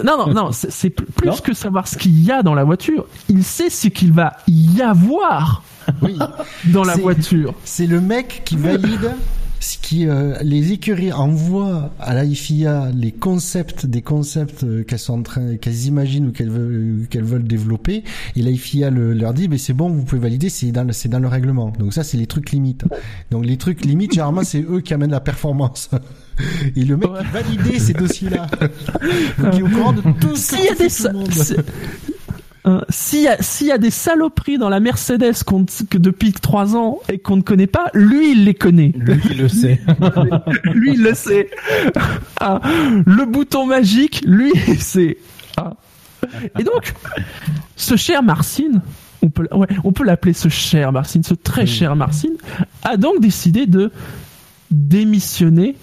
Non, 0.03 0.17
non, 0.17 0.33
non, 0.33 0.51
c'est, 0.51 0.89
plus 0.89 1.27
Non 1.29 1.35
que 1.37 1.53
savoir 1.53 1.87
ce 1.87 1.97
qu'il 1.97 2.21
y 2.21 2.31
a 2.31 2.43
dans 2.43 2.53
la 2.53 2.65
voiture. 2.65 3.05
Il 3.29 3.43
sait 3.43 3.69
ce 3.69 3.87
qu'il 3.87 4.11
va 4.11 4.35
y 4.47 4.81
avoir 4.81 5.63
Oui. 6.01 6.17
dans 6.65 6.83
la 6.83 6.95
voiture. 6.95 7.53
C'est 7.63 7.87
le 7.87 8.01
mec 8.01 8.41
qui 8.43 8.57
valide 8.57 9.11
ce 9.59 9.77
qui 9.79 10.07
euh, 10.07 10.35
les 10.43 10.71
écuries 10.71 11.11
envoient 11.11 11.91
à 11.99 12.13
la 12.13 12.25
FIA 12.25 12.91
les 12.93 13.11
concepts 13.11 13.85
des 13.85 14.01
concepts 14.01 14.63
euh, 14.63 14.83
qu'elles 14.83 14.99
sont 14.99 15.19
en 15.19 15.23
train 15.23 15.55
qu'elles 15.57 15.85
imaginent 15.85 16.27
ou 16.27 16.31
qu'elles 16.31 16.49
veulent 16.49 17.07
qu'elles 17.09 17.23
veulent 17.23 17.47
développer. 17.47 18.03
Et 18.35 18.41
la 18.41 18.53
FIA 18.55 18.89
le- 18.89 19.13
leur 19.13 19.33
dit 19.33 19.47
mais 19.49 19.57
c'est 19.57 19.73
bon 19.73 19.89
vous 19.89 20.03
pouvez 20.03 20.21
valider 20.21 20.49
c'est 20.49 20.71
dans 20.71 20.83
le 20.83 20.93
c'est 20.93 21.09
dans 21.09 21.19
le 21.19 21.27
règlement. 21.27 21.71
Donc 21.79 21.93
ça 21.93 22.03
c'est 22.03 22.17
les 22.17 22.27
trucs 22.27 22.51
limites. 22.51 22.83
Donc 23.31 23.45
les 23.45 23.57
trucs 23.57 23.83
limites 23.85 24.13
généralement 24.13 24.43
c'est 24.43 24.61
eux 24.61 24.81
qui 24.81 24.93
amènent 24.93 25.11
la 25.11 25.19
performance. 25.21 25.89
Et 26.75 26.85
le 26.85 26.97
mec 26.97 27.09
Ouais. 27.09 27.23
validait 27.33 27.79
ces 27.79 27.93
dossiers 27.93 28.29
là 28.29 28.45
donc 29.39 29.53
il 29.53 29.59
est 29.59 29.63
au 29.63 29.67
courant 29.69 29.93
de 29.93 30.01
tout 30.21 30.35
ce 30.35 30.55
S'il 30.55 30.65
y 30.65 30.69
a 30.69 30.75
des, 30.75 30.87
Euh, 32.67 32.81
s'il 32.89 33.21
y 33.21 33.27
a, 33.27 33.41
s'il 33.41 33.67
y 33.67 33.71
a 33.71 33.77
des 33.77 33.91
saloperies 33.91 34.57
dans 34.57 34.67
la 34.67 34.79
Mercedes 34.79 35.43
qu'on, 35.45 35.65
que 35.89 35.97
depuis 35.97 36.33
trois 36.33 36.75
ans 36.75 36.99
et 37.07 37.17
qu'on 37.17 37.37
ne 37.37 37.41
connaît 37.41 37.67
pas, 37.67 37.89
lui 37.93 38.31
il 38.31 38.43
les 38.43 38.53
connaît. 38.53 38.93
Lui, 38.95 39.21
il 39.31 39.37
le 39.37 39.47
sait. 39.47 39.79
lui 40.73 40.93
il 40.93 41.01
le 41.01 41.13
sait. 41.13 41.49
Ah, 42.41 42.59
le 43.05 43.25
bouton 43.25 43.65
magique, 43.65 44.21
lui 44.25 44.51
il 44.67 44.81
sait. 44.81 45.17
Ah. 45.55 45.75
Et 46.59 46.63
donc, 46.63 46.93
ce 47.77 47.95
cher 47.95 48.21
Marcin, 48.21 48.81
on 49.21 49.29
peut, 49.29 49.47
ouais, 49.51 49.67
on 49.85 49.93
peut 49.93 50.03
l'appeler 50.03 50.33
ce 50.33 50.49
cher 50.49 50.91
Marcin, 50.91 51.21
ce 51.23 51.35
très 51.35 51.65
cher 51.65 51.95
Marcin, 51.95 52.33
a 52.83 52.97
donc 52.97 53.21
décidé 53.21 53.65
de 53.65 53.91
démissionner 54.71 55.77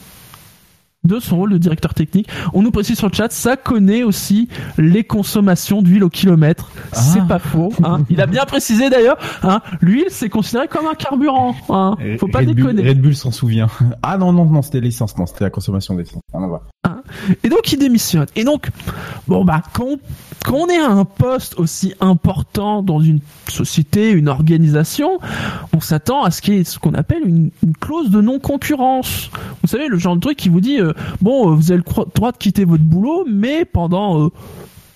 de 1.05 1.19
son 1.21 1.37
rôle 1.37 1.53
de 1.53 1.59
directeur 1.59 1.95
technique. 1.95 2.29
On 2.53 2.63
nous 2.63 2.71
précise 2.71 2.97
sur 2.99 3.09
le 3.09 3.15
chat, 3.15 3.31
ça 3.33 3.57
connaît 3.57 4.03
aussi 4.03 4.49
les 4.79 5.05
consommations 5.05 5.83
d'huile 5.83 6.05
au 6.05 6.09
kilomètre. 6.11 6.71
C'est 6.93 7.21
Ah. 7.21 7.27
pas 7.29 7.39
faux. 7.39 7.73
hein. 7.85 8.05
Il 8.11 8.21
a 8.21 8.27
bien 8.27 8.45
précisé 8.45 8.91
d'ailleurs, 8.91 9.17
hein, 9.43 9.61
l'huile 9.81 10.07
c'est 10.09 10.29
considéré 10.29 10.69
comme 10.69 10.87
un 10.87 10.95
carburant. 10.95 11.55
Hein. 11.71 11.97
Faut 12.19 12.29
pas 12.29 12.39
Red 12.41 12.47
Bull- 12.49 12.55
déconner. 12.57 12.89
Red 12.89 13.01
Bull 13.01 13.15
s'en 13.15 13.31
souvient. 13.31 13.69
Ah 14.03 14.19
non, 14.19 14.33
non, 14.33 14.45
non, 14.45 14.61
c'était 14.63 14.81
l'essence. 14.81 15.17
Non, 15.17 15.27
c'était 15.27 15.45
la 15.45 15.51
consommation 15.51 15.95
d'essence. 15.95 16.21
Voir. 16.33 16.63
Et 17.43 17.49
donc 17.49 17.73
il 17.73 17.79
démissionne. 17.79 18.27
Et 18.37 18.45
donc, 18.45 18.69
bon 19.29 19.45
bah, 19.45 19.63
quand 19.73 19.85
on, 19.85 19.99
quand 20.45 20.57
on 20.57 20.67
est 20.67 20.79
à 20.79 20.91
un 20.91 21.07
poste 21.07 21.59
aussi 21.59 21.95
important 22.01 22.83
dans 22.83 23.01
une 23.01 23.21
société, 23.49 24.11
une 24.11 24.29
organisation, 24.29 25.19
on 25.73 25.81
s'attend 25.81 26.23
à 26.23 26.31
ce 26.31 26.43
qu'il 26.43 26.55
y 26.55 26.59
ait 26.59 26.65
ce 26.65 26.79
qu'on 26.79 26.93
appelle 26.93 27.23
une, 27.27 27.51
clause 27.81 28.11
de 28.11 28.21
non-concurrence. 28.21 29.31
Vous 29.63 29.69
savez, 29.69 29.89
le 29.89 29.97
genre 29.97 30.17
de 30.17 30.21
truc 30.21 30.37
qui 30.37 30.51
vous 30.51 30.61
dit, 30.61 30.79
euh, 30.81 30.93
bon, 31.23 31.51
euh, 31.51 31.55
vous 31.55 31.73
avez 31.73 31.83
le 31.83 32.05
droit 32.15 32.31
de 32.31 32.37
quitter 32.37 32.67
votre 32.67 32.85
boulot, 32.85 33.25
mais 33.27 33.65
pendant 33.65 34.21
euh, 34.21 34.29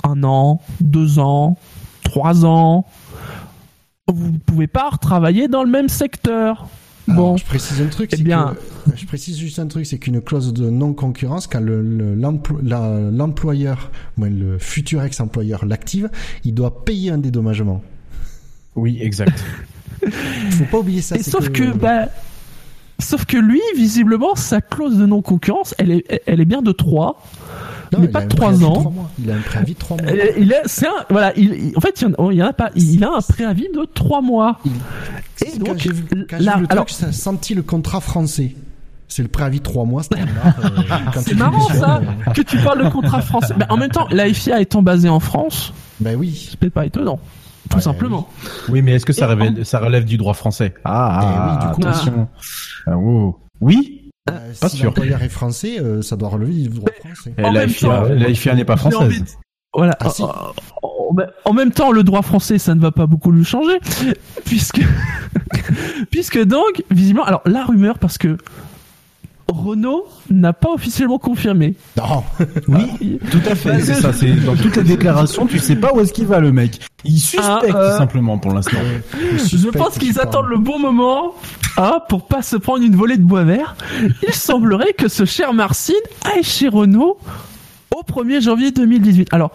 un 0.05 0.23
an, 0.23 0.61
deux 0.83 1.19
ans, 1.19 1.57
trois 2.05 2.45
ans, 2.45 2.85
vous 4.07 4.33
ne 4.33 4.39
pouvez 4.39 4.67
pas 4.67 4.91
retravailler 4.91 5.49
dans 5.49 5.63
le 5.63 5.71
même 5.71 5.89
secteur. 5.89 6.69
Alors, 7.09 7.31
Bon, 7.33 7.37
je 7.37 7.45
précise 7.45 7.81
un 7.81 7.87
truc, 7.87 8.11
Eh 8.13 8.23
bien- 8.23 8.55
que, 8.91 8.97
je 8.97 9.07
précise 9.07 9.39
juste 9.39 9.59
un 9.59 9.67
truc, 9.67 9.87
c'est 9.87 9.99
qu'une 9.99 10.21
clause 10.21 10.53
de 10.53 10.69
non-concurrence, 10.69 11.47
quand 11.47 11.61
le, 11.61 11.83
le- 11.83 12.15
l'employeur, 12.15 13.91
ou 14.19 14.25
le 14.25 14.59
futur 14.59 15.03
ex-employeur 15.03 15.65
l'active, 15.65 16.11
il 16.45 16.55
doit 16.55 16.85
payer 16.85 17.11
un 17.11 17.19
dédommagement. 17.19 17.83
Oui, 18.77 18.99
exact. 19.01 19.43
Faut 20.51 20.65
pas 20.71 20.79
oublier 20.79 21.03
ça. 21.03 21.17
Et 21.17 21.23
sauf 21.23 21.49
que, 21.51 21.73
bah, 21.77 22.09
sauf 22.99 23.25
que 23.25 23.37
lui, 23.37 23.61
visiblement, 23.77 24.35
sa 24.37 24.61
clause 24.61 24.97
de 24.99 25.07
non-concurrence, 25.07 25.75
elle 25.79 25.91
est, 25.91 26.23
elle 26.27 26.41
est 26.41 26.45
bien 26.45 26.63
de 26.63 26.73
3. 26.73 27.23
Non, 27.93 27.99
mais 28.01 28.07
il 28.07 28.11
pas 28.11 28.19
a 28.21 28.23
un 28.23 28.27
de 28.27 28.29
trois 28.35 28.47
préavis 28.49 28.61
de 28.65 28.69
ans. 28.69 28.73
trois 28.81 28.91
mois. 28.93 29.11
Il 29.23 29.31
a 29.31 29.35
un 29.35 29.41
préavis 29.41 29.75
de 29.75 29.79
3 29.79 29.97
mois. 29.97 30.07
Euh, 30.13 30.27
Il 30.39 30.53
est, 30.53 30.63
c'est 30.67 30.87
un, 30.87 31.05
voilà, 31.11 31.33
il, 31.37 31.73
en 31.77 31.81
fait, 31.81 32.01
il 32.01 32.09
y 32.09 32.15
en, 32.19 32.31
il 32.31 32.43
en 32.43 32.47
a 32.47 32.53
pas, 32.53 32.71
il 32.75 33.05
a 33.05 33.09
un 33.17 33.21
préavis 33.21 33.69
de 33.75 33.85
3 33.95 34.21
mois. 34.23 34.59
Il- 34.65 34.73
Et 35.47 35.59
quand 35.59 35.65
donc, 35.67 35.79
j'ai 35.79 35.93
vu, 35.93 36.05
quand 36.29 36.39
là, 36.41 36.57
vu 36.57 36.63
le 36.63 36.67
alors- 36.73 36.85
truc, 36.87 36.97
ça 36.99 37.07
a 37.07 37.13
senti 37.13 37.55
le 37.55 37.63
contrat 37.63 38.01
français. 38.01 38.55
C'est 39.11 39.23
le 39.23 39.29
préavis 39.29 39.59
de 39.59 39.63
3 39.65 39.85
mois, 39.87 40.03
euh, 40.13 40.17
quand 41.15 41.21
C'est 41.21 41.31
tu 41.31 41.37
marrant 41.37 41.53
démissionnes, 41.59 41.81
ça, 41.81 41.97
euh, 42.29 42.33
que 42.33 42.43
tu 42.43 42.59
parles 42.59 42.85
de 42.85 42.91
contrat 42.91 43.23
français. 43.23 43.55
Mais 43.59 43.65
en 43.71 43.77
même 43.79 43.91
temps, 43.91 44.07
la 44.11 44.33
FIA 44.33 44.61
étant 44.61 44.83
basée 44.83 45.09
en 45.09 45.21
France, 45.21 45.73
Ben 46.01 46.15
oui. 46.17 46.49
c'est 46.51 46.59
peut-être 46.59 46.75
pas 46.75 46.85
étonnant. 46.87 47.19
Tout 47.71 47.77
Ouais, 47.77 47.83
simplement. 47.83 48.29
Oui, 48.69 48.83
mais 48.83 48.93
est-ce 48.93 49.05
que 49.07 49.13
ça, 49.13 49.27
révèle- 49.27 49.65
ça 49.65 49.79
relève 49.79 50.05
du 50.05 50.17
droit 50.19 50.35
français? 50.35 50.75
Ah, 50.85 51.21
Eh 51.23 51.27
oui, 51.27 51.67
du 51.69 51.75
coup. 51.75 51.89
attention. 51.89 52.29
Ah, 52.87 52.97
wow. 52.99 53.39
Oui 53.61 53.98
Euh, 54.35 54.53
pas 54.61 54.69
si 54.69 54.77
sûr. 54.77 54.87
l'employeur 54.87 55.23
est 55.23 55.29
français, 55.29 55.81
euh, 55.81 56.03
ça 56.03 56.17
doit 56.17 56.29
relever 56.29 56.53
du 56.53 56.69
droit 56.69 56.91
français. 57.05 57.35
Et 57.37 57.45
En 57.45 57.53
la 57.53 57.61
même 57.61 57.71
FIA, 57.71 57.89
temps, 57.89 58.03
la 58.09 58.35
FIA 58.35 58.55
n'est 58.55 58.65
pas 58.65 58.77
française. 58.77 59.39
Voilà. 59.75 59.97
Ah, 60.01 60.11
si. 60.11 60.23
en 61.45 61.53
même 61.53 61.73
temps, 61.73 61.93
le 61.93 62.03
droit 62.03 62.23
français, 62.23 62.59
ça 62.59 62.75
ne 62.75 62.81
va 62.81 62.91
pas 62.91 63.07
beaucoup 63.07 63.31
lui 63.31 63.45
changer, 63.45 63.79
puisque, 64.45 64.81
puisque 66.11 66.43
donc, 66.43 66.83
visiblement, 66.91 67.25
alors 67.25 67.43
la 67.45 67.65
rumeur, 67.65 67.99
parce 67.99 68.19
que 68.19 68.39
Renault 69.53 70.05
n'a 70.31 70.53
pas 70.53 70.71
officiellement 70.73 71.19
confirmé. 71.19 71.75
Non. 71.97 72.23
Oui, 72.69 73.19
tout 73.31 73.41
à 73.51 73.55
fait. 73.55 73.81
C'est 73.81 73.95
ça. 73.95 74.13
C'est 74.13 74.33
dans 74.45 74.55
toutes 74.55 74.77
les 74.77 74.83
déclarations, 74.83 75.47
tu 75.47 75.59
sais 75.59 75.77
pas 75.77 75.93
où 75.95 76.01
est-ce 76.01 76.13
qu'il 76.13 76.27
va 76.27 76.39
le 76.39 76.53
mec. 76.53 76.81
Il 77.05 77.19
suspecte 77.19 77.73
Ah, 77.75 77.77
euh, 77.77 77.99
simplement 77.99 78.39
pour 78.39 78.53
l'instant. 78.53 78.79
Je 79.37 79.69
pense 79.69 79.97
qu'ils 79.99 80.21
attendent 80.21 80.49
le 80.49 80.59
bon 80.59 80.79
moment 80.79 81.35
hein, 81.77 82.01
pour 82.09 82.27
pas 82.27 82.43
se 82.43 82.57
prendre 82.57 82.83
une 82.85 82.95
volée 82.97 83.17
de 83.17 83.23
bois 83.23 83.45
vert. 83.45 83.77
Il 84.27 84.33
semblerait 84.35 84.93
que 84.93 85.09
ce 85.09 85.25
cher 85.25 85.55
Marcin 85.55 85.95
aille 86.25 86.43
chez 86.43 86.69
Renault 86.69 87.19
au 87.97 88.03
1er 88.03 88.43
janvier 88.43 88.71
2018. 88.71 89.29
Alors, 89.33 89.51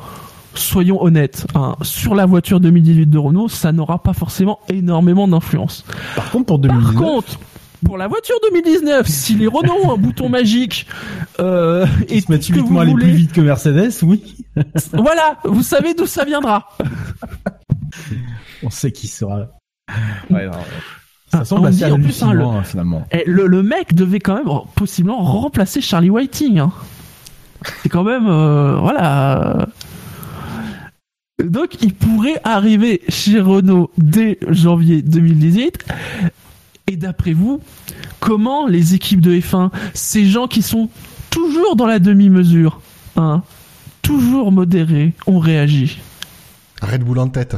soyons 0.55 1.03
honnêtes, 1.03 1.45
hein, 1.55 1.75
sur 1.81 2.15
la 2.15 2.25
voiture 2.25 2.59
2018 2.59 3.07
de 3.07 3.17
Renault, 3.17 3.47
ça 3.49 3.71
n'aura 3.71 4.01
pas 4.01 4.13
forcément 4.13 4.59
énormément 4.69 5.27
d'influence. 5.27 5.85
Par 6.15 6.31
contre, 6.31 6.45
pour 6.45 6.61
Par 6.61 6.75
2019, 6.75 6.95
contre, 6.95 7.39
pour 7.85 7.97
la 7.97 8.07
voiture 8.07 8.35
2019, 8.43 9.07
si 9.07 9.35
les 9.35 9.47
Renault 9.47 9.77
ont 9.83 9.93
un 9.93 9.97
bouton 9.97 10.29
magique 10.29 10.87
euh, 11.39 11.85
et 12.07 12.17
ils 12.17 12.21
se 12.21 12.31
mettent 12.31 12.47
que 12.51 12.59
vous 12.59 12.79
aller 12.79 12.91
voulez, 12.91 13.05
plus 13.05 13.13
vite 13.15 13.31
que 13.33 13.41
Mercedes, 13.41 13.91
oui. 14.03 14.45
voilà, 14.93 15.39
vous 15.43 15.63
savez 15.63 15.93
d'où 15.93 16.05
ça 16.05 16.25
viendra. 16.25 16.69
On 18.63 18.69
sait 18.69 18.91
qui 18.91 19.07
sera. 19.07 19.47
Ouais, 20.29 20.45
non, 20.45 20.51
ouais. 20.51 20.57
Ah, 21.31 21.39
Ça 21.39 21.45
semble 21.45 21.61
on 21.63 21.65
assez 21.65 21.85
en 21.85 21.95
plus, 21.95 22.21
hein, 22.23 22.29
hallucinant, 22.29 22.57
hein, 22.57 22.63
finalement. 22.63 23.05
Et 23.11 23.23
le, 23.25 23.47
le 23.47 23.63
mec 23.63 23.93
devait 23.93 24.19
quand 24.19 24.35
même 24.35 24.47
oh, 24.47 24.65
possiblement 24.75 25.17
remplacer 25.21 25.81
Charlie 25.81 26.09
Whiting. 26.09 26.59
hein. 26.59 26.71
C'est 27.81 27.89
quand 27.89 28.03
même, 28.03 28.27
euh, 28.27 28.77
voilà. 28.79 29.67
Donc, 31.43 31.81
il 31.81 31.93
pourrait 31.93 32.39
arriver 32.43 33.01
chez 33.09 33.39
Renault 33.39 33.89
dès 33.97 34.37
janvier 34.49 35.01
2018. 35.01 35.85
Et 36.87 36.97
d'après 36.97 37.31
vous, 37.31 37.61
comment 38.19 38.67
les 38.67 38.93
équipes 38.93 39.21
de 39.21 39.33
F1, 39.33 39.71
ces 39.93 40.25
gens 40.25 40.47
qui 40.47 40.61
sont 40.61 40.89
toujours 41.29 41.77
dans 41.77 41.87
la 41.87 41.99
demi-mesure, 41.99 42.81
hein, 43.15 43.41
toujours 44.01 44.51
modérés, 44.51 45.13
ont 45.25 45.39
réagi 45.39 46.01
Red 46.81 47.03
Bull 47.03 47.19
en 47.19 47.29
tête. 47.29 47.55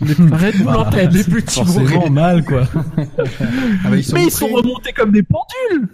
Les, 0.00 0.14
Red 0.32 0.62
Bull 0.62 0.68
en 0.68 0.90
tête, 0.90 1.12
les 1.12 1.24
petits 1.24 1.56
Forcément 1.56 2.08
mal, 2.08 2.42
quoi. 2.42 2.64
Ah 3.84 3.90
bah, 3.90 3.96
ils 3.98 4.14
mais 4.14 4.24
ils 4.24 4.30
sont 4.30 4.46
remontés 4.48 4.94
comme 4.94 5.12
des 5.12 5.22
pendules. 5.22 5.88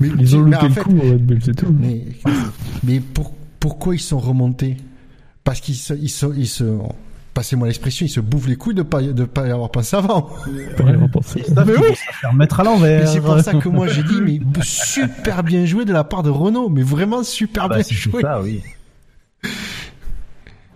Mais, 0.00 0.08
ils 0.18 0.36
ont 0.36 0.40
loupé 0.40 0.68
le 0.68 0.82
coup, 0.82 1.00
Red 1.00 1.26
Bull, 1.26 1.38
c'est 1.44 1.54
tout. 1.54 1.74
Mais, 1.78 2.02
mais 2.82 3.00
pour, 3.00 3.34
pourquoi 3.60 3.94
ils 3.94 4.00
sont 4.00 4.18
remontés? 4.18 4.78
Parce 5.44 5.60
qu'ils 5.60 5.74
se, 5.74 5.92
ils 5.92 6.08
se, 6.08 6.26
ils 6.34 6.48
se, 6.48 6.64
passez-moi 7.34 7.66
l'expression, 7.66 8.06
ils 8.06 8.10
se 8.10 8.20
bouffent 8.20 8.46
les 8.46 8.56
couilles 8.56 8.74
de 8.74 8.82
pas 8.82 9.02
de 9.02 9.24
pas 9.24 9.46
y 9.46 9.50
avoir 9.50 9.70
pensé 9.70 9.96
avant. 9.96 10.22
Pas 10.76 10.84
y 10.84 10.90
avoir 10.90 11.10
pensé. 11.10 11.44
Mais 11.66 11.76
oui. 11.76 11.94
faire 12.20 12.32
mettre 12.32 12.60
à 12.60 12.64
l'envers. 12.64 13.08
c'est 13.08 13.20
pour 13.20 13.38
ça 13.40 13.54
que 13.54 13.68
moi 13.68 13.88
j'ai 13.88 14.02
dit 14.02 14.20
mais 14.22 14.40
super 14.62 15.42
bien 15.42 15.66
joué 15.66 15.84
de 15.84 15.92
la 15.92 16.04
part 16.04 16.22
de 16.22 16.30
Renault, 16.30 16.68
mais 16.68 16.82
vraiment 16.82 17.22
super 17.22 17.68
bah, 17.68 17.76
bien 17.76 17.84
joué. 17.90 18.22
Ça, 18.22 18.40
oui. 18.40 18.62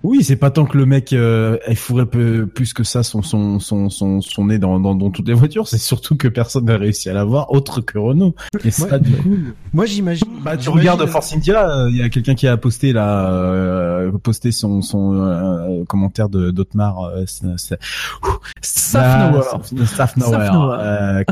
Oui, 0.03 0.23
c'est 0.23 0.37
pas 0.37 0.51
tant 0.51 0.65
que 0.65 0.79
le 0.79 0.87
mec 0.87 1.13
euh, 1.13 1.59
fourrait 1.75 2.07
plus 2.07 2.73
que 2.73 2.85
ça 2.85 3.03
son 3.03 3.23
son 3.23 3.59
son 3.59 3.91
son, 3.91 4.21
son 4.21 4.47
nez 4.47 4.59
dans, 4.59 4.79
dans, 4.79 4.95
dans 4.95 5.11
toutes 5.11 5.27
les 5.27 5.35
voitures, 5.35 5.67
c'est 5.67 5.79
surtout 5.79 6.17
que 6.17 6.29
personne 6.29 6.67
n'a 6.67 6.77
réussi 6.77 7.09
à 7.11 7.13
l'avoir 7.13 7.51
autre 7.53 7.81
que 7.81 7.99
Renault. 7.99 8.35
Et 8.65 8.71
ça, 8.71 8.99
du 8.99 9.13
coup, 9.13 9.37
moi 9.73 9.87
j'imagine. 9.87 10.29
Bah 10.43 10.57
tu 10.57 10.69
regardes 10.69 11.05
Force 11.07 11.35
India, 11.35 11.69
euh, 11.69 11.91
il 11.91 11.97
y 11.97 12.03
a 12.03 12.09
quelqu'un 12.09 12.35
qui 12.35 12.47
a 12.47 12.57
posté 12.57 12.93
là, 12.93 13.31
euh, 13.33 14.13
posté 14.23 14.53
son 14.53 14.83
son 14.83 15.15
euh, 15.15 15.85
commentaire 15.85 16.29
de 16.29 16.51
d'Otmar. 16.51 17.03
Euh, 17.03 17.25
Safnauer. 18.63 19.43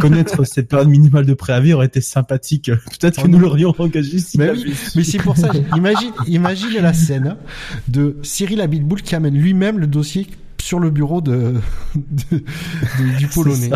connaître 0.01 0.45
cette 0.45 0.69
période 0.69 0.89
minimale 0.89 1.25
de 1.25 1.35
préavis 1.35 1.73
aurait 1.73 1.87
été 1.87 2.01
sympathique. 2.01 2.71
Peut-être 3.01 3.23
que 3.23 3.29
nous 3.29 3.39
l'aurions 3.39 3.75
engagé. 3.79 4.19
Si 4.19 4.39
mais, 4.39 4.51
oui, 4.51 4.75
mais 4.97 5.05
c'est 5.05 5.19
pour 5.19 5.37
ça. 5.37 5.51
Imagine 5.77 6.11
imagine 6.27 6.81
la 6.81 6.93
scène 6.93 7.37
de 7.89 8.17
Cyril 8.23 8.56
la 8.57 8.67
Bitbull 8.67 9.03
qui 9.03 9.15
amène 9.15 9.35
lui-même 9.35 9.79
le 9.79 9.87
dossier 9.87 10.27
sur 10.61 10.81
le 10.81 10.91
bureau 10.91 11.21
de, 11.21 11.55
du 13.19 13.27
Polonais. 13.29 13.71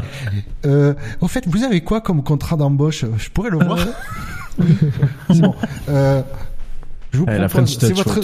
Euh, 0.67 0.95
au 1.21 1.29
fait, 1.29 1.47
vous 1.47 1.63
avez 1.63 1.83
quoi 1.83 2.01
comme 2.01 2.23
contrat 2.23 2.57
d'embauche? 2.57 3.05
Je 3.17 3.31
pourrais 3.31 3.51
le 3.51 3.59
voir. 3.59 3.79
bon. 5.29 5.55
Euh, 5.89 6.23
je 7.13 7.19
vous 7.19 7.27
propose. 7.27 7.79
C'est 7.79 7.93
votre, 7.93 8.23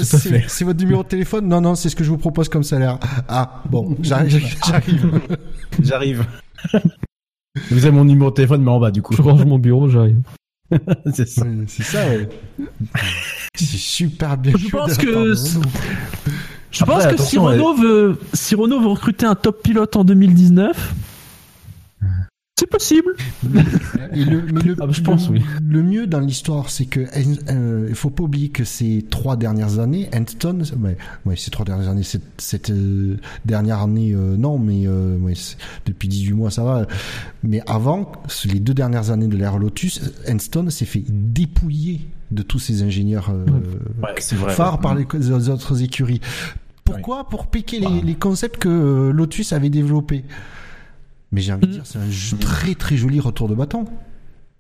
c'est 0.49 0.65
votre 0.65 0.81
numéro 0.81 1.03
de 1.03 1.09
téléphone? 1.09 1.49
Non, 1.49 1.61
non, 1.61 1.75
c'est 1.75 1.89
ce 1.89 1.97
que 1.97 2.05
je 2.05 2.11
vous 2.11 2.19
propose 2.19 2.49
comme 2.49 2.63
salaire. 2.63 2.99
Ah, 3.29 3.63
bon, 3.71 3.97
j'arrive. 4.03 4.43
J'arrive. 5.81 6.27
vous 7.71 7.85
avez 7.85 7.97
mon 7.97 8.05
numéro 8.05 8.31
de 8.31 8.35
téléphone, 8.35 8.63
mais 8.63 8.71
en 8.71 8.81
bas, 8.81 8.91
du 8.91 9.03
coup. 9.03 9.15
Je 9.15 9.23
range 9.23 9.45
mon 9.45 9.59
bureau, 9.59 9.89
j'arrive. 9.89 10.21
c'est 11.13 11.29
ça. 11.29 11.47
C'est 11.69 11.83
ça, 11.85 12.01
C'est 13.55 13.65
super 13.65 14.37
bien. 14.37 14.53
Je 14.59 14.69
pense 14.69 14.99
que. 14.99 15.35
Je 16.71 16.85
pense 16.85 17.07
que 17.07 17.17
si 17.17 17.39
Renault, 17.39 17.75
veut, 17.75 18.19
si 18.33 18.55
Renault 18.55 18.81
veut 18.81 18.89
recruter 18.89 19.27
un 19.27 19.35
top 19.35 19.63
pilote 19.63 19.97
en 19.97 20.05
2019, 20.05 20.95
c'est 22.59 22.67
possible. 22.67 23.15
Et 24.15 24.25
le, 24.25 24.41
mais 24.51 24.63
le, 24.63 24.77
ah, 24.81 24.87
je 24.89 25.03
pense, 25.03 25.29
oui. 25.29 25.43
le 25.63 25.83
mieux 25.83 26.07
dans 26.07 26.21
l'histoire, 26.21 26.71
c'est 26.71 26.87
que 26.87 27.01
euh, 27.01 27.87
il 27.89 27.95
faut 27.95 28.09
pas 28.09 28.23
oublier 28.23 28.49
que 28.49 28.65
ces 28.65 29.05
trois 29.11 29.37
dernières 29.37 29.79
années, 29.79 30.09
Anston, 30.15 30.63
ouais, 30.81 30.97
ouais 31.27 31.37
ces 31.37 31.51
trois 31.51 31.67
dernières 31.67 31.91
années, 31.91 32.03
cette, 32.03 32.23
cette 32.39 32.71
euh, 32.71 33.19
dernière 33.45 33.83
année, 33.83 34.13
euh, 34.15 34.39
non, 34.39 34.59
mais 34.59 34.89
ouais, 34.89 35.35
depuis 35.85 36.09
18 36.09 36.33
mois, 36.33 36.51
ça 36.51 36.65
va. 36.65 36.87
Mais 37.43 37.61
avant, 37.67 38.11
les 38.47 38.61
deux 38.61 38.75
dernières 38.75 39.11
années 39.11 39.29
de 39.29 39.37
l'ère 39.37 39.59
Lotus, 39.59 40.01
Anston 40.27 40.71
s'est 40.71 40.87
fait 40.87 41.05
dépouiller 41.07 42.09
de 42.31 42.43
tous 42.43 42.59
ces 42.59 42.83
ingénieurs 42.83 43.33
phares 44.49 44.81
par 44.81 44.95
les, 44.95 45.05
autres 45.31 45.83
écuries. 45.83 46.23
Pourquoi? 46.85 47.29
Pour 47.29 47.49
piquer 47.49 47.81
les, 47.81 48.01
les, 48.01 48.15
concepts 48.15 48.57
que 48.57 49.11
Lotus 49.11 49.53
avait 49.53 49.71
développés. 49.71 50.25
Mais 51.33 51.41
j'ai 51.41 51.53
envie 51.53 51.67
de 51.67 51.73
dire, 51.73 51.83
c'est 51.85 51.99
un 51.99 52.39
très 52.39 52.75
très 52.75 52.97
joli 52.97 53.21
retour 53.21 53.49
de 53.49 53.55
bâton. 53.55 53.87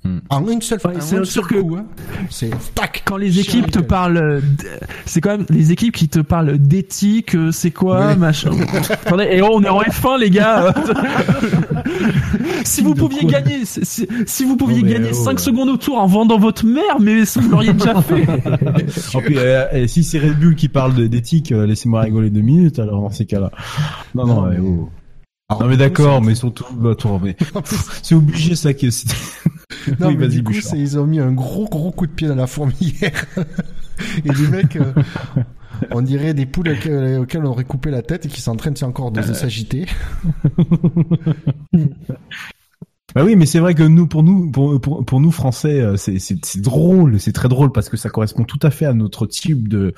Hmm. 0.06 0.18
En 0.30 0.46
une 0.48 0.62
seule 0.62 0.78
fois, 0.78 0.92
c'est 1.00 1.24
sûr 1.24 1.48
que 1.48 1.56
hein. 1.56 1.86
c'est 2.30 2.50
tac. 2.74 3.02
Quand 3.04 3.16
les 3.16 3.40
équipes 3.40 3.70
te 3.70 3.78
parlent, 3.78 4.42
c'est 5.04 5.20
quand 5.20 5.30
même 5.30 5.46
les 5.50 5.72
équipes 5.72 5.96
qui 5.96 6.08
te 6.08 6.20
parlent 6.20 6.58
d'éthique, 6.58 7.34
euh, 7.34 7.50
c'est 7.50 7.70
quoi, 7.70 8.14
machin. 8.14 8.50
Attendez, 8.90 9.28
et 9.30 9.42
on 9.42 9.62
est 9.62 9.68
en 9.68 9.80
F1 9.80 10.20
les 10.20 10.30
gars. 10.30 10.72
si 12.64 12.82
vous 12.82 12.94
pouviez 12.94 13.24
gagner, 13.24 13.64
si, 13.64 14.44
vous 14.44 14.56
pouviez 14.56 14.82
gagner 14.82 15.12
5 15.12 15.40
secondes 15.40 15.70
au 15.70 15.76
tour 15.76 15.98
en 15.98 16.06
vendant 16.06 16.38
votre 16.38 16.64
mère, 16.66 17.00
mais 17.00 17.22
vous 17.24 17.48
l'auriez 17.48 17.72
déjà 17.72 18.00
fait. 18.02 18.26
en 19.16 19.20
plus, 19.20 19.38
euh, 19.38 19.86
si 19.86 20.04
c'est 20.04 20.18
Red 20.18 20.38
Bull 20.38 20.54
qui 20.54 20.68
parle 20.68 21.08
d'éthique, 21.08 21.52
euh, 21.52 21.66
laissez-moi 21.66 22.02
rigoler 22.02 22.30
deux 22.30 22.42
minutes 22.42 22.78
alors 22.78 23.00
dans 23.00 23.10
ces 23.10 23.26
cas-là. 23.26 23.50
Non 24.14 24.26
non, 24.26 24.42
non 24.42 24.50
oh 24.62 24.90
non 25.48 25.66
mais 25.68 25.76
d'accord, 25.76 26.22
mais 26.22 26.34
surtout, 26.34 26.64
bah, 26.72 26.94
mais 27.22 27.36
c'est 28.02 28.14
obligé 28.14 28.56
ça 28.56 28.74
qui 28.74 28.86
est. 28.86 30.00
non 30.00 30.10
mais 30.18 30.28
du 30.28 30.42
coup, 30.42 30.52
ils 30.52 30.98
ont 30.98 31.06
mis 31.06 31.20
un 31.20 31.32
gros 31.32 31.68
gros 31.68 31.92
coup 31.92 32.06
de 32.06 32.12
pied 32.12 32.26
dans 32.26 32.34
la 32.34 32.46
fourmilière 32.46 33.26
et 34.24 34.28
les 34.28 34.48
mecs, 34.48 34.76
euh, 34.76 34.92
on 35.90 36.02
dirait 36.02 36.34
des 36.34 36.46
poules 36.46 36.70
auxquelles 37.20 37.44
on 37.44 37.50
aurait 37.50 37.64
coupé 37.64 37.90
la 37.90 38.02
tête 38.02 38.26
et 38.26 38.28
qui 38.28 38.40
s'entraînent 38.40 38.74
encore 38.82 39.12
de 39.12 39.22
s'agiter. 39.22 39.86
Bah 43.14 43.24
oui, 43.24 43.36
mais 43.36 43.46
c'est 43.46 43.60
vrai 43.60 43.74
que 43.74 43.84
nous, 43.84 44.06
pour 44.06 44.22
nous, 44.22 44.50
pour, 44.50 44.78
pour, 44.80 45.20
nous 45.20 45.30
français, 45.30 45.80
euh, 45.80 45.96
c'est, 45.96 46.60
drôle, 46.60 47.18
c'est 47.20 47.32
très 47.32 47.48
drôle 47.48 47.72
parce 47.72 47.88
que 47.88 47.96
ça 47.96 48.10
correspond 48.10 48.44
tout 48.44 48.58
à 48.62 48.70
fait 48.70 48.84
à 48.84 48.92
notre 48.92 49.26
type 49.26 49.68
de, 49.68 49.94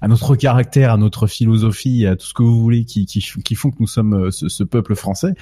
à 0.00 0.06
notre 0.06 0.36
caractère, 0.36 0.92
à 0.92 0.96
notre 0.96 1.26
philosophie, 1.26 2.06
à 2.06 2.14
tout 2.14 2.26
ce 2.26 2.34
que 2.34 2.42
vous 2.42 2.60
voulez 2.60 2.84
qui, 2.84 3.06
qui, 3.06 3.20
qui 3.20 3.54
font 3.54 3.70
que 3.70 3.78
nous 3.80 3.86
sommes 3.86 4.14
euh, 4.14 4.30
ce, 4.30 4.62
peuple 4.64 4.94
français. 4.94 5.32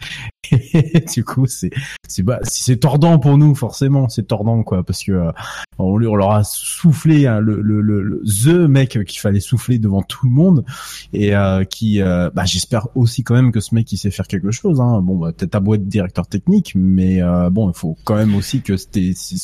Et 0.52 1.00
du 1.14 1.24
coup, 1.24 1.46
c'est, 1.46 1.70
c'est, 2.08 2.22
bah, 2.22 2.38
c'est 2.44 2.78
tordant 2.78 3.18
pour 3.18 3.36
nous, 3.36 3.54
forcément, 3.54 4.08
c'est 4.08 4.26
tordant, 4.26 4.62
quoi, 4.62 4.82
parce 4.82 5.02
que 5.02 5.12
euh, 5.12 5.32
on, 5.78 5.98
leur 5.98 6.30
a 6.30 6.44
soufflé 6.44 7.26
hein, 7.26 7.40
le, 7.40 7.60
le, 7.60 7.82
le, 7.82 8.22
the 8.24 8.68
mec 8.68 9.04
qu'il 9.04 9.20
fallait 9.20 9.40
souffler 9.40 9.78
devant 9.78 10.02
tout 10.02 10.26
le 10.26 10.32
monde 10.32 10.64
et 11.12 11.32
qui, 11.68 12.00
bah, 12.00 12.44
j'espère 12.44 12.88
aussi 12.94 13.24
quand 13.24 13.34
même 13.34 13.52
que 13.52 13.60
ce 13.60 13.74
mec 13.74 13.90
il 13.92 13.98
sait 13.98 14.10
faire 14.10 14.26
quelque 14.26 14.50
chose. 14.50 14.80
Hein. 14.80 15.00
Bon, 15.02 15.16
bah, 15.16 15.32
peut-être 15.36 15.56
à 15.56 15.74
être 15.74 15.86
directeur 15.86 16.26
technique, 16.26 16.72
mais 16.74 16.99
mais 17.00 17.22
euh, 17.22 17.48
bon, 17.48 17.70
il 17.70 17.74
faut 17.74 17.96
quand 18.04 18.16
même 18.16 18.34
aussi 18.34 18.60
que 18.60 18.76
ce 18.76 18.86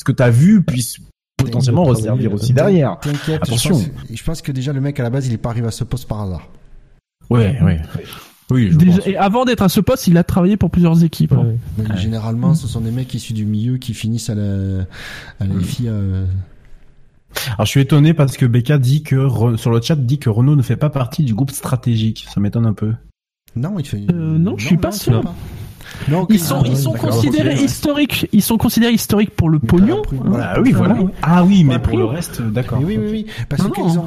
que 0.03 0.11
tu 0.11 0.23
as 0.23 0.29
vu 0.29 0.61
puisse 0.61 0.97
potentiellement 1.37 1.85
resservir 1.85 2.31
aussi 2.31 2.53
derrière. 2.53 2.99
Attention. 3.41 3.79
Je 3.79 3.89
pense, 3.89 4.07
je 4.13 4.23
pense, 4.23 4.41
que 4.43 4.51
déjà 4.51 4.73
le 4.73 4.81
mec 4.81 4.99
à 4.99 5.03
la 5.03 5.09
base, 5.09 5.25
il 5.25 5.33
est 5.33 5.39
pas 5.39 5.49
arrivé 5.49 5.65
à 5.65 5.71
ce 5.71 5.83
poste 5.83 6.07
par 6.07 6.21
hasard. 6.21 6.47
Ouais, 7.31 7.59
ouais. 7.63 7.81
Oui, 8.51 8.71
et 9.07 9.17
avant 9.17 9.43
d'être 9.43 9.63
à 9.63 9.69
ce 9.69 9.81
poste, 9.81 10.07
il 10.07 10.17
a 10.17 10.23
travaillé 10.23 10.55
pour 10.55 10.69
plusieurs 10.69 11.03
équipes. 11.03 11.33
Hein. 11.33 11.55
Généralement, 11.95 12.53
ce 12.53 12.67
sont 12.67 12.79
des 12.79 12.91
mecs 12.91 13.11
issus 13.13 13.33
du 13.33 13.45
milieu 13.45 13.77
qui 13.77 13.95
finissent 13.95 14.29
à 14.29 14.35
la, 14.35 14.85
à 15.39 15.45
la 15.45 15.59
FIA. 15.59 15.91
Euh. 15.91 16.25
Alors 17.47 17.65
je 17.65 17.71
suis 17.71 17.81
étonné 17.81 18.13
parce 18.13 18.37
que 18.37 18.45
Becca 18.45 18.77
dit 18.77 19.01
que 19.01 19.27
sur 19.57 19.71
le 19.71 19.81
chat 19.81 19.95
dit 19.95 20.19
que 20.19 20.29
Renault 20.29 20.55
ne 20.55 20.61
fait 20.61 20.77
pas 20.77 20.89
partie 20.89 21.23
du 21.23 21.33
groupe 21.33 21.51
stratégique. 21.51 22.27
Ça 22.33 22.39
m'étonne 22.39 22.67
un 22.67 22.73
peu. 22.73 22.93
Non, 23.55 23.79
il 23.79 23.85
fait. 23.85 24.05
Euh, 24.11 24.37
non, 24.37 24.57
je 24.57 24.67
suis 24.67 24.77
pas 24.77 24.91
sûr 24.91 25.23
ils 26.29 26.39
sont, 26.39 26.63
ils 26.63 26.77
sont 26.77 26.93
considérés 26.93 27.55
historiques. 27.55 28.27
Ils 28.31 28.41
sont 28.41 28.57
considérés 28.57 28.93
historiques 28.93 29.31
pour 29.31 29.49
le 29.49 29.59
pognon. 29.59 30.01
Voilà, 30.11 30.59
oui, 30.61 30.71
voilà. 30.71 30.97
Ah 31.21 31.43
oui, 31.43 31.63
mais 31.63 31.79
pour 31.79 31.97
le 31.97 32.05
reste, 32.05 32.41
d'accord. 32.41 32.79
Oui, 32.83 32.97
oui, 32.99 33.07
oui, 33.11 33.25
parce 33.49 33.63
qu'ils 33.63 33.99
ont 33.99 34.05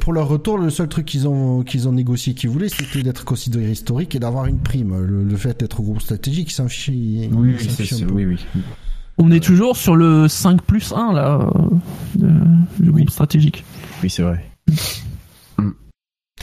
pour 0.00 0.12
leur 0.12 0.28
retour, 0.28 0.58
le 0.58 0.70
seul 0.70 0.88
truc 0.88 1.06
qu'ils 1.06 1.26
ont 1.26 1.62
qu'ils 1.62 1.88
ont 1.88 1.92
négocié, 1.92 2.34
qu'ils 2.34 2.50
voulaient, 2.50 2.68
c'était 2.68 3.02
d'être 3.02 3.24
considérés 3.24 3.72
historiques 3.72 4.14
et 4.14 4.18
d'avoir 4.18 4.46
une 4.46 4.58
prime. 4.58 4.96
Le, 5.04 5.36
fait 5.36 5.58
d'être 5.58 5.80
au 5.80 5.82
groupe 5.82 6.00
stratégique, 6.00 6.50
ils 6.50 6.54
s'en 6.54 6.68
fichent. 6.68 6.88
Oui, 7.32 7.56
oui, 8.12 8.24
oui. 8.24 8.38
On 9.18 9.30
est 9.30 9.40
toujours 9.40 9.76
sur 9.76 9.96
le 9.96 10.28
5 10.28 10.62
plus 10.62 10.92
1 10.92 11.12
là, 11.12 11.50
du 12.78 12.90
groupe 12.90 13.10
stratégique. 13.10 13.64
Oui, 14.02 14.10
c'est 14.10 14.22
vrai. 14.22 14.44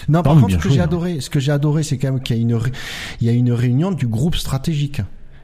Non, 0.10 0.22
par 0.23 0.40
contre, 0.40 0.52
ce 0.52 0.57
que 0.57 0.69
j'ai 0.69 0.82
adoré, 0.82 1.19
ce 1.19 1.30
que 1.30 1.40
j'ai 1.40 1.52
adoré, 1.52 1.84
c'est 1.84 1.98
quand 1.98 2.11
même 2.11 2.22
qu'il 2.22 2.36
y 2.36 2.40
a 2.40 2.41
une, 2.41 2.60
il 3.22 3.28
y 3.28 3.30
a 3.30 3.34
une 3.34 3.52
réunion 3.52 3.91
du 3.91 4.07
groupe 4.07 4.36
stratégique. 4.36 5.02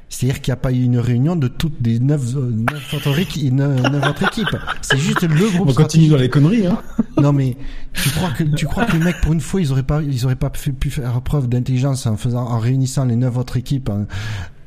C'est-à-dire 0.10 0.42
qu'il 0.42 0.52
n'y 0.52 0.54
a 0.54 0.62
pas 0.62 0.72
eu 0.72 0.84
une 0.84 1.00
réunion 1.00 1.36
de 1.36 1.50
toutes 1.50 1.76
les 1.86 2.00
neuf, 2.00 2.36
euh, 2.36 2.50
neuf, 2.72 2.94
autres, 2.94 3.20
équipes. 3.20 4.56
C'est 4.82 4.98
juste 4.98 5.22
le 5.24 5.50
groupe. 5.50 5.70
On 5.70 5.74
continue 5.74 6.08
dans 6.08 6.18
les 6.18 6.30
conneries, 6.30 6.66
hein. 6.66 6.82
Non, 7.22 7.34
mais 7.34 7.58
tu 7.94 8.10
crois 8.12 8.30
que 8.30 8.44
tu 8.44 8.66
crois 8.68 8.86
que 8.86 8.94
les 8.94 9.04
mecs, 9.04 9.20
pour 9.20 9.34
une 9.34 9.42
fois, 9.42 9.60
ils 9.60 9.72
auraient 9.72 9.84
pas, 9.84 10.02
ils 10.02 10.24
auraient 10.24 10.36
pas 10.36 10.50
pu 10.50 10.90
faire 10.90 11.22
preuve 11.22 11.50
d'intelligence 11.50 12.06
en 12.06 12.16
faisant, 12.16 12.46
en 12.46 12.58
réunissant 12.58 13.04
les 13.04 13.18
neuf 13.18 13.36
autres 13.38 13.58
équipes. 13.58 13.90
Hein. 13.90 14.08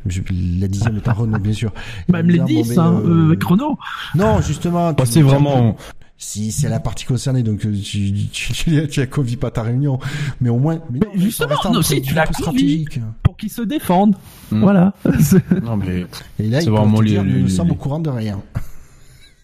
Je, 0.07 0.21
la 0.61 0.69
dixième 0.69 0.97
est 0.97 1.09
à 1.09 1.12
Renault, 1.12 1.39
bien 1.39 1.53
sûr. 1.53 1.73
Même 2.09 2.29
les 2.29 2.41
dix, 2.41 2.75
ben, 2.75 2.83
hein, 2.83 3.03
euh, 3.05 3.27
avec 3.29 3.43
Renault. 3.43 3.79
Non, 4.15 4.41
justement. 4.43 4.95
c'est 5.05 5.23
vraiment 5.23 5.77
Si 6.23 6.53
c'est 6.53 6.69
la 6.69 6.81
partie 6.81 7.07
concernée, 7.07 7.43
donc 7.43 7.61
tu, 7.61 7.81
tu, 7.81 8.29
tu, 8.29 8.89
tu, 8.89 9.01
as 9.01 9.07
convié 9.07 9.39
pas 9.39 9.51
ta 9.51 9.63
réunion, 9.63 9.99
mais 10.43 10.51
au 10.51 10.59
moins, 10.59 10.79
mais 10.91 10.99
non, 10.99 11.13
justement, 11.15 11.55
non, 11.73 11.81
si 11.81 12.03
tu 12.03 12.13
l'as 12.13 12.27
stratégique 12.27 13.01
pour 13.23 13.39
qu'ils 13.39 13.51
se 13.51 13.63
défendent. 13.63 14.17
Hmm. 14.53 14.61
Voilà. 14.61 14.93
Non 15.63 15.79
mais 15.79 16.05
et 16.39 16.49
là, 16.49 16.61
il 16.61 16.69
vraiment 16.69 17.01
dire, 17.01 17.25
nous 17.25 17.49
sommes 17.49 17.71
au 17.71 17.75
courant 17.75 18.01
de 18.01 18.11
rien. 18.11 18.39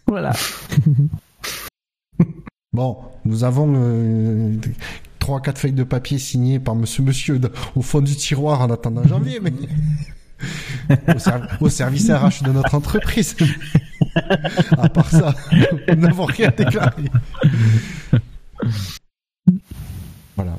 Voilà. 0.06 0.34
bon, 2.74 2.98
nous 3.24 3.42
avons 3.42 3.72
euh, 3.74 4.52
trois, 5.18 5.40
quatre 5.40 5.58
feuilles 5.58 5.72
de 5.72 5.82
papier 5.82 6.18
signées 6.18 6.58
par 6.58 6.74
Monsieur 6.74 7.02
Monsieur 7.02 7.40
au 7.74 7.80
fond 7.80 8.02
du 8.02 8.14
tiroir 8.14 8.60
en 8.60 8.70
attendant 8.70 9.02
janvier, 9.02 9.40
mais 9.40 9.52
au, 11.62 11.70
service 11.70 12.10
RH 12.10 12.44
de 12.44 12.52
notre 12.52 12.74
entreprise. 12.74 13.34
à 14.78 14.88
part 14.88 15.10
ça, 15.10 15.34
nous 15.88 15.96
n'avons 15.96 16.24
rien 16.24 16.52
déclaré. 16.56 17.04
Voilà. 20.36 20.58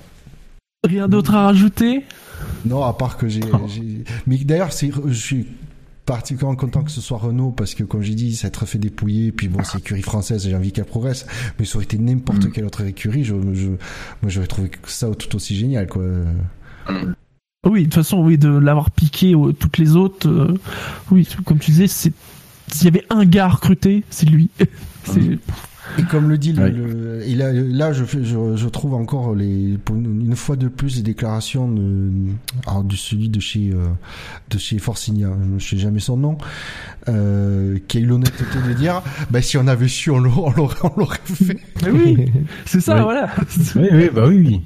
Rien 0.88 1.08
d'autre 1.08 1.36
à 1.36 1.46
rajouter? 1.46 2.06
Non, 2.66 2.84
à 2.84 2.94
part 2.94 3.18
que 3.18 3.28
j'ai. 3.28 3.42
Mais 4.26 4.38
d'ailleurs, 4.38 4.72
je 4.72 5.14
suis 5.14 5.48
particulièrement 6.06 6.56
content 6.56 6.84
que 6.84 6.92
ce 6.92 7.02
soit 7.02 7.18
Renault 7.18 7.52
parce 7.52 7.76
que 7.76 7.84
comme 7.84 8.02
j'ai 8.02 8.16
dit 8.16 8.34
ça 8.34 8.48
être 8.48 8.66
fait 8.66 8.78
dépouiller 8.78 9.34
puis 9.34 9.50
bon 9.50 9.62
c'est 9.66 9.80
écurie 9.80 10.02
française 10.02 10.48
j'ai 10.48 10.56
envie 10.56 10.72
qu'elle 10.72 10.86
progresse 10.86 11.28
mais 11.60 11.66
ça 11.66 11.76
aurait 11.76 11.84
été 11.84 11.98
n'importe 11.98 12.46
mm. 12.46 12.52
quelle 12.54 12.64
autre 12.64 12.86
écurie 12.86 13.26
je, 13.26 13.36
je 13.52 13.68
moi 13.68 14.30
j'aurais 14.30 14.48
trouvé 14.48 14.72
ça 14.86 15.10
tout 15.10 15.36
aussi 15.36 15.58
génial 15.58 15.86
quoi 15.88 16.04
oui, 17.66 17.82
de 17.82 17.86
toute 17.86 17.96
façon, 17.96 18.24
oui, 18.24 18.38
de 18.38 18.50
l'avoir 18.50 18.92
piqué 18.92 19.36
aux, 19.36 19.52
toutes 19.52 19.78
les 19.78 19.96
autres. 19.96 20.30
Euh, 20.30 20.54
oui, 21.12 21.28
comme 21.46 21.60
tu 21.60 21.72
disais, 21.72 21.88
c'est 21.88 22.14
s'il 22.72 22.86
y 22.86 22.88
avait 22.88 23.06
un 23.10 23.26
gars 23.26 23.48
recruté, 23.48 24.04
c'est 24.10 24.30
lui. 24.30 24.50
Et 25.98 26.04
comme 26.04 26.30
le 26.30 26.38
dit 26.38 26.54
le, 26.54 27.24
et 27.26 27.34
là, 27.34 27.52
là 27.54 27.94
je, 27.94 28.04
je, 28.04 28.56
je, 28.56 28.68
trouve 28.68 28.94
encore 28.94 29.34
les 29.34 29.78
pour 29.84 29.96
une, 29.96 30.36
fois 30.36 30.56
de 30.56 30.68
plus 30.68 30.98
les 30.98 31.02
déclarations 31.02 31.72
de, 31.72 32.12
alors 32.68 32.84
de 32.84 32.96
celui 32.96 33.30
de 33.30 33.40
chez 33.40 33.72
euh, 33.74 33.88
de 34.50 34.58
chez 34.58 34.78
Forcinia, 34.80 35.30
je 35.42 35.54
ne 35.54 35.60
sais 35.60 35.78
jamais 35.78 36.00
son 36.00 36.18
nom, 36.18 36.38
euh, 37.08 37.80
qui 37.88 37.98
a 37.98 38.02
eu 38.02 38.06
l'honnêteté 38.06 38.44
de 38.68 38.74
dire, 38.74 39.02
bah 39.32 39.42
si 39.42 39.58
on 39.58 39.66
avait 39.66 39.88
su, 39.88 40.12
on 40.12 40.20
l'aurait, 40.20 40.62
on 40.84 41.00
l'aurait 41.00 41.18
fait. 41.24 41.58
oui, 41.92 42.32
c'est 42.66 42.82
ça, 42.82 43.02
voilà. 43.02 43.30
oui, 43.76 43.88
oui, 43.92 44.10
bah 44.14 44.26
oui, 44.28 44.38
oui. 44.46 44.62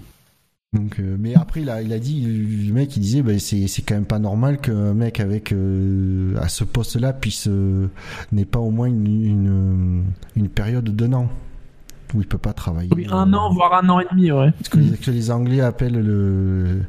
Donc, 0.73 0.99
euh, 0.99 1.17
mais 1.19 1.35
après, 1.35 1.61
il 1.61 1.69
a, 1.69 1.81
il 1.81 1.91
a 1.91 1.99
dit, 1.99 2.21
le 2.21 2.73
mec, 2.73 2.95
il 2.95 3.01
disait, 3.01 3.21
bah, 3.21 3.37
c'est, 3.39 3.67
c'est 3.67 3.81
quand 3.81 3.95
même 3.95 4.05
pas 4.05 4.19
normal 4.19 4.57
qu'un 4.57 4.93
mec 4.93 5.19
avec 5.19 5.51
euh, 5.51 6.37
à 6.39 6.47
ce 6.47 6.63
poste-là 6.63 7.11
puisse 7.11 7.49
euh, 7.49 7.89
n'ait 8.31 8.45
pas 8.45 8.59
au 8.59 8.71
moins 8.71 8.87
une, 8.87 9.05
une, 9.05 10.05
une 10.37 10.47
période 10.47 10.95
d'un 10.95 11.11
an 11.11 11.29
où 12.13 12.21
il 12.21 12.27
peut 12.27 12.37
pas 12.37 12.53
travailler. 12.53 12.89
Oui, 12.95 13.05
un 13.11 13.33
an, 13.33 13.51
voire 13.51 13.83
un 13.83 13.89
an 13.89 13.99
et 13.99 14.05
demi, 14.11 14.31
ouais. 14.31 14.53
Ce 14.63 14.69
que, 14.69 14.77
que 14.77 15.11
les 15.11 15.29
Anglais 15.29 15.59
appellent 15.59 16.01
le, 16.01 16.83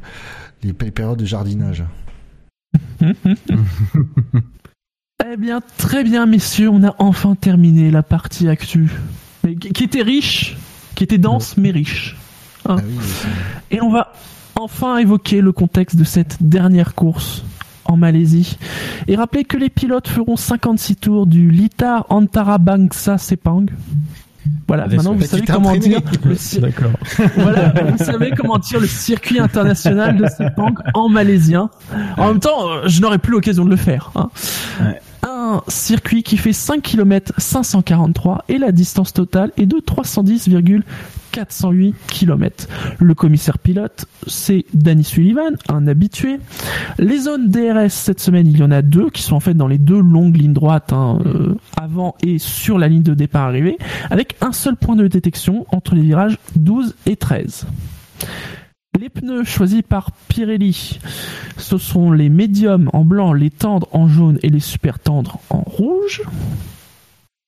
les, 0.63 0.73
périodes 0.73 1.19
de 1.19 1.25
jardinage. 1.25 1.83
eh 3.03 3.15
bien, 5.37 5.61
très 5.77 6.05
bien, 6.05 6.27
messieurs, 6.27 6.69
on 6.69 6.85
a 6.85 6.95
enfin 7.01 7.35
terminé 7.35 7.91
la 7.91 8.05
partie 8.05 8.49
actu, 8.49 8.93
qui 9.75 9.83
était 9.83 10.03
riche, 10.03 10.57
qui 10.95 11.03
était 11.03 11.19
dense 11.19 11.57
mais 11.57 11.73
riche. 11.73 12.17
Hein. 12.69 12.77
Ah 12.79 12.83
Et 13.71 13.81
on 13.81 13.91
va 13.91 14.13
enfin 14.57 14.99
évoquer 14.99 15.41
le 15.41 15.53
contexte 15.53 15.97
de 15.97 16.05
cette 16.05 16.37
dernière 16.41 16.95
course 16.95 17.45
en 17.85 17.97
Malaisie 17.97 18.59
et 19.09 19.17
rappeler 19.17 19.45
que 19.45 19.57
les 19.57 19.71
pilotes 19.71 20.09
feront 20.09 20.37
56 20.37 20.97
tours 20.97 21.27
du 21.27 21.51
Lita 21.51 22.07
Antara 22.09 22.59
Bangsa 22.59 23.19
Sepang. 23.19 23.67
Voilà, 24.67 24.89
maintenant 24.89 25.15
vous 25.15 25.25
savez 25.25 25.45
comment 25.45 25.77
dire 25.77 26.01
le 26.25 26.35
voilà, 27.37 27.73
vous 27.85 28.05
savez 28.05 28.33
comment 28.37 28.59
dire 28.59 28.81
le 28.81 28.89
circuit 28.89 29.39
international 29.39 30.17
de 30.17 30.27
Sepang 30.27 30.75
en 30.95 31.09
malaisien. 31.09 31.71
En 32.17 32.29
même 32.29 32.41
temps, 32.41 32.69
euh, 32.69 32.83
je 32.87 33.01
n'aurais 33.01 33.19
plus 33.19 33.33
l'occasion 33.33 33.65
de 33.65 33.71
le 33.71 33.77
faire. 33.77 34.11
Hein. 34.17 34.31
Circuit 35.69 36.23
qui 36.23 36.36
fait 36.36 36.52
5 36.52 36.82
km 36.82 37.32
543 37.39 38.44
et 38.48 38.59
la 38.59 38.73
distance 38.73 39.12
totale 39.12 39.52
est 39.56 39.66
de 39.66 39.77
310,4 39.77 40.82
408 41.32 41.94
km. 42.06 42.69
Le 43.01 43.14
commissaire 43.14 43.59
pilote, 43.59 44.05
c'est 44.27 44.64
Danny 44.74 45.02
Sullivan, 45.02 45.56
un 45.69 45.86
habitué. 45.86 46.39
Les 46.98 47.20
zones 47.20 47.48
DRS 47.48 47.90
cette 47.90 48.20
semaine, 48.20 48.47
il 48.47 48.59
y 48.59 48.62
en 48.62 48.70
a 48.70 48.82
deux 48.82 49.10
qui 49.10 49.23
sont 49.23 49.36
en 49.36 49.40
fait 49.40 49.55
dans 49.55 49.66
les 49.66 49.78
deux 49.78 50.01
longues 50.01 50.36
lignes 50.36 50.52
droites, 50.52 50.93
hein, 50.93 51.19
euh, 51.27 51.55
avant 51.81 52.14
et 52.23 52.39
sur 52.39 52.78
la 52.78 52.89
ligne 52.89 53.02
de 53.02 53.14
départ 53.14 53.48
arrivée, 53.48 53.78
avec 54.10 54.36
un 54.40 54.52
seul 54.52 54.77
point 54.77 54.94
de 54.94 55.09
détection 55.09 55.66
entre 55.70 55.94
les 55.94 56.02
virages 56.02 56.39
12 56.56 56.94
et 57.06 57.16
13. 57.16 57.66
Les 59.03 59.09
pneus 59.09 59.43
choisis 59.43 59.83
par 59.83 60.12
Pirelli, 60.29 61.01
ce 61.57 61.77
sont 61.77 62.12
les 62.12 62.29
médiums 62.29 62.89
en 62.93 63.05
blanc, 63.05 63.33
les 63.33 63.51
tendres 63.51 63.89
en 63.91 64.07
jaune 64.07 64.39
et 64.45 64.49
les 64.49 64.61
super 64.61 65.01
tendres 65.01 65.41
en 65.51 65.62
rouge. 65.62 66.23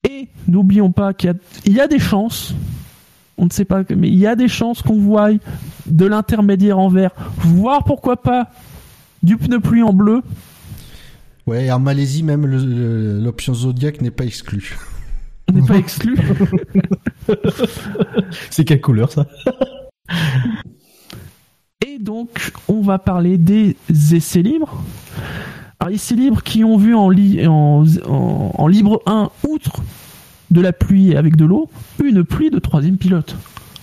Et 0.03 0.27
n'oublions 0.49 0.91
pas 0.91 1.15
qu'il 1.15 1.33
y, 1.67 1.79
a 1.79 1.87
des 1.87 2.01
chances 2.01 2.57
on 3.39 3.45
ne 3.45 3.51
sait 3.51 3.65
pas, 3.65 3.85
mais 3.97 4.09
il 4.09 4.17
y 4.17 4.27
a 4.27 4.35
des 4.35 4.49
chances 4.49 4.83
qu'on 4.83 4.99
voie 4.99 5.29
de 5.87 6.07
l'intermédiaire 6.07 6.81
en 6.81 6.89
vert, 6.89 7.13
voire 7.37 7.85
pourquoi 7.85 8.21
pas 8.21 8.51
du 9.23 9.37
pneu 9.37 9.61
pluie 9.61 9.85
en 9.85 9.93
bleu. 9.93 10.23
Ouais, 11.47 11.71
en 11.71 11.79
Malaisie, 11.79 12.25
même 12.25 12.47
l'option 13.23 13.55
Zodiac 13.55 14.01
n'est 14.01 14.11
pas 14.11 14.25
exclue. 14.25 14.77
N'est 15.53 15.65
pas 15.65 15.77
exclue. 15.77 16.19
C'est 18.51 18.65
quelle 18.65 18.81
couleur 18.81 19.13
ça? 19.13 19.29
donc, 22.05 22.53
on 22.69 22.81
va 22.83 22.99
parler 22.99 23.39
des 23.39 23.77
essais 24.13 24.43
libres. 24.43 24.83
Alors, 25.81 25.93
essais 25.93 26.15
libres 26.15 26.43
qui 26.43 26.63
ont 26.63 26.77
vu 26.77 26.95
en, 26.95 27.09
libre 27.09 29.03
1, 29.07 29.31
outre 29.49 29.83
de 30.51 30.61
la 30.61 30.73
pluie 30.73 31.17
avec 31.17 31.37
de 31.37 31.45
l'eau, 31.45 31.69
une 32.03 32.23
pluie 32.23 32.51
de 32.51 32.59
troisième 32.59 32.97
pilote. 32.97 33.37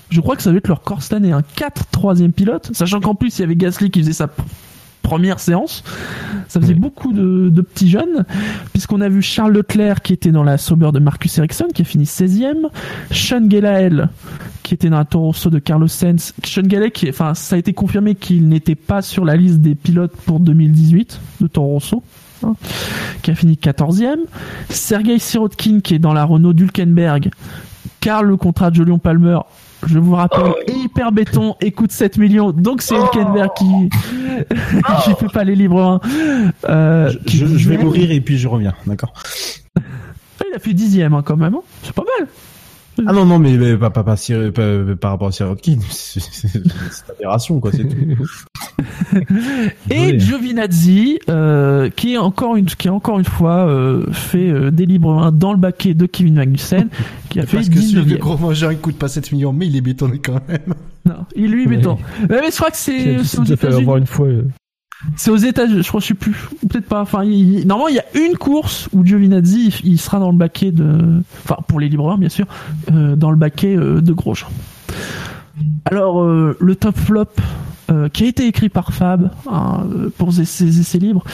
Je 0.10 0.22
crois 0.22 0.36
que 0.36 0.44
ça 0.44 0.52
va 0.52 0.58
être 0.58 0.68
leur 0.68 0.82
corps 0.82 1.02
cette 1.02 1.14
année, 1.14 1.32
un 1.32 1.42
4 1.42 1.88
troisième 1.88 2.32
pilote, 2.32 2.70
sachant 2.74 3.00
qu'en 3.00 3.16
plus 3.16 3.38
il 3.38 3.42
y 3.42 3.44
avait 3.46 3.56
Gasly 3.56 3.92
qui 3.92 4.00
faisait 4.02 4.14
sa 4.14 4.30
première 5.02 5.40
séance. 5.40 5.84
Ça 6.48 6.60
faisait 6.60 6.74
beaucoup 6.74 7.14
de, 7.14 7.62
petits 7.62 7.90
jeunes, 7.90 8.26
puisqu'on 8.72 9.02
a 9.02 9.10
vu 9.10 9.22
Charles 9.22 9.54
Leclerc 9.54 10.02
qui 10.02 10.14
était 10.14 10.32
dans 10.32 10.44
la 10.44 10.58
Sauber 10.58 10.92
de 10.94 11.00
Marcus 11.00 11.38
Ericsson, 11.38 11.68
qui 11.74 11.82
a 11.82 11.86
fini 11.86 12.06
16e, 12.06 12.68
Sean 13.12 13.50
Gelael 13.50 14.10
qui 14.64 14.76
était 14.76 14.90
dans 14.90 14.98
la 14.98 15.06
Toro 15.06 15.34
de 15.46 15.60
Carlos 15.60 15.88
Sainz, 15.88 16.34
Sean 16.44 16.70
Gelael 16.70 16.92
qui, 16.92 17.10
enfin, 17.10 17.34
ça 17.34 17.56
a 17.56 17.60
été 17.60 17.74
confirmé 17.74 18.16
qu'il 18.16 18.48
n'était 18.48 18.76
pas 18.76 19.02
sur 19.02 19.26
la 19.26 19.36
liste 19.36 19.60
des 19.60 19.76
pilotes 19.76 20.16
pour 20.26 20.40
2018 20.40 21.20
de 21.42 21.48
Toro 21.48 21.74
Rosso. 21.74 22.04
Hein, 22.44 22.56
qui 23.22 23.32
a 23.32 23.36
fini 23.36 23.54
14e. 23.54 24.18
Sergei 24.70 25.20
Sirotkin, 25.20 25.80
qui 25.82 25.96
est 25.96 26.00
dans 26.00 26.14
la 26.14 26.24
Renault 26.24 26.54
d'Hulkenberg, 26.54 27.30
car 28.00 28.24
le 28.24 28.36
contrat 28.36 28.72
de 28.72 28.76
Jolion 28.78 28.98
Palmer, 28.98 29.40
je 29.88 30.00
vous 30.00 30.16
rappelle, 30.16 30.54
est 30.68 30.74
hyper 30.74 31.12
béton 31.12 31.56
et 31.62 31.72
coûte 31.72 31.92
7 31.92 32.18
millions. 32.18 32.52
Donc 32.52 32.82
c'est 32.82 32.96
Hülkenberg 32.96 33.52
qui 33.56 33.90
qui 35.04 35.14
fait 35.16 35.32
pas 35.34 35.44
les 35.44 35.56
livres. 35.56 36.00
Euh, 36.70 37.12
je, 37.28 37.70
vais 37.70 37.78
mourir 37.78 38.12
et 38.12 38.22
puis 38.22 38.38
je 38.38 38.48
reviens, 38.48 38.74
d'accord. 38.86 39.14
Il 39.78 40.56
a 40.56 40.60
fait 40.60 40.74
dixième 40.74 41.14
hein, 41.14 41.24
quand 41.26 41.38
même. 41.38 41.56
Hein. 41.56 41.62
C'est 41.84 41.94
pas 41.94 42.04
mal. 42.20 42.28
Ah 43.08 43.14
non, 43.14 43.26
non, 43.26 43.40
mais, 43.40 43.78
pas, 43.78 43.90
pas, 43.90 44.04
pas, 44.04 44.16
par 45.00 45.12
rapport 45.12 45.28
à 45.28 45.32
Sirotkin, 45.32 45.78
c'est 45.90 46.22
aberration, 47.10 47.60
quoi, 47.60 47.72
c'est 47.72 47.86
tout. 47.86 48.28
Et 49.90 50.20
Giovinazzi, 50.20 51.20
euh, 51.30 51.90
qui 51.90 52.14
est 52.14 52.18
encore 52.18 52.56
une, 52.56 52.66
qui 52.66 52.88
est 52.88 52.92
encore 52.92 53.20
une 53.20 53.26
fois 53.26 53.68
euh, 53.68 54.12
fait 54.12 54.50
euh, 54.50 54.72
des 54.72 54.86
libres 54.86 55.32
dans 55.32 55.52
le 55.52 55.60
baquet 55.60 55.94
de 55.94 56.06
Kevin 56.06 56.36
Magnussen, 56.36 56.90
qui 57.30 57.40
a 57.40 57.46
fait 57.46 57.58
Parce 57.58 57.70
que 57.70 57.82
celui 57.82 58.14
de 58.14 58.18
gros 58.18 58.38
mangeur, 58.38 58.72
il 58.72 58.80
coûte 58.80 58.98
pas 58.98 59.08
7 59.08 59.32
millions, 59.32 59.54
mais 59.54 59.68
il 59.68 59.76
est 59.76 59.82
bétonné 59.82 60.20
quand 60.20 60.42
même. 60.48 60.74
Non, 61.06 61.26
il 61.36 61.52
lui 61.52 61.64
est 61.64 61.68
béton. 61.68 61.98
Mais, 62.30 62.52
je 62.52 62.56
crois 62.56 62.72
que 62.72 62.78
c'est, 62.78 63.24
c'est 63.24 63.56
fait 63.56 63.74
avoir 63.74 63.98
une 63.98 64.08
fois. 64.08 64.28
C'est 65.16 65.32
aux 65.32 65.38
États-Unis, 65.38 65.84
je 65.84 65.88
crois, 65.88 66.00
je 66.00 66.08
sais 66.08 66.14
plus, 66.14 66.36
peut-être 66.70 66.88
pas. 66.88 67.02
Enfin, 67.02 67.24
normalement, 67.24 67.88
il 67.88 67.96
y 67.96 68.00
a 68.00 68.06
une 68.26 68.38
course 68.38 68.88
où 68.94 69.06
Giovinazzi, 69.06 69.82
il, 69.84 70.00
sera 70.00 70.20
dans 70.20 70.32
le 70.32 70.38
baquet 70.38 70.72
de, 70.72 71.22
enfin, 71.44 71.58
pour 71.68 71.80
les 71.80 71.90
libreurs, 71.90 72.18
bien 72.18 72.30
sûr, 72.30 72.46
euh, 72.92 73.16
dans 73.16 73.32
le 73.32 73.38
baquet 73.38 73.76
euh, 73.76 74.02
de 74.02 74.14
Grosjean. 74.14 74.50
Alors, 75.86 76.22
euh, 76.22 76.58
le 76.60 76.76
top 76.76 76.98
flop 76.98 77.30
qui 78.14 78.24
a 78.24 78.28
été 78.28 78.48
écrit 78.48 78.70
par 78.70 78.94
Fab 78.94 79.32
hein, 79.52 79.84
pour 80.18 80.32
ses 80.32 80.80
essais 80.80 80.98
libres, 80.98 81.26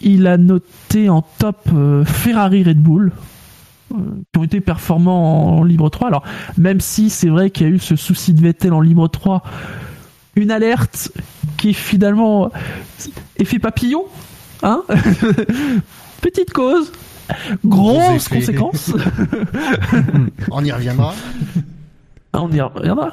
il 0.00 0.26
a 0.26 0.38
noté 0.38 1.10
en 1.10 1.20
top 1.20 1.68
Ferrari 2.06 2.64
Red 2.64 2.78
Bull, 2.78 3.12
qui 3.90 4.38
ont 4.38 4.42
été 4.42 4.62
performants 4.62 5.58
en, 5.58 5.64
libre 5.64 5.90
3. 5.90 6.08
Alors, 6.08 6.22
même 6.56 6.80
si 6.80 7.10
c'est 7.10 7.28
vrai 7.28 7.50
qu'il 7.50 7.66
y 7.66 7.70
a 7.70 7.74
eu 7.74 7.78
ce 7.78 7.94
souci 7.94 8.32
de 8.32 8.40
Vettel 8.40 8.72
en 8.72 8.80
libre 8.80 9.06
3, 9.06 9.42
une 10.36 10.50
alerte 10.50 11.10
qui 11.56 11.70
est 11.70 11.74
finalement 11.74 12.50
effet 13.36 13.58
papillon, 13.58 14.04
hein 14.62 14.82
Petite 16.20 16.52
cause, 16.52 16.92
Grosse 17.64 18.28
conséquence. 18.28 18.92
On 20.50 20.64
y 20.64 20.72
reviendra. 20.72 21.14
On 22.32 22.50
y 22.50 22.60
reviendra. 22.60 23.12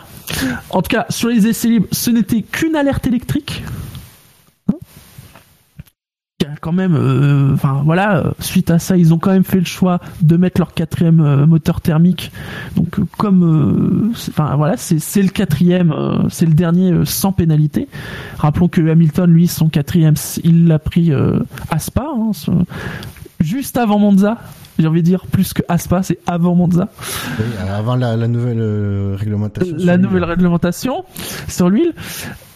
En 0.70 0.82
tout 0.82 0.90
cas, 0.90 1.06
sur 1.10 1.30
les 1.30 1.48
essais 1.48 1.68
libres, 1.68 1.88
ce 1.91 2.10
n'était 2.10 2.41
qu'une 2.41 2.76
alerte 2.76 3.08
électrique 3.08 3.64
quand 6.61 6.71
même, 6.71 6.95
euh, 6.95 7.53
enfin 7.53 7.81
voilà, 7.85 8.17
euh, 8.17 8.31
suite 8.39 8.71
à 8.71 8.80
ça, 8.80 8.97
ils 8.97 9.13
ont 9.13 9.17
quand 9.17 9.31
même 9.31 9.43
fait 9.43 9.59
le 9.59 9.65
choix 9.65 9.99
de 10.21 10.38
mettre 10.38 10.59
leur 10.59 10.73
quatrième 10.73 11.19
euh, 11.19 11.45
moteur 11.45 11.81
thermique. 11.81 12.31
Donc 12.76 12.99
comme, 13.17 14.11
enfin 14.11 14.55
voilà, 14.55 14.76
c'est 14.77 15.21
le 15.21 15.30
quatrième, 15.30 15.93
c'est 16.30 16.45
le 16.45 16.53
dernier 16.53 17.05
sans 17.05 17.31
pénalité. 17.31 17.88
Rappelons 18.38 18.67
que 18.67 18.81
Hamilton, 18.81 19.30
lui, 19.30 19.47
son 19.47 19.69
quatrième, 19.69 20.15
il 20.43 20.67
l'a 20.67 20.80
pris 20.80 21.11
à 21.69 21.80
Spa, 21.80 22.07
hein, 22.15 22.31
juste 23.39 23.77
avant 23.77 23.99
Monza. 23.99 24.38
J'ai 24.77 24.88
envie 24.88 25.01
de 25.01 25.05
dire 25.05 25.26
plus 25.27 25.51
que 25.51 25.61
Aspa, 25.67 26.03
c'est 26.03 26.19
avant 26.26 26.55
Monza. 26.55 26.88
Oui, 27.38 27.45
avant 27.69 27.97
la, 27.97 28.15
nouvelle 28.27 29.15
réglementation. 29.15 29.76
La 29.77 29.97
nouvelle 29.97 30.23
réglementation 30.23 31.03
sur 31.49 31.69
l'huile. 31.69 31.93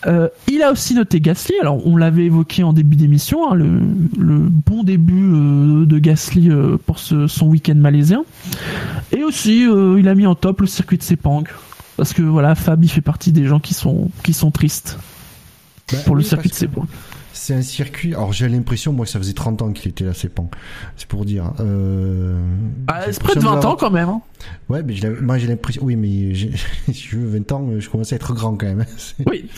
Euh, 0.05 0.29
il 0.47 0.61
a 0.61 0.71
aussi 0.71 0.93
noté 0.93 1.21
Gasly. 1.21 1.55
Alors, 1.61 1.85
on 1.85 1.95
l'avait 1.95 2.25
évoqué 2.25 2.63
en 2.63 2.73
début 2.73 2.95
d'émission, 2.95 3.51
hein, 3.51 3.55
le, 3.55 3.79
bon 4.17 4.83
début 4.83 5.31
euh, 5.33 5.85
de 5.85 5.99
Gasly 5.99 6.49
euh, 6.49 6.77
pour 6.85 6.99
son 6.99 7.47
week-end 7.47 7.75
malaisien. 7.75 8.25
Et 9.11 9.23
aussi, 9.23 9.63
il 9.63 10.07
a 10.07 10.15
mis 10.15 10.25
en 10.25 10.35
top 10.35 10.61
le 10.61 10.67
circuit 10.67 10.97
de 10.97 11.03
Sepang. 11.03 11.43
Parce 11.95 12.13
que 12.13 12.21
voilà, 12.21 12.55
Fab, 12.55 12.83
il 12.83 12.89
fait 12.89 13.01
partie 13.01 13.31
des 13.31 13.45
gens 13.45 13.59
qui 13.59 13.73
sont, 13.73 14.09
qui 14.23 14.33
sont 14.33 14.49
tristes 14.49 14.97
bah 15.91 15.99
pour 16.05 16.15
le 16.15 16.23
circuit 16.23 16.49
de 16.49 16.55
Sepang. 16.55 16.87
C'est 17.43 17.55
un 17.55 17.61
circuit. 17.61 18.13
Alors 18.13 18.31
j'ai 18.31 18.47
l'impression, 18.47 18.93
moi, 18.93 19.05
que 19.05 19.11
ça 19.11 19.19
faisait 19.19 19.33
30 19.33 19.63
ans 19.63 19.73
qu'il 19.73 19.91
était 19.91 20.05
là, 20.05 20.13
Sepang. 20.13 20.49
C'est 20.95 21.09
pour 21.09 21.25
dire. 21.25 21.51
Euh... 21.59 22.41
Bah, 22.87 23.01
c'est 23.11 23.21
près 23.21 23.35
de 23.35 23.41
20 23.41 23.65
ans 23.65 23.75
quand 23.75 23.91
même. 23.91 24.07
Hein. 24.07 24.21
Ouais, 24.69 24.81
mais 24.81 24.95
moi 25.21 25.37
j'ai 25.37 25.47
l'impression. 25.47 25.83
Oui, 25.83 25.97
mais 25.97 26.33
si 26.93 26.93
je 26.93 27.17
veux 27.17 27.37
20 27.37 27.51
ans, 27.51 27.67
je 27.79 27.89
commence 27.89 28.13
à 28.13 28.15
être 28.15 28.33
grand 28.33 28.55
quand 28.55 28.67
même. 28.67 28.85
oui. 29.25 29.49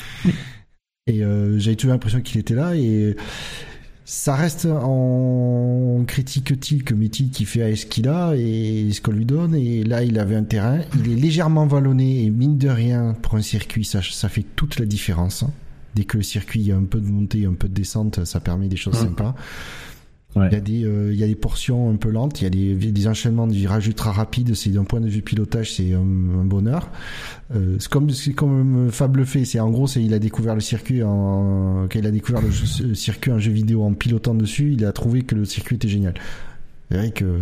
Et 1.06 1.24
euh, 1.24 1.60
j'avais 1.60 1.76
toujours 1.76 1.94
l'impression 1.94 2.22
qu'il 2.22 2.40
était 2.40 2.56
là 2.56 2.76
et 2.76 3.16
ça 4.04 4.34
reste 4.36 4.66
en 4.66 6.04
critique 6.08 6.86
que 6.86 6.96
Mitty 6.96 7.30
qui 7.30 7.46
fait 7.46 7.62
à 7.62 7.76
ce 7.76 7.86
qu'il 7.86 8.08
a 8.08 8.34
et 8.36 8.90
ce 8.94 9.00
qu'on 9.00 9.12
lui 9.12 9.26
donne. 9.26 9.54
Et 9.54 9.84
là, 9.84 10.02
il 10.02 10.18
avait 10.18 10.36
un 10.36 10.44
terrain. 10.44 10.80
Il 10.96 11.12
est 11.12 11.22
légèrement 11.22 11.68
vallonné 11.68 12.24
et 12.24 12.32
mine 12.32 12.58
de 12.58 12.70
rien, 12.70 13.16
pour 13.22 13.36
un 13.36 13.44
circuit, 13.44 13.86
ça, 13.86 14.00
ça 14.02 14.28
fait 14.28 14.46
toute 14.56 14.80
la 14.80 14.88
différence. 14.88 15.46
Dès 15.96 16.04
que 16.04 16.18
le 16.18 16.24
circuit 16.24 16.72
a 16.72 16.76
un 16.76 16.84
peu 16.84 17.00
de 17.00 17.08
montée, 17.08 17.46
un 17.46 17.54
peu 17.54 17.68
de 17.68 17.74
descente, 17.74 18.26
ça 18.26 18.40
permet 18.40 18.68
des 18.68 18.76
choses 18.76 18.96
sympas. 18.96 19.34
Il, 20.36 20.52
y 20.52 20.56
a 20.56 20.60
des, 20.60 20.84
euh, 20.84 21.14
il 21.14 21.20
y 21.20 21.24
a 21.24 21.28
des 21.28 21.36
portions 21.36 21.90
un 21.90 21.96
peu 21.96 22.10
lentes, 22.10 22.42
il 22.42 22.44
y 22.44 22.48
a 22.48 22.50
des, 22.50 22.92
des 22.92 23.08
enchaînements 23.08 23.48
de 23.48 23.54
virages 23.54 23.88
ultra 23.88 24.12
rapides. 24.12 24.54
C'est 24.54 24.70
d'un 24.70 24.84
point 24.84 25.00
de 25.00 25.08
vue 25.08 25.22
pilotage, 25.22 25.74
c'est 25.74 25.94
un, 25.94 26.04
bonheur. 26.04 26.90
Euh, 27.56 27.78
c'est 27.80 27.90
comme, 27.90 28.10
c'est 28.10 28.34
comme 28.34 28.92
Fab 28.92 29.16
le 29.16 29.24
fait. 29.24 29.46
C'est 29.46 29.62
en 29.62 29.70
gros, 29.70 29.88
c'est 29.88 30.04
il 30.04 30.14
a 30.14 30.20
découvert 30.20 30.54
le 30.54 30.60
circuit 30.60 31.04
en, 31.04 31.88
quand 31.90 31.98
il 31.98 32.06
a 32.06 32.12
découvert 32.12 32.42
le, 32.42 32.52
circuit 32.96 33.32
en 33.32 33.40
jeu 33.40 33.52
vidéo 33.52 33.84
en 33.84 33.94
pilotant 33.94 34.36
dessus, 34.36 34.74
il 34.74 34.84
a 34.84 34.92
trouvé 34.92 35.22
que 35.22 35.36
le 35.36 35.46
circuit 35.46 35.78
était 35.78 35.88
génial. 35.88 36.16
C'est 36.92 36.98
vrai 36.98 37.12
que 37.12 37.40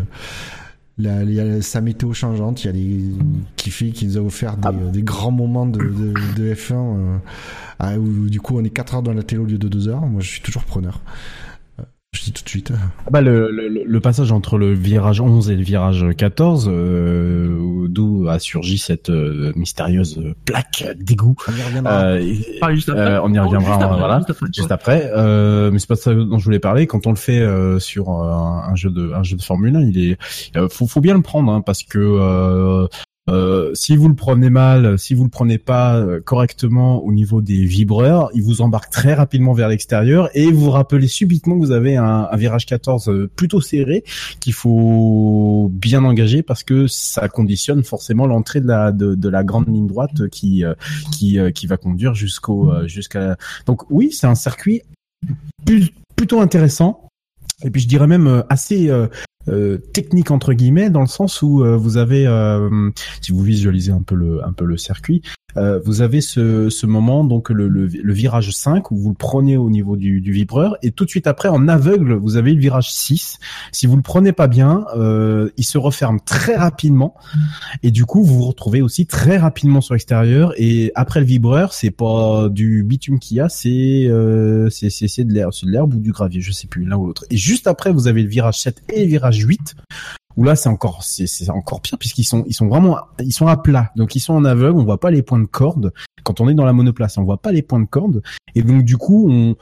la, 0.98 1.24
il 1.24 1.34
y 1.34 1.40
a 1.40 1.62
sa 1.62 1.82
météo 1.82 2.14
changeante, 2.14 2.64
il 2.64 2.68
y 2.68 2.70
a 2.70 2.74
des 2.74 3.72
fait 3.72 3.90
qui 3.90 4.06
nous 4.06 4.18
a 4.18 4.22
offert 4.22 4.58
des, 4.58 4.68
ah. 4.68 4.92
des 4.92 5.02
grands 5.02 5.32
moments 5.32 5.66
de, 5.66 5.80
de, 5.80 6.14
de 6.36 6.54
F1 6.54 6.74
euh, 6.74 7.18
ah, 7.80 7.98
où, 7.98 8.30
du 8.30 8.40
coup 8.40 8.58
on 8.58 8.64
est 8.64 8.70
4 8.70 8.96
heures 8.96 9.02
dans 9.02 9.14
la 9.14 9.24
télé 9.24 9.42
au 9.42 9.46
lieu 9.46 9.58
de 9.58 9.68
2 9.68 9.88
heures. 9.88 10.02
Moi 10.02 10.22
je 10.22 10.30
suis 10.30 10.42
toujours 10.42 10.64
preneur. 10.64 11.02
Je 12.14 12.26
dis 12.26 12.32
tout 12.32 12.44
de 12.44 12.50
suite. 12.50 12.72
Bah 13.10 13.22
le, 13.22 13.50
le, 13.50 13.68
le, 13.68 14.00
passage 14.00 14.32
entre 14.32 14.60
le 14.60 14.72
virage 14.72 15.20
11 15.20 15.50
et 15.50 15.56
le 15.56 15.64
virage 15.64 16.06
14, 16.16 16.70
euh, 16.72 17.88
d'où 17.90 18.28
a 18.30 18.38
surgi 18.38 18.78
cette 18.78 19.10
euh, 19.10 19.52
mystérieuse 19.56 20.22
plaque 20.46 20.86
d'égout. 21.00 21.36
On 21.48 21.52
y 21.52 21.64
reviendra. 21.64 22.04
Euh, 22.04 22.36
ah, 22.62 22.70
euh 22.70 23.20
on 23.24 23.34
y 23.34 23.40
reviendra, 23.40 23.80
juste 23.80 23.98
voilà, 23.98 24.22
juste 24.54 24.72
après. 24.72 25.12
Euh, 25.16 25.72
mais 25.72 25.80
c'est 25.80 25.88
pas 25.88 25.96
ça 25.96 26.14
dont 26.14 26.38
je 26.38 26.46
voulais 26.46 26.60
parler. 26.60 26.86
Quand 26.86 27.08
on 27.08 27.10
le 27.10 27.16
fait 27.16 27.44
sur 27.80 28.10
un, 28.12 28.70
un, 28.70 28.76
jeu 28.76 28.92
de 28.92 29.12
un 29.14 29.24
jeu 29.24 29.36
de 29.36 29.42
Formule 29.42 29.76
1, 29.76 29.82
il 29.82 30.12
est 30.12 30.18
faut, 30.70 30.86
faut 30.86 31.02
bien 31.02 31.16
le 31.16 31.22
prendre 31.24 31.52
hein, 31.52 31.62
parce 31.62 31.82
que 31.82 32.88
euh, 33.30 33.74
si 33.74 33.96
vous 33.96 34.10
le 34.10 34.16
prenez 34.16 34.50
mal, 34.50 35.00
si 35.00 35.14
vous 35.14 35.24
le 35.24 35.30
prenez 35.30 35.58
pas 35.58 35.96
euh, 35.96 36.20
correctement 36.20 37.02
au 37.06 37.14
niveau 37.14 37.42
des 37.42 37.64
vibreurs, 37.64 38.30
il 38.34 38.44
vous 38.44 38.62
embarque 38.62 38.92
très 38.92 39.14
rapidement 39.14 39.54
vers 39.54 39.70
l'extérieur 39.70 40.30
et 40.34 40.52
vous 40.52 40.70
rappelez 40.70 41.08
subitement 41.08 41.56
que 41.56 41.60
vous 41.60 41.72
avez 41.72 41.96
un, 41.96 42.28
virage 42.36 42.66
14 42.66 43.08
euh, 43.08 43.30
plutôt 43.34 43.62
serré 43.62 44.04
qu'il 44.42 44.52
faut 44.52 45.70
bien 45.72 46.04
engager 46.04 46.44
parce 46.44 46.64
que 46.64 46.88
ça 46.88 47.30
conditionne 47.30 47.84
forcément 47.84 48.28
l'entrée 48.28 48.60
de 48.60 48.68
la 48.68 48.92
de, 48.92 49.30
la 49.30 49.44
grande 49.46 49.70
ligne 49.70 49.88
droite 49.88 50.28
qui 50.30 50.64
qui 51.12 51.40
qui 51.54 51.68
va 51.68 51.78
conduire 51.78 52.14
jusqu'au 52.14 52.72
jusqu'à 52.88 53.38
donc 53.66 53.90
oui 53.90 54.12
c'est 54.12 54.28
un 54.28 54.36
circuit 54.36 54.82
plutôt 56.16 56.42
intéressant 56.42 57.08
et 57.64 57.72
puis 57.72 57.82
je 57.82 57.88
dirais 57.88 58.08
même 58.08 58.44
assez 58.50 58.92
euh, 59.50 59.78
technique 59.94 60.32
entre 60.32 60.54
guillemets 60.54 60.90
dans 60.90 61.02
le 61.02 61.08
sens 61.08 61.42
où 61.42 61.64
euh, 61.64 61.76
vous 61.76 61.98
avez 61.98 62.26
euh, 62.26 62.90
si 63.22 63.32
vous 63.32 63.42
visualisez 63.42 63.92
un 63.92 64.02
peu 64.02 64.16
le 64.16 64.46
un 64.46 64.54
peu 64.54 64.66
le 64.66 64.78
circuit 64.78 65.22
euh, 65.58 65.80
vous 65.86 66.02
avez 66.02 66.22
ce, 66.22 66.70
ce 66.70 66.86
moment, 66.86 67.24
donc 67.24 67.50
le, 67.50 67.68
le, 67.68 67.88
le, 67.88 68.14
virage 68.14 68.52
5, 68.52 68.92
où 68.92 68.98
vous 68.98 69.10
le 69.10 69.16
prenez 69.16 69.58
au 69.58 69.70
niveau 69.70 69.96
du, 69.96 70.22
du, 70.22 70.32
vibreur, 70.32 70.78
et 70.82 70.92
tout 70.92 71.06
de 71.06 71.10
suite 71.10 71.28
après, 71.28 71.50
en 71.50 71.68
aveugle, 71.68 72.14
vous 72.14 72.38
avez 72.38 72.54
le 72.54 72.60
virage 72.60 72.92
6. 72.92 73.40
Si 73.72 73.88
vous 73.88 73.96
le 73.96 74.02
prenez 74.02 74.32
pas 74.32 74.48
bien, 74.48 74.86
euh, 74.96 75.50
il 75.58 75.64
se 75.64 75.78
referme 75.78 76.20
très 76.20 76.56
rapidement, 76.56 77.16
et 77.84 77.92
du 77.92 78.06
coup, 78.06 78.24
vous 78.24 78.36
vous 78.36 78.48
retrouvez 78.48 78.82
aussi 78.82 79.06
très 79.06 79.38
rapidement 79.38 79.82
sur 79.82 79.94
l'extérieur, 79.94 80.54
et 80.58 80.92
après 80.96 81.20
le 81.20 81.26
vibreur, 81.26 81.74
c'est 81.74 81.92
pas 81.92 82.50
du 82.50 82.84
bitume 82.84 83.20
qu'il 83.20 83.38
y 83.38 83.40
a, 83.40 83.50
c'est 83.50 84.08
euh, 84.08 84.70
c'est 84.70 85.24
de 85.24 85.34
l'herbe, 85.34 85.54
de 85.64 85.70
l'herbe 85.70 85.94
ou 85.94 86.00
du 86.00 86.12
gravier, 86.12 86.42
je 86.42 86.52
sais 86.52 86.68
plus, 86.68 86.86
l'un 86.86 86.98
ou 86.98 87.08
l'autre. 87.08 87.26
Et 87.30 87.38
juste 87.38 87.68
après, 87.68 87.92
vous 87.92 88.08
avez 88.08 88.24
le 88.24 88.30
virage 88.30 88.60
7 88.60 88.84
et 88.90 89.04
le 89.04 89.10
virage 89.10 89.40
8, 89.40 89.76
où 90.38 90.44
là 90.44 90.56
c'est 90.56 90.70
encore 90.70 91.04
c'est 91.04 91.50
encore 91.50 91.82
pire 91.82 91.98
puisqu'ils 91.98 92.24
sont 92.24 92.44
ils 92.48 92.54
sont 92.54 92.68
vraiment 92.68 92.98
ils 93.20 93.34
sont 93.34 93.48
à 93.48 93.58
plat. 93.58 93.92
Donc 93.96 94.16
ils 94.16 94.20
sont 94.20 94.34
en 94.34 94.46
aveugle 94.46 94.80
on 94.80 94.84
voit 94.84 95.00
pas 95.00 95.12
les 95.12 95.22
points 95.22 95.40
de 95.40 95.46
corde. 95.46 95.94
Quand 96.24 96.42
on 96.42 96.50
est 96.50 96.54
dans 96.54 96.66
la 96.66 96.74
monoplace 96.74 97.18
on 97.18 97.24
voit 97.24 97.42
pas 97.42 97.52
les 97.52 97.62
points 97.62 97.80
de 97.80 97.86
corde. 97.86 98.22
Et 98.56 98.64
donc 98.64 98.84
du 98.84 98.98
coup 98.98 99.30
on 99.30 99.56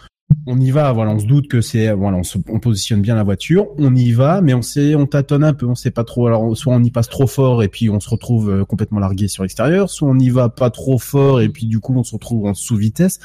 on 0.47 0.59
y 0.59 0.71
va. 0.71 0.91
Voilà 0.93 1.11
on 1.11 1.19
se 1.19 1.25
doute 1.25 1.47
que 1.47 1.61
c'est 1.61 1.91
voilà 1.93 2.17
on, 2.17 2.23
se, 2.23 2.37
on 2.49 2.59
positionne 2.59 3.01
bien 3.01 3.15
la 3.15 3.23
voiture. 3.23 3.67
On 3.77 3.95
y 3.95 4.11
va 4.11 4.41
mais 4.41 4.53
on 4.53 4.61
sait 4.61 4.95
on 4.95 5.05
tâtonne 5.05 5.43
un 5.43 5.53
peu. 5.53 5.65
On 5.65 5.75
sait 5.75 5.91
pas 5.91 6.03
trop. 6.03 6.27
Alors 6.27 6.55
soit 6.57 6.73
on 6.73 6.83
y 6.83 6.91
passe 6.91 7.09
trop 7.09 7.27
fort 7.27 7.63
et 7.63 7.67
puis 7.67 7.89
on 7.89 7.99
se 7.99 8.09
retrouve 8.09 8.49
euh, 8.49 8.65
complètement 8.65 8.99
largué 8.99 9.27
sur 9.27 9.43
l'extérieur 9.43 9.89
soit 9.89 10.07
on 10.07 10.17
y 10.19 10.29
va 10.29 10.49
pas 10.49 10.69
trop 10.69 10.97
fort 10.97 11.41
et 11.41 11.49
puis 11.49 11.65
du 11.65 11.79
coup 11.79 11.93
on 11.95 12.03
se 12.03 12.13
retrouve 12.13 12.45
en 12.45 12.53
sous 12.53 12.77
vitesse 12.77 13.19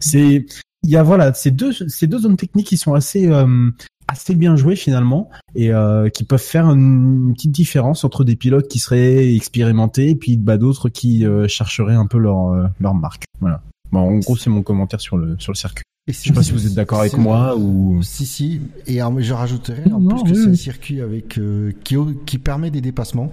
c'est 0.00 0.46
il 0.82 0.90
y 0.90 0.96
a 0.96 1.02
voilà 1.02 1.34
ces 1.34 1.50
deux 1.50 1.72
ces 1.72 2.06
deux 2.06 2.20
zones 2.20 2.36
techniques 2.36 2.68
qui 2.68 2.76
sont 2.76 2.94
assez 2.94 3.26
euh, 3.26 3.70
assez 4.08 4.34
bien 4.34 4.56
joué 4.56 4.76
finalement 4.76 5.28
et 5.54 5.72
euh, 5.72 6.08
qui 6.08 6.24
peuvent 6.24 6.42
faire 6.42 6.70
une, 6.70 7.32
petite 7.34 7.52
différence 7.52 8.04
entre 8.04 8.24
des 8.24 8.36
pilotes 8.36 8.68
qui 8.68 8.78
seraient 8.78 9.34
expérimentés 9.34 10.10
et 10.10 10.14
puis 10.14 10.36
bah, 10.36 10.58
d'autres 10.58 10.88
qui 10.88 11.26
euh, 11.26 11.48
chercheraient 11.48 11.94
un 11.94 12.06
peu 12.06 12.18
leur 12.18 12.48
euh, 12.48 12.66
leur 12.80 12.94
marque. 12.94 13.24
Voilà. 13.40 13.62
Bon, 13.92 14.00
en 14.00 14.18
gros, 14.18 14.36
c'est 14.36 14.50
mon 14.50 14.62
commentaire 14.62 15.00
sur 15.00 15.16
le 15.16 15.36
sur 15.38 15.52
le 15.52 15.56
circuit. 15.56 15.84
Je 16.08 16.12
sais 16.12 16.32
pas 16.32 16.42
si 16.42 16.52
vous 16.52 16.66
êtes 16.66 16.74
d'accord 16.74 17.00
avec 17.00 17.16
moi 17.18 17.56
ou 17.56 18.00
si 18.02 18.26
si 18.26 18.60
et 18.86 18.98
je 18.98 19.32
rajouterais 19.32 19.90
en 19.90 20.04
plus 20.04 20.22
que 20.22 20.34
c'est 20.34 20.50
un 20.50 20.54
circuit 20.54 21.00
avec 21.00 21.40
qui 21.82 21.96
qui 22.26 22.38
permet 22.38 22.70
des 22.70 22.80
dépassements 22.80 23.32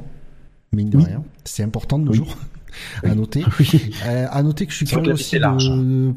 mine 0.71 0.89
de 0.89 0.97
rien 0.97 1.23
c'est 1.43 1.61
important 1.61 1.99
de 1.99 2.05
nos 2.05 2.13
jours 2.13 2.35
à 3.03 3.15
noter. 3.15 3.43
Euh, 4.05 4.27
à 4.29 4.43
noter 4.43 4.65
que 4.65 4.71
je 4.71 4.77
suis 4.77 4.85
curieux 4.85 5.13
aussi 5.13 5.37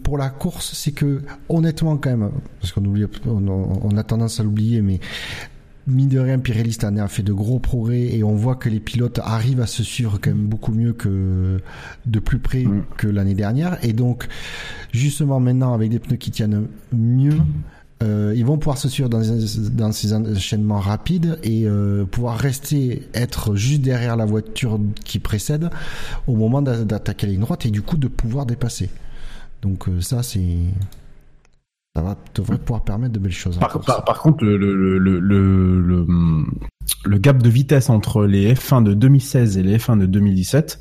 pour 0.03 0.19
la 0.19 0.29
course, 0.31 0.73
c'est 0.75 0.93
que 0.93 1.23
honnêtement 1.49 1.97
quand 1.97 2.11
même, 2.11 2.31
parce 2.61 2.73
qu'on 2.73 2.85
oublie, 2.85 3.05
on, 3.27 3.97
a 3.97 4.03
tendance 4.03 4.41
à 4.41 4.43
l'oublier, 4.43 4.83
mais 4.83 5.01
mine 5.87 6.09
de 6.09 6.19
rien, 6.19 6.39
Pirelli 6.39 6.73
cette 6.73 6.85
année 6.85 7.01
a 7.01 7.09
fait 7.09 7.23
de 7.23 7.33
gros 7.33 7.59
progrès 7.59 8.15
et 8.15 8.25
on 8.25 8.35
voit 8.35 8.57
que 8.57 8.69
les 8.69 8.81
pilotes 8.81 9.21
arrivent 9.23 9.61
à 9.61 9.67
se 9.67 9.83
suivre 9.83 10.19
quand 10.21 10.31
même 10.31 10.47
beaucoup 10.47 10.73
mieux 10.73 10.93
que 10.93 11.61
de 12.07 12.19
plus 12.19 12.39
près 12.39 12.65
mm. 12.65 12.85
que 12.97 13.07
l'année 13.07 13.35
dernière. 13.35 13.79
Et 13.85 13.93
donc, 13.93 14.27
justement 14.93 15.41
maintenant 15.41 15.75
avec 15.75 15.91
des 15.91 15.99
pneus 15.99 16.17
qui 16.17 16.31
tiennent 16.31 16.67
mieux. 16.93 17.39
Euh, 18.03 18.35
ils 18.37 18.45
vont 18.45 18.59
pouvoir 18.59 18.77
se 18.77 18.89
suivre 18.91 19.09
dans, 19.09 19.23
dans 19.73 19.93
ces 19.93 20.13
enchaînements 20.13 20.81
rapides 20.81 21.39
et 21.43 21.63
euh, 21.65 22.05
pouvoir 22.05 22.37
rester, 22.37 23.09
être 23.15 23.55
juste 23.55 23.81
derrière 23.81 24.17
la 24.17 24.27
voiture 24.27 24.79
qui 25.05 25.19
précède 25.19 25.71
au 26.27 26.37
moment 26.37 26.61
d'attaquer 26.61 27.27
la 27.27 27.33
ligne 27.33 27.41
droite 27.41 27.65
et 27.65 27.71
du 27.71 27.81
coup 27.81 27.97
de 27.97 28.09
pouvoir 28.09 28.45
dépasser. 28.45 28.91
Donc 29.63 29.89
euh, 29.89 30.03
ça, 30.03 30.23
c'est 30.23 30.45
ça 31.95 32.03
va 32.03 32.19
devrait 32.35 32.59
pouvoir 32.59 32.85
permettre 32.85 33.15
de 33.15 33.19
belles 33.19 33.33
choses. 33.33 33.59
Par, 33.59 33.81
par, 33.81 34.21
contre, 34.21 34.45
le, 34.45 34.59
le, 34.59 34.99
le, 34.99 35.19
le, 35.19 36.07
le 37.07 37.19
gap 37.19 37.43
de 37.43 37.49
vitesse 37.49 37.89
entre 37.89 38.27
les 38.27 38.53
F1 38.53 38.85
de 38.85 38.93
2016 38.93 39.57
et 39.57 39.63
les 39.63 39.79
F1 39.79 39.99
de 39.99 40.05
2017 40.05 40.81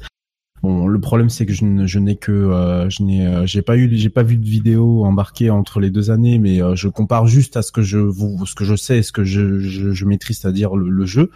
Bon, 0.65 0.87
le 0.87 0.99
problème 0.99 1.29
c'est 1.29 1.45
que 1.45 1.53
je, 1.53 1.99
n'ai 1.99 2.15
que 2.15 2.31
euh, 2.31 2.89
je 2.89 3.03
n'ai 3.03 3.27
euh, 3.27 3.45
j'ai 3.45 3.61
pas 3.61 3.77
eu 3.77 3.87
j'ai 3.95 4.09
pas 4.09 4.23
vu 4.23 4.35
de 4.35 4.43
vidéo 4.43 5.05
embarquée 5.05 5.51
entre 5.51 5.79
les 5.79 5.91
deux 5.91 6.09
années, 6.09 6.39
mais 6.39 6.59
euh, 6.59 6.75
je 6.75 6.87
compare 6.87 7.27
juste 7.27 7.55
à 7.55 7.61
ce 7.61 7.71
que 7.71 7.83
je 7.83 7.99
vous 7.99 8.47
ce 8.47 8.55
que 8.55 8.65
je 8.65 8.75
sais, 8.75 9.03
ce 9.03 9.11
que 9.11 9.23
je, 9.23 9.59
je, 9.59 9.91
je 9.91 10.05
maîtrise, 10.05 10.39
c'est-à-dire 10.39 10.75
le, 10.75 11.05
jeu, 11.05 11.29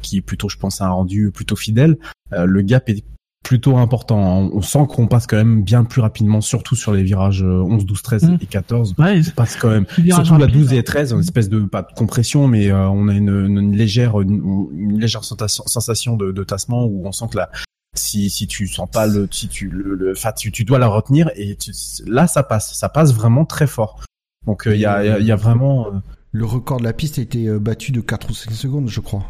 qui 0.00 0.16
est 0.16 0.20
plutôt, 0.22 0.48
je 0.48 0.56
pense, 0.56 0.80
un 0.80 0.88
rendu 0.88 1.30
plutôt 1.32 1.54
fidèle. 1.54 1.98
le 2.30 2.62
gap 2.62 2.88
est 2.88 3.04
plutôt 3.42 3.76
important. 3.76 4.50
On 4.54 4.62
sent 4.62 4.86
qu'on 4.88 5.06
passe 5.06 5.26
quand 5.26 5.36
même 5.36 5.62
bien 5.62 5.84
plus 5.84 6.00
rapidement, 6.00 6.40
surtout 6.40 6.76
sur 6.76 6.92
les 6.92 7.02
virages 7.02 7.42
11, 7.42 7.84
12, 7.84 8.02
13 8.02 8.30
et 8.40 8.46
14. 8.46 8.94
Ouais, 8.98 9.20
on 9.20 9.30
passe 9.32 9.56
quand 9.56 9.68
même, 9.68 9.84
surtout 10.08 10.38
la 10.38 10.46
12 10.46 10.72
et 10.72 10.82
13, 10.82 11.12
une 11.12 11.20
espèce 11.20 11.50
de, 11.50 11.60
pas 11.60 11.82
de 11.82 11.92
compression, 11.94 12.48
mais 12.48 12.70
euh, 12.70 12.88
on 12.88 13.08
a 13.08 13.12
une, 13.14 13.28
une 13.28 13.76
légère, 13.76 14.18
une, 14.22 14.98
légère 14.98 15.24
sensation 15.24 16.16
de, 16.16 16.32
de, 16.32 16.44
tassement 16.44 16.86
où 16.86 17.06
on 17.06 17.12
sent 17.12 17.26
que 17.30 17.36
la, 17.36 17.50
si, 17.94 18.30
si 18.30 18.46
tu 18.46 18.66
sens 18.66 18.88
pas 18.90 19.06
le, 19.06 19.28
si 19.30 19.48
tu, 19.48 19.68
le, 19.68 19.94
le 19.94 20.14
tu, 20.36 20.64
dois 20.64 20.78
la 20.78 20.88
retenir 20.88 21.30
et 21.36 21.56
là, 22.06 22.26
ça 22.26 22.42
passe, 22.42 22.74
ça 22.74 22.88
passe 22.88 23.12
vraiment 23.14 23.44
très 23.44 23.66
fort. 23.66 24.02
Donc, 24.46 24.64
il 24.66 24.76
y, 24.76 24.86
a, 24.86 25.18
y 25.18 25.30
a 25.30 25.36
vraiment, 25.36 25.86
euh, 25.86 25.90
le 26.32 26.44
record 26.44 26.78
de 26.78 26.84
la 26.84 26.92
piste 26.92 27.18
a 27.18 27.22
été 27.22 27.46
euh, 27.46 27.58
battu 27.58 27.92
de 27.92 28.00
4 28.00 28.30
ou 28.30 28.34
5 28.34 28.52
secondes, 28.52 28.88
je 28.88 29.00
crois. 29.00 29.24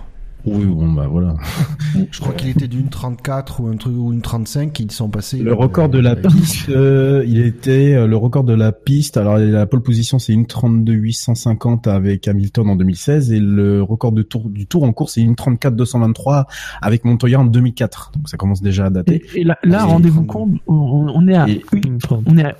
Oui, 0.44 0.64
bon 0.64 0.90
bah 0.92 1.06
voilà. 1.08 1.36
Je 2.10 2.20
crois 2.20 2.34
qu'il 2.34 2.48
était 2.48 2.66
d'une 2.66 2.88
34 2.88 3.60
ou 3.60 3.68
un 3.68 3.76
truc 3.76 3.94
ou 3.96 4.12
une 4.12 4.22
35 4.22 4.78
ils 4.80 4.90
sont 4.90 5.08
passés. 5.08 5.38
Le 5.38 5.54
record 5.54 5.88
de 5.88 5.98
la 5.98 6.16
piste, 6.16 6.68
euh, 6.68 7.24
il 7.26 7.40
était 7.40 7.94
euh, 7.94 8.06
le 8.06 8.16
record 8.16 8.44
de 8.44 8.54
la 8.54 8.72
piste. 8.72 9.16
Alors 9.16 9.38
la 9.38 9.66
pole 9.66 9.82
position 9.82 10.18
c'est 10.18 10.32
une 10.32 10.46
32 10.46 10.92
850 10.92 11.86
avec 11.86 12.26
Hamilton 12.26 12.70
en 12.70 12.76
2016 12.76 13.32
et 13.32 13.40
le 13.40 13.82
record 13.82 14.12
de 14.12 14.22
tour 14.22 14.48
du 14.48 14.66
tour 14.66 14.84
en 14.84 14.92
course 14.92 15.14
c'est 15.14 15.22
une 15.22 15.36
34 15.36 15.76
223 15.76 16.46
avec 16.80 17.04
Montoya 17.04 17.40
en 17.40 17.44
2004. 17.44 18.12
Donc 18.16 18.28
ça 18.28 18.36
commence 18.36 18.62
déjà 18.62 18.86
à 18.86 18.90
dater. 18.90 19.22
Et, 19.34 19.44
là, 19.44 19.56
rendez-vous 19.84 20.24
compte, 20.24 20.50
on, 20.66 21.28
est 21.28 21.36
à 21.36 21.46
une, 21.46 21.98
on 22.26 22.36
est 22.36 22.44
à 22.44 22.56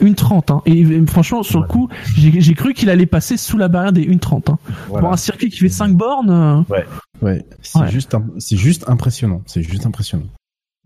une 0.00 0.14
30 0.14 0.50
hein. 0.50 0.62
et, 0.66 0.84
franchement 1.06 1.42
sur 1.42 1.60
le 1.60 1.66
coup, 1.66 1.88
j'ai 2.16 2.54
cru 2.54 2.74
qu'il 2.74 2.90
allait 2.90 3.06
passer 3.06 3.36
sous 3.36 3.56
la 3.56 3.68
barrière 3.68 3.92
des 3.92 4.06
1.30 4.06 4.50
hein. 4.50 4.58
Pour 4.88 5.12
un 5.12 5.16
circuit 5.16 5.48
qui 5.50 5.58
fait 5.58 5.68
5 5.68 5.94
bornes. 5.94 6.30
Euh, 6.30 6.60
ouais. 6.72 6.84
Ouais, 7.22 7.44
c'est 7.62 7.88
juste, 7.88 8.16
c'est 8.38 8.56
juste 8.56 8.88
impressionnant. 8.88 9.42
C'est 9.46 9.62
juste 9.62 9.86
impressionnant. 9.86 10.26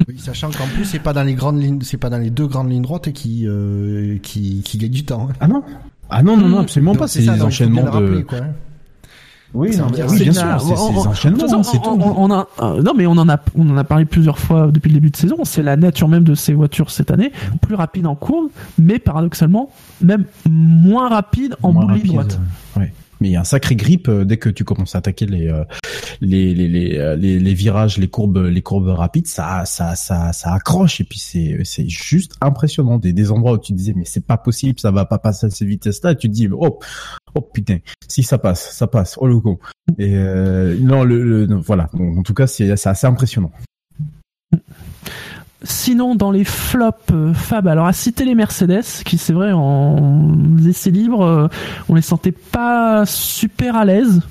Oui, 0.08 0.18
sachant 0.18 0.50
qu'en 0.50 0.66
plus 0.66 0.86
c'est 0.86 0.98
pas 0.98 1.12
dans 1.12 1.24
les 1.24 1.34
grandes 1.34 1.60
lignes, 1.60 1.80
c'est 1.82 1.98
pas 1.98 2.08
dans 2.08 2.18
les 2.18 2.30
deux 2.30 2.46
grandes 2.46 2.70
lignes 2.70 2.82
droites 2.82 3.12
qui 3.12 3.46
euh, 3.46 4.18
qui 4.22 4.62
qui 4.62 4.78
gagne 4.78 4.90
du 4.90 5.04
temps. 5.04 5.28
Hein. 5.30 5.34
Ah 5.40 5.48
non, 5.48 5.62
ah 6.08 6.22
non 6.22 6.36
non 6.36 6.48
non 6.48 6.60
absolument 6.60 6.94
pas. 6.94 7.06
C'est 7.06 7.20
des 7.20 7.42
enchaînements 7.42 8.00
de. 8.00 8.22
quoi, 8.22 8.38
hein. 8.38 8.54
Oui, 9.52 9.76
non, 9.76 9.88
bien, 9.88 10.06
oui, 10.06 10.22
bien 10.22 10.32
sûr, 10.32 10.60
c'est 10.60 10.92
des 10.92 11.06
enchaînements, 11.06 11.62
c'est 11.64 11.82
tout. 11.82 11.90
On, 11.90 12.30
a, 12.30 12.46
euh, 12.60 12.82
non, 12.82 12.92
mais 12.96 13.08
on 13.08 13.12
en 13.12 13.28
a, 13.28 13.36
on 13.56 13.68
en 13.68 13.76
a 13.76 13.82
parlé 13.82 14.04
plusieurs 14.04 14.38
fois 14.38 14.68
depuis 14.68 14.90
le 14.90 14.94
début 14.94 15.10
de 15.10 15.16
saison. 15.16 15.38
C'est 15.42 15.64
la 15.64 15.76
nature 15.76 16.06
même 16.06 16.22
de 16.22 16.36
ces 16.36 16.54
voitures 16.54 16.92
cette 16.92 17.10
année, 17.10 17.32
plus 17.60 17.74
rapide 17.74 18.06
en 18.06 18.14
courbe, 18.14 18.50
mais 18.78 19.00
paradoxalement, 19.00 19.70
même 20.00 20.24
moins 20.48 21.08
rapide 21.08 21.56
en 21.64 21.72
bout 21.72 21.84
de 21.86 21.94
ligne 21.94 22.12
droite. 22.12 22.38
Ouais 22.76 22.92
mais 23.20 23.28
il 23.28 23.32
y 23.32 23.36
a 23.36 23.40
un 23.40 23.44
sacré 23.44 23.76
grip 23.76 24.08
euh, 24.08 24.24
dès 24.24 24.38
que 24.38 24.48
tu 24.48 24.64
commences 24.64 24.94
à 24.94 24.98
attaquer 24.98 25.26
les 25.26 25.48
euh, 25.48 25.64
les, 26.20 26.54
les, 26.54 26.68
les, 26.68 26.98
euh, 26.98 27.16
les, 27.16 27.38
les 27.38 27.54
virages, 27.54 27.98
les 27.98 28.08
courbes, 28.08 28.38
les 28.38 28.62
courbes 28.62 28.88
rapides, 28.88 29.26
ça 29.26 29.64
ça 29.64 29.94
ça 29.94 30.32
ça 30.32 30.54
accroche 30.54 31.00
et 31.00 31.04
puis 31.04 31.18
c'est 31.18 31.58
c'est 31.64 31.88
juste 31.88 32.34
impressionnant 32.40 32.98
des, 32.98 33.12
des 33.12 33.30
endroits 33.30 33.52
où 33.52 33.58
tu 33.58 33.72
disais 33.72 33.94
mais 33.96 34.04
c'est 34.04 34.26
pas 34.26 34.38
possible, 34.38 34.80
ça 34.80 34.90
va 34.90 35.04
pas 35.04 35.18
passer 35.18 35.46
à 35.46 35.50
cette 35.50 35.68
vitesse-là, 35.68 36.12
et 36.12 36.16
tu 36.16 36.28
te 36.28 36.34
dis 36.34 36.48
oh 36.52 36.78
oh 37.34 37.40
putain, 37.40 37.78
si 38.08 38.22
ça 38.22 38.38
passe, 38.38 38.72
ça 38.72 38.86
passe, 38.86 39.16
oh 39.18 39.26
le 39.26 39.38
con. 39.40 39.58
Et 39.98 40.14
non 40.80 41.04
le, 41.04 41.46
voilà, 41.56 41.88
en 41.94 42.22
tout 42.22 42.34
cas 42.34 42.46
c'est 42.46 42.70
assez 42.70 43.06
impressionnant. 43.06 43.52
Sinon, 45.62 46.14
dans 46.14 46.30
les 46.30 46.44
flops, 46.44 47.12
euh, 47.12 47.34
Fab, 47.34 47.68
alors 47.68 47.86
à 47.86 47.92
citer 47.92 48.24
les 48.24 48.34
Mercedes, 48.34 48.84
qui 49.04 49.18
c'est 49.18 49.34
vrai 49.34 49.52
en 49.52 50.26
essai 50.66 50.90
libre, 50.90 51.22
euh, 51.22 51.48
on 51.90 51.94
les 51.96 52.02
sentait 52.02 52.32
pas 52.32 53.04
super 53.04 53.76
à 53.76 53.84
l'aise, 53.84 54.22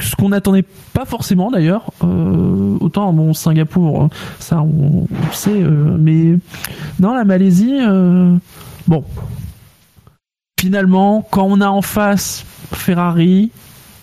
ce 0.00 0.14
qu'on 0.14 0.28
n'attendait 0.28 0.64
pas 0.92 1.06
forcément 1.06 1.50
d'ailleurs. 1.50 1.90
Euh, 2.02 2.76
autant 2.80 3.10
bon 3.14 3.32
Singapour, 3.32 4.10
ça 4.38 4.60
on, 4.60 5.06
sait, 5.32 5.58
mais 5.98 6.38
dans 6.98 7.14
la 7.14 7.24
Malaisie, 7.24 7.78
bon, 8.86 9.04
finalement, 10.60 11.26
quand 11.30 11.46
on 11.46 11.62
a 11.62 11.68
en 11.68 11.82
face 11.82 12.44
Ferrari 12.72 13.50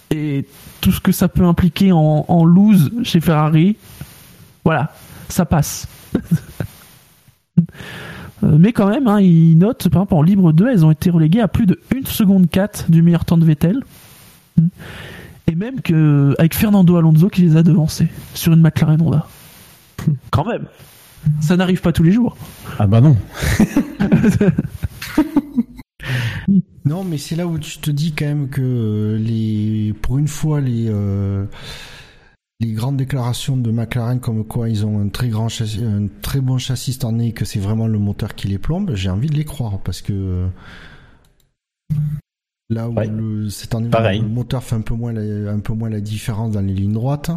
et 0.09 0.47
tout 0.81 0.91
ce 0.91 0.99
que 0.99 1.11
ça 1.11 1.27
peut 1.27 1.45
impliquer 1.45 1.91
en, 1.91 2.25
en 2.27 2.43
lose 2.43 2.91
chez 3.03 3.19
Ferrari, 3.19 3.77
voilà, 4.65 4.91
ça 5.29 5.45
passe. 5.45 5.87
Euh, 8.43 8.57
mais 8.57 8.73
quand 8.73 8.89
même, 8.89 9.07
hein, 9.07 9.21
ils 9.21 9.57
notent, 9.57 9.89
par 9.89 10.01
exemple, 10.01 10.15
en 10.15 10.21
libre 10.21 10.51
2, 10.51 10.69
elles 10.69 10.85
ont 10.85 10.91
été 10.91 11.09
reléguées 11.09 11.41
à 11.41 11.47
plus 11.47 11.65
de 11.65 11.79
1 11.93 12.05
seconde 12.05 12.49
4 12.49 12.89
du 12.89 13.01
meilleur 13.01 13.25
temps 13.25 13.37
de 13.37 13.45
Vettel. 13.45 13.81
Et 15.47 15.55
même 15.55 15.81
que, 15.81 16.35
avec 16.39 16.55
Fernando 16.55 16.95
Alonso 16.95 17.29
qui 17.29 17.41
les 17.41 17.57
a 17.57 17.63
devancées 17.63 18.07
sur 18.33 18.53
une 18.53 18.61
McLaren 18.61 19.01
Honda. 19.01 19.27
Quand 20.31 20.45
même. 20.45 20.65
Ça 21.39 21.55
n'arrive 21.55 21.81
pas 21.81 21.91
tous 21.91 22.03
les 22.03 22.11
jours. 22.11 22.35
Ah 22.79 22.87
bah 22.87 23.01
non. 23.01 23.15
non, 26.85 27.03
mais 27.03 27.17
c'est 27.17 27.35
là 27.35 27.45
où 27.45 27.59
tu 27.59 27.77
te 27.77 27.91
dis 27.91 28.13
quand 28.13 28.25
même 28.25 28.49
que 28.49 28.61
euh, 28.61 29.17
les, 29.17 29.93
pour 30.01 30.17
une 30.17 30.27
fois, 30.27 30.61
les, 30.61 30.87
euh, 30.89 31.45
les 32.61 32.73
grandes 32.73 32.97
déclarations 32.97 33.57
de 33.57 33.71
McLaren 33.71 34.19
comme 34.19 34.45
quoi 34.45 34.69
ils 34.69 34.85
ont 34.85 35.01
un 35.01 35.09
très 35.09 35.29
grand 35.29 35.49
châssis, 35.49 35.83
un 35.83 36.07
très 36.21 36.41
bon 36.41 36.59
châssis 36.59 36.93
cette 36.93 37.05
année 37.05 37.29
et 37.29 37.31
que 37.33 37.43
c'est 37.43 37.59
vraiment 37.59 37.87
le 37.87 37.97
moteur 37.97 38.35
qui 38.35 38.47
les 38.47 38.59
plombe, 38.59 38.93
j'ai 38.93 39.09
envie 39.09 39.29
de 39.29 39.35
les 39.35 39.45
croire 39.45 39.79
parce 39.79 40.01
que 40.01 40.47
là 42.69 42.87
où 42.87 42.95
le, 42.95 43.49
cette 43.49 43.73
année 43.73 43.89
le 43.89 44.27
moteur 44.27 44.63
fait 44.63 44.75
un 44.75 44.81
peu 44.81 44.93
moins 44.93 45.11
la, 45.11 45.51
un 45.51 45.59
peu 45.59 45.73
moins 45.73 45.89
la 45.89 46.01
différence 46.01 46.51
dans 46.51 46.61
les 46.61 46.73
lignes 46.73 46.93
droites 46.93 47.31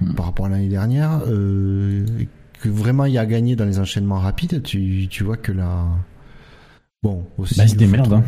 hmm. 0.00 0.14
par 0.14 0.26
rapport 0.26 0.46
à 0.46 0.50
l'année 0.50 0.68
dernière, 0.68 1.20
euh, 1.26 2.06
que 2.62 2.68
vraiment 2.68 3.06
il 3.06 3.14
y 3.14 3.18
a 3.18 3.26
gagné 3.26 3.56
dans 3.56 3.66
les 3.66 3.80
enchaînements 3.80 4.20
rapides, 4.20 4.62
tu, 4.62 5.08
tu 5.10 5.24
vois 5.24 5.36
que 5.36 5.50
là 5.50 5.84
bon 7.02 7.26
aussi 7.38 7.56
bah, 7.56 7.66
c'est 7.66 7.76
des 7.76 7.88
merdes 7.88 8.12
hein. 8.12 8.24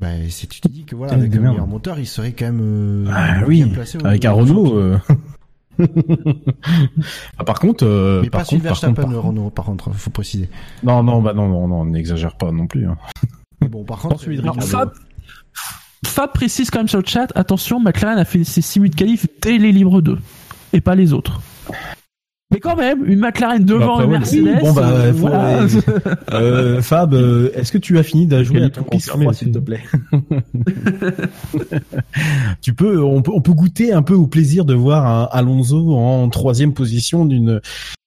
Ben, 0.00 0.28
si 0.28 0.46
tu 0.46 0.60
te 0.60 0.68
dis 0.68 0.84
que 0.84 0.94
voilà, 0.94 1.14
avec 1.14 1.34
un 1.34 1.40
meilleur 1.40 1.66
moteur, 1.66 1.98
il 1.98 2.06
serait 2.06 2.32
quand 2.32 2.46
même 2.46 2.60
euh, 2.62 3.10
ah, 3.10 3.44
oui, 3.46 3.64
placé 3.64 3.98
avec 4.04 4.24
un 4.26 4.32
Renault. 4.32 4.76
Euh... 4.76 4.98
ah, 7.38 7.44
par 7.44 7.58
contre, 7.58 7.84
euh, 7.86 8.20
mais 8.22 8.28
par 8.28 8.42
pas 8.42 8.46
contre, 8.46 8.62
Verstappen 8.62 9.08
le 9.08 9.18
Renault, 9.18 9.50
par 9.50 9.64
contre, 9.64 9.92
faut 9.94 10.10
préciser. 10.10 10.50
Non, 10.82 11.02
non, 11.02 11.22
bah 11.22 11.32
non, 11.32 11.48
non, 11.48 11.66
non, 11.66 11.80
on 11.80 11.84
n'exagère 11.86 12.36
pas 12.36 12.52
non 12.52 12.66
plus. 12.66 12.86
Hein. 12.86 12.98
Bon, 13.62 13.84
par 13.84 14.00
contre, 14.00 14.20
celui 14.20 14.36
de 14.36 14.42
Fab, 14.60 14.92
Fab 16.04 16.32
précise 16.32 16.70
quand 16.70 16.80
même 16.80 16.88
sur 16.88 17.00
le 17.00 17.06
chat, 17.06 17.32
attention, 17.34 17.80
McLaren 17.80 18.18
a 18.18 18.26
fait 18.26 18.44
ses 18.44 18.60
6 18.60 18.80
de 18.80 18.94
qualif 18.94 19.26
dès 19.40 19.56
les 19.56 19.72
libres 19.72 20.02
2 20.02 20.18
et 20.74 20.80
pas 20.82 20.94
les 20.94 21.14
autres. 21.14 21.40
Mais 22.52 22.60
quand 22.60 22.76
même, 22.76 23.04
une 23.04 23.18
McLaren 23.18 23.64
devant 23.64 24.00
une 24.00 24.10
Mercedes. 24.10 24.60
bon 24.60 24.72
bah, 24.72 24.88
euh, 24.88 25.68
euh, 26.32 26.80
Fab, 26.80 27.12
euh, 27.12 27.50
est-ce 27.54 27.72
que 27.72 27.78
tu 27.78 27.98
as 27.98 28.04
fini 28.04 28.26
d'ajouter 28.26 28.62
à 28.62 28.70
ton 28.70 29.32
s'il 29.32 29.50
te 29.50 29.58
plaît 29.58 29.82
Tu 32.60 32.72
peux, 32.72 33.02
on 33.02 33.22
peut, 33.22 33.32
on 33.34 33.40
peut 33.40 33.52
goûter 33.52 33.92
un 33.92 34.02
peu 34.02 34.14
au 34.14 34.28
plaisir 34.28 34.64
de 34.64 34.74
voir 34.74 35.06
un 35.06 35.28
Alonso 35.32 35.96
en 35.96 36.28
troisième 36.28 36.72
position 36.72 37.24
d'une 37.24 37.60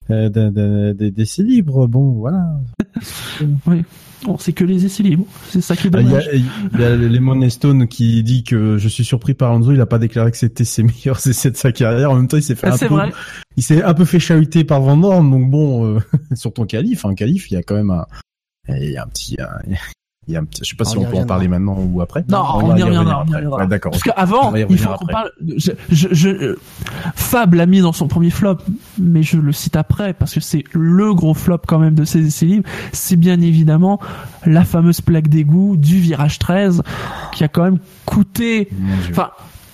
euh, 0.09 0.93
d'essais 0.93 1.43
libres. 1.43 1.87
Bon, 1.87 2.13
voilà. 2.13 2.47
oui. 3.67 3.83
Bon, 4.23 4.37
c'est 4.37 4.53
que 4.53 4.63
les 4.63 4.85
essais 4.85 5.03
libres. 5.03 5.25
C'est 5.49 5.61
ça 5.61 5.75
qui 5.75 5.87
est 5.87 5.89
dommage. 5.89 6.29
Il 6.33 6.79
y 6.79 6.83
a, 6.83 6.95
Lemon 6.95 7.49
Stone 7.49 7.87
qui 7.87 8.21
dit 8.23 8.43
que 8.43 8.77
je 8.77 8.87
suis 8.87 9.05
surpris 9.05 9.33
par 9.33 9.51
Alonso. 9.51 9.71
Il 9.71 9.81
a 9.81 9.85
pas 9.85 9.99
déclaré 9.99 10.31
que 10.31 10.37
c'était 10.37 10.65
ses 10.65 10.83
meilleurs 11.05 11.25
essais 11.25 11.51
de 11.51 11.57
sa 11.57 11.71
carrière. 11.71 12.11
En 12.11 12.15
même 12.15 12.27
temps, 12.27 12.37
il 12.37 12.43
s'est 12.43 12.55
fait 12.55 12.67
ah, 12.67 12.73
un 12.73 12.77
peu, 12.77 12.87
vrai. 12.87 13.11
il 13.55 13.63
s'est 13.63 13.81
un 13.81 13.93
peu 13.93 14.05
fait 14.05 14.19
chahuter 14.19 14.63
par 14.63 14.81
Van 14.81 14.97
Dorn. 14.97 15.29
Donc 15.29 15.49
bon, 15.49 15.85
euh, 15.85 15.99
sur 16.35 16.53
ton 16.53 16.65
qualif, 16.65 17.05
un 17.05 17.15
qualif, 17.15 17.49
il 17.51 17.53
y 17.53 17.57
a 17.57 17.63
quand 17.63 17.75
même 17.75 17.91
un, 17.91 18.05
il 18.67 18.91
y 18.91 18.97
a 18.97 19.03
un 19.03 19.07
petit, 19.07 19.37
il 20.29 20.33
y 20.33 20.35
a 20.35 20.41
un 20.41 20.45
petit, 20.45 20.61
je 20.63 20.69
sais 20.69 20.75
pas 20.75 20.85
si 20.85 20.95
on 20.95 21.05
peut 21.05 21.17
en 21.17 21.25
parler 21.25 21.47
maintenant 21.47 21.75
ou 21.79 22.01
après. 22.01 22.23
Non, 22.29 22.43
on, 22.55 22.75
y 22.75 22.83
reviendra. 22.83 23.25
D'accord. 23.65 23.91
Parce 23.91 24.03
qu'avant, 24.03 24.53
il 24.55 24.77
faut 24.77 24.93
qu'on 24.93 25.07
parle. 25.07 25.31
Je, 25.57 25.71
je, 25.89 26.07
je, 26.11 26.55
Fab 27.15 27.55
l'a 27.55 27.65
mis 27.65 27.81
dans 27.81 27.93
son 27.93 28.07
premier 28.07 28.29
flop, 28.29 28.57
mais 28.99 29.23
je 29.23 29.37
le 29.37 29.51
cite 29.51 29.75
après 29.75 30.13
parce 30.13 30.35
que 30.35 30.39
c'est 30.39 30.63
le 30.73 31.15
gros 31.15 31.33
flop 31.33 31.61
quand 31.67 31.79
même 31.79 31.95
de 31.95 32.05
ces 32.05 32.25
essais 32.25 32.45
libres. 32.45 32.69
C'est 32.91 33.15
bien 33.15 33.41
évidemment 33.41 33.99
la 34.45 34.63
fameuse 34.63 35.01
plaque 35.01 35.29
d'égout 35.29 35.77
du 35.77 35.97
virage 35.97 36.37
13 36.37 36.83
qui 37.33 37.43
a 37.43 37.47
quand 37.47 37.63
même 37.63 37.79
coûté. 38.05 38.69
Enfin, 39.09 39.31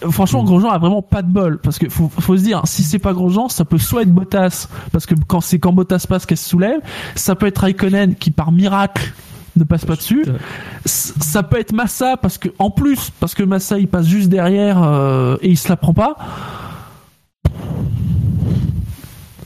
franchement, 0.10 0.44
mm. 0.44 0.46
Grosjean 0.46 0.70
a 0.70 0.78
vraiment 0.78 1.02
pas 1.02 1.22
de 1.22 1.32
bol 1.32 1.60
parce 1.60 1.80
que 1.80 1.90
faut, 1.90 2.08
faut 2.08 2.38
se 2.38 2.44
dire, 2.44 2.62
si 2.64 2.84
c'est 2.84 3.00
pas 3.00 3.12
Grosjean, 3.12 3.50
ça 3.50 3.66
peut 3.66 3.78
soit 3.78 4.04
être 4.04 4.14
Bottas 4.14 4.70
parce 4.94 5.06
que 5.06 5.16
quand 5.28 5.42
c'est 5.42 5.60
quand 5.60 5.74
Bottas 5.74 6.06
passe 6.08 6.26
qu'elle 6.26 6.38
se 6.38 6.48
soulève, 6.48 6.80
ça 7.16 7.36
peut 7.36 7.48
être 7.48 7.58
Raikkonen 7.58 8.16
qui 8.16 8.32
par 8.32 8.54
miracle 8.54 9.14
ne 9.56 9.64
passe 9.64 9.86
pas 9.86 9.96
dessus. 9.96 10.26
Ça 10.86 11.44
peut 11.44 11.60
être 11.60 11.74
Massa 11.74 12.18
parce 12.18 12.38
que 12.38 12.50
en 12.60 12.72
plus 12.72 13.12
parce 13.20 13.34
que 13.34 13.44
Massa 13.44 13.80
il 13.80 13.88
passe 13.88 14.08
juste 14.08 14.30
derrière 14.30 14.84
euh, 14.84 15.38
et 15.42 15.50
il 15.50 15.58
se 15.58 15.70
la 15.70 15.78
prend 15.78 15.94
pas. 15.94 16.18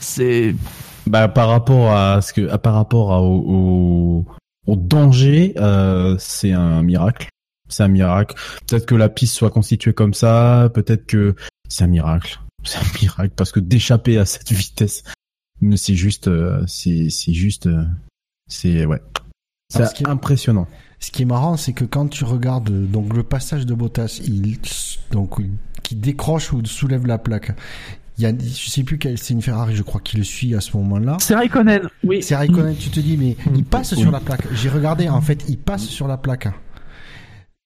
C'est 0.00 0.54
Bah 1.06 1.28
par 1.28 1.48
rapport 1.48 1.92
à 1.92 2.20
ce 2.22 2.32
que, 2.32 2.56
par 2.56 2.74
rapport 2.74 3.12
à, 3.12 3.22
au, 3.22 4.24
au, 4.66 4.76
danger, 4.76 5.54
euh, 5.58 6.16
c'est 6.18 6.52
un 6.52 6.82
miracle. 6.82 7.28
C'est 7.68 7.84
un 7.84 7.88
miracle. 7.88 8.34
Peut-être 8.66 8.86
que 8.86 8.94
la 8.94 9.08
piste 9.08 9.36
soit 9.36 9.50
constituée 9.50 9.92
comme 9.92 10.14
ça. 10.14 10.70
Peut-être 10.74 11.06
que 11.06 11.34
c'est 11.68 11.84
un 11.84 11.88
miracle. 11.88 12.40
C'est 12.64 12.76
un 12.76 13.00
miracle 13.00 13.32
parce 13.36 13.52
que 13.52 13.60
d'échapper 13.60 14.18
à 14.18 14.26
cette 14.26 14.52
vitesse, 14.52 15.02
c'est 15.76 15.94
juste, 15.94 16.28
euh, 16.28 16.62
c'est 16.66 17.08
juste, 17.32 17.66
euh, 17.66 17.84
c'est 18.48 18.84
ouais, 18.84 19.00
c'est 19.70 20.08
impressionnant. 20.08 20.66
Ce 20.98 21.10
qui 21.10 21.22
est 21.22 21.26
marrant, 21.26 21.56
c'est 21.56 21.72
que 21.72 21.84
quand 21.84 22.08
tu 22.08 22.24
regardes 22.24 22.70
donc 22.90 23.14
le 23.14 23.22
passage 23.22 23.64
de 23.64 23.72
Bottas, 23.72 24.20
il 24.24 24.58
donc 25.12 25.40
qui 25.82 25.94
décroche 25.94 26.52
ou 26.52 26.64
soulève 26.66 27.06
la 27.06 27.18
plaque. 27.18 27.52
Il 28.18 28.24
y 28.24 28.26
a, 28.26 28.32
je 28.32 28.70
sais 28.70 28.82
plus 28.82 28.98
quelle, 28.98 29.16
c'est 29.16 29.32
une 29.32 29.40
Ferrari, 29.40 29.74
je 29.74 29.82
crois, 29.82 30.02
qui 30.02 30.18
le 30.18 30.24
suit 30.24 30.54
à 30.54 30.60
ce 30.60 30.76
moment-là. 30.76 31.16
C'est 31.20 31.34
Raikkonen, 31.34 31.88
oui. 32.04 32.22
C'est 32.22 32.36
Raikkonen, 32.36 32.76
tu 32.76 32.90
te 32.90 33.00
dis, 33.00 33.16
mais 33.16 33.34
il 33.54 33.64
passe 33.64 33.94
sur 33.94 34.10
la 34.10 34.20
plaque. 34.20 34.42
J'ai 34.52 34.68
regardé, 34.68 35.08
en 35.08 35.22
fait, 35.22 35.46
il 35.48 35.56
passe 35.56 35.84
sur 35.84 36.06
la 36.06 36.18
plaque. 36.18 36.48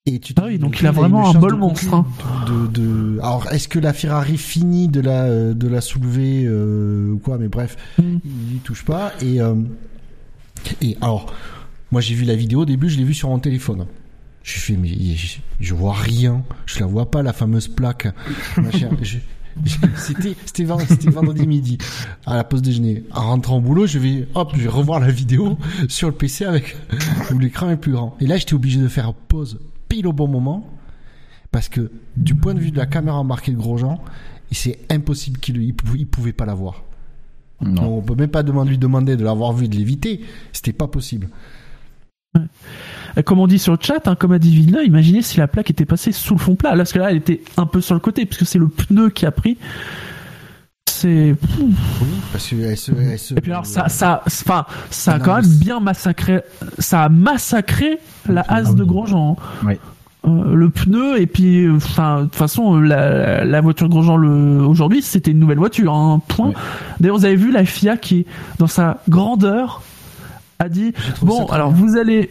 Et 0.06 0.18
tu 0.18 0.34
ah 0.36 0.44
oui, 0.46 0.58
donc 0.58 0.78
il 0.80 0.86
a 0.86 0.90
vraiment 0.90 1.30
un 1.30 1.34
bol 1.34 1.56
monstre. 1.56 1.94
Hein. 1.94 2.06
De, 2.46 2.66
de, 2.66 3.18
Alors, 3.20 3.50
est-ce 3.50 3.68
que 3.68 3.78
la 3.78 3.94
Ferrari 3.94 4.36
finit 4.36 4.86
de 4.86 5.00
la 5.00 5.54
de 5.54 5.66
la 5.66 5.80
soulever 5.80 6.44
euh, 6.44 7.12
ou 7.12 7.18
quoi 7.18 7.38
Mais 7.38 7.48
bref, 7.48 7.78
mm. 7.98 8.18
il 8.22 8.56
y 8.56 8.58
touche 8.58 8.84
pas. 8.84 9.14
Et 9.22 9.40
euh, 9.40 9.54
et 10.82 10.98
alors, 11.00 11.32
moi 11.94 12.00
j'ai 12.00 12.16
vu 12.16 12.24
la 12.24 12.34
vidéo 12.34 12.62
au 12.62 12.64
début, 12.64 12.90
je 12.90 12.98
l'ai 12.98 13.04
vu 13.04 13.14
sur 13.14 13.28
mon 13.28 13.38
téléphone. 13.38 13.86
Je 14.42 14.58
fais 14.58 14.76
mais 14.76 14.88
je, 15.60 15.74
vois 15.74 15.94
rien, 15.94 16.42
je 16.66 16.80
la 16.80 16.86
vois 16.86 17.08
pas 17.08 17.22
la 17.22 17.32
fameuse 17.32 17.68
plaque. 17.68 18.08
c'était 19.96 20.34
c'était 20.44 20.64
vendredi 20.64 21.46
midi 21.46 21.78
à 22.26 22.34
la 22.34 22.42
pause 22.42 22.62
déjeuner. 22.62 23.04
En 23.12 23.28
rentrant 23.28 23.58
au 23.58 23.60
boulot, 23.60 23.86
je 23.86 24.00
vais 24.00 24.26
hop, 24.34 24.54
je 24.56 24.62
vais 24.62 24.68
revoir 24.68 24.98
la 24.98 25.12
vidéo 25.12 25.56
sur 25.88 26.08
le 26.08 26.14
PC 26.16 26.44
avec 26.44 26.76
où 27.32 27.38
l'écran 27.38 27.70
est 27.70 27.76
plus 27.76 27.92
grand. 27.92 28.16
Et 28.18 28.26
là, 28.26 28.38
j'étais 28.38 28.54
obligé 28.54 28.80
de 28.80 28.88
faire 28.88 29.14
pause 29.14 29.60
pile 29.88 30.08
au 30.08 30.12
bon 30.12 30.26
moment 30.26 30.68
parce 31.52 31.68
que 31.68 31.92
du 32.16 32.34
point 32.34 32.54
de 32.54 32.60
vue 32.60 32.72
de 32.72 32.76
la 32.76 32.86
caméra 32.86 33.20
embarquée 33.20 33.52
de 33.52 33.56
Grosjean, 33.56 34.02
c'est 34.50 34.80
impossible 34.90 35.38
qu'il 35.38 35.62
il 35.62 36.06
pouvait, 36.08 36.32
pas 36.32 36.44
la 36.44 36.54
voir. 36.54 36.82
Non. 37.60 37.98
on 37.98 38.02
peut 38.02 38.16
même 38.16 38.30
pas 38.30 38.42
demander, 38.42 38.70
lui 38.70 38.78
demander 38.78 39.16
de 39.16 39.22
l'avoir 39.22 39.52
vu, 39.52 39.68
de 39.68 39.76
l'éviter. 39.76 40.22
C'était 40.52 40.72
pas 40.72 40.88
possible. 40.88 41.28
Comme 43.24 43.38
on 43.38 43.46
dit 43.46 43.58
sur 43.58 43.72
le 43.72 43.78
chat, 43.80 44.08
hein, 44.08 44.16
comme 44.16 44.32
a 44.32 44.38
dit 44.38 44.54
Villeneuve, 44.54 44.84
imaginez 44.86 45.22
si 45.22 45.38
la 45.38 45.46
plaque 45.46 45.70
était 45.70 45.84
passée 45.84 46.10
sous 46.10 46.34
le 46.34 46.40
fond 46.40 46.56
plat. 46.56 46.70
Là, 46.70 46.78
parce 46.78 46.92
que 46.92 46.98
là, 46.98 47.10
elle 47.10 47.18
était 47.18 47.42
un 47.56 47.66
peu 47.66 47.80
sur 47.80 47.94
le 47.94 48.00
côté, 48.00 48.26
puisque 48.26 48.46
c'est 48.46 48.58
le 48.58 48.68
pneu 48.68 49.10
qui 49.10 49.24
a 49.24 49.30
pris. 49.30 49.56
C'est. 50.90 51.36
Oui, 51.60 52.08
parce 52.32 52.48
que 52.48 53.36
Et 53.36 53.40
puis 53.40 53.52
alors, 53.52 53.66
ça, 53.66 53.88
ça, 53.88 54.22
enfin, 54.26 54.64
ça 54.90 55.14
a 55.14 55.18
quand 55.20 55.36
même 55.36 55.58
bien 55.58 55.78
massacré. 55.78 56.40
Ça 56.78 57.04
a 57.04 57.08
massacré 57.08 57.98
la 58.28 58.42
hase 58.48 58.74
de 58.74 58.84
Grosjean. 58.84 59.36
Oui. 59.64 59.74
Euh, 60.26 60.54
le 60.54 60.70
pneu 60.70 61.20
et 61.20 61.26
puis 61.26 61.68
enfin 61.70 62.20
de 62.20 62.24
toute 62.24 62.36
façon 62.36 62.80
la, 62.80 63.44
la 63.44 63.60
voiture 63.60 63.90
Grosjean 63.90 64.16
le 64.16 64.62
aujourd'hui 64.62 65.02
c'était 65.02 65.32
une 65.32 65.38
nouvelle 65.38 65.58
voiture 65.58 65.92
un 65.92 66.14
hein, 66.14 66.22
point 66.26 66.52
d'ailleurs 66.98 67.18
vous 67.18 67.26
avez 67.26 67.36
vu 67.36 67.52
la 67.52 67.66
FIA 67.66 67.98
qui 67.98 68.24
dans 68.58 68.66
sa 68.66 69.02
grandeur 69.10 69.82
a 70.64 70.68
dit 70.68 70.92
bon 71.22 71.46
alors 71.46 71.70
vous 71.70 71.96
allez 71.96 72.30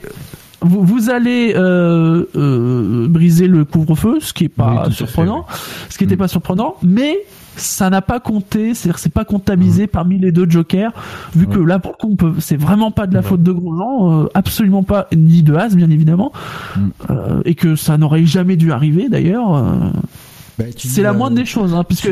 vous, 0.61 0.84
vous 0.84 1.10
allez 1.10 1.53
euh, 1.55 2.23
euh, 2.35 3.07
briser 3.07 3.47
le 3.47 3.65
couvre-feu, 3.65 4.19
ce 4.22 4.34
qui 4.34 4.45
est 4.45 4.49
pas 4.49 4.89
surprenant, 4.91 5.45
ce 5.89 5.97
qui 5.97 6.05
n'était 6.05 6.15
mm. 6.15 6.19
pas 6.19 6.27
surprenant, 6.27 6.76
mais 6.81 7.19
ça 7.55 7.89
n'a 7.89 8.01
pas 8.01 8.19
compté, 8.19 8.73
c'est-à-dire 8.73 8.97
c'est 8.97 9.14
pas 9.14 9.26
comptabilisé 9.26 9.85
mm. 9.85 9.88
parmi 9.88 10.18
les 10.18 10.31
deux 10.31 10.49
jokers, 10.49 10.91
vu 11.35 11.47
que 11.47 11.60
là 11.60 11.80
pour 11.80 11.95
le 11.99 12.15
coup 12.15 12.18
c'est 12.39 12.55
vraiment 12.55 12.91
pas 12.91 13.07
de 13.07 13.14
la 13.14 13.22
faute 13.22 13.43
de 13.43 13.51
Grosjean, 13.51 14.23
euh, 14.23 14.30
absolument 14.34 14.84
pas 14.84 15.07
ni 15.15 15.43
de 15.43 15.53
Haas 15.53 15.76
bien 15.76 15.89
évidemment, 15.89 16.31
mm. 16.76 16.81
euh, 17.10 17.41
et 17.45 17.55
que 17.55 17.76
ça 17.76 17.97
n'aurait 17.97 18.26
jamais 18.26 18.55
dû 18.55 18.72
arriver 18.72 19.10
d'ailleurs. 19.10 19.55
Euh, 19.55 19.73
bah, 20.57 20.65
c'est 20.77 21.01
la 21.01 21.13
moindre 21.13 21.35
des 21.35 21.45
choses, 21.45 21.73
hein, 21.73 21.84
puisque 21.84 22.09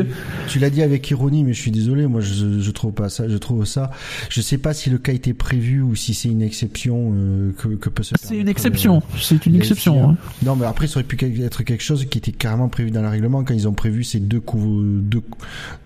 tu, 0.48 0.58
l'as 0.58 0.70
dit 0.70 0.82
avec 0.82 1.08
ironie, 1.10 1.44
mais 1.44 1.52
je 1.52 1.60
suis 1.60 1.70
désolé, 1.70 2.06
moi 2.06 2.20
je, 2.20 2.60
je 2.60 2.70
trouve 2.70 2.92
pas 2.92 3.08
ça. 3.08 3.28
Je 3.28 3.36
trouve 3.36 3.64
ça. 3.64 3.90
Je 4.28 4.40
sais 4.40 4.58
pas 4.58 4.74
si 4.74 4.90
le 4.90 4.98
cas 4.98 5.12
était 5.12 5.34
prévu 5.34 5.80
ou 5.80 5.94
si 5.94 6.12
c'est 6.14 6.28
une 6.28 6.42
exception 6.42 7.12
euh, 7.14 7.52
que, 7.52 7.68
que 7.68 7.88
peut 7.88 8.02
se. 8.02 8.14
C'est 8.20 8.36
une 8.36 8.48
exception. 8.48 8.96
Euh, 8.96 9.18
c'est 9.20 9.46
une 9.46 9.56
exception. 9.56 10.10
Hein. 10.10 10.16
Non, 10.42 10.56
mais 10.56 10.66
après 10.66 10.86
ça 10.86 10.98
aurait 10.98 11.04
pu 11.04 11.16
être 11.42 11.62
quelque 11.62 11.82
chose 11.82 12.04
qui 12.06 12.18
était 12.18 12.32
carrément 12.32 12.68
prévu 12.68 12.90
dans 12.90 13.02
le 13.02 13.08
règlement 13.08 13.44
quand 13.44 13.54
ils 13.54 13.68
ont 13.68 13.74
prévu 13.74 14.02
ces 14.02 14.18
deux 14.18 14.40
coups 14.40 14.82
deux, 14.82 15.22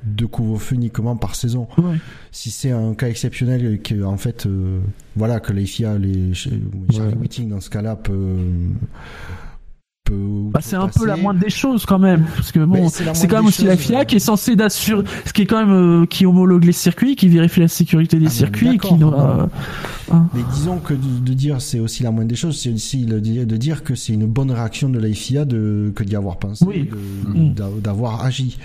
deux 0.04 0.26
couvre-feux 0.26 0.76
uniquement 0.76 1.16
par 1.16 1.34
saison. 1.34 1.68
Ouais. 1.78 1.96
Si 2.32 2.50
c'est 2.50 2.70
un 2.70 2.94
cas 2.94 3.08
exceptionnel 3.08 3.80
que 3.82 4.02
en 4.02 4.16
fait, 4.16 4.46
euh, 4.46 4.80
voilà, 5.14 5.40
que 5.40 5.52
les 5.52 5.66
FIA, 5.66 5.98
les 5.98 6.32
ouais. 6.48 7.44
dans 7.46 7.60
ce 7.60 7.70
cas-là 7.70 7.96
peut 7.96 8.36
bah, 10.12 10.60
c'est 10.62 10.76
un 10.76 10.88
peu 10.88 11.06
la 11.06 11.16
moindre 11.16 11.40
des 11.40 11.50
choses 11.50 11.86
quand 11.86 11.98
même 11.98 12.24
parce 12.34 12.52
que 12.52 12.60
bon 12.60 12.88
c'est 12.88 13.26
quand 13.28 13.36
même 13.36 13.46
aussi 13.46 13.64
la 13.64 13.76
FIA 13.76 14.04
qui 14.04 14.16
est 14.16 14.20
censée 14.20 14.56
d'assurer 14.56 15.04
ce 15.24 15.32
qui 15.32 15.42
est 15.42 15.46
quand 15.46 15.64
même 15.64 16.02
euh, 16.02 16.06
qui 16.06 16.26
homologue 16.26 16.64
les 16.64 16.72
circuits 16.72 17.16
qui 17.16 17.28
vérifie 17.28 17.60
la 17.60 17.68
sécurité 17.68 18.18
des 18.18 18.26
ah, 18.26 18.30
circuits 18.30 18.78
qui 18.78 18.94
euh, 18.94 19.46
hein. 20.12 20.26
mais 20.34 20.42
disons 20.52 20.78
que 20.78 20.94
de, 20.94 21.34
dire 21.34 21.60
c'est 21.60 21.80
aussi 21.80 22.02
la 22.02 22.10
moindre 22.10 22.28
des 22.28 22.36
choses 22.36 22.58
c'est 22.60 22.72
aussi 22.72 23.04
de 23.04 23.18
dire 23.18 23.84
que 23.84 23.94
c'est 23.94 24.12
une 24.12 24.26
bonne 24.26 24.50
réaction 24.50 24.88
de 24.88 24.98
la 24.98 25.12
FIA 25.12 25.44
de 25.44 25.92
que 25.94 26.04
d'y 26.04 26.16
avoir 26.16 26.38
pensé 26.38 26.88
mm. 27.26 27.54
d'avoir 27.82 28.24
agi 28.24 28.58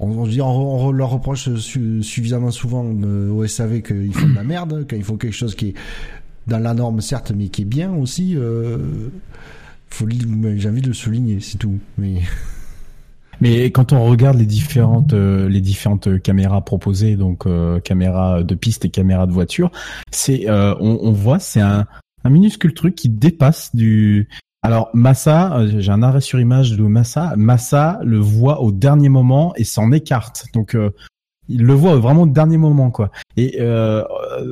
on, 0.00 0.24
on, 0.40 0.92
leur 0.92 1.10
reproche 1.10 1.54
suffisamment 1.56 2.50
souvent 2.50 2.84
euh, 3.04 3.30
au 3.30 3.46
SAV 3.46 3.82
qu'ils 3.82 4.14
font 4.14 4.28
de 4.28 4.34
la 4.34 4.44
merde, 4.44 4.86
qu'ils 4.86 5.04
font 5.04 5.16
quelque 5.16 5.36
chose 5.36 5.54
qui 5.54 5.68
est 5.68 5.74
dans 6.46 6.58
la 6.58 6.72
norme 6.72 7.00
certes, 7.00 7.32
mais 7.36 7.48
qui 7.48 7.62
est 7.62 7.66
bien 7.66 7.92
aussi. 7.92 8.34
Euh, 8.36 8.78
j'ai 9.98 10.68
envie 10.68 10.82
de 10.82 10.88
le 10.88 10.94
souligner, 10.94 11.40
c'est 11.40 11.58
tout. 11.58 11.78
Mais 11.98 12.22
mais 13.40 13.70
quand 13.70 13.92
on 13.92 14.04
regarde 14.04 14.38
les 14.38 14.46
différentes 14.46 15.12
euh, 15.12 15.48
les 15.48 15.60
différentes 15.60 16.20
caméras 16.22 16.64
proposées, 16.64 17.16
donc 17.16 17.46
euh, 17.46 17.80
caméras 17.80 18.42
de 18.42 18.54
piste 18.54 18.84
et 18.84 18.90
caméras 18.90 19.26
de 19.26 19.32
voiture, 19.32 19.70
c'est 20.10 20.48
euh, 20.48 20.74
on, 20.80 20.98
on, 21.02 21.12
voit 21.12 21.38
c'est 21.38 21.60
un, 21.60 21.86
un 22.24 22.30
minuscule 22.30 22.74
truc 22.74 22.94
qui 22.94 23.08
dépasse 23.08 23.74
du. 23.74 24.28
Alors 24.62 24.90
Massa, 24.92 25.66
j'ai 25.78 25.90
un 25.90 26.02
arrêt 26.02 26.20
sur 26.20 26.38
image 26.38 26.76
de 26.76 26.82
Massa. 26.82 27.32
Massa 27.36 27.98
le 28.04 28.18
voit 28.18 28.60
au 28.60 28.72
dernier 28.72 29.08
moment 29.08 29.54
et 29.56 29.64
s'en 29.64 29.90
écarte. 29.90 30.44
Donc 30.52 30.76
il 31.48 31.62
le 31.62 31.72
voit 31.72 31.96
vraiment 31.96 32.22
au 32.22 32.26
dernier 32.26 32.58
moment 32.58 32.90
quoi. 32.90 33.10
Et 33.38 33.58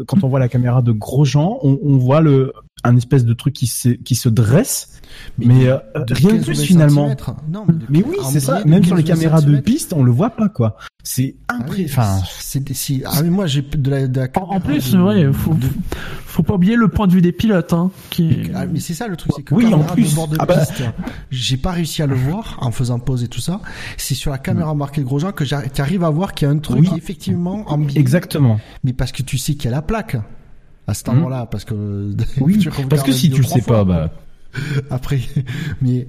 quand 0.07 0.25
on 0.25 0.29
voit 0.29 0.41
la 0.41 0.49
caméra 0.49 0.81
de 0.81 0.93
Grosjean, 0.93 1.59
on, 1.61 1.79
on 1.83 1.99
voit 1.99 2.23
le 2.23 2.55
un 2.85 2.97
espèce 2.97 3.27
de 3.27 3.35
truc 3.35 3.53
qui 3.53 3.67
se 3.67 3.91
qui 3.91 4.15
se 4.15 4.31
dresse 4.31 4.98
mais, 5.39 5.69
euh, 5.69 5.79
rien 6.11 6.35
de 6.35 6.45
plus 6.45 6.61
finalement. 6.63 7.15
Non, 7.49 7.67
mais, 7.89 8.03
oui, 8.03 8.17
c'est 8.31 8.41
ça. 8.41 8.65
Même 8.65 8.85
sur 8.85 8.97
les 8.97 9.05
caméras 9.05 9.41
de 9.41 9.59
piste, 9.59 9.93
on 9.93 10.03
le 10.03 10.13
voit 10.13 10.31
pas 10.31 10.49
quoi. 10.49 10.77
C'est 11.05 11.37
ah 11.49 11.55
impressionnant. 11.55 12.21
c'est 12.39 12.73
si... 12.75 13.03
ah 13.07 13.23
mais 13.23 13.31
moi 13.31 13.47
j'ai 13.47 13.63
de 13.63 13.91
la, 13.91 14.07
de 14.09 14.29
En, 14.35 14.61
plus, 14.61 14.95
ouais, 14.95 15.33
faut, 15.33 15.57
faut 16.27 16.43
pas 16.43 16.55
oublier 16.55 16.77
le 16.77 16.89
point 16.89 17.07
de 17.07 17.13
vue 17.13 17.23
des 17.23 17.33
pilotes, 17.33 17.73
hein. 17.73 17.91
Qui... 18.11 18.51
Ah, 18.55 18.67
mais 18.67 18.81
c'est 18.81 18.95
ça 18.95 19.09
le 19.09 19.17
truc, 19.17 19.33
c'est 19.35 19.43
que 19.43 19.55
oui, 19.55 19.73
en 19.73 19.85
plus, 19.85 20.11
de 20.11 20.15
bord 20.15 20.29
de 20.29 20.37
ah 20.39 20.45
bah. 20.45 20.59
piste, 20.59 20.83
j'ai 21.31 21.57
pas 21.57 21.71
réussi 21.71 22.03
à 22.03 22.07
le 22.07 22.15
voir 22.15 22.59
en 22.61 22.71
faisant 22.73 22.99
pause 22.99 23.25
et 23.25 23.29
tout 23.29 23.41
ça. 23.41 23.61
C'est 23.97 24.15
sur 24.15 24.31
la 24.31 24.39
caméra 24.39 24.75
mm. 24.75 24.79
marquée 24.79 25.03
Grosjean 25.03 25.33
que 25.33 25.45
j'arrive 25.45 26.05
à 26.05 26.11
voir 26.11 26.35
qu'il 26.35 26.47
y 26.47 26.51
a 26.51 26.55
un 26.55 26.59
truc 26.59 26.85
qui 26.85 26.95
est 26.95 26.99
effectivement 26.99 27.65
ambigu. 27.69 27.99
Exactement. 27.99 28.61
Mais 28.85 28.93
parce 28.93 29.13
que 29.13 29.23
tu 29.23 29.39
sais 29.39 29.55
qu'il 29.55 29.71
y 29.71 29.73
a 29.73 29.77
la 29.77 29.83
plaque 29.83 30.17
à 30.87 30.95
cet 30.95 31.09
endroit-là, 31.09 31.47
parce 31.47 31.65
que 31.65 32.15
oui, 32.41 32.69
parce 32.91 33.03
que 33.03 33.13
si 33.13 33.31
tu 33.31 33.41
le 33.41 33.47
sais 33.47 33.63
pas, 33.63 33.85
bah 33.85 34.11
Après, 34.91 35.21
mais 35.83 36.07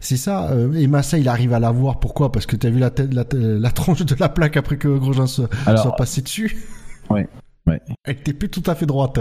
c'est 0.00 0.16
ça. 0.16 0.50
Euh, 0.50 0.72
et 0.74 0.86
Massa, 0.86 1.18
il 1.18 1.28
arrive 1.28 1.52
à 1.52 1.60
la 1.60 1.70
voir. 1.70 2.00
Pourquoi? 2.00 2.30
Parce 2.32 2.46
que 2.46 2.56
tu 2.56 2.66
as 2.66 2.70
vu 2.70 2.78
la, 2.78 2.90
tête, 2.90 3.12
la, 3.12 3.70
tronche 3.70 4.04
de 4.04 4.14
la 4.18 4.28
plaque 4.28 4.56
après 4.56 4.76
que 4.76 4.88
Grosjean 4.88 5.26
soit, 5.26 5.48
passé 5.96 6.22
dessus? 6.22 6.56
Ouais, 7.10 7.28
ouais. 7.66 7.80
Elle 8.04 8.16
était 8.16 8.32
plus 8.32 8.48
tout 8.48 8.62
à 8.66 8.74
fait 8.74 8.86
droite. 8.86 9.20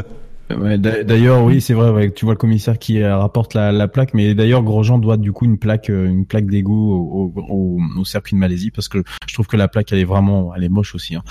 d'ailleurs, 0.50 1.44
oui, 1.44 1.62
c'est 1.62 1.74
vrai. 1.74 2.12
tu 2.12 2.26
vois 2.26 2.36
le 2.36 2.40
commissaire 2.40 2.78
qui 2.78 3.02
euh, 3.02 3.18
rapporte 3.18 3.54
la, 3.54 3.88
plaque, 3.88 4.14
mais 4.14 4.36
d'ailleurs, 4.36 4.64
Grosjean 4.64 5.00
doit 5.00 5.18
du 5.18 5.32
coup 5.32 5.46
une 5.46 5.58
plaque, 5.58 5.90
euh, 5.90 6.06
une 6.06 6.26
plaque 6.26 6.48
d'égout 6.48 6.92
au, 6.92 7.34
au, 7.36 7.80
au, 7.98 8.06
circuit 8.06 8.36
de 8.36 8.40
Malaisie 8.40 8.72
parce 8.72 8.88
que 8.88 9.04
je 9.28 9.34
trouve 9.34 9.48
que 9.48 9.58
la 9.58 9.68
plaque, 9.68 9.92
elle 9.92 10.00
est 10.00 10.06
vraiment, 10.06 10.54
elle 10.56 10.64
est 10.64 10.70
moche 10.70 10.94
aussi. 10.96 11.16
Hein. 11.16 11.24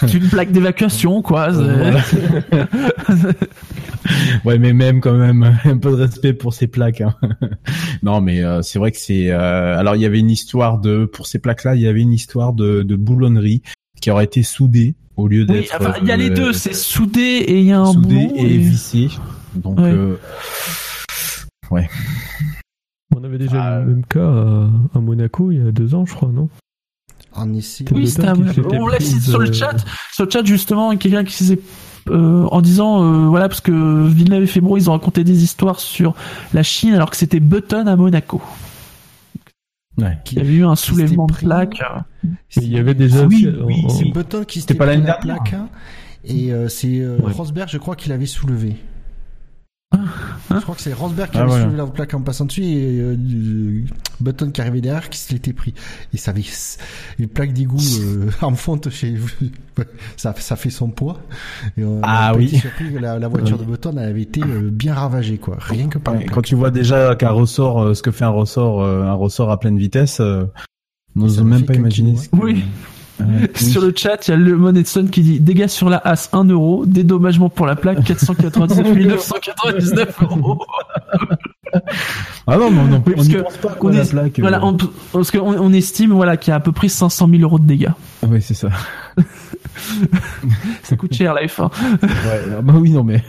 C'est 0.00 0.14
une 0.14 0.28
plaque 0.28 0.52
d'évacuation, 0.52 1.22
quoi. 1.22 1.50
ouais, 4.44 4.58
mais 4.58 4.72
même 4.72 5.00
quand 5.00 5.14
même 5.14 5.58
un 5.64 5.78
peu 5.78 5.90
de 5.90 5.96
respect 5.96 6.32
pour 6.32 6.54
ces 6.54 6.66
plaques. 6.66 7.00
Hein. 7.00 7.14
non, 8.02 8.20
mais 8.20 8.42
euh, 8.42 8.62
c'est 8.62 8.78
vrai 8.78 8.90
que 8.92 8.98
c'est. 8.98 9.30
Euh, 9.30 9.78
alors, 9.78 9.96
il 9.96 10.02
y 10.02 10.06
avait 10.06 10.18
une 10.18 10.30
histoire 10.30 10.78
de 10.78 11.04
pour 11.04 11.26
ces 11.26 11.38
plaques-là, 11.38 11.74
il 11.74 11.82
y 11.82 11.88
avait 11.88 12.02
une 12.02 12.12
histoire 12.12 12.52
de, 12.52 12.82
de 12.82 12.96
boulonnerie 12.96 13.62
qui 14.00 14.10
aurait 14.10 14.24
été 14.24 14.42
soudée 14.42 14.94
au 15.16 15.28
lieu 15.28 15.44
d'être. 15.44 15.76
Oui, 15.80 15.86
il 16.02 16.08
y 16.08 16.12
a 16.12 16.16
les 16.16 16.30
deux, 16.30 16.52
c'est 16.52 16.74
soudé 16.74 17.20
et 17.20 17.60
il 17.60 17.66
y 17.66 17.72
a 17.72 17.80
un 17.80 17.92
soudé 17.92 18.30
et, 18.36 18.56
vissé. 18.58 19.08
Donc, 19.54 19.78
ouais. 21.70 21.88
On 23.16 23.24
avait 23.24 23.38
déjà 23.38 23.62
ah, 23.62 23.80
le 23.80 23.86
même 23.86 24.06
cas 24.06 24.28
à, 24.94 24.98
Monaco 25.00 25.50
il 25.50 25.64
y 25.64 25.68
a 25.68 25.72
deux 25.72 25.94
ans, 25.94 26.06
je 26.06 26.14
crois, 26.14 26.30
non? 26.30 26.48
En 27.32 27.52
essai. 27.54 27.84
Oui, 27.92 28.12
on 28.72 28.88
laisse 28.88 29.20
sur 29.20 29.38
le 29.38 29.52
chat, 29.52 29.76
sur 30.12 30.24
le 30.24 30.30
chat 30.30 30.44
justement, 30.44 30.96
quelqu'un 30.96 31.24
qui 31.24 31.32
s'est 31.44 31.60
euh, 32.08 32.46
en 32.50 32.60
disant 32.60 33.02
euh, 33.02 33.26
voilà 33.26 33.48
parce 33.48 33.60
que 33.60 34.06
Villeneuve 34.08 34.44
et 34.44 34.46
Febro 34.46 34.76
ils 34.76 34.88
ont 34.88 34.94
raconté 34.94 35.22
des 35.22 35.44
histoires 35.44 35.80
sur 35.80 36.14
la 36.54 36.62
Chine 36.62 36.94
alors 36.94 37.10
que 37.10 37.16
c'était 37.16 37.40
Button 37.40 37.86
à 37.86 37.94
Monaco. 37.94 38.40
Ouais. 39.98 40.16
Il 40.32 40.38
y 40.38 40.40
avait 40.40 40.54
eu 40.54 40.64
un 40.64 40.76
soulèvement 40.76 41.26
de 41.26 41.34
plaque. 41.34 41.82
Il 42.56 42.68
y 42.68 42.78
avait 42.78 42.94
déjà. 42.94 43.26
Oui, 43.26 43.46
oui 43.64 43.84
c'est 43.90 44.10
Button 44.10 44.44
qui 44.44 44.60
s'était 44.60 44.74
pas 44.74 44.86
la 44.86 45.14
plaque. 45.14 45.52
Hein, 45.52 45.68
et 46.24 46.52
euh, 46.52 46.68
c'est 46.68 47.04
Rosberg, 47.22 47.68
je 47.68 47.78
crois, 47.78 47.96
qu'il 47.96 48.12
avait 48.12 48.26
soulevé. 48.26 48.76
Je 49.92 50.60
crois 50.60 50.76
que 50.76 50.80
c'est 50.82 50.92
Rosberg 50.92 51.30
qui 51.30 51.38
ah, 51.38 51.42
avait 51.42 51.62
soulevé 51.62 51.76
la 51.76 51.86
plaque 51.86 52.14
en 52.14 52.20
passant 52.20 52.44
dessus 52.44 52.62
et 52.62 53.00
euh, 53.00 53.16
Button 54.20 54.50
qui 54.50 54.60
arrivait 54.60 54.80
derrière 54.80 55.10
qui 55.10 55.18
se 55.18 55.32
l'était 55.32 55.52
pris. 55.52 55.74
Et 56.14 56.16
ça 56.16 56.30
avait 56.30 56.44
une 57.18 57.26
plaque 57.26 57.52
d'égout 57.52 57.80
euh, 58.00 58.30
en 58.40 58.54
fonte 58.54 58.88
chez 58.90 59.16
ça, 60.16 60.32
ça 60.36 60.54
fait 60.54 60.70
son 60.70 60.90
poids. 60.90 61.20
Et 61.76 61.84
on 61.84 62.00
ah 62.04 62.32
oui. 62.36 62.48
Surpris 62.50 62.92
que 62.92 62.98
la, 62.98 63.18
la 63.18 63.26
voiture 63.26 63.58
de 63.58 63.64
Button 63.64 63.96
avait 63.96 64.22
été 64.22 64.40
euh, 64.42 64.70
bien 64.70 64.94
ravagée 64.94 65.38
quoi. 65.38 65.56
Rien 65.58 65.88
que 65.88 65.98
par. 65.98 66.14
Quand 66.32 66.42
tu 66.42 66.54
vois 66.54 66.70
déjà 66.70 67.16
qu'un 67.16 67.30
ressort, 67.30 67.82
euh, 67.82 67.94
ce 67.94 68.02
que 68.02 68.12
fait 68.12 68.24
un 68.24 68.28
ressort, 68.28 68.84
un 68.84 69.14
ressort 69.14 69.50
à 69.50 69.58
pleine 69.58 69.78
vitesse, 69.78 70.22
n'ose 71.16 71.42
même 71.42 71.64
pas 71.64 71.74
imaginer. 71.74 72.14
Oui. 72.32 72.64
sur 73.54 73.82
le 73.82 73.92
chat, 73.94 74.28
il 74.28 74.30
y 74.30 74.34
a 74.34 74.36
le 74.36 74.56
Monetson 74.56 75.06
qui 75.10 75.22
dit 75.22 75.40
dégâts 75.40 75.66
sur 75.66 75.88
la 75.90 75.98
as 75.98 76.30
1 76.32 76.44
euro, 76.44 76.84
dédommagement 76.86 77.48
pour 77.48 77.66
la 77.66 77.76
plaque 77.76 78.04
499 78.04 78.94
999 78.94 80.22
euros. 80.22 80.64
ah 82.46 82.56
non, 82.56 82.70
mais 82.70 82.96
on, 82.96 83.00
parce 83.00 83.28
pense 83.28 83.56
pas 83.58 83.76
on 83.80 83.92
est, 83.92 84.10
plaque, 84.10 84.40
voilà, 84.40 84.58
euh. 84.58 84.62
on, 84.64 84.76
parce 85.12 85.30
qu'on 85.30 85.40
on 85.40 85.72
estime 85.72 86.12
voilà 86.12 86.36
qu'il 86.36 86.50
y 86.50 86.52
a 86.52 86.56
à 86.56 86.60
peu 86.60 86.72
près 86.72 86.88
500 86.88 87.28
000 87.28 87.42
euros 87.42 87.58
de 87.58 87.66
dégâts. 87.66 87.90
Ah 88.22 88.26
oui, 88.28 88.42
c'est 88.42 88.54
ça. 88.54 88.70
ça 90.82 90.96
coûte 90.96 91.14
cher 91.14 91.34
la 91.34 91.46
F1. 91.46 91.70
ouais, 92.02 92.62
bah 92.62 92.74
oui, 92.76 92.90
non 92.90 93.04
mais. 93.04 93.22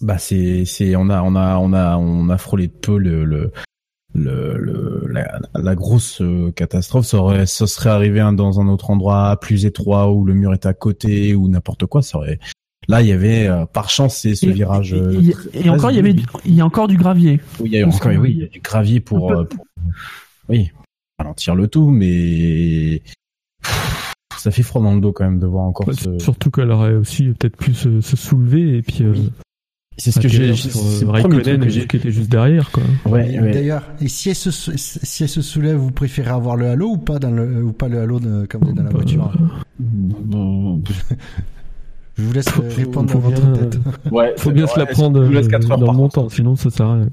bah 0.00 0.18
c'est 0.18 0.64
c'est 0.64 0.96
on 0.96 1.08
a 1.10 1.22
on 1.22 1.34
a 1.36 1.56
on 1.56 1.72
a 1.72 1.96
on 1.96 2.28
a 2.28 2.38
frôlé 2.38 2.68
de 2.68 2.72
peu 2.72 2.98
le, 2.98 3.24
le 3.24 3.52
le, 4.18 5.06
la, 5.08 5.40
la, 5.54 5.74
grosse 5.74 6.20
euh, 6.20 6.50
catastrophe, 6.52 7.06
ça, 7.06 7.18
aurait, 7.18 7.46
ça 7.46 7.66
serait 7.66 7.90
arrivé 7.90 8.20
dans 8.32 8.60
un 8.60 8.68
autre 8.68 8.90
endroit 8.90 9.38
plus 9.40 9.64
étroit 9.64 10.10
où 10.10 10.24
le 10.24 10.34
mur 10.34 10.52
est 10.52 10.66
à 10.66 10.74
côté 10.74 11.34
ou 11.34 11.48
n'importe 11.48 11.86
quoi. 11.86 12.02
Ça 12.02 12.18
aurait. 12.18 12.38
Là, 12.88 13.02
il 13.02 13.08
y 13.08 13.12
avait 13.12 13.46
euh, 13.46 13.66
par 13.66 13.90
chance 13.90 14.18
c'est 14.18 14.34
ce 14.34 14.46
virage. 14.46 14.94
Et, 14.94 15.64
et, 15.64 15.70
encore, 15.70 15.90
il 15.90 15.96
y 15.96 15.98
avait, 15.98 16.16
il 16.44 16.54
y 16.54 16.60
a 16.60 16.66
encore 16.66 16.88
du 16.88 16.96
gravier. 16.96 17.40
Oui, 17.60 17.70
il 17.72 17.78
y 17.78 17.82
a 17.82 17.86
encore, 17.86 18.12
oui, 18.18 18.30
il 18.30 18.38
y 18.38 18.44
a 18.44 18.48
du 18.48 18.60
gravier 18.60 19.00
pour, 19.00 19.32
euh, 19.32 19.44
pour 19.44 19.66
oui, 20.48 20.70
ralentir 21.18 21.54
le 21.54 21.68
tout, 21.68 21.90
mais 21.90 23.02
ça 24.36 24.50
fait 24.50 24.62
froid 24.62 24.82
dans 24.82 24.94
le 24.94 25.00
dos 25.00 25.12
quand 25.12 25.24
même 25.24 25.38
de 25.38 25.46
voir 25.46 25.64
encore. 25.64 25.92
ce... 25.92 26.18
Surtout 26.18 26.50
qu'elle 26.50 26.70
aurait 26.70 26.94
aussi 26.94 27.24
peut-être 27.24 27.56
pu 27.56 27.74
se, 27.74 28.00
se 28.00 28.16
soulever 28.16 28.78
et 28.78 28.82
puis. 28.82 29.04
C'est 29.98 30.12
ce 30.12 30.20
que 30.20 30.28
j'ai. 30.28 30.54
C'est 30.54 31.04
le. 31.04 31.84
Qui 31.86 31.96
était 31.96 32.12
juste 32.12 32.30
derrière, 32.30 32.70
quoi. 32.70 32.82
Ouais. 33.04 33.38
ouais. 33.40 33.52
D'ailleurs, 33.52 33.82
et 34.00 34.08
si 34.08 34.30
elle 34.30 34.36
se 34.36 34.50
si 34.50 35.22
elle 35.22 35.28
se 35.28 35.42
soulève, 35.42 35.76
vous 35.76 35.90
préférez 35.90 36.30
avoir 36.30 36.56
le 36.56 36.68
halo 36.68 36.90
ou 36.90 36.96
pas 36.98 37.18
dans 37.18 37.30
le 37.30 37.64
ou 37.64 37.72
pas 37.72 37.88
le 37.88 38.00
halo 38.00 38.20
de, 38.20 38.46
quand 38.48 38.58
vous 38.62 38.70
êtes 38.70 38.76
dans 38.76 38.84
la 38.84 38.90
voiture 38.90 39.32
Je 42.16 42.22
vous 42.22 42.32
laisse 42.32 42.48
répondre 42.48 43.12
dans 43.12 43.20
votre 43.20 43.52
tête. 43.52 43.78
Ouais. 44.12 44.34
Faut 44.36 44.50
bien 44.50 44.66
se 44.66 44.78
la 44.78 44.86
prendre 44.86 45.20
dans 45.20 45.92
le 45.92 45.96
montant, 45.96 46.28
sinon 46.28 46.56
ça 46.56 46.70
sert 46.70 46.86
à 46.86 46.94
rien. 46.94 47.08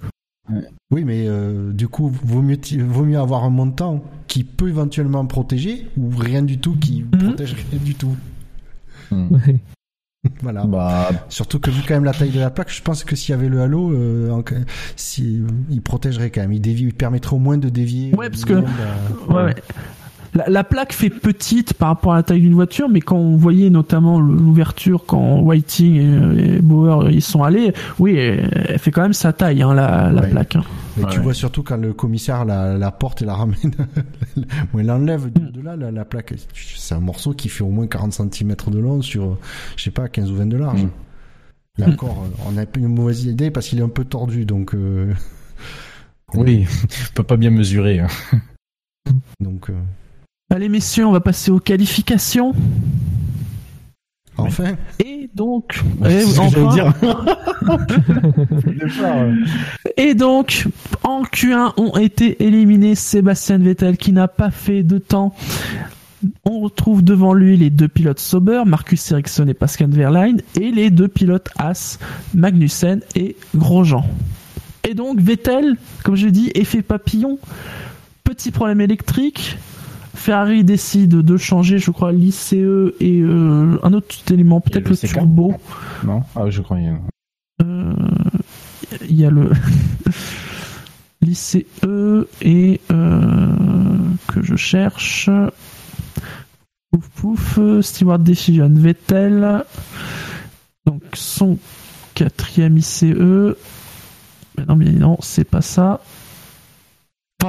Oui, 0.91 1.03
mais 1.03 1.25
euh, 1.27 1.71
du 1.73 1.87
coup, 1.87 2.11
vaut 2.23 2.43
mieux, 2.43 2.57
vaut 2.87 3.03
mieux 3.03 3.17
avoir 3.17 3.43
un 3.43 3.49
montant 3.49 4.03
qui 4.27 4.43
peut 4.43 4.69
éventuellement 4.69 5.25
protéger 5.25 5.87
ou 5.97 6.09
rien 6.15 6.43
du 6.43 6.59
tout 6.59 6.75
qui 6.75 7.01
mm 7.03 7.17
protège 7.17 7.55
rien 7.71 7.79
du 7.83 7.95
tout. 7.95 8.15
Mm. 9.11 9.37
voilà. 10.41 10.63
Bah... 10.65 11.09
Surtout 11.29 11.59
que 11.59 11.69
vu 11.69 11.81
quand 11.87 11.93
même 11.93 12.03
la 12.05 12.13
taille 12.13 12.31
de 12.31 12.39
la 12.39 12.49
plaque, 12.49 12.71
je 12.71 12.81
pense 12.81 13.03
que 13.03 13.15
s'il 13.15 13.31
y 13.31 13.37
avait 13.37 13.49
le 13.49 13.61
halo, 13.61 13.91
euh, 13.91 14.41
si, 14.95 15.41
il 15.69 15.81
protégerait 15.81 16.29
quand 16.29 16.41
même. 16.41 16.53
Il, 16.53 16.61
dévie, 16.61 16.83
il 16.83 16.93
permettrait 16.93 17.35
au 17.35 17.39
moins 17.39 17.57
de 17.57 17.69
dévier. 17.69 18.13
Ouais, 18.15 18.29
parce 18.29 18.45
que 18.45 18.53
ouais, 18.53 18.63
ouais. 19.29 19.55
La, 20.47 20.65
plaque 20.65 20.91
fait 20.91 21.09
petite 21.09 21.73
par 21.73 21.87
rapport 21.89 22.11
à 22.11 22.17
la 22.17 22.23
taille 22.23 22.41
d'une 22.41 22.55
voiture, 22.55 22.89
mais 22.89 22.99
quand 22.99 23.15
on 23.15 23.37
voyait 23.37 23.69
notamment 23.69 24.19
l'ouverture 24.19 25.05
quand 25.07 25.39
Whiting 25.39 26.37
et, 26.37 26.61
Bauer 26.61 27.09
ils 27.09 27.21
sont 27.21 27.43
allés, 27.43 27.73
oui, 27.99 28.17
elle, 28.17 28.77
fait 28.77 28.91
quand 28.91 29.01
même 29.01 29.13
sa 29.13 29.31
taille, 29.31 29.61
hein, 29.61 29.73
la, 29.73 30.11
la 30.11 30.23
plaque. 30.23 30.57
Hein. 30.57 30.63
Mais 30.97 31.03
tu 31.11 31.19
vois 31.19 31.33
surtout 31.33 31.63
quand 31.63 31.77
le 31.77 31.93
commissaire 31.93 32.45
la, 32.45 32.77
la 32.77 32.91
porte 32.91 33.21
et 33.21 33.25
la 33.25 33.35
ramène, 33.35 33.73
il 34.77 34.91
enlève 34.91 35.31
de, 35.31 35.61
là 35.61 35.75
la, 35.75 36.05
plaque. 36.05 36.33
C'est 36.53 36.95
un 36.95 36.99
morceau 36.99 37.33
qui 37.33 37.49
fait 37.49 37.63
au 37.63 37.69
moins 37.69 37.87
40 37.87 38.13
cm 38.13 38.55
de 38.67 38.79
long 38.79 39.01
sur, 39.01 39.37
je 39.75 39.83
sais 39.83 39.91
pas, 39.91 40.07
15 40.07 40.31
ou 40.31 40.35
20 40.35 40.45
de 40.45 40.57
large. 40.57 40.83
Mm. 40.83 40.89
Là 41.77 41.89
encore, 41.89 42.25
on 42.47 42.57
a 42.57 42.63
une 42.77 42.87
mauvaise 42.87 43.25
idée 43.25 43.51
parce 43.51 43.67
qu'il 43.67 43.79
est 43.79 43.83
un 43.83 43.89
peu 43.89 44.05
tordu, 44.05 44.45
donc. 44.45 44.73
Euh... 44.73 45.13
Oui, 46.33 46.65
on 46.83 47.13
peut 47.15 47.23
pas 47.23 47.37
bien 47.37 47.49
mesurer. 47.49 47.99
Hein. 47.99 48.07
Donc. 49.41 49.69
Euh... 49.69 49.81
Allez 50.49 50.69
messieurs, 50.69 51.05
on 51.05 51.11
va 51.11 51.19
passer 51.19 51.51
aux 51.51 51.59
qualifications. 51.59 52.53
Enfin. 54.37 54.75
Et 55.03 55.29
donc, 55.33 55.81
et, 56.07 56.23
enfin, 56.25 56.47
et 59.97 60.13
donc, 60.13 60.67
en 61.03 61.23
Q1 61.23 61.73
ont 61.77 61.97
été 61.97 62.43
éliminés 62.43 62.95
Sébastien 62.95 63.57
Vettel 63.57 63.97
qui 63.97 64.11
n'a 64.11 64.27
pas 64.27 64.51
fait 64.51 64.83
de 64.83 64.97
temps. 64.97 65.33
On 66.43 66.59
retrouve 66.59 67.03
devant 67.03 67.33
lui 67.33 67.55
les 67.55 67.69
deux 67.69 67.87
pilotes 67.87 68.19
Sauber, 68.19 68.63
Marcus 68.65 69.11
Ericsson 69.11 69.47
et 69.47 69.53
Pascal 69.53 69.91
Verlaine, 69.91 70.41
et 70.59 70.71
les 70.71 70.89
deux 70.89 71.07
pilotes 71.07 71.49
As, 71.57 71.99
Magnussen 72.33 73.01
et 73.15 73.35
Grosjean. 73.55 74.03
Et 74.83 74.93
donc 74.93 75.19
Vettel, 75.19 75.77
comme 76.03 76.15
je 76.15 76.27
dis, 76.27 76.51
effet 76.55 76.81
papillon, 76.81 77.39
petit 78.23 78.51
problème 78.51 78.81
électrique, 78.81 79.57
Ferrari 80.15 80.63
décide 80.63 81.09
de 81.09 81.37
changer, 81.37 81.77
je 81.77 81.91
crois, 81.91 82.11
l'ICE 82.11 82.53
et 82.53 83.21
euh, 83.21 83.77
un 83.83 83.93
autre 83.93 84.15
élément, 84.31 84.61
peut-être 84.61 84.89
le, 84.89 84.95
turbo. 84.95 85.53
Non, 86.03 86.23
ah, 86.35 86.49
je 86.49 86.61
crois. 86.61 86.77
Euh, 87.61 87.93
il 89.09 89.15
y 89.15 89.25
a 89.25 89.29
le 89.29 89.51
l'ICE 91.21 91.57
et 92.41 92.81
euh, 92.91 93.51
que 94.27 94.41
je 94.41 94.55
cherche. 94.55 95.29
Pouf 96.91 97.09
pouf, 97.09 97.59
Stewart 97.81 98.19
Decision 98.19 98.71
Vettel. 98.73 99.63
Donc 100.85 101.03
son 101.13 101.57
quatrième 102.13 102.77
ICE. 102.77 103.03
Mais 104.57 104.65
non, 104.67 104.75
mais 104.75 104.91
non, 104.91 105.17
c'est 105.21 105.43
pas 105.43 105.61
ça 105.61 106.01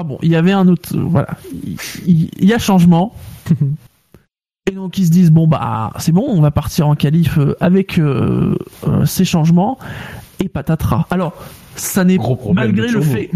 bon, 0.04 0.18
il 0.22 0.30
y 0.30 0.36
avait 0.36 0.52
un 0.52 0.68
autre. 0.68 0.96
Voilà. 0.96 1.28
Il, 2.06 2.28
y 2.38 2.52
a 2.52 2.58
changement. 2.58 3.14
Et 4.68 4.74
donc 4.74 4.98
ils 4.98 5.06
se 5.06 5.10
disent 5.12 5.30
bon 5.30 5.46
bah 5.46 5.92
c'est 5.98 6.10
bon, 6.10 6.24
on 6.28 6.40
va 6.40 6.50
partir 6.50 6.88
en 6.88 6.96
qualif 6.96 7.38
euh, 7.38 7.56
avec 7.60 8.00
euh, 8.00 8.56
euh, 8.88 9.04
ces 9.04 9.24
changements 9.24 9.78
et 10.40 10.48
patatras. 10.48 11.06
Alors 11.10 11.34
ça 11.76 12.02
n'est 12.02 12.18
malgré 12.52 12.88
le 12.88 13.00
fait 13.00 13.30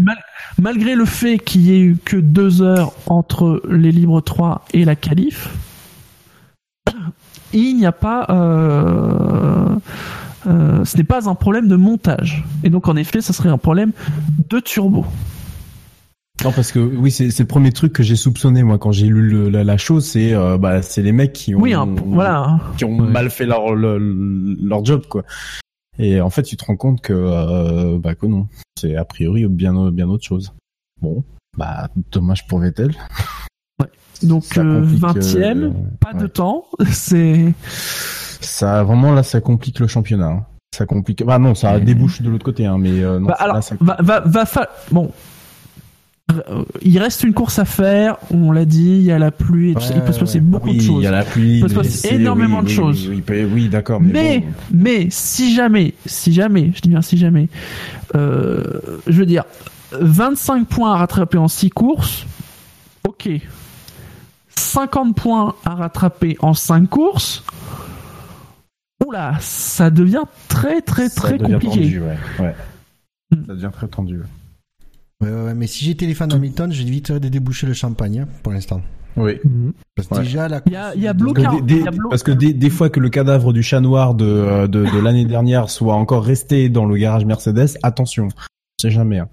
malgré 0.59 0.93
le 0.93 1.05
fait 1.05 1.37
qu'il 1.37 1.61
y 1.61 1.71
ait 1.71 1.79
eu 1.79 1.95
que 2.03 2.17
deux 2.17 2.61
heures 2.61 2.91
entre 3.05 3.63
les 3.69 3.93
libres 3.93 4.19
3 4.19 4.65
et 4.73 4.83
la 4.83 4.97
qualif, 4.97 5.55
il 7.53 7.77
n'y 7.77 7.85
a 7.85 7.93
pas 7.93 8.25
ce 10.43 10.97
n'est 10.97 11.05
pas 11.05 11.29
un 11.29 11.35
problème 11.35 11.69
de 11.69 11.77
montage. 11.77 12.43
Et 12.63 12.69
donc 12.69 12.89
en 12.89 12.97
effet, 12.97 13.21
ça 13.21 13.31
serait 13.31 13.47
un 13.47 13.57
problème 13.57 13.93
de 14.49 14.59
turbo. 14.59 15.05
Non 16.43 16.51
parce 16.51 16.71
que 16.71 16.79
oui 16.79 17.11
c'est 17.11 17.37
le 17.37 17.45
premier 17.45 17.71
truc 17.71 17.93
que 17.93 18.01
j'ai 18.01 18.15
soupçonné 18.15 18.63
moi 18.63 18.79
quand 18.79 18.91
j'ai 18.91 19.05
lu 19.05 19.51
la, 19.51 19.77
chose 19.77 20.05
c'est 20.05 20.33
euh, 20.33 20.57
bah 20.57 20.81
c'est 20.81 21.03
les 21.03 21.11
mecs 21.11 21.33
qui 21.33 21.53
ont 21.53 21.59
oui, 21.59 21.75
voilà 22.05 22.59
qui 22.77 22.85
ont 22.85 22.95
mal 22.95 23.29
fait 23.29 23.45
leur 23.45 23.75
leur 23.75 24.83
job 24.83 25.05
quoi. 25.07 25.23
Et 25.99 26.19
en 26.19 26.31
fait 26.31 26.41
tu 26.41 26.57
te 26.57 26.65
rends 26.65 26.77
compte 26.77 27.01
que 27.01 27.13
euh, 27.13 27.99
bah 27.99 28.15
que 28.15 28.25
non. 28.25 28.47
C'est 28.75 28.95
a 28.95 29.05
priori 29.05 29.45
bien 29.47 29.91
bien 29.91 30.09
autre 30.09 30.25
chose. 30.25 30.53
Bon 30.99 31.23
bah 31.57 31.89
dommage 32.11 32.47
pour 32.47 32.57
Vettel. 32.57 32.95
Ouais. 33.79 33.87
donc 34.23 34.45
20ème 34.45 35.63
euh, 35.63 35.71
pas 35.99 36.13
de 36.13 36.25
temps 36.25 36.65
c'est 36.91 37.53
ça 38.39 38.83
vraiment 38.83 39.13
là 39.13 39.21
ça 39.21 39.41
complique 39.41 39.79
le 39.79 39.87
championnat 39.87 40.27
hein. 40.27 40.45
ça 40.75 40.85
complique 40.85 41.23
bah 41.23 41.39
non 41.39 41.55
ça 41.55 41.79
débouche 41.79 42.21
de 42.21 42.29
l'autre 42.29 42.45
côté 42.45 42.65
hein, 42.65 42.77
mais 42.79 43.01
non, 43.01 43.21
bah, 43.21 43.35
alors 43.39 43.59
va, 43.79 43.97
va, 44.01 44.43
va 44.43 44.69
bon 44.91 45.11
il 46.81 46.99
reste 46.99 47.23
une 47.23 47.33
course 47.33 47.59
à 47.59 47.65
faire, 47.65 48.17
on 48.31 48.51
l'a 48.51 48.65
dit, 48.65 48.97
il 48.97 49.03
y 49.03 49.11
a 49.11 49.19
la 49.19 49.31
pluie, 49.31 49.75
il 49.95 50.01
peut 50.01 50.11
se 50.11 50.19
passer 50.19 50.39
beaucoup 50.39 50.73
de 50.73 50.81
choses. 50.81 51.01
Il 51.01 51.05
y 51.05 51.07
a 51.07 51.11
la 51.11 51.23
pluie, 51.23 51.57
il 51.57 51.61
peut 51.61 51.69
se 51.69 51.75
passer 51.75 52.15
énormément 52.15 52.63
de 52.63 52.69
choses. 52.69 53.09
Oui, 53.09 53.69
d'accord. 53.69 54.01
Mais, 54.01 54.43
mais, 54.71 55.07
si 55.09 55.53
jamais, 55.53 55.93
si 56.05 56.33
jamais, 56.33 56.71
je 56.75 56.81
dis 56.81 56.89
bien 56.89 57.01
si 57.01 57.17
jamais, 57.17 57.49
euh, 58.15 58.63
je 59.07 59.17
veux 59.17 59.25
dire, 59.25 59.43
25 59.99 60.67
points 60.67 60.93
à 60.93 60.97
rattraper 60.97 61.37
en 61.37 61.47
6 61.47 61.69
courses, 61.69 62.25
ok, 63.07 63.29
50 64.49 65.15
points 65.15 65.55
à 65.65 65.75
rattraper 65.75 66.37
en 66.39 66.53
5 66.53 66.89
courses, 66.89 67.43
oula, 69.05 69.35
ça 69.39 69.89
devient 69.89 70.23
très 70.47 70.81
très 70.81 71.09
très 71.09 71.37
compliqué. 71.37 71.99
ouais. 71.99 72.55
Hmm. 73.31 73.45
Ça 73.47 73.53
devient 73.53 73.69
très 73.71 73.87
tendu. 73.87 74.21
Ouais, 75.21 75.29
ouais, 75.29 75.53
mais 75.53 75.67
si 75.67 75.85
j'étais 75.85 76.07
les 76.07 76.15
fans 76.15 76.27
d'Hamilton, 76.27 76.71
j'éviterais 76.71 77.19
de 77.19 77.29
déboucher 77.29 77.67
le 77.67 77.73
champagne 77.73 78.21
hein, 78.21 78.27
pour 78.43 78.53
l'instant. 78.53 78.81
Oui. 79.17 79.33
Mhm. 79.43 79.73
Parce 79.95 80.07
que 80.07 80.19
déjà, 80.19 80.47
il 80.65 80.71
y 80.71 80.75
a, 80.75 80.95
il 80.95 81.01
y 81.01 81.07
a 81.07 81.13
Parce 82.09 82.23
que 82.23 82.31
des, 82.31 82.69
fois 82.69 82.89
que 82.89 82.99
le 82.99 83.09
cadavre 83.09 83.53
du 83.53 83.61
chat 83.61 83.81
noir 83.81 84.13
de, 84.15 84.25
euh, 84.25 84.67
de, 84.67 84.85
de 84.85 84.99
l'année 84.99 85.25
dernière 85.25 85.69
soit 85.69 85.95
encore 85.95 86.23
resté 86.23 86.69
dans 86.69 86.85
le 86.85 86.95
garage 86.97 87.25
Mercedes, 87.25 87.77
attention, 87.83 88.29
c'est 88.79 88.91
jamais. 88.91 89.19
Hein. 89.19 89.27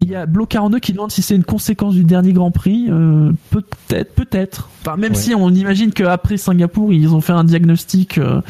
Il 0.00 0.10
y 0.10 0.16
a 0.16 0.26
Blo 0.26 0.46
42 0.46 0.80
qui 0.80 0.92
demande 0.92 1.12
si 1.12 1.22
c'est 1.22 1.36
une 1.36 1.44
conséquence 1.44 1.94
du 1.94 2.02
dernier 2.02 2.32
Grand 2.32 2.50
Prix. 2.50 2.88
Euh, 2.90 3.30
peut-être, 3.50 4.12
peut-être. 4.14 4.68
Enfin, 4.80 4.96
même 4.96 5.14
si 5.14 5.32
on 5.32 5.48
imagine 5.50 5.92
qu'après 5.92 6.36
Singapour, 6.36 6.92
ils 6.92 7.14
ont 7.14 7.20
fait 7.20 7.32
un 7.32 7.44
diagnostic 7.44 8.18
euh, 8.18 8.40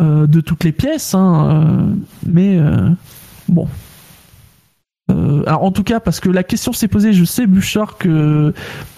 euh 0.00 0.26
de 0.26 0.40
toutes 0.40 0.64
les 0.64 0.72
pièces. 0.72 1.14
Hein, 1.14 1.94
mais 2.26 2.58
bon, 3.48 3.68
euh, 5.10 5.44
en 5.46 5.70
tout 5.70 5.84
cas, 5.84 6.00
parce 6.00 6.20
que 6.20 6.28
la 6.28 6.42
question 6.42 6.72
s'est 6.72 6.88
posée, 6.88 7.12
je 7.12 7.24
sais 7.24 7.46
Bouchard 7.46 7.96
que 7.98 8.52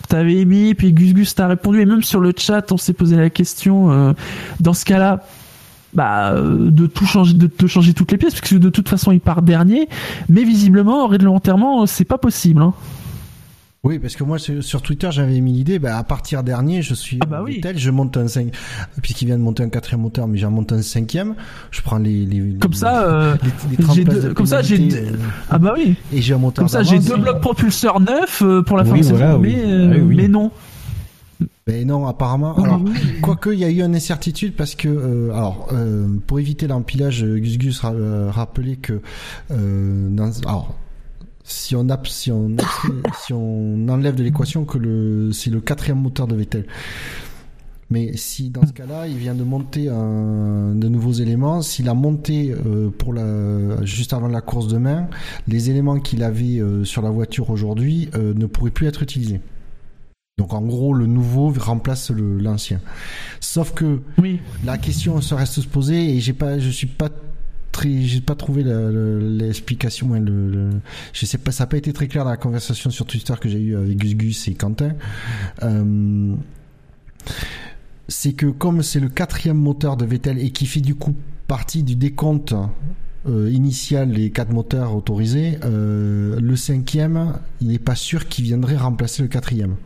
t'avais 0.09 0.37
émis, 0.37 0.75
puis 0.75 0.93
Gus 0.93 1.13
Gus 1.13 1.35
t'a 1.35 1.49
répondu, 1.49 1.81
et 1.81 1.87
même 1.87 2.03
sur 2.03 2.21
le 2.21 2.33
chat, 2.37 2.73
on 2.73 2.79
s'est 2.79 2.95
posé 2.95 3.17
la 3.17 3.31
question. 3.31 3.93
Euh, 3.93 4.13
dans 4.61 4.73
ce 4.73 4.85
cas-là, 4.87 5.25
bah, 5.93 6.33
euh, 6.33 6.71
de 6.71 6.87
tout 6.87 7.05
changer, 7.05 7.35
de 7.35 7.47
te 7.47 7.67
changer 7.67 7.93
toutes 7.93 8.11
les 8.13 8.19
pièces, 8.19 8.35
parce 8.35 8.49
que 8.49 8.57
de 8.57 8.71
toute 8.71 8.89
façon 8.89 9.13
il 9.13 9.21
part 9.21 9.43
dernier, 9.43 9.89
mais 10.29 10.45
visiblement 10.45 11.07
réglementairement 11.07 11.87
c'est 11.87 12.05
pas 12.05 12.19
possible. 12.19 12.63
Hein. 12.63 12.73
Oui, 13.89 13.99
parce 13.99 14.17
que 14.17 14.23
moi 14.23 14.37
sur 14.39 14.83
Twitter 14.83 15.09
j'avais 15.11 15.41
mis 15.41 15.55
l'idée, 15.55 15.79
bah, 15.79 15.97
à 15.97 16.05
partir 16.05 16.43
dernier 16.43 16.83
je 16.83 16.93
suis 16.93 17.19
ah 17.23 17.27
bah 17.27 17.41
oui. 17.43 17.63
tel, 17.63 17.79
je 17.79 17.91
monte 17.91 18.19
un 18.19 18.29
5 18.29 18.53
puisqu'il 19.01 19.25
vient 19.25 19.39
de 19.39 19.43
monter 19.43 19.63
un 19.63 19.71
quatrième 19.71 20.03
moteur, 20.03 20.29
mais 20.29 20.37
j'en 20.37 20.51
monte 20.51 20.73
un 20.73 20.83
cinquième, 20.83 21.35
je 21.71 21.81
prends 21.81 21.97
les, 21.97 22.27
les 22.27 22.59
comme 22.59 22.75
ça, 22.75 23.05
euh, 23.05 23.37
comme 24.37 24.45
ça 24.45 24.61
j'ai 24.61 24.95
euh, 24.95 25.13
ah 25.49 25.57
bah 25.57 25.73
oui 25.75 25.97
et 26.13 26.21
j'ai 26.21 26.35
un 26.35 26.39
moteur 26.39 26.65
comme 26.65 26.69
ça 26.69 26.83
j'ai 26.83 26.99
deux 26.99 27.17
blocs 27.17 27.41
propulseurs 27.41 27.99
neufs 28.01 28.43
euh, 28.43 28.61
pour 28.61 28.77
la 28.77 28.85
fin 28.85 28.95
de 28.95 29.03
saison, 29.03 29.39
mais, 29.39 29.57
ah 29.65 29.99
mais 30.05 30.29
non. 30.29 30.51
Mais 31.67 31.85
non, 31.85 32.07
apparemment. 32.07 32.57
Alors, 32.63 32.81
quoique 33.23 33.51
il 33.51 33.61
y 33.61 33.65
a 33.65 33.71
eu 33.71 33.83
une 33.83 33.95
incertitude 33.95 34.55
parce 34.55 34.75
que, 34.75 35.31
alors, 35.31 35.69
pour 36.27 36.41
éviter 36.41 36.67
l'empilage, 36.67 37.25
Gus 37.25 37.59
Gus 37.59 37.81
rappelait 37.81 38.77
que 38.77 39.01
dans, 39.49 40.31
alors 40.47 40.77
si 41.49 41.75
on, 41.75 41.87
si 42.05 42.31
on, 42.31 42.57
si 43.25 43.33
on 43.33 43.89
enlève 43.89 44.15
de 44.15 44.23
l'équation 44.23 44.65
que 44.65 44.79
le, 44.79 45.33
c'est 45.33 45.51
le 45.51 45.61
quatrième 45.61 45.99
moteur 45.99 46.27
de 46.27 46.37
Vettel. 46.37 46.67
Mais 47.91 48.17
si 48.17 48.51
dans 48.51 48.67
ce 48.67 48.73
cas-là, 48.73 49.09
il 49.09 49.17
vient 49.17 49.35
de 49.35 49.45
monter 49.45 49.89
un, 49.89 50.75
de 50.75 50.89
nouveaux 50.89 51.13
éléments, 51.13 51.63
s'il 51.63 51.89
a 51.89 51.95
monté 51.95 52.53
euh, 52.53 52.91
pour 52.91 53.15
la, 53.15 53.83
juste 53.85 54.13
avant 54.13 54.29
la 54.29 54.43
course 54.43 54.69
demain, 54.69 55.09
les 55.47 55.71
éléments 55.71 55.99
qu'il 55.99 56.23
avait 56.23 56.59
euh, 56.59 56.85
sur 56.85 57.01
la 57.01 57.09
voiture 57.09 57.49
aujourd'hui 57.49 58.11
euh, 58.15 58.35
ne 58.35 58.45
pourraient 58.45 58.71
plus 58.71 58.87
être 58.87 59.03
utilisés. 59.03 59.41
Donc 60.37 60.53
en 60.53 60.61
gros, 60.61 60.93
le 60.93 61.07
nouveau 61.07 61.53
remplace 61.59 62.11
l'ancien. 62.11 62.81
Sauf 63.41 63.73
que 63.73 64.01
oui. 64.19 64.39
la 64.65 64.79
question 64.79 65.21
se 65.21 65.35
reste 65.35 65.55
se 65.55 65.67
poser 65.67 66.15
et 66.15 66.21
j'ai 66.21 66.35
pas, 66.35 66.59
je 66.59 66.69
suis 66.69 66.87
pas 66.87 67.09
j'ai 67.85 68.21
pas 68.21 68.35
trouvé 68.35 68.65
l'explication. 68.65 70.13
Le, 70.13 70.71
je 71.13 71.27
sais 71.27 71.39
pas, 71.39 71.53
ça 71.53 71.65
n'a 71.65 71.69
pas 71.69 71.77
été 71.77 71.93
très 71.93 72.09
clair 72.09 72.25
dans 72.25 72.31
la 72.31 72.37
conversation 72.37 72.91
sur 72.91 73.07
Twitter 73.07 73.35
que 73.41 73.49
j'ai 73.49 73.61
eu 73.61 73.77
avec 73.77 73.97
Gus 73.97 74.15
Gus 74.15 74.49
et 74.49 74.55
Quentin. 74.55 74.95
Euh, 75.63 76.35
c'est 78.09 78.33
que 78.33 78.47
comme 78.47 78.83
c'est 78.83 79.01
le 79.01 79.09
quatrième 79.09 79.59
moteur 79.59 79.97
de 79.97 80.05
Vettel 80.07 80.39
et 80.39 80.51
qui 80.51 80.67
fait 80.67 80.81
du 80.81 80.95
coup 80.95 81.15
partie 81.47 81.83
du 81.83 81.95
décompte 81.97 82.55
euh, 83.27 83.51
initial 83.51 84.13
des 84.13 84.31
quatre 84.31 84.53
moteurs 84.53 84.95
autorisés, 84.95 85.59
euh, 85.65 86.39
le 86.41 86.57
cinquième, 86.57 87.35
il 87.61 87.69
n'est 87.69 87.79
pas 87.79 87.97
sûr 87.97 88.29
qu'il 88.29 88.45
viendrait 88.45 88.77
remplacer 88.77 89.23
le 89.23 89.29
quatrième. 89.29 89.77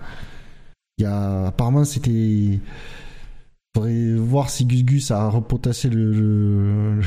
Il 0.99 1.03
y 1.03 1.07
a, 1.07 1.47
apparemment, 1.47 1.85
c'était 1.85 2.61
faudrait 3.75 4.15
voir 4.17 4.51
si 4.51 4.67
Gus 4.67 4.85
Gus 4.85 5.11
a 5.13 5.29
repotassé 5.31 5.89
le, 5.89 6.13
le, 6.13 7.01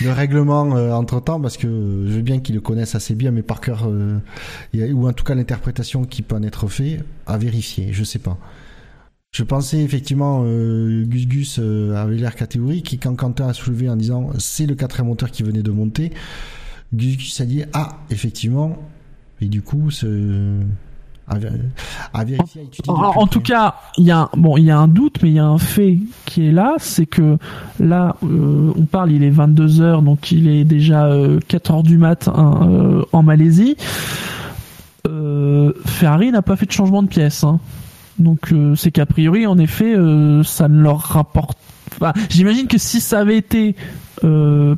le, 0.00 0.10
règlement 0.10 0.76
euh, 0.76 0.90
entre 0.90 1.20
temps 1.20 1.40
parce 1.40 1.56
que 1.56 1.68
je 1.68 2.12
veux 2.12 2.22
bien 2.22 2.40
qu'il 2.40 2.56
le 2.56 2.60
connaisse 2.60 2.96
assez 2.96 3.14
bien 3.14 3.30
mais 3.30 3.42
par 3.42 3.60
cœur 3.60 3.86
euh, 3.86 4.18
ou 4.74 5.06
en 5.06 5.12
tout 5.12 5.22
cas 5.22 5.36
l'interprétation 5.36 6.04
qui 6.04 6.22
peut 6.22 6.34
en 6.34 6.42
être 6.42 6.66
fait 6.66 7.04
à 7.26 7.38
vérifier 7.38 7.92
je 7.92 8.02
sais 8.02 8.18
pas. 8.18 8.38
Je 9.30 9.44
pensais 9.44 9.78
effectivement 9.78 10.42
euh, 10.44 11.04
Gus 11.04 11.28
Gus 11.28 11.58
euh, 11.60 11.94
avait 11.94 12.16
l'air 12.16 12.34
catégorique 12.34 12.92
et 12.92 12.96
quand 12.96 13.14
Quentin 13.14 13.46
a 13.46 13.52
soulevé 13.52 13.88
en 13.88 13.94
disant 13.94 14.30
c'est 14.38 14.66
le 14.66 14.74
quatrième 14.74 15.06
moteur 15.06 15.30
qui 15.30 15.44
venait 15.44 15.62
de 15.62 15.70
monter 15.70 16.12
Gus 16.92 17.16
Gus 17.16 17.40
a 17.40 17.44
dit 17.44 17.62
ah 17.72 18.00
effectivement 18.10 18.76
et 19.40 19.46
du 19.46 19.62
coup 19.62 19.92
ce 19.92 20.58
en, 22.88 23.26
tout 23.26 23.40
cas, 23.40 23.74
il 23.98 24.04
y 24.04 24.12
a 24.12 24.28
bon, 24.36 24.56
il 24.56 24.64
y 24.64 24.70
a 24.70 24.78
un 24.78 24.86
doute, 24.86 25.18
mais 25.22 25.30
il 25.30 25.34
y 25.34 25.40
a 25.40 25.46
un 25.46 25.58
fait 25.58 25.98
qui 26.24 26.46
est 26.46 26.52
là, 26.52 26.74
c'est 26.78 27.06
que 27.06 27.36
là, 27.80 28.16
euh, 28.22 28.72
on 28.76 28.84
parle, 28.84 29.10
il 29.10 29.24
est 29.24 29.30
22 29.30 29.66
h 29.66 30.04
donc 30.04 30.30
il 30.30 30.48
est 30.48 30.64
déjà 30.64 31.10
4 31.48 31.70
euh, 31.70 31.78
h 31.78 31.82
du 31.82 31.98
mat 31.98 32.28
hein, 32.28 32.60
euh, 32.62 33.04
en 33.12 33.22
Malaisie. 33.22 33.76
Ferrari 35.84 36.30
n'a 36.30 36.42
pas 36.42 36.56
fait 36.56 36.66
de 36.66 36.72
changement 36.72 37.02
de 37.02 37.08
pièce, 37.08 37.42
hein. 37.42 37.58
donc 38.18 38.52
c'est 38.76 38.90
qu'a 38.90 39.06
priori, 39.06 39.46
en 39.46 39.58
effet, 39.58 39.94
ça 40.44 40.68
ne 40.68 40.82
leur 40.82 41.00
rapporte. 41.00 41.58
J'imagine 42.28 42.66
que 42.66 42.78
si 42.78 43.00
ça 43.00 43.20
avait 43.20 43.38
été 43.38 43.74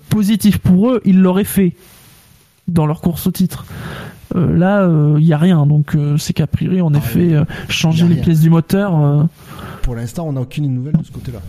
positif 0.09 0.59
pour 0.59 0.91
eux, 0.91 1.03
ils 1.05 1.21
l'auraient 1.21 1.45
fait 1.45 1.75
dans 2.69 2.87
leur 2.87 3.01
course 3.01 3.27
au 3.27 3.33
titre. 3.33 3.67
Euh, 4.35 4.57
là, 4.57 4.87
il 4.87 4.91
euh, 4.91 5.21
n'y 5.21 5.33
a 5.33 5.39
rien. 5.39 5.67
Donc 5.67 5.95
euh, 5.95 6.17
c'est 6.17 6.33
qu'a 6.33 6.47
priori, 6.47 6.81
en 6.81 6.93
ah, 6.95 6.99
effet, 6.99 7.35
changer 7.69 8.07
les 8.07 8.17
pièces 8.17 8.41
du 8.41 8.51
moteur. 8.51 9.29
Pour 9.83 9.95
l'instant, 9.95 10.27
on 10.27 10.33
n'a 10.33 10.41
aucune 10.41 10.73
nouvelle 10.73 10.97
de 10.97 11.05
ce 11.05 11.13
côté-là. 11.13 11.41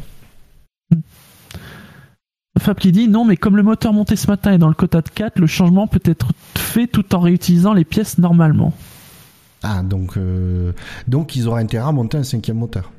Fab 2.58 2.78
qui 2.78 2.92
dit 2.92 3.08
non, 3.08 3.24
mais 3.24 3.38
comme 3.38 3.56
le 3.56 3.64
moteur 3.64 3.94
monté 3.94 4.16
ce 4.16 4.28
matin 4.28 4.52
est 4.52 4.58
dans 4.58 4.68
le 4.68 4.74
quota 4.74 5.02
de 5.02 5.10
4, 5.10 5.40
le 5.40 5.48
changement 5.48 5.88
peut 5.88 6.02
être 6.04 6.28
fait 6.56 6.88
tout 6.88 7.16
en 7.16 7.20
réutilisant 7.20 7.74
les 7.74 7.86
pièces 7.86 8.18
normalement. 8.18 8.74
Ah, 9.64 9.82
donc, 9.84 10.18
donc 11.08 11.36
ils 11.36 11.48
auraient 11.48 11.62
intérêt 11.62 11.88
à 11.88 11.92
monter 11.92 12.18
un 12.18 12.24
cinquième 12.24 12.58
moteur. 12.58 12.92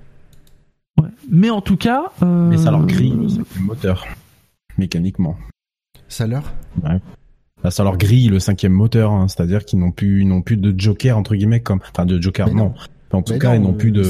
Ouais. 0.99 1.09
Mais 1.31 1.51
en 1.51 1.61
tout 1.61 1.77
cas. 1.77 2.05
Mais 2.23 2.57
ça 2.57 2.71
leur 2.71 2.87
grille 2.87 3.17
le 3.19 3.29
cinquième 3.29 3.65
moteur, 3.65 4.07
mécaniquement. 4.79 5.37
Ça 6.09 6.27
leur 6.27 6.53
ouais. 6.83 7.01
Ça 7.69 7.85
leur 7.85 7.99
grille 7.99 8.29
le 8.29 8.41
cinquième 8.41 8.73
moteur, 8.73 9.13
hein, 9.13 9.29
c'est-à-dire 9.29 9.65
qu'ils 9.65 9.79
n'ont 9.79 9.91
plus, 9.91 10.25
n'ont 10.25 10.43
plus 10.43 10.57
de 10.57 10.79
joker 10.79 11.19
entre 11.19 11.35
guillemets 11.35 11.61
comme, 11.61 11.81
enfin 11.93 12.07
de 12.07 12.21
joker 12.21 12.53
non. 12.55 12.73
En 13.13 13.23
tout 13.23 13.39
cas, 13.39 13.57
ils 13.57 13.61
n'ont 13.61 13.73
plus 13.73 13.91
de. 13.91 14.05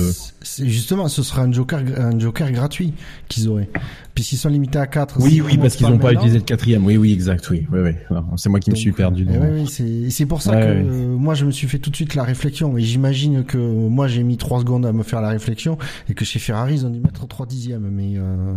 Justement, 0.58 1.08
ce 1.08 1.22
sera 1.22 1.42
un 1.42 1.52
joker, 1.52 1.80
un 1.96 2.18
joker 2.18 2.52
gratuit 2.52 2.92
qu'ils 3.28 3.48
auraient. 3.48 3.70
Puis 4.14 4.24
s'ils 4.24 4.36
sont 4.36 4.50
limités 4.50 4.78
à 4.78 4.86
4 4.86 5.20
Oui, 5.20 5.40
oui, 5.40 5.56
parce 5.56 5.76
qu'ils 5.76 5.88
n'ont 5.88 5.98
pas 5.98 6.12
utilisé 6.12 6.36
le 6.36 6.44
quatrième. 6.44 6.84
Oui, 6.84 6.98
oui, 6.98 7.12
exact, 7.12 7.48
oui, 7.48 7.66
oui, 7.72 7.80
oui. 7.80 8.16
C'est 8.36 8.50
moi 8.50 8.60
qui 8.60 8.70
me 8.70 8.76
suis 8.76 8.92
perdu. 8.92 9.26
Eh 9.28 9.38
oui, 9.38 9.66
oui, 9.80 10.10
c'est 10.10 10.26
pour 10.26 10.42
ça 10.42 10.52
que 10.52 10.66
euh, 10.66 11.16
moi 11.16 11.34
je 11.34 11.46
me 11.46 11.50
suis 11.50 11.66
fait 11.66 11.78
tout 11.78 11.90
de 11.90 11.96
suite 11.96 12.14
la 12.14 12.24
réflexion. 12.24 12.76
Et 12.76 12.82
j'imagine 12.82 13.44
que 13.44 13.56
moi 13.56 14.06
j'ai 14.06 14.22
mis 14.22 14.36
3 14.36 14.60
secondes 14.60 14.84
à 14.84 14.92
me 14.92 15.02
faire 15.02 15.22
la 15.22 15.30
réflexion 15.30 15.78
et 16.10 16.14
que 16.14 16.26
chez 16.26 16.38
Ferrari 16.38 16.74
ils 16.74 16.86
ont 16.86 16.90
dû 16.90 17.00
mettre 17.00 17.26
3 17.26 17.46
dixièmes. 17.46 17.88
Mais 17.90 18.18
euh... 18.18 18.54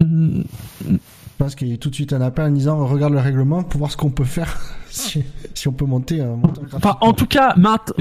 Je 1.38 1.44
pense 1.44 1.54
qu'il 1.54 1.68
y 1.68 1.74
a 1.74 1.76
tout 1.76 1.90
de 1.90 1.94
suite 1.94 2.14
un 2.14 2.22
appel 2.22 2.46
en 2.46 2.50
disant 2.50 2.86
regarde 2.86 3.12
le 3.12 3.20
règlement 3.20 3.62
pour 3.62 3.78
voir 3.78 3.90
ce 3.90 3.96
qu'on 3.98 4.08
peut 4.08 4.24
faire 4.24 4.58
si, 4.88 5.68
on 5.68 5.72
peut 5.72 5.84
monter 5.84 6.22
un 6.22 6.38
Enfin, 6.72 6.96
en 7.02 7.12
tout 7.12 7.26
cas, 7.26 7.52
Matt, 7.58 7.92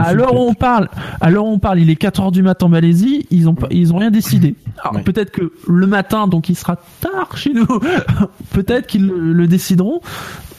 à 0.00 0.12
l'heure 0.12 0.34
où 0.34 0.48
on 0.48 0.54
parle, 0.54 0.88
à 1.20 1.30
l'heure 1.30 1.44
où 1.44 1.52
on 1.52 1.60
parle, 1.60 1.78
il 1.78 1.88
est 1.88 1.94
4 1.94 2.20
heures 2.20 2.32
du 2.32 2.42
matin 2.42 2.66
en 2.66 2.68
Malaisie, 2.68 3.26
ils 3.30 3.48
ont 3.48 3.54
ils 3.70 3.92
ont 3.92 3.98
rien 3.98 4.10
décidé. 4.10 4.56
Alors 4.82 5.04
peut-être 5.04 5.30
que 5.30 5.52
le 5.68 5.86
matin, 5.86 6.26
donc 6.26 6.48
il 6.48 6.56
sera 6.56 6.76
tard 7.00 7.36
chez 7.36 7.52
nous, 7.52 7.66
peut-être 8.50 8.88
qu'ils 8.88 9.06
le, 9.06 9.46
décideront, 9.46 10.00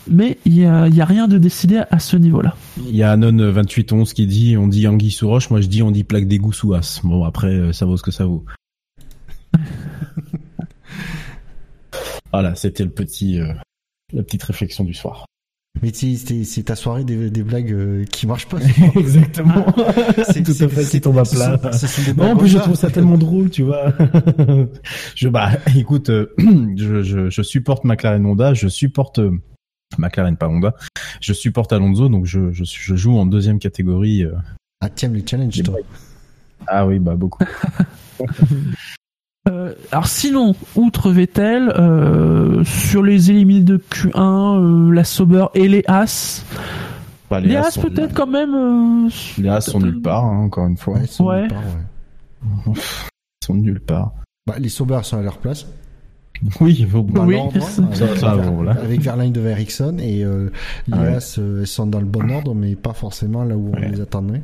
mais 0.10 0.38
il 0.46 0.58
y 0.58 0.66
a, 0.66 0.88
y 0.88 1.02
a 1.02 1.06
rien 1.06 1.28
de 1.28 1.38
décidé 1.38 1.84
à, 1.92 2.00
ce 2.00 2.16
niveau-là. 2.16 2.56
Il 2.78 2.96
y 2.96 3.04
a 3.04 3.12
Anon 3.12 3.34
2811 3.34 4.14
qui 4.14 4.26
dit 4.26 4.56
on 4.56 4.68
dit 4.68 4.88
anguille 4.88 5.12
sous 5.12 5.28
roche, 5.28 5.50
moi 5.50 5.60
je 5.60 5.68
dis 5.68 5.84
on 5.84 5.92
dit 5.92 6.06
plaque 6.06 6.28
d'égout 6.28 6.54
sous 6.54 6.74
as. 6.74 7.02
Bon 7.04 7.26
après 7.26 7.48
euh, 7.48 7.74
ça 7.74 7.86
vaut 7.86 7.98
ce 7.98 8.04
que 8.04 8.12
ça 8.12 8.26
vaut. 8.26 8.46
Voilà, 12.32 12.56
c'était 12.56 12.84
le 12.84 12.90
petit, 12.90 13.40
euh, 13.40 13.54
la 14.14 14.24
petite 14.24 14.44
réflexion 14.44 14.84
du 14.84 14.94
soir. 14.94 15.26
Mais 15.82 15.92
c'est 15.94 16.64
ta 16.64 16.76
soirée 16.76 17.06
des, 17.06 17.30
des 17.30 17.44
blagues 17.44 17.72
euh, 17.72 18.04
qui 18.06 18.28
marchent 18.28 18.48
pas. 18.48 18.60
Exactement. 18.96 19.66
c'est 20.32 20.44
tout 20.44 20.64
à 20.64 20.68
fait 20.68 20.86
qui 20.86 21.02
tombe 21.02 21.18
à 21.18 21.24
plat. 21.24 21.60
Non, 22.18 22.32
en 22.32 22.38
plus 22.38 22.50
je 22.50 22.58
trouve 22.58 22.76
ça 22.76 22.90
tellement 22.92 23.18
drôle, 23.18 23.50
tu 23.50 23.64
vois. 23.64 23.94
je 25.16 25.30
bah 25.30 25.52
écoute, 25.76 26.10
euh, 26.10 26.34
je, 26.76 27.04
je, 27.04 27.30
je, 27.30 27.42
supporte 27.42 27.86
McLaren 27.86 28.26
Honda, 28.26 28.54
je 28.54 28.68
supporte 28.68 29.22
McLaren 29.98 30.36
pas 30.36 30.50
Honda, 30.50 30.76
je 31.22 31.34
supporte 31.34 31.72
Alonso, 31.74 32.10
donc 32.10 32.26
je, 32.26 32.52
je, 32.52 32.64
je 32.66 32.96
joue 32.96 33.18
en 33.18 33.26
deuxième 33.26 33.60
catégorie 33.60 34.26
Ah, 34.82 34.90
tiens, 34.90 35.10
les 35.10 35.26
challenges, 35.26 35.64
toi. 35.64 35.78
Ah 36.68 36.86
oui, 36.86 37.00
bah 37.00 37.16
beaucoup. 37.16 37.44
Euh, 39.50 39.74
alors 39.92 40.08
sinon, 40.08 40.56
outre 40.76 41.12
Vettel, 41.12 41.70
euh, 41.70 42.64
sur 42.64 43.02
les 43.02 43.32
éliminés 43.32 43.64
de 43.64 43.78
Q1, 43.78 44.60
euh, 44.60 44.94
la 44.94 45.04
Sauber 45.04 45.46
et 45.56 45.68
les 45.68 45.84
As. 45.88 46.46
Bah, 47.30 47.40
les, 47.40 47.56
As, 47.56 47.78
peut-être 47.78 48.14
quand 48.14 48.28
même. 48.28 49.10
les 49.38 49.50
As 49.50 49.62
sont 49.62 49.80
nulle 49.80 50.02
part, 50.02 50.26
hein, 50.26 50.44
encore 50.44 50.68
une 50.68 50.78
fois. 50.78 50.96
Ouais, 50.96 51.02
ils 51.04 51.08
sont 51.08 51.26
ouais. 51.26 51.42
nulle 51.42 51.50
part, 51.50 51.64
ouais. 51.64 52.74
ils 52.76 53.46
sont 53.46 53.54
nulle 53.56 53.80
part. 53.80 54.12
Bah, 54.46 54.56
les 54.60 54.70
Sauber 54.70 55.00
sont 55.04 55.18
à 55.18 55.22
leur 55.22 55.38
place. 55.38 55.66
Oui, 56.60 56.76
il 56.80 56.88
faut 56.88 57.06
oui, 57.08 57.38
avec, 57.38 57.62
ça, 57.62 58.36
voilà. 58.36 58.72
avec 58.72 59.00
Verlaine 59.02 59.32
de 59.32 59.42
Ericsson 59.42 59.98
et 60.00 60.24
euh, 60.24 60.50
les 60.88 60.98
ah 60.98 61.18
As 61.18 61.38
elles 61.38 61.68
sont 61.68 61.86
dans 61.86 62.00
le 62.00 62.06
bon 62.06 62.30
ordre, 62.32 62.56
mais 62.56 62.76
pas 62.76 62.94
forcément 62.94 63.44
là 63.44 63.56
où 63.56 63.72
on 63.76 63.80
les 63.80 64.02
attendait. 64.02 64.42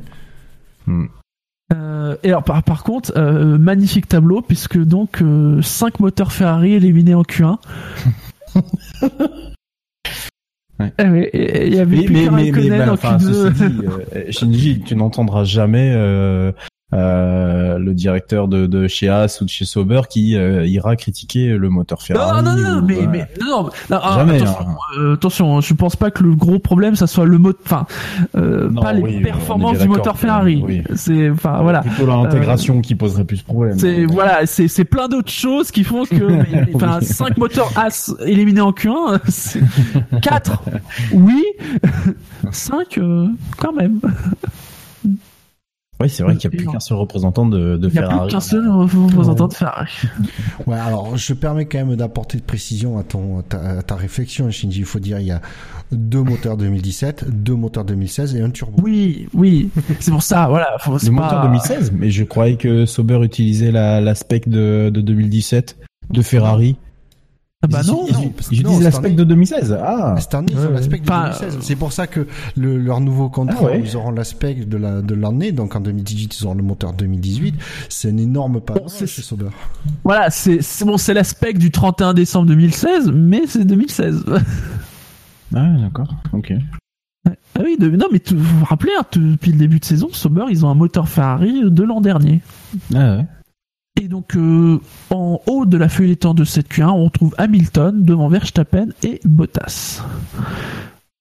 Hmm. 0.86 1.06
Euh, 1.74 2.16
et 2.22 2.28
alors 2.28 2.44
par, 2.44 2.62
par 2.62 2.82
contre, 2.82 3.12
euh, 3.16 3.58
magnifique 3.58 4.08
tableau 4.08 4.40
puisque 4.40 4.78
donc 4.78 5.18
5 5.18 5.22
euh, 5.22 5.60
moteurs 6.00 6.32
Ferrari 6.32 6.74
éliminés 6.74 7.14
en 7.14 7.22
Q1. 7.22 7.58
Ouais. 10.80 10.92
Eh 11.00 11.66
il 11.66 11.74
y 11.74 11.80
avait 11.80 12.04
plus 12.04 12.30
mais, 12.30 12.30
mais, 12.30 12.52
mais, 12.52 12.68
ben, 12.68 12.90
enfin, 12.90 13.16
Q2. 13.16 14.30
Shinji, 14.30 14.80
tu 14.80 14.94
n'entendras 14.94 15.42
jamais 15.42 15.92
euh, 15.92 16.52
le 16.96 17.92
directeur 17.92 18.48
de, 18.48 18.66
de 18.66 18.88
chez 18.88 19.08
As 19.08 19.40
ou 19.40 19.44
de 19.44 19.50
chez 19.50 19.64
Sauber 19.64 20.02
qui 20.08 20.36
euh, 20.36 20.66
ira 20.66 20.96
critiquer 20.96 21.48
le 21.48 21.68
moteur 21.68 22.02
Ferrari. 22.02 22.42
Non, 22.42 22.56
non, 22.56 22.56
non, 22.56 22.82
mais, 22.82 23.06
mais 23.06 23.28
non, 23.40 23.64
non, 23.90 23.98
ah, 24.02 24.14
Jamais, 24.18 24.36
attention, 24.36 24.60
hein. 24.60 24.76
euh, 24.98 25.14
attention, 25.14 25.60
je 25.60 25.74
pense 25.74 25.96
pas 25.96 26.10
que 26.10 26.22
le 26.22 26.34
gros 26.34 26.58
problème 26.58 26.96
ça 26.96 27.06
soit 27.06 27.26
le 27.26 27.38
moteur, 27.38 27.60
enfin, 27.64 27.86
euh, 28.36 28.70
pas 28.70 28.92
les 28.92 29.20
performances 29.20 29.78
du 29.78 29.88
moteur 29.88 30.18
Ferrari. 30.18 30.62
Oui. 30.64 30.82
C'est, 30.94 31.30
enfin, 31.30 31.60
voilà. 31.62 31.80
Plutôt 31.80 32.06
l'intégration 32.06 32.80
qui 32.80 32.94
poserait 32.94 33.24
plus 33.24 33.38
de 33.38 33.44
problème. 33.44 33.78
C'est, 33.78 34.04
voilà, 34.06 34.46
c'est, 34.46 34.68
c'est 34.68 34.84
plein 34.84 35.08
d'autres 35.08 35.30
choses 35.30 35.70
qui 35.70 35.84
font 35.84 36.04
que, 36.04 36.74
enfin, 36.74 37.00
5 37.00 37.36
moteurs 37.36 37.70
As 37.76 38.14
éliminés 38.24 38.60
en 38.60 38.72
Q1, 38.72 39.20
c'est 39.28 39.62
4, 40.22 40.62
oui, 41.12 41.44
5, 42.50 42.98
quand 43.58 43.72
même. 43.72 44.00
Oui, 46.00 46.08
c'est 46.08 46.22
vrai 46.22 46.36
qu'il 46.36 46.48
n'y 46.48 46.56
a 46.56 46.58
plus 46.58 46.66
qu'un 46.68 46.80
seul 46.80 46.96
représentant 46.96 47.44
de, 47.46 47.76
de 47.76 47.88
Ferrari. 47.88 48.12
Il 48.12 48.16
n'y 48.16 48.20
a 48.20 48.24
plus 48.24 48.32
qu'un 48.32 48.40
seul 48.40 48.68
représentant 48.68 49.48
de 49.48 49.54
Ferrari. 49.54 49.90
Ouais, 50.66 50.78
alors 50.78 51.16
je 51.16 51.34
permets 51.34 51.66
quand 51.66 51.78
même 51.78 51.96
d'apporter 51.96 52.38
de 52.38 52.42
précision 52.42 52.98
à 52.98 53.02
ton 53.02 53.40
à 53.50 53.82
ta, 53.82 53.96
réflexion, 53.96 54.50
Shinji. 54.50 54.80
Il 54.80 54.84
faut 54.84 55.00
dire 55.00 55.18
il 55.18 55.26
y 55.26 55.32
a 55.32 55.40
deux 55.90 56.22
moteurs 56.22 56.56
2017, 56.56 57.42
deux 57.42 57.54
moteurs 57.54 57.84
2016 57.84 58.36
et 58.36 58.42
un 58.42 58.50
turbo. 58.50 58.80
Oui, 58.82 59.28
oui, 59.34 59.70
c'est 59.98 60.10
pour 60.10 60.22
ça. 60.22 60.46
Voilà. 60.48 60.76
Faut, 60.78 60.96
le 61.02 61.10
moteur 61.10 61.42
2016, 61.42 61.92
mais 61.92 62.10
je 62.10 62.22
croyais 62.22 62.56
que 62.56 62.86
Sauber 62.86 63.20
utilisait 63.22 63.72
la, 63.72 64.00
la 64.00 64.14
spec 64.14 64.48
de, 64.48 64.90
de 64.92 65.00
2017 65.00 65.78
de 66.10 66.22
Ferrari. 66.22 66.76
Ah 67.60 67.66
bah 67.66 67.80
non, 67.84 68.06
ils, 68.52 68.60
utilisent 68.60 68.82
l'aspect 68.82 69.10
de 69.10 69.24
2016. 69.24 69.76
Ah, 69.82 70.14
cette 70.20 70.32
année 70.32 70.52
ils 70.52 70.58
ont 70.58 70.70
l'aspect 70.70 71.00
de 71.00 71.04
2016. 71.04 71.58
C'est 71.60 71.74
pour 71.74 71.92
ça 71.92 72.06
que 72.06 72.28
le, 72.56 72.78
leur 72.78 73.00
nouveau 73.00 73.28
contrat, 73.28 73.70
ah 73.72 73.76
ils 73.76 73.96
auront 73.96 74.12
l'aspect 74.12 74.54
de 74.54 74.76
la 74.76 75.02
de 75.02 75.14
l'année. 75.16 75.50
Donc 75.50 75.74
en 75.74 75.80
2018, 75.80 76.38
ils 76.38 76.46
auront 76.46 76.54
le 76.54 76.62
moteur 76.62 76.92
2018. 76.92 77.56
C'est 77.88 78.10
un 78.10 78.16
énorme 78.16 78.60
pas 78.60 78.74
bon, 78.74 78.86
chez 78.86 79.06
Sauber. 79.08 79.48
Voilà, 80.04 80.30
c'est 80.30 80.60
bon, 80.84 80.98
c'est 80.98 81.14
l'aspect 81.14 81.52
du 81.52 81.72
31 81.72 82.14
décembre 82.14 82.46
2016, 82.46 83.10
mais 83.12 83.42
c'est 83.48 83.64
2016. 83.64 84.24
ah 85.56 85.66
d'accord, 85.80 86.14
ok. 86.32 86.52
Ah 87.26 87.32
oui, 87.64 87.76
de, 87.76 87.88
non 87.88 88.06
mais 88.12 88.22
vous 88.30 88.58
vous 88.60 88.64
rappelez, 88.66 88.92
hein, 88.96 89.04
depuis 89.16 89.50
le 89.50 89.58
début 89.58 89.80
de 89.80 89.84
saison, 89.84 90.10
Sauber, 90.12 90.44
ils 90.48 90.64
ont 90.64 90.70
un 90.70 90.74
moteur 90.74 91.08
Ferrari 91.08 91.62
de 91.64 91.82
l'an 91.82 92.00
dernier. 92.00 92.40
Ah 92.94 93.16
ouais. 93.16 93.24
Et 94.00 94.06
donc, 94.06 94.36
euh, 94.36 94.78
en 95.10 95.40
haut 95.46 95.66
de 95.66 95.76
la 95.76 95.88
feuille 95.88 96.10
d'étang 96.10 96.32
de 96.32 96.44
cette 96.44 96.70
Q1, 96.70 96.90
on 96.90 97.10
trouve 97.10 97.34
Hamilton 97.36 98.04
devant 98.04 98.28
Verstappen 98.28 98.90
et 99.02 99.20
Bottas. 99.24 100.04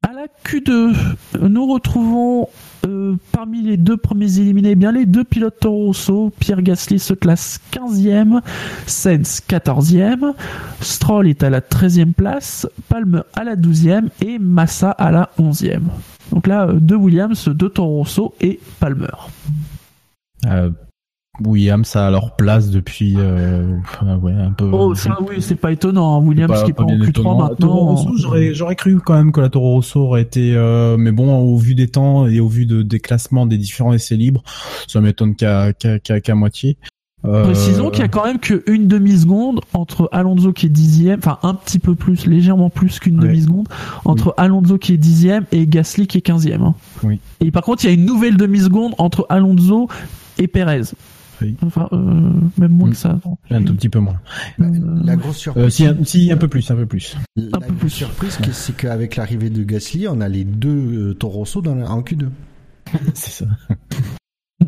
À 0.07 0.13
la 0.13 0.27
Q2, 0.45 0.93
nous 1.41 1.73
retrouvons 1.73 2.49
euh, 2.85 3.15
parmi 3.31 3.63
les 3.63 3.77
deux 3.77 3.97
premiers 3.97 4.37
éliminés, 4.37 4.71
eh 4.71 4.75
bien 4.75 4.91
les 4.91 5.07
deux 5.07 5.23
pilotes 5.23 5.59
Toro 5.59 5.87
Rosso. 5.87 6.31
Pierre 6.39 6.61
Gasly 6.61 6.99
se 6.99 7.15
classe 7.15 7.59
15e, 7.73 8.41
Sainz 8.85 9.41
14e, 9.49 10.33
Stroll 10.79 11.29
est 11.29 11.41
à 11.41 11.49
la 11.49 11.61
13e 11.61 12.13
place, 12.13 12.67
Palmer 12.89 13.21
à 13.35 13.43
la 13.43 13.55
12e 13.55 14.09
et 14.23 14.37
Massa 14.37 14.91
à 14.91 15.09
la 15.09 15.31
11e. 15.39 15.81
Donc 16.31 16.45
là, 16.45 16.67
euh, 16.67 16.73
deux 16.73 16.95
Williams, 16.95 17.49
deux 17.49 17.69
Toro 17.69 17.97
Rosso 17.97 18.35
et 18.39 18.59
Palmer. 18.79 19.07
Williams 21.45 21.95
a 21.95 22.09
leur 22.09 22.35
place 22.35 22.69
depuis 22.69 23.15
euh, 23.17 23.77
ouais, 24.21 24.33
un 24.33 24.51
peu. 24.51 24.69
Oh, 24.71 24.95
ça 24.95 25.17
oui, 25.21 25.35
c'est 25.39 25.55
pas 25.55 25.71
étonnant. 25.71 26.15
Hein. 26.15 26.25
Williams 26.25 26.63
qui 26.63 26.71
est 26.71 26.73
pas 26.73 26.83
en 26.83 26.97
Q3 26.97 27.37
maintenant. 27.37 28.15
j'aurais, 28.17 28.53
j'aurais 28.53 28.75
cru 28.75 28.99
quand 28.99 29.15
même 29.15 29.31
que 29.31 29.41
la 29.41 29.49
Toro 29.49 29.73
Rosso 29.73 29.99
aurait 29.99 30.21
été, 30.21 30.53
euh, 30.55 30.97
mais 30.97 31.11
bon, 31.11 31.37
au 31.37 31.57
vu 31.57 31.75
des 31.75 31.87
temps 31.87 32.27
et 32.27 32.39
au 32.39 32.47
vu 32.47 32.65
de, 32.65 32.81
des 32.81 32.99
classements 32.99 33.45
des 33.45 33.57
différents 33.57 33.93
essais 33.93 34.15
libres, 34.15 34.43
ça 34.87 35.01
m'étonne 35.01 35.35
qu'à, 35.35 35.73
qu'à, 35.73 35.99
qu'à, 35.99 36.35
moitié. 36.35 36.77
Euh... 37.25 37.45
Précisons 37.45 37.89
qu'il 37.89 38.01
y 38.01 38.05
a 38.05 38.07
quand 38.07 38.25
même 38.25 38.39
qu'une 38.39 38.87
demi-seconde 38.87 39.61
entre 39.73 40.07
Alonso 40.11 40.53
qui 40.53 40.67
est 40.67 40.69
dixième, 40.69 41.19
enfin 41.19 41.39
un 41.43 41.55
petit 41.55 41.79
peu 41.79 41.95
plus, 41.95 42.25
légèrement 42.25 42.69
plus 42.69 42.99
qu'une 42.99 43.17
demi-seconde, 43.17 43.67
entre 44.05 44.33
Alonso 44.37 44.77
qui 44.77 44.93
est 44.93 44.97
dixième 44.97 45.45
et 45.51 45.67
Gasly 45.67 46.07
qui 46.07 46.19
est 46.19 46.21
quinzième. 46.21 46.61
Hein. 46.61 46.75
Oui. 47.03 47.19
Et 47.41 47.51
par 47.51 47.63
contre, 47.63 47.83
il 47.85 47.87
y 47.87 47.91
a 47.91 47.93
une 47.93 48.05
nouvelle 48.05 48.37
demi-seconde 48.37 48.93
entre 48.97 49.25
Alonso 49.29 49.87
et 50.37 50.47
Perez. 50.47 50.93
Enfin, 51.61 51.87
euh, 51.91 52.31
même 52.57 52.71
moins 52.71 52.89
que 52.89 52.95
ça. 52.95 53.19
Un 53.49 53.63
tout 53.63 53.75
petit 53.75 53.89
peu 53.89 53.99
moins. 53.99 54.19
La, 54.57 55.15
grosse 55.15 55.37
surprise. 55.37 55.65
Euh, 55.65 55.69
si, 55.69 55.85
un, 55.85 56.03
si, 56.03 56.31
un 56.31 56.37
peu 56.37 56.47
plus, 56.47 56.69
un 56.71 56.75
peu 56.75 56.85
plus. 56.85 57.15
La, 57.35 57.57
un 57.57 57.59
peu 57.59 57.73
plus. 57.73 57.89
surprise, 57.89 58.39
c'est 58.51 58.75
qu'avec 58.75 59.15
l'arrivée 59.15 59.49
de 59.49 59.63
Gasly, 59.63 60.07
on 60.07 60.21
a 60.21 60.29
les 60.29 60.43
deux 60.43 61.09
euh, 61.09 61.13
Toro 61.13 61.39
Rosso 61.39 61.61
dans 61.61 61.79
en 61.79 62.01
Q2. 62.01 62.29
c'est 63.13 63.43
ça. 63.43 63.45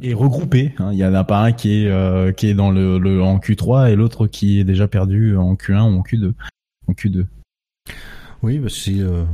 Et 0.01 0.13
regroupé, 0.13 0.75
hein. 0.77 0.91
il 0.91 0.99
y 0.99 1.05
en 1.05 1.13
a 1.13 1.23
pas 1.23 1.41
un 1.41 1.51
qui 1.51 1.83
est 1.83 1.87
euh, 1.87 2.31
qui 2.31 2.47
est 2.47 2.53
dans 2.53 2.69
le, 2.69 2.99
le 2.99 3.23
en 3.23 3.39
Q3 3.39 3.91
et 3.91 3.95
l'autre 3.95 4.27
qui 4.27 4.59
est 4.59 4.63
déjà 4.63 4.87
perdu 4.87 5.35
en 5.35 5.55
Q1 5.55 5.91
ou 5.91 5.99
en 5.99 6.03
Q2. 6.03 6.33
En 6.87 6.93
Q2. 6.93 7.25
Oui, 8.43 8.59
bah 8.59 8.69
c'est 8.69 8.99
euh, 8.99 9.25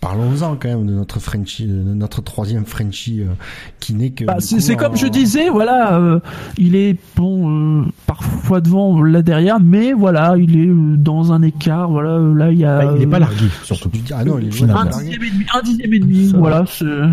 Parlons-en 0.00 0.56
quand 0.56 0.68
même 0.68 0.86
de 0.86 0.92
notre 0.92 1.20
Frenchie, 1.20 1.66
de 1.66 1.72
notre 1.72 2.20
troisième 2.20 2.66
Frenchie 2.66 3.22
euh, 3.22 3.32
qui 3.80 3.94
n'est 3.94 4.10
que. 4.10 4.24
Bah, 4.24 4.36
c'est 4.40 4.76
comme 4.76 4.96
je 4.96 5.06
disais, 5.06 5.48
voilà, 5.48 5.96
euh, 5.98 6.20
il 6.58 6.76
est 6.76 6.96
bon 7.16 7.80
euh, 7.80 7.84
parfois 8.06 8.60
devant, 8.60 9.02
là 9.02 9.22
derrière, 9.22 9.58
mais 9.58 9.92
voilà, 9.92 10.36
il 10.38 10.58
est 10.58 10.96
dans 10.98 11.32
un 11.32 11.42
écart, 11.42 11.90
voilà, 11.90 12.18
là 12.18 12.52
il 12.52 12.58
y 12.58 12.64
a. 12.64 12.78
Bah, 12.78 12.92
il 12.94 13.00
n'est 13.00 13.06
pas 13.06 13.18
largué, 13.18 13.46
surtout. 13.64 13.90
Ah 14.12 14.24
non, 14.24 14.38
il 14.38 14.48
est 14.48 14.70
un 14.70 14.84
dixième 14.84 15.22
et 15.22 15.30
demi, 15.30 15.46
un 15.54 15.62
dixième 15.62 15.94
et 15.94 15.98
demi, 15.98 16.32
voilà. 16.36 16.64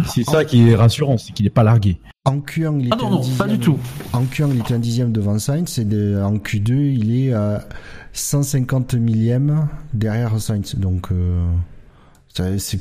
C'est 0.06 0.24
ça 0.24 0.44
qui 0.44 0.70
est 0.70 0.76
rassurant, 0.76 1.18
c'est 1.18 1.32
qu'il 1.32 1.46
n'est 1.46 1.52
pas 1.52 1.64
largué. 1.64 1.98
En 2.26 2.38
Q1, 2.38 2.80
il 2.80 2.90
ah 2.92 2.98
non, 3.02 3.10
non, 3.10 3.22
pas 3.38 3.48
du 3.48 3.60
tout. 3.60 3.78
En 4.14 4.24
Q1, 4.24 4.50
il 4.54 4.60
était 4.60 4.74
un 4.74 4.80
dixième 4.80 5.12
devant 5.12 5.40
Sainz, 5.40 5.80
et 5.80 5.86
de, 5.86 6.22
en 6.24 6.36
Q2, 6.36 6.74
il 6.74 7.18
est 7.18 7.34
à 7.34 7.66
150 8.14 8.94
millième 8.96 9.68
derrière 9.94 10.40
Sainz, 10.40 10.76
donc 10.76 11.10
c'est 12.34 12.80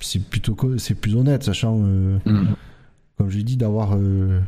c'est 0.00 0.22
plutôt 0.22 0.56
c'est 0.78 0.94
plus 0.94 1.16
honnête 1.16 1.42
sachant 1.42 1.80
euh, 1.82 2.18
mm. 2.24 2.54
comme 3.16 3.30
j'ai 3.30 3.42
dit 3.42 3.56
d'avoir 3.56 3.96
euh, 3.96 4.40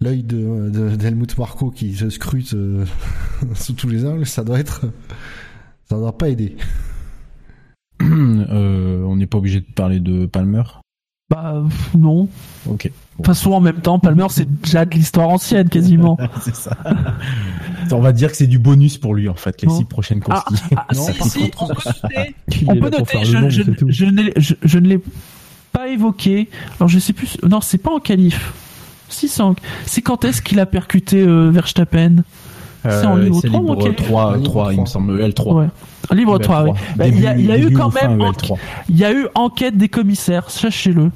l'œil 0.00 0.22
de 0.22 0.96
d'Helmut 0.96 1.38
Marco 1.38 1.70
qui 1.70 1.94
se 1.94 2.10
scrute 2.10 2.54
euh, 2.54 2.84
sous 3.54 3.74
tous 3.74 3.88
les 3.88 4.04
angles 4.04 4.26
ça 4.26 4.44
doit 4.44 4.58
être 4.58 4.86
ça 5.88 5.96
doit 5.96 6.16
pas 6.16 6.28
aider 6.28 6.56
on 8.00 9.16
n'est 9.16 9.26
pas 9.26 9.38
obligé 9.38 9.60
de 9.60 9.66
parler 9.66 10.00
de 10.00 10.26
Palmer? 10.26 10.62
Bah 11.30 11.62
non 11.96 12.28
ok 12.66 12.84
de 12.84 12.90
toute 13.16 13.26
façon 13.26 13.52
en 13.52 13.60
même 13.60 13.80
temps 13.80 13.98
Palmer 13.98 14.26
c'est 14.30 14.50
déjà 14.62 14.86
de 14.86 14.94
l'histoire 14.94 15.28
ancienne 15.28 15.68
quasiment 15.68 16.16
c'est 16.42 16.54
ça 16.54 16.76
on 17.92 18.00
va 18.00 18.12
dire 18.12 18.30
que 18.30 18.36
c'est 18.36 18.46
du 18.46 18.58
bonus 18.58 18.98
pour 18.98 19.14
lui 19.14 19.28
en 19.28 19.34
fait 19.34 19.62
les 19.62 19.68
six 19.68 19.84
prochaines 19.84 20.20
courses. 20.20 20.42
Ah, 20.76 20.86
ah, 20.88 20.94
si, 20.94 21.30
si, 21.30 21.50
on 21.58 21.68
peut 21.68 21.74
noter. 21.84 22.34
On 22.66 22.76
peut 22.76 22.90
noter 22.90 23.24
je, 23.24 23.48
je, 23.48 23.62
je, 24.36 24.54
je, 24.62 24.78
ne 24.78 24.88
l'ai 24.88 25.00
pas 25.72 25.88
évoqué. 25.88 26.48
Alors 26.78 26.88
je 26.88 26.98
sais 26.98 27.12
plus. 27.12 27.36
Non, 27.42 27.60
c'est 27.60 27.78
pas 27.78 27.92
en 27.92 28.00
qualif. 28.00 28.52
Si 29.08 29.30
c'est 29.86 30.02
quand 30.02 30.24
est-ce 30.24 30.42
qu'il 30.42 30.60
a 30.60 30.66
percuté 30.66 31.22
euh, 31.22 31.50
Verstappen? 31.50 32.24
C'est 32.84 33.06
en 33.06 33.16
livre 33.16 33.40
3 33.42 33.60
ou 33.60 33.70
en 33.70 33.92
3, 33.92 34.38
3, 34.42 34.72
il 34.74 34.80
me 34.80 34.86
semble, 34.86 35.20
L3. 35.20 35.54
Ouais. 35.54 35.66
Livre 36.12 36.38
3, 36.38 36.62
oui. 36.64 36.70
Bah, 36.96 37.06
il 37.08 37.20
y 37.20 37.26
a, 37.26 37.36
y 37.36 37.52
a 37.52 37.58
eu 37.58 37.72
quand 37.72 37.92
même, 37.94 38.22
il 38.88 38.96
y 38.96 39.04
a 39.04 39.12
eu 39.12 39.26
enquête 39.34 39.76
des 39.76 39.88
commissaires, 39.88 40.50
sachez-le. 40.50 41.10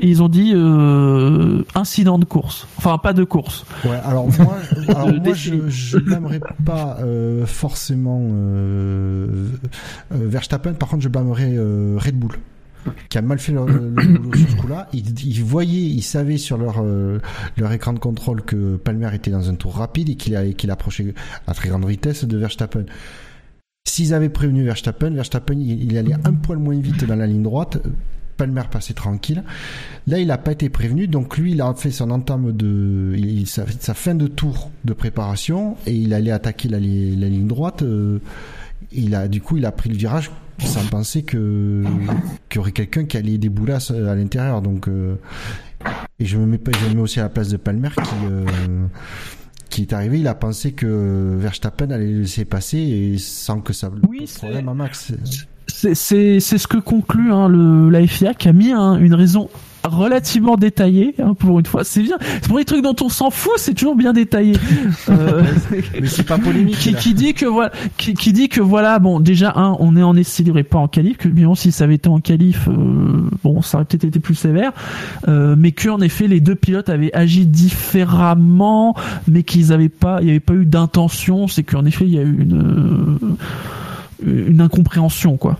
Et 0.00 0.08
ils 0.08 0.20
ont 0.20 0.28
dit 0.28 0.52
euh, 0.52 1.62
incident 1.76 2.18
de 2.18 2.24
course. 2.24 2.66
Enfin, 2.76 2.98
pas 2.98 3.12
de 3.12 3.22
course. 3.22 3.64
Ouais, 3.84 4.00
alors 4.04 4.26
moi, 4.26 4.56
alors 4.88 5.12
moi 5.14 5.32
je, 5.34 5.68
je 5.68 5.98
blâmerais 5.98 6.40
pas 6.64 6.96
euh, 7.00 7.46
forcément 7.46 8.20
euh, 8.20 9.28
euh, 10.12 10.16
Verstappen. 10.26 10.72
Par 10.72 10.88
contre, 10.88 11.04
je 11.04 11.08
blâmerais 11.08 11.54
euh, 11.56 11.96
Red 11.98 12.18
Bull. 12.18 12.32
Qui 13.08 13.18
a 13.18 13.22
mal 13.22 13.38
fait 13.38 13.52
le, 13.52 13.64
boulot 13.64 14.34
sur 14.34 14.50
ce 14.50 14.56
coup-là. 14.56 14.88
Ils, 14.92 15.42
voyaient, 15.42 15.84
ils 15.84 16.02
savaient 16.02 16.38
sur 16.38 16.58
leur 16.58 16.82
euh, 16.82 17.20
leur 17.56 17.72
écran 17.72 17.92
de 17.92 17.98
contrôle 17.98 18.42
que 18.42 18.76
Palmer 18.76 19.10
était 19.14 19.30
dans 19.30 19.48
un 19.50 19.54
tour 19.54 19.76
rapide 19.76 20.08
et 20.10 20.14
qu'il 20.16 20.54
qu'il 20.56 20.70
approchait 20.70 21.14
à 21.46 21.54
très 21.54 21.68
grande 21.68 21.86
vitesse 21.86 22.24
de 22.24 22.36
Verstappen. 22.36 22.84
S'ils 23.86 24.12
avaient 24.12 24.28
prévenu 24.28 24.64
Verstappen, 24.64 25.10
Verstappen 25.10 25.54
il, 25.58 25.96
allait 25.96 26.16
un 26.24 26.34
poil 26.34 26.58
moins 26.58 26.78
vite 26.78 27.04
dans 27.04 27.16
la 27.16 27.26
ligne 27.26 27.42
droite. 27.42 27.78
Palmer 28.36 28.64
passait 28.70 28.94
tranquille. 28.94 29.42
Là, 30.06 30.18
il 30.18 30.26
n'a 30.26 30.38
pas 30.38 30.52
été 30.52 30.68
prévenu, 30.68 31.08
donc 31.08 31.38
lui, 31.38 31.52
il 31.52 31.62
a 31.62 31.72
fait 31.72 31.90
son 31.90 32.10
entame 32.10 32.52
de, 32.52 33.16
sa, 33.46 33.94
fin 33.94 34.14
de 34.14 34.26
tour 34.26 34.70
de 34.84 34.92
préparation 34.92 35.76
et 35.86 35.94
il 35.94 36.12
allait 36.12 36.32
attaquer 36.32 36.68
la, 36.68 36.78
ligne 36.78 37.46
droite. 37.46 37.82
Euh, 37.82 38.18
il 38.92 39.14
a, 39.14 39.28
du 39.28 39.40
coup, 39.40 39.56
il 39.56 39.64
a 39.64 39.72
pris 39.72 39.88
le 39.88 39.96
virage 39.96 40.30
sans 40.58 40.86
penser 40.86 41.22
que 41.22 41.84
qu'il 42.48 42.56
y 42.56 42.58
aurait 42.58 42.72
quelqu'un 42.72 43.04
qui 43.04 43.16
allait 43.16 43.38
des 43.38 43.48
boulasses 43.48 43.90
à 43.90 44.14
l'intérieur. 44.14 44.62
Donc, 44.62 44.88
euh, 44.88 45.16
et 46.18 46.24
je 46.24 46.38
me 46.38 46.46
mets 46.46 46.58
pas, 46.58 46.72
je 46.72 46.88
me 46.88 46.94
mets 46.94 47.00
aussi 47.00 47.20
à 47.20 47.24
la 47.24 47.28
place 47.28 47.48
de 47.48 47.56
Palmer 47.56 47.90
qui 47.90 48.26
euh, 48.30 48.86
qui 49.68 49.82
est 49.82 49.92
arrivé, 49.92 50.20
il 50.20 50.28
a 50.28 50.34
pensé 50.34 50.72
que 50.72 51.36
Verstappen 51.38 51.90
allait 51.90 52.10
le 52.10 52.20
laisser 52.20 52.44
passer 52.44 52.78
et 52.78 53.18
sans 53.18 53.60
que 53.60 53.72
ça 53.72 53.90
oui, 54.08 54.26
problème 54.36 54.68
à 54.68 54.74
Max. 54.74 55.12
C'est 55.66 56.40
ce 56.40 56.66
que 56.66 56.78
conclut 56.78 57.32
hein, 57.32 57.48
le, 57.48 57.90
la 57.90 58.06
FIA 58.06 58.34
qui 58.34 58.48
a 58.48 58.52
mis 58.52 58.72
hein, 58.72 58.96
une 58.96 59.14
raison 59.14 59.50
relativement 59.86 60.56
détaillé 60.56 61.14
hein, 61.22 61.34
pour 61.34 61.58
une 61.58 61.66
fois. 61.66 61.84
C'est 61.84 62.02
bien. 62.02 62.16
C'est 62.20 62.48
pour 62.48 62.58
les 62.58 62.64
trucs 62.64 62.82
dont 62.82 62.96
on 63.02 63.08
s'en 63.08 63.30
fout, 63.30 63.52
c'est 63.56 63.74
toujours 63.74 63.96
bien 63.96 64.12
détaillé. 64.12 64.54
Euh, 65.08 65.42
mais 66.00 66.08
c'est 66.08 66.24
pas 66.24 66.38
polémique. 66.38 66.78
Qui, 66.78 66.94
qui, 66.94 67.14
dit 67.14 67.32
que 67.32 67.46
voilà, 67.46 67.70
qui, 67.96 68.14
qui, 68.14 68.32
dit 68.32 68.48
que 68.48 68.60
voilà, 68.60 68.98
bon, 68.98 69.20
déjà 69.20 69.52
un, 69.54 69.76
on 69.78 69.96
est 69.96 70.02
en 70.02 70.16
essai 70.16 70.42
libre 70.42 70.58
et 70.58 70.64
pas 70.64 70.78
en 70.78 70.88
qualif. 70.88 71.16
Que 71.16 71.28
bien 71.28 71.54
si 71.54 71.70
ça 71.70 71.84
avait 71.84 71.94
été 71.94 72.08
en 72.08 72.18
qualif, 72.18 72.68
euh, 72.68 73.28
bon, 73.44 73.62
ça 73.62 73.78
aurait 73.78 73.84
peut-être 73.84 74.04
été 74.04 74.18
plus 74.18 74.34
sévère. 74.34 74.72
Euh, 75.28 75.54
mais 75.56 75.72
que 75.72 75.88
en 75.88 76.00
effet, 76.00 76.26
les 76.26 76.40
deux 76.40 76.54
pilotes 76.54 76.88
avaient 76.88 77.12
agi 77.14 77.46
différemment, 77.46 78.96
mais 79.28 79.42
qu'ils 79.42 79.72
avaient 79.72 79.88
pas, 79.88 80.18
il 80.20 80.24
n'y 80.24 80.30
avait 80.30 80.40
pas 80.40 80.54
eu 80.54 80.64
d'intention. 80.64 81.46
C'est 81.46 81.62
qu'en 81.62 81.84
effet, 81.84 82.04
il 82.06 82.14
y 82.14 82.18
a 82.18 82.22
eu 82.22 82.42
une 82.42 83.36
une 84.24 84.60
incompréhension, 84.60 85.36
quoi. 85.36 85.58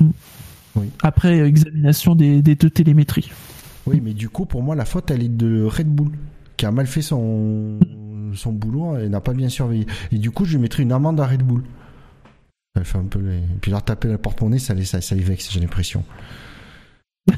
Oui. 0.00 0.86
Après 1.02 1.40
examination 1.40 2.14
des, 2.14 2.42
des 2.42 2.54
deux 2.54 2.70
télémétries. 2.70 3.30
Oui, 3.88 4.00
mais 4.02 4.14
du 4.14 4.28
coup, 4.28 4.46
pour 4.46 4.62
moi, 4.62 4.74
la 4.74 4.84
faute, 4.84 5.10
elle 5.10 5.22
est 5.22 5.28
de 5.28 5.64
Red 5.64 5.88
Bull, 5.88 6.12
qui 6.56 6.66
a 6.66 6.70
mal 6.70 6.86
fait 6.86 7.02
son, 7.02 7.78
son 8.34 8.52
boulot 8.52 8.98
et 8.98 9.08
n'a 9.08 9.20
pas 9.20 9.34
bien 9.34 9.48
surveillé. 9.48 9.86
Et 10.12 10.18
du 10.18 10.30
coup, 10.30 10.44
je 10.44 10.52
lui 10.52 10.62
mettrais 10.62 10.82
une 10.82 10.92
amende 10.92 11.20
à 11.20 11.26
Red 11.26 11.42
Bull. 11.42 11.62
Elle 12.76 12.84
fait 12.84 12.98
un 12.98 13.04
peu 13.04 13.18
les... 13.18 13.38
Et 13.38 13.58
puis 13.60 13.70
leur 13.70 13.82
taper 13.82 14.08
la 14.08 14.18
porte-monnaie, 14.18 14.58
ça 14.58 14.74
les, 14.74 14.84
ça, 14.84 15.00
ça 15.00 15.14
les 15.14 15.22
vexe, 15.22 15.50
j'ai 15.50 15.60
l'impression. 15.60 16.04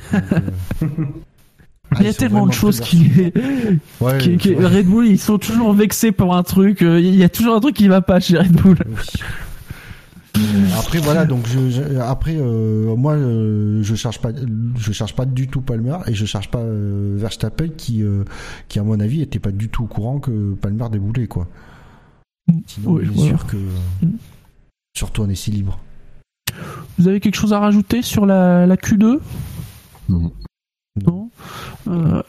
Euh, 1.92 1.96
il 1.98 2.06
y 2.06 2.08
a 2.08 2.14
tellement 2.14 2.46
de 2.46 2.52
choses 2.52 2.78
qui... 2.78 3.10
Red 4.00 4.86
Bull, 4.86 5.08
ils 5.08 5.18
sont 5.18 5.38
toujours 5.38 5.72
vexés 5.72 6.12
pour 6.12 6.36
un 6.36 6.44
truc. 6.44 6.82
Euh, 6.82 7.00
il 7.00 7.16
y 7.16 7.24
a 7.24 7.28
toujours 7.28 7.56
un 7.56 7.60
truc 7.60 7.74
qui 7.74 7.88
va 7.88 8.00
pas 8.00 8.20
chez 8.20 8.38
Red 8.38 8.52
Bull. 8.52 8.78
Après 10.78 10.98
voilà 10.98 11.24
donc 11.24 11.46
je, 11.46 11.98
après 11.98 12.36
euh, 12.36 12.94
moi 12.96 13.14
euh, 13.14 13.82
je 13.82 13.94
cherche 13.94 14.20
pas 14.20 14.30
je 14.76 14.92
cherche 14.92 15.14
pas 15.14 15.24
du 15.24 15.48
tout 15.48 15.60
Palmer 15.60 15.98
et 16.06 16.14
je 16.14 16.24
cherche 16.24 16.50
pas 16.50 16.60
euh, 16.60 17.16
Verstappen 17.18 17.68
qui 17.68 18.04
qui 18.68 18.78
à 18.78 18.82
mon 18.82 19.00
avis 19.00 19.22
était 19.22 19.38
pas 19.38 19.50
du 19.50 19.68
tout 19.68 19.84
au 19.84 19.86
courant 19.86 20.18
que 20.20 20.54
Palmer 20.54 20.86
déboulait 20.90 21.26
quoi. 21.26 21.48
Sinon 22.66 22.92
oui, 22.92 23.08
bien 23.08 23.26
sûr 23.26 23.46
que 23.46 23.56
surtout 24.96 25.22
en 25.22 25.28
essai 25.28 25.50
libre. 25.50 25.78
Vous 26.98 27.08
avez 27.08 27.20
quelque 27.20 27.36
chose 27.36 27.52
à 27.52 27.60
rajouter 27.60 28.02
sur 28.02 28.26
la, 28.26 28.66
la 28.66 28.76
Q2 28.76 29.18
Non. 30.08 30.32
Non. 31.06 31.30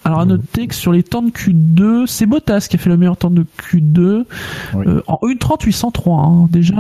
alors 0.06 0.19
à 0.19 0.26
noter 0.26 0.68
que 0.68 0.76
sur 0.76 0.91
les 0.94 1.02
temps 1.02 1.23
de 1.23 1.32
Q2, 1.32 2.06
c'est 2.06 2.28
Bottas 2.28 2.68
qui 2.69 2.76
a 2.76 2.80
fait 2.80 2.90
le 2.90 2.98
meilleur 2.98 3.18
temps 3.18 3.32
de 3.32 3.44
Q2 3.44 4.26
en 4.76 5.19
1.3803 5.23 6.19
hein, 6.19 6.48
déjà. 6.52 6.76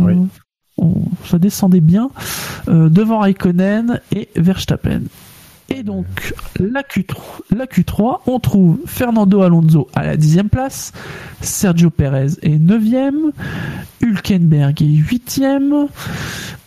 Oui 0.00 0.16
ça 1.24 1.38
descendait 1.38 1.80
bien 1.80 2.10
euh, 2.68 2.88
devant 2.88 3.20
Raikkonen 3.20 4.00
et 4.12 4.28
Verstappen. 4.36 5.02
Et 5.72 5.84
donc, 5.84 6.34
la 6.58 6.82
Q3, 6.82 7.16
la 7.56 7.66
Q3, 7.66 8.20
on 8.26 8.40
trouve 8.40 8.80
Fernando 8.86 9.40
Alonso 9.42 9.86
à 9.94 10.04
la 10.04 10.16
dixième 10.16 10.48
place, 10.48 10.92
Sergio 11.42 11.90
Perez 11.90 12.32
est 12.42 12.58
neuvième, 12.58 13.30
Hülkenberg 14.02 14.82
est 14.82 14.86
huitième, 14.86 15.86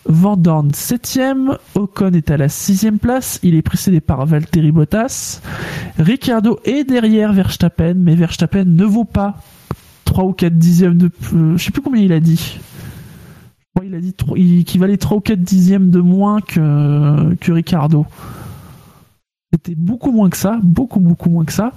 Van 0.06 0.38
Dorn 0.38 0.72
septième, 0.72 1.58
Ocon 1.74 2.12
est 2.14 2.30
à 2.30 2.38
la 2.38 2.48
sixième 2.48 2.98
place, 2.98 3.40
il 3.42 3.56
est 3.56 3.62
précédé 3.62 4.00
par 4.00 4.24
Valtteri 4.24 4.72
Bottas, 4.72 5.42
Ricciardo 5.98 6.58
est 6.64 6.84
derrière 6.84 7.34
Verstappen, 7.34 7.94
mais 7.94 8.14
Verstappen 8.14 8.64
ne 8.64 8.84
vaut 8.84 9.04
pas 9.04 9.36
3 10.06 10.24
ou 10.24 10.32
4 10.32 10.56
dixièmes 10.56 10.96
de... 10.96 11.10
Euh, 11.34 11.58
je 11.58 11.64
sais 11.64 11.70
plus 11.70 11.82
combien 11.82 12.02
il 12.02 12.12
a 12.12 12.20
dit 12.20 12.58
il 13.82 13.94
a 13.94 14.00
dit 14.00 14.14
qu'il 14.64 14.80
valait 14.80 14.96
3 14.96 15.16
ou 15.16 15.20
4 15.20 15.40
dixièmes 15.40 15.90
de 15.90 16.00
moins 16.00 16.40
que, 16.40 17.34
que 17.34 17.52
Ricardo. 17.52 18.06
C'était 19.52 19.74
beaucoup 19.74 20.12
moins 20.12 20.30
que 20.30 20.36
ça, 20.36 20.58
beaucoup 20.62 21.00
beaucoup 21.00 21.30
moins 21.30 21.44
que 21.44 21.52
ça. 21.52 21.72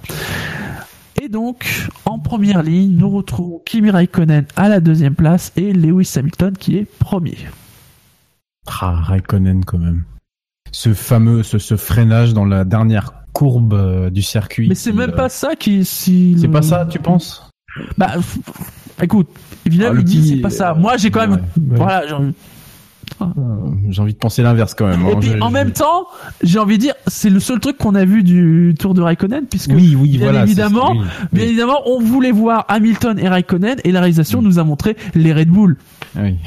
Et 1.20 1.28
donc, 1.28 1.88
en 2.04 2.18
première 2.18 2.62
ligne, 2.62 2.96
nous 2.96 3.10
retrouvons 3.10 3.60
Kimi 3.64 3.90
Raikkonen 3.90 4.46
à 4.56 4.68
la 4.68 4.80
deuxième 4.80 5.14
place 5.14 5.52
et 5.56 5.72
Lewis 5.72 6.12
Hamilton 6.16 6.56
qui 6.56 6.76
est 6.76 6.84
premier. 6.84 7.36
Ah, 8.66 8.94
Raikkonen 8.94 9.64
quand 9.64 9.78
même. 9.78 10.04
Ce 10.70 10.94
fameux, 10.94 11.42
ce, 11.42 11.76
freinage 11.76 12.34
dans 12.34 12.44
la 12.44 12.64
dernière 12.64 13.24
courbe 13.32 13.72
euh, 13.72 14.10
du 14.10 14.22
circuit. 14.22 14.68
Mais 14.68 14.74
c'est 14.74 14.92
même 14.92 15.10
euh, 15.10 15.16
pas 15.16 15.28
ça 15.28 15.56
qui... 15.56 15.84
Si 15.84 16.36
c'est 16.38 16.48
pas 16.48 16.62
ça, 16.62 16.86
tu 16.86 16.98
penses? 16.98 17.47
Bah, 17.96 18.14
écoute, 19.02 19.28
Évidemment, 19.68 19.96
ah, 19.98 20.00
il 20.00 20.04
dit 20.04 20.28
c'est 20.28 20.40
pas 20.40 20.50
ça. 20.50 20.72
Moi, 20.74 20.96
j'ai 20.96 21.10
quand 21.10 21.28
même, 21.28 21.42
voilà, 21.56 22.04
j'ai 23.90 24.00
envie 24.00 24.14
de 24.14 24.18
penser 24.18 24.42
l'inverse 24.42 24.72
quand 24.74 24.86
même. 24.86 25.06
Et 25.06 25.12
hein. 25.12 25.18
puis 25.20 25.40
en 25.42 25.50
même 25.50 25.72
temps, 25.72 26.06
j'ai 26.42 26.58
envie 26.58 26.78
de 26.78 26.82
dire, 26.82 26.94
c'est 27.06 27.28
le 27.28 27.38
seul 27.38 27.60
truc 27.60 27.76
qu'on 27.76 27.94
a 27.94 28.06
vu 28.06 28.22
du 28.22 28.74
Tour 28.78 28.94
de 28.94 29.02
Raikkonen, 29.02 29.44
puisque 29.46 29.72
oui, 29.72 29.94
oui, 29.94 30.12
bien 30.12 30.30
voilà, 30.30 30.44
évidemment, 30.44 30.94
bien 31.32 31.44
évidemment, 31.44 31.82
on 31.86 32.00
voulait 32.00 32.32
voir 32.32 32.64
Hamilton 32.68 33.18
et 33.18 33.28
Raikkonen, 33.28 33.78
et 33.84 33.92
la 33.92 34.00
réalisation 34.00 34.40
nous 34.40 34.58
a 34.58 34.64
montré 34.64 34.96
les 35.14 35.34
Red 35.34 35.50
Bull. 35.50 35.76
Ah 36.16 36.20
oui. 36.22 36.38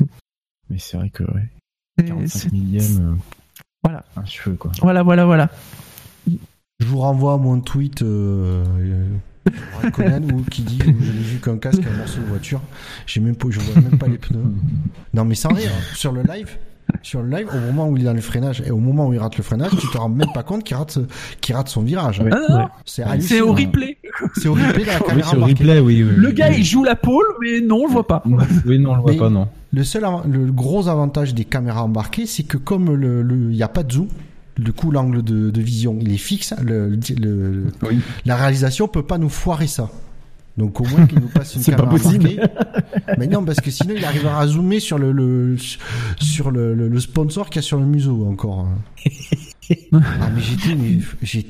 Mais 0.70 0.78
c'est 0.78 0.96
vrai 0.96 1.10
que 1.10 1.22
ouais. 1.22 1.48
45 2.04 2.52
millième. 2.52 2.82
Euh, 3.00 3.14
voilà. 3.84 4.04
Un 4.16 4.24
cheveu 4.24 4.56
quoi. 4.56 4.72
Voilà, 4.80 5.02
voilà, 5.02 5.24
voilà. 5.24 5.50
Je 6.26 6.86
vous 6.86 6.98
renvoie 6.98 7.34
à 7.34 7.36
mon 7.36 7.60
tweet. 7.60 8.02
Euh, 8.02 8.64
ou 9.46 10.42
qui 10.50 10.62
dit 10.62 10.78
je 10.82 10.90
n'ai 10.90 11.22
vu 11.22 11.38
qu'un 11.38 11.56
casque 11.56 11.82
un 11.86 11.96
morceau 11.96 12.20
de 12.20 12.26
voiture. 12.26 12.60
J'ai 13.06 13.20
même 13.20 13.36
pas 13.36 13.48
je 13.50 13.60
vois 13.60 13.82
même 13.82 13.98
pas 13.98 14.08
les 14.08 14.18
pneus. 14.18 14.38
Non 15.14 15.24
mais 15.24 15.34
sans 15.34 15.52
rire 15.52 15.70
sur 15.94 16.12
le 16.12 16.22
live 16.22 16.56
sur 17.02 17.22
le 17.22 17.36
live 17.36 17.48
au 17.54 17.60
moment 17.60 17.88
où 17.88 17.96
il 17.96 18.02
est 18.02 18.06
dans 18.06 18.12
le 18.12 18.20
freinage 18.20 18.62
et 18.66 18.72
au 18.72 18.78
moment 18.78 19.06
où 19.06 19.12
il 19.12 19.18
rate 19.20 19.36
le 19.36 19.44
freinage 19.44 19.70
tu 19.78 19.86
te 19.88 19.96
rends 19.96 20.08
même 20.08 20.32
pas 20.34 20.42
compte 20.42 20.64
qu'il 20.64 20.76
rate 20.76 20.98
qu'il 21.40 21.54
rate 21.54 21.68
son 21.68 21.82
virage. 21.82 22.20
Ah, 22.42 22.70
c'est 22.84 23.40
au 23.40 23.52
replay. 23.52 23.96
C'est 24.34 24.48
au 24.48 24.54
replay 24.54 24.84
la 24.84 24.98
caméra 25.06 25.36
oui, 25.36 25.52
replay, 25.52 25.78
oui, 25.78 25.98
le 25.98 26.30
gars 26.32 26.50
il 26.50 26.64
joue 26.64 26.82
la 26.82 26.96
pole 26.96 27.24
mais 27.40 27.60
non 27.60 27.82
on 27.82 27.86
le 27.86 27.92
voit 27.92 28.06
pas. 28.06 28.22
Oui 28.66 28.78
non 28.78 28.92
on 28.92 28.96
le 28.96 29.02
voit 29.02 29.16
pas 29.16 29.30
non. 29.30 29.48
le 29.72 29.84
seul 29.84 30.04
le 30.28 30.50
gros 30.50 30.88
avantage 30.88 31.34
des 31.34 31.44
caméras 31.44 31.84
embarquées 31.84 32.26
c'est 32.26 32.42
que 32.42 32.56
comme 32.56 32.92
le 32.94 33.50
il 33.50 33.56
y 33.56 33.62
a 33.62 33.68
pas 33.68 33.82
de 33.82 33.92
zoom 33.92 34.08
du 34.60 34.72
coup 34.72 34.90
l'angle 34.90 35.22
de, 35.22 35.50
de, 35.50 35.60
vision 35.60 35.98
il 36.00 36.12
est 36.12 36.18
fixe 36.18 36.54
le, 36.62 36.98
le, 37.18 37.66
la 38.24 38.36
réalisation 38.36 38.88
peut 38.88 39.02
pas 39.02 39.18
nous 39.18 39.28
foirer 39.28 39.66
ça. 39.66 39.90
Donc 40.56 40.80
au 40.80 40.84
moins 40.84 41.06
qu'il 41.06 41.20
nous 41.20 41.28
passe 41.28 41.54
une 41.54 41.62
caméra 41.64 41.88
embarquée 41.88 42.40
mais 43.18 43.26
non 43.26 43.44
parce 43.44 43.60
que 43.60 43.70
sinon 43.70 43.94
il 43.96 44.04
arrivera 44.04 44.40
à 44.40 44.46
zoomer 44.46 44.80
sur 44.80 44.98
le, 44.98 45.12
le 45.12 45.56
sur 46.18 46.50
le, 46.50 46.74
le, 46.74 47.00
sponsor 47.00 47.48
qu'il 47.48 47.56
y 47.56 47.64
a 47.64 47.66
sur 47.66 47.78
le 47.78 47.86
museau 47.86 48.26
encore. 48.26 48.68
Ah 49.92 50.30
mais 50.34 50.40
j'étais 50.42 51.46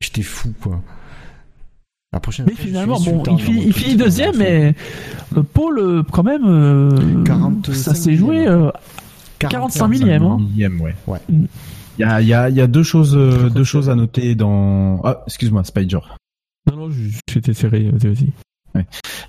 j'étais 0.00 0.22
fou 0.22 0.52
quoi. 0.60 0.80
La 2.12 2.20
prochaine 2.20 2.46
mais 2.48 2.54
finalement 2.54 3.00
bon 3.00 3.22
il 3.30 3.40
finit, 3.40 3.64
il 3.66 3.72
finit 3.72 3.96
deuxième 3.96 4.36
mais 4.36 4.74
euh, 5.36 5.42
Paul 5.42 5.78
euh, 5.78 6.02
quand 6.10 6.22
même 6.22 6.46
euh, 6.46 7.74
ça 7.74 7.94
s'est 7.94 8.14
joué 8.14 8.46
45 9.40 9.88
millième 9.88 10.22
hein. 10.22 10.38
millième 10.38 10.80
ouais, 10.80 10.94
ouais. 11.06 11.18
Il 11.98 12.02
y 12.02 12.04
a, 12.04 12.20
y, 12.20 12.34
a, 12.34 12.50
y 12.50 12.60
a 12.60 12.66
deux 12.66 12.82
choses, 12.82 13.16
euh, 13.16 13.48
deux 13.48 13.64
choses 13.64 13.88
à 13.88 13.94
noter 13.94 14.34
dans. 14.34 15.00
Ah, 15.04 15.22
excuse-moi, 15.26 15.64
Spider. 15.64 16.00
Non, 16.66 16.76
non, 16.76 16.90
j'étais 17.28 17.54
serré, 17.54 17.90
vas-y. 17.92 18.32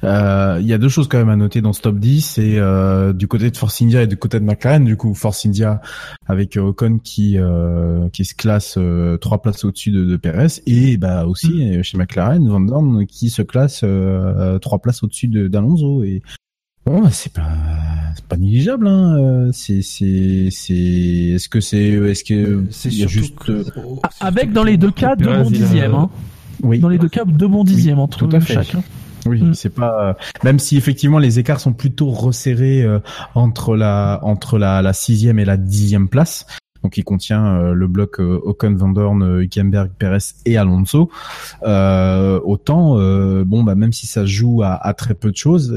Euh, 0.03 0.57
il 0.61 0.67
y 0.67 0.73
a 0.73 0.77
deux 0.77 0.89
choses 0.89 1.07
quand 1.07 1.17
même 1.17 1.29
à 1.29 1.35
noter 1.35 1.61
dans 1.61 1.73
ce 1.73 1.81
top 1.81 1.97
10, 1.99 2.21
c'est 2.21 2.57
euh, 2.57 3.13
du 3.13 3.27
côté 3.27 3.49
de 3.49 3.57
Force 3.57 3.81
India 3.81 4.03
et 4.03 4.07
du 4.07 4.17
côté 4.17 4.39
de 4.39 4.45
McLaren. 4.45 4.83
Du 4.83 4.97
coup, 4.97 5.13
Force 5.13 5.45
India 5.45 5.81
avec 6.27 6.57
Ocon 6.57 6.99
qui 6.99 7.37
euh, 7.37 8.09
qui 8.09 8.25
se 8.25 8.35
classe 8.35 8.77
trois 9.21 9.41
places 9.41 9.63
au-dessus 9.63 9.91
de, 9.91 10.05
de 10.05 10.17
Perez 10.17 10.61
et 10.65 10.97
bah 10.97 11.25
aussi 11.25 11.77
mm. 11.77 11.83
chez 11.83 11.97
McLaren 11.97 12.47
Van 12.47 12.59
Dorn 12.59 13.05
qui 13.05 13.29
se 13.29 13.41
classe 13.41 13.83
trois 14.61 14.79
places 14.79 15.03
au-dessus 15.03 15.27
d'Alonso 15.27 16.03
et 16.03 16.21
bon, 16.87 17.01
bah, 17.01 17.09
c'est 17.11 17.31
pas 17.31 17.47
c'est 18.15 18.25
pas 18.25 18.37
négligeable. 18.37 18.87
Hein. 18.87 19.49
C'est, 19.51 19.81
c'est, 19.81 20.49
c'est. 20.51 20.73
Est-ce 20.73 21.49
que 21.49 21.59
c'est, 21.59 21.77
est-ce 21.77 22.23
que 22.23 22.65
c'est 22.71 22.91
juste 23.07 23.35
avec 24.19 24.51
dans 24.53 24.63
les 24.63 24.77
deux 24.77 24.91
cas 24.91 25.15
deux 25.15 25.25
bons 25.25 25.49
dixièmes. 25.49 25.95
Hein. 25.95 26.09
Oui. 26.63 26.79
Dans 26.79 26.89
les 26.89 26.97
deux 26.97 27.09
cas 27.09 27.25
deux 27.25 27.47
bons 27.47 27.63
dixièmes 27.63 27.99
entre 27.99 28.17
tout 28.17 28.35
à 28.35 28.39
fait. 28.39 28.59
Oui, 29.25 29.41
mm. 29.41 29.53
c'est 29.55 29.73
pas 29.73 30.15
même 30.43 30.57
si 30.57 30.77
effectivement 30.77 31.19
les 31.19 31.37
écarts 31.37 31.59
sont 31.59 31.73
plutôt 31.73 32.09
resserrés 32.11 32.85
entre 33.35 33.75
la 33.75 34.19
entre 34.23 34.57
la, 34.57 34.81
la 34.81 34.93
sixième 34.93 35.37
et 35.39 35.45
la 35.45 35.57
dixième 35.57 36.07
place 36.07 36.45
donc 36.83 36.97
il 36.97 37.03
contient 37.03 37.45
euh, 37.45 37.73
le 37.73 37.87
bloc 37.87 38.19
euh, 38.19 38.39
Ocon, 38.43 38.75
Van 38.75 38.89
Dorn, 38.89 39.21
euh, 39.23 39.41
Hülkenberg, 39.41 39.91
Perez 39.97 40.19
et 40.45 40.57
Alonso. 40.57 41.09
autant, 41.63 42.95
bon, 43.43 43.63
bah 43.63 43.75
même 43.75 43.93
si 43.93 44.07
ça 44.07 44.25
joue 44.25 44.63
à, 44.63 44.73
à 44.73 44.93
très 44.93 45.13
peu 45.13 45.31
de 45.31 45.37
choses, 45.37 45.71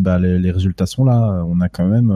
bah 0.00 0.18
les, 0.18 0.38
les, 0.38 0.50
résultats 0.50 0.86
sont 0.86 1.04
là. 1.04 1.44
On 1.46 1.60
a 1.60 1.68
quand 1.68 1.86
même, 1.86 2.10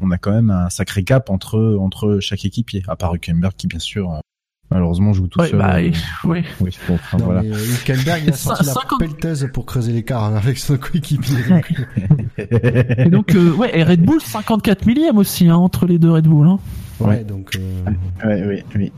on 0.00 0.10
a 0.10 0.18
quand 0.18 0.32
même 0.32 0.50
un 0.50 0.70
sacré 0.70 1.02
gap 1.02 1.30
entre 1.30 1.76
entre 1.80 2.18
chaque 2.20 2.44
équipier, 2.44 2.82
à 2.88 2.96
part 2.96 3.14
Hülkenberg 3.14 3.54
qui 3.56 3.66
bien 3.66 3.78
sûr 3.78 4.20
malheureusement 4.70 5.12
joue 5.12 5.26
tout 5.26 5.40
seul. 5.44 5.58
Bah, 5.58 5.76
oui. 6.24 6.42
oui 6.60 6.78
bon, 6.88 6.94
enfin, 6.94 7.18
voilà. 7.18 7.42
Hülkenberg 7.42 8.28
a 8.28 8.32
sorti 8.36 8.64
50... 8.64 8.92
la 8.92 9.06
pelleteuse 9.06 9.50
pour 9.52 9.66
creuser 9.66 9.92
l'écart 9.92 10.24
avec 10.34 10.58
son 10.58 10.76
coéquipier. 10.76 11.38
et 12.38 13.10
donc, 13.10 13.36
ouais, 13.58 13.78
et 13.78 13.84
Red 13.84 14.02
Bull 14.02 14.20
54 14.20 14.86
millième 14.86 15.18
aussi 15.18 15.48
hein, 15.48 15.56
entre 15.56 15.86
les 15.86 15.98
deux 15.98 16.10
Red 16.10 16.26
Bull. 16.26 16.48
Hein. 16.48 16.58
Ouais, 17.08 17.24
donc. 17.24 17.56
Euh... 17.56 18.40
oui, 18.48 18.62
oui. 18.74 18.92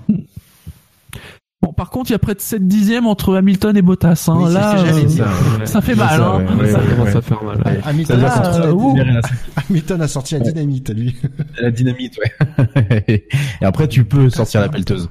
Bon, 1.65 1.73
par 1.73 1.89
contre, 1.89 2.11
il 2.11 2.13
y 2.13 2.17
a 2.17 2.19
près 2.19 2.35
de 2.35 2.41
7 2.41 2.69
dixièmes 2.69 3.07
entre 3.07 3.35
Hamilton 3.37 3.75
et 3.75 3.81
Bottas. 3.81 4.27
Hein. 4.29 4.51
là, 4.51 4.85
euh, 4.85 5.65
ça, 5.65 5.81
fait 5.81 5.95
mal. 5.95 6.19
Ça, 6.19 6.37
hein. 6.37 6.47
ça 6.71 6.79
commence 6.79 7.17
à 7.17 7.23
faire 7.23 7.43
mal. 7.43 7.81
Hamilton, 7.87 8.23
a 8.23 8.31
sorti 8.31 8.61
la 8.61 9.21
Hamilton 9.57 10.03
a 10.03 10.09
sorti 10.09 10.35
la 10.35 10.41
dynamite, 10.41 10.91
lui. 10.91 11.17
La 11.59 11.71
dynamite, 11.71 12.19
ouais. 12.19 12.95
et 13.09 13.65
après, 13.65 13.89
tu 13.89 14.05
peux 14.05 14.29
sortir 14.29 14.61
la 14.61 14.69
pelleteuse. 14.69 15.09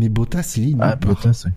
Mais 0.00 0.08
Bottas, 0.08 0.54
il 0.56 0.70
est 0.70 0.76
Ah, 0.80 0.96
Bottas, 0.96 1.44
ouais. 1.44 1.52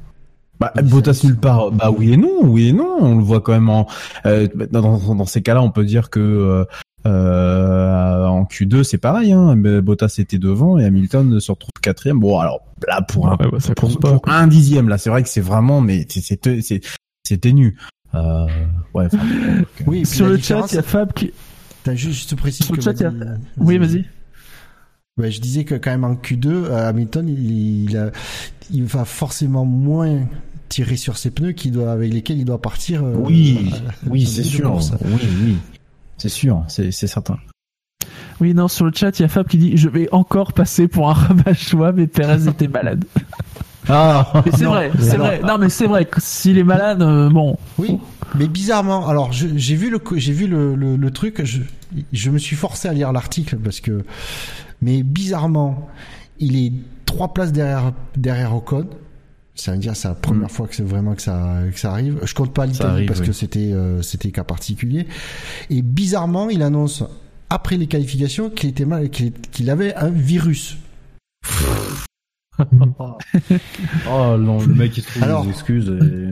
Bah, 0.60 0.72
Bottas 0.84 1.22
nulle 1.24 1.38
part. 1.38 1.72
Bah 1.72 1.90
oui 1.90 2.14
et 2.14 2.18
non, 2.18 2.41
oui 2.44 2.68
et 2.68 2.74
non. 2.74 2.98
On 2.99 3.18
le 3.18 3.24
voit 3.24 3.41
quand 3.41 3.53
même 3.53 3.70
en. 3.70 3.88
Euh, 4.28 4.48
dans, 4.70 4.99
dans, 5.16 5.26
ces 5.26 5.41
cas-là, 5.41 5.64
on 5.64 5.72
peut 5.72 5.86
dire 5.86 6.12
que 6.12 6.68
euh, 7.06 7.86
euh, 8.15 8.26
en 8.26 8.44
Q2, 8.44 8.84
c'est 8.84 8.98
pareil. 8.98 9.32
Hein. 9.32 9.56
Bottas 9.56 10.15
était 10.18 10.38
devant 10.38 10.77
et 10.77 10.86
Hamilton 10.86 11.40
se 11.40 11.52
retrouve 11.52 11.72
quatrième. 11.82 12.19
Bon, 12.19 12.40
alors 12.40 12.61
là 12.88 13.02
pour 13.02 13.27
un, 13.27 13.36
bah, 13.36 13.48
ça 13.60 13.73
pas, 13.76 14.19
un 14.26 14.48
dixième, 14.48 14.90
là, 14.90 14.98
c'est 14.98 15.10
vrai 15.10 15.23
que 15.23 15.30
c'est 15.30 15.41
vraiment, 15.41 15.82
mais 15.82 16.06
c'est 16.10 16.82
c'est 17.23 17.38
ténu. 17.38 17.77
Euh, 18.14 18.45
ouais. 18.94 19.07
oui. 19.86 20.06
Sur 20.06 20.27
le 20.27 20.38
chat, 20.38 20.65
il 20.72 20.76
y 20.76 20.77
a 20.77 20.84
Fab 20.84 21.14
qui. 21.14 21.32
T'as 21.84 21.95
juste 21.95 22.36
précis. 22.36 22.64
Sur 22.64 22.76
le 22.76 22.82
chat, 22.82 22.94
il 22.94 23.02
y 23.02 23.06
a. 23.06 23.14
Oui, 23.57 23.77
vas-y. 23.77 24.06
Ouais, 25.18 25.32
je 25.32 25.40
disais 25.40 25.64
que 25.64 25.76
quand 25.76 25.91
même 25.91 26.03
en 26.03 26.15
Q2, 26.15 26.48
euh, 26.48 26.90
Hamilton, 26.90 27.30
il, 27.30 27.90
il, 27.90 27.98
a, 27.98 28.11
il 28.69 28.84
va 28.84 29.06
forcément 29.06 29.64
moins 29.64 30.27
tirer 30.68 30.98
sur 30.98 31.18
ses 31.18 31.32
pneus 31.32 31.53
qui 31.53 31.72
doit, 31.72 31.91
avec 31.91 32.14
lesquels 32.14 32.38
il 32.38 32.45
doit 32.45 32.61
partir. 32.61 33.03
Euh, 33.03 33.14
oui, 33.15 33.72
oui, 34.07 34.26
c'est 34.26 34.44
sûr. 34.44 34.77
Oui, 35.06 35.22
oui. 35.44 35.57
C'est 36.17 36.29
sûr, 36.29 36.63
c'est 36.67 36.91
certain. 36.91 37.37
Oui, 38.41 38.53
non, 38.53 38.67
sur 38.67 38.85
le 38.85 38.91
chat, 38.93 39.17
il 39.19 39.21
y 39.21 39.25
a 39.25 39.27
Fab 39.27 39.47
qui 39.47 39.57
dit 39.57 39.77
Je 39.77 39.89
vais 39.89 40.09
encore 40.11 40.53
passer 40.53 40.87
pour 40.87 41.09
un 41.09 41.13
rabat-choix, 41.13 41.91
mais 41.91 42.07
Perez 42.07 42.47
était 42.47 42.67
malade. 42.67 43.05
Ah, 43.87 44.41
c'est 44.51 44.65
vrai, 44.65 44.91
c'est 44.99 45.17
vrai. 45.17 45.41
Non, 45.45 45.59
mais 45.59 45.69
c'est 45.69 45.85
vrai 45.85 46.05
que 46.05 46.19
s'il 46.19 46.57
est 46.57 46.63
malade, 46.63 47.03
euh, 47.03 47.29
bon. 47.29 47.55
Oui, 47.77 47.99
mais 48.33 48.47
bizarrement, 48.47 49.07
alors 49.07 49.31
j'ai 49.31 49.75
vu 49.75 49.91
le 49.91 49.99
j'ai 50.15 50.33
vu 50.33 50.47
le, 50.47 50.73
le, 50.73 51.11
truc, 51.11 51.43
je, 51.43 51.61
je 52.11 52.31
me 52.31 52.39
suis 52.39 52.55
forcé 52.55 52.87
à 52.87 52.93
lire 52.93 53.11
l'article 53.11 53.57
parce 53.57 53.81
que, 53.81 54.03
mais 54.81 55.03
bizarrement, 55.03 55.87
il 56.39 56.57
est 56.57 56.73
trois 57.05 57.31
places 57.31 57.51
derrière 57.51 57.91
derrière 58.17 58.55
Ocon. 58.55 58.87
Ça 59.56 59.72
veut 59.72 59.77
dire 59.77 59.95
c'est 59.95 60.10
la 60.10 60.15
première 60.15 60.48
mm. 60.48 60.52
fois 60.52 60.68
que 60.68 60.76
c'est 60.76 60.84
vraiment 60.84 61.15
que 61.15 61.22
ça 61.22 61.60
que 61.72 61.80
ça 61.80 61.91
arrive. 61.91 62.19
Je 62.23 62.34
compte 62.34 62.53
pas 62.53 62.65
l'Italie 62.65 63.06
parce 63.06 63.22
que 63.22 63.32
c'était 63.32 63.72
euh, 63.72 64.02
c'était 64.02 64.32
cas 64.32 64.44
particulier. 64.44 65.07
Et 65.69 65.82
bizarrement, 65.82 66.49
il 66.49 66.61
annonce 66.61 67.03
après 67.49 67.77
les 67.77 67.88
qualifications 67.88 68.49
qu'il 68.49 68.69
était 68.69 68.86
mal 68.86 69.10
qu'il 69.10 69.69
avait 69.69 69.95
un 69.95 70.10
virus. 70.10 70.77
oh 74.10 74.38
non, 74.38 74.60
le 74.60 74.73
mec 74.73 74.95
il 74.98 75.03
se 75.03 75.10
trouve 75.10 75.23
Alors, 75.23 75.44
des 75.44 75.49
excuses. 75.49 75.90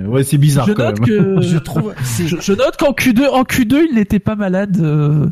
Ouais, 0.08 0.24
c'est 0.24 0.38
bizarre 0.38 0.68
je 0.68 0.74
quand 0.74 0.84
note 0.84 1.00
même. 1.02 1.08
Que... 1.08 1.42
je 1.48 1.58
trouve. 1.58 1.94
Je, 2.04 2.54
note 2.54 2.78
qu'en 2.78 2.92
Q2, 2.92 3.28
en 3.28 3.44
Q2, 3.44 3.88
il 3.90 3.96
n'était 3.96 4.20
pas 4.20 4.36
malade. 4.36 4.78
Euh... 4.82 5.28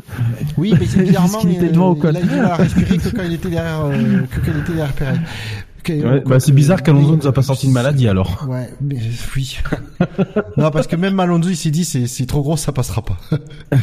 Oui, 0.58 0.74
mais 0.78 0.86
c'est 0.86 1.02
bizarrement. 1.04 1.40
il 1.44 1.52
était 1.52 1.70
devant 1.70 1.92
au 1.92 1.96
Il 1.96 2.38
a, 2.40 2.56
respirer 2.56 2.98
que 2.98 3.08
quand 3.08 3.22
il 3.22 3.32
était 3.32 3.48
derrière, 3.48 3.86
euh, 3.86 4.20
que 4.30 4.40
quand 4.40 4.52
il 4.54 4.60
était 4.60 4.72
derrière 4.72 4.92
Perez 4.92 5.18
bah, 6.26 6.40
c'est 6.40 6.52
bizarre 6.52 6.82
qu'Alonso 6.82 7.16
nous 7.16 7.26
a 7.26 7.32
pas 7.32 7.42
sorti 7.42 7.68
de 7.68 7.72
maladie 7.72 8.08
alors. 8.08 8.46
Ouais, 8.48 8.68
mais 8.80 8.96
oui. 9.36 9.58
non, 10.56 10.70
parce 10.70 10.86
que 10.86 10.96
même 10.96 11.18
Alonso 11.20 11.48
il 11.48 11.56
s'est 11.56 11.70
dit 11.70 11.84
c'est 11.84 12.26
trop 12.26 12.42
gros, 12.42 12.56
ça 12.56 12.72
passera 12.72 13.02
pas. 13.02 13.18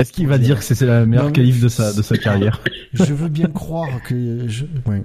Est-ce 0.00 0.12
qu'il 0.12 0.26
va 0.26 0.38
dire 0.38 0.58
que 0.58 0.64
c'est 0.64 0.84
la 0.84 1.06
meilleure 1.06 1.32
qualif 1.32 1.60
de 1.60 1.68
sa 1.68 1.92
de 1.92 2.02
sa 2.02 2.16
carrière? 2.16 2.60
Je 2.92 3.14
veux 3.14 3.28
bien 3.28 3.48
croire 3.48 4.02
que 4.06 4.48
je 4.48 4.64
ouais. 4.86 5.02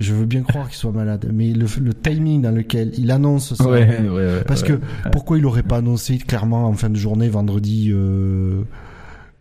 Je 0.00 0.14
veux 0.14 0.24
bien 0.24 0.42
croire 0.42 0.68
qu'il 0.68 0.76
soit 0.76 0.90
malade, 0.90 1.30
mais 1.32 1.52
le, 1.52 1.66
le, 1.80 1.94
timing 1.94 2.42
dans 2.42 2.50
lequel 2.50 2.90
il 2.98 3.12
annonce 3.12 3.54
ça, 3.54 3.64
ouais, 3.68 4.00
ouais, 4.00 4.08
ouais, 4.08 4.42
parce 4.44 4.64
que 4.64 4.80
pourquoi 5.12 5.38
il 5.38 5.46
aurait 5.46 5.62
pas 5.62 5.76
annoncé 5.76 6.18
clairement 6.18 6.66
en 6.66 6.72
fin 6.72 6.90
de 6.90 6.96
journée 6.96 7.28
vendredi 7.28 7.90
euh, 7.92 8.62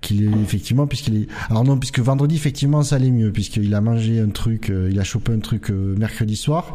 qu'il 0.01 0.23
est 0.23 0.41
effectivement 0.41 0.87
puisqu'il 0.87 1.15
est 1.15 1.27
alors 1.49 1.63
non 1.63 1.77
puisque 1.77 1.99
vendredi 1.99 2.35
effectivement 2.35 2.83
ça 2.83 2.97
allait 2.97 3.11
mieux 3.11 3.31
puisqu'il 3.31 3.73
a 3.73 3.81
mangé 3.81 4.19
un 4.19 4.29
truc 4.29 4.69
euh, 4.69 4.89
il 4.91 4.99
a 4.99 5.03
chopé 5.03 5.31
un 5.31 5.39
truc 5.39 5.69
euh, 5.69 5.95
mercredi 5.97 6.35
soir 6.35 6.73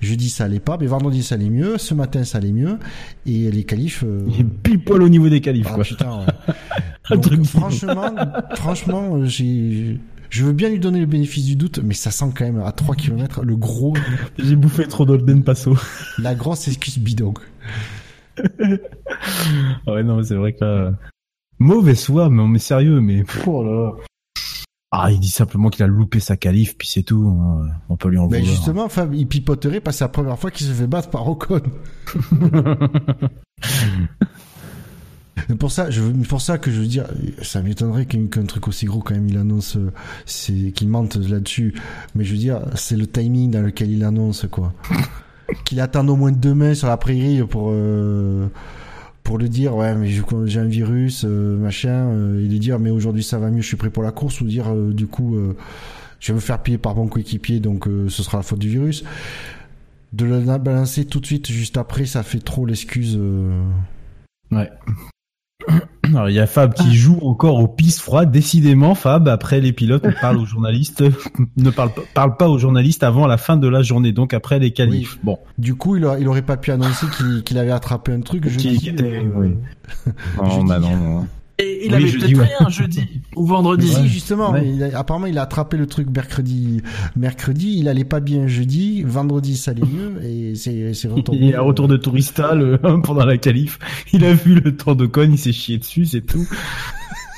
jeudi 0.00 0.28
ça 0.28 0.44
allait 0.44 0.60
pas 0.60 0.76
mais 0.78 0.86
vendredi 0.86 1.22
ça 1.22 1.34
allait 1.34 1.50
mieux 1.50 1.78
ce 1.78 1.94
matin 1.94 2.24
ça 2.24 2.38
allait 2.38 2.52
mieux 2.52 2.78
et 3.24 3.50
les 3.50 3.64
qualifs 3.64 4.04
euh... 4.06 4.26
il 4.28 4.40
est 4.40 4.44
pile 4.44 4.84
poil 4.84 5.02
au 5.02 5.08
niveau 5.08 5.28
des 5.28 5.40
qualifs 5.40 5.66
ah, 5.70 5.74
quoi 5.74 5.84
putain 5.84 6.26
Donc, 7.10 7.44
franchement 7.44 8.14
franchement 8.54 9.24
j'ai 9.24 9.98
je 10.28 10.44
veux 10.44 10.52
bien 10.52 10.68
lui 10.68 10.80
donner 10.80 11.00
le 11.00 11.06
bénéfice 11.06 11.44
du 11.44 11.56
doute, 11.56 11.78
mais 11.82 11.94
ça 11.94 12.10
sent 12.10 12.26
quand 12.36 12.44
même 12.44 12.60
à 12.60 12.72
3 12.72 12.96
km 12.96 13.44
le 13.44 13.56
gros. 13.56 13.94
J'ai 14.38 14.56
bouffé 14.56 14.86
trop 14.86 15.04
d'Olden 15.04 15.44
Passo. 15.44 15.76
La 16.18 16.34
grosse 16.34 16.66
excuse 16.68 16.98
bidon. 16.98 17.32
ouais, 19.86 20.02
non, 20.02 20.22
c'est 20.24 20.34
vrai 20.34 20.52
que 20.52 20.64
là, 20.64 20.92
Mauvaise 21.58 22.04
foi, 22.04 22.28
mais 22.28 22.42
on 22.42 22.54
est 22.54 22.58
sérieux, 22.58 23.00
mais 23.00 23.24
oh 23.46 23.64
là. 23.64 23.92
Ah, 24.92 25.10
il 25.10 25.18
dit 25.20 25.30
simplement 25.30 25.68
qu'il 25.68 25.84
a 25.84 25.88
loupé 25.88 26.20
sa 26.20 26.36
qualif, 26.36 26.76
puis 26.78 26.88
c'est 26.88 27.02
tout. 27.02 27.26
Hein. 27.28 27.68
On 27.88 27.96
peut 27.96 28.08
lui 28.08 28.18
en 28.18 28.28
Mais 28.28 28.44
justement, 28.44 28.88
Fab, 28.88 29.14
il 29.14 29.26
pipoterait 29.26 29.80
parce 29.80 29.96
que 29.96 29.98
c'est 29.98 30.04
la 30.04 30.08
première 30.08 30.38
fois 30.38 30.50
qu'il 30.50 30.66
se 30.66 30.72
fait 30.72 30.86
battre 30.86 31.10
par 31.10 31.28
Ocon. 31.28 31.60
pour 35.58 35.72
ça, 35.72 35.90
je 35.90 36.02
pour 36.28 36.40
ça 36.40 36.58
que 36.58 36.70
je 36.70 36.80
veux 36.80 36.86
dire, 36.86 37.06
ça 37.42 37.62
m'étonnerait 37.62 38.06
qu'un 38.06 38.44
truc 38.44 38.68
aussi 38.68 38.86
gros 38.86 39.00
quand 39.00 39.14
même 39.14 39.28
il 39.28 39.36
annonce, 39.38 39.76
euh, 39.76 39.92
c'est 40.24 40.72
qu'il 40.72 40.88
mente 40.88 41.16
là-dessus. 41.16 41.74
Mais 42.14 42.24
je 42.24 42.32
veux 42.32 42.38
dire, 42.38 42.62
c'est 42.74 42.96
le 42.96 43.06
timing 43.06 43.50
dans 43.50 43.62
lequel 43.62 43.90
il 43.90 44.04
annonce 44.04 44.46
quoi. 44.50 44.72
qu'il 45.64 45.80
attende 45.80 46.10
au 46.10 46.16
moins 46.16 46.32
demain 46.32 46.74
sur 46.74 46.88
la 46.88 46.96
prairie 46.96 47.42
pour. 47.42 47.70
Euh, 47.72 48.48
pour 49.26 49.38
lui 49.38 49.50
dire 49.50 49.74
ouais 49.74 49.92
mais 49.96 50.08
j'ai 50.08 50.60
un 50.60 50.66
virus 50.66 51.24
euh, 51.24 51.58
machin 51.58 52.12
euh, 52.12 52.38
et 52.38 52.46
lui 52.46 52.60
dire 52.60 52.78
mais 52.78 52.90
aujourd'hui 52.90 53.24
ça 53.24 53.40
va 53.40 53.50
mieux 53.50 53.60
je 53.60 53.66
suis 53.66 53.76
prêt 53.76 53.90
pour 53.90 54.04
la 54.04 54.12
course 54.12 54.40
ou 54.40 54.46
dire 54.46 54.72
euh, 54.72 54.92
du 54.92 55.08
coup 55.08 55.36
je 56.20 56.32
vais 56.32 56.36
me 56.36 56.40
faire 56.40 56.62
piller 56.62 56.78
par 56.78 56.94
mon 56.94 57.08
coéquipier 57.08 57.58
donc 57.58 57.86
ce 57.86 58.22
sera 58.22 58.38
la 58.38 58.42
faute 58.42 58.60
du 58.60 58.68
virus. 58.68 59.04
De 60.12 60.24
la 60.24 60.58
balancer 60.58 61.04
tout 61.04 61.18
de 61.18 61.26
suite 61.26 61.48
juste 61.50 61.76
après 61.76 62.06
ça 62.06 62.22
fait 62.22 62.38
trop 62.38 62.66
l'excuse 62.66 63.18
ouais 64.52 64.70
alors, 66.14 66.30
il 66.30 66.34
y 66.34 66.40
a 66.40 66.46
Fab 66.46 66.74
qui 66.74 66.94
joue 66.94 67.18
encore 67.22 67.58
aux 67.58 67.68
pistes 67.68 68.00
froides. 68.00 68.30
Décidément, 68.30 68.94
Fab, 68.94 69.28
après 69.28 69.60
les 69.60 69.72
pilotes, 69.72 70.04
on 70.06 70.12
parle 70.12 70.38
aux 70.38 70.44
journalistes, 70.44 71.02
ne 71.56 71.70
parle, 71.70 71.90
parle 72.14 72.36
pas 72.36 72.48
aux 72.48 72.58
journalistes 72.58 73.02
avant 73.02 73.26
la 73.26 73.36
fin 73.36 73.56
de 73.56 73.68
la 73.68 73.82
journée, 73.82 74.12
donc 74.12 74.34
après 74.34 74.58
les 74.58 74.72
qualifs. 74.72 75.18
Bon. 75.22 75.38
Du 75.58 75.74
coup, 75.74 75.96
il, 75.96 76.04
aurait 76.04 76.42
pas 76.42 76.56
pu 76.56 76.70
annoncer 76.70 77.06
qu'il 77.44 77.58
avait 77.58 77.72
attrapé 77.72 78.12
un 78.12 78.20
truc. 78.20 78.48
Je 78.48 78.56
qui, 78.56 78.88
était, 78.88 79.26
oui. 79.34 79.56
non, 80.36 80.64
bah 80.64 80.78
non, 80.78 80.96
non. 80.96 81.26
Et 81.58 81.86
il 81.86 81.94
avait 81.94 82.04
peut-être 82.04 82.38
rien 82.38 82.68
jeudi 82.68 83.22
ou 83.34 83.46
vendredi. 83.46 83.88
Si, 83.88 84.08
justement. 84.08 84.54
apparemment, 84.94 85.26
il 85.26 85.38
a 85.38 85.42
attrapé 85.42 85.78
le 85.78 85.86
truc 85.86 86.08
mercredi. 86.14 86.82
Mercredi, 87.16 87.78
il 87.78 87.88
allait 87.88 88.04
pas 88.04 88.20
bien 88.20 88.46
jeudi. 88.46 89.02
Vendredi, 89.02 89.56
ça 89.56 89.70
allait 89.70 89.80
mieux. 89.80 90.22
Et 90.22 90.54
c'est, 90.54 90.92
c'est 90.92 91.08
retourné. 91.12 91.40
Il 91.40 91.50
est 91.50 91.54
à 91.54 91.62
retour 91.62 91.88
de 91.88 91.96
tourista 91.96 92.54
le, 92.54 92.78
pendant 93.02 93.24
la 93.24 93.38
qualif. 93.38 93.78
Il 94.12 94.24
a 94.24 94.34
vu 94.34 94.60
le 94.60 94.76
temps 94.76 94.94
de 94.94 95.06
con, 95.06 95.28
il 95.30 95.38
s'est 95.38 95.52
chié 95.52 95.78
dessus, 95.78 96.04
c'est 96.04 96.20
tout. 96.20 96.46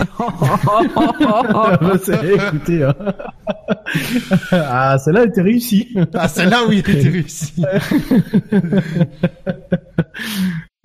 ah, 0.18 1.78
écoutez, 2.22 2.84
hein. 2.84 2.94
ah, 4.52 4.96
celle-là 4.98 5.24
était 5.24 5.42
réussie. 5.42 5.88
Ah, 6.14 6.28
celle-là, 6.28 6.60
oui, 6.68 6.82
elle 6.86 6.98
était 6.98 7.08
réussie. 7.08 7.64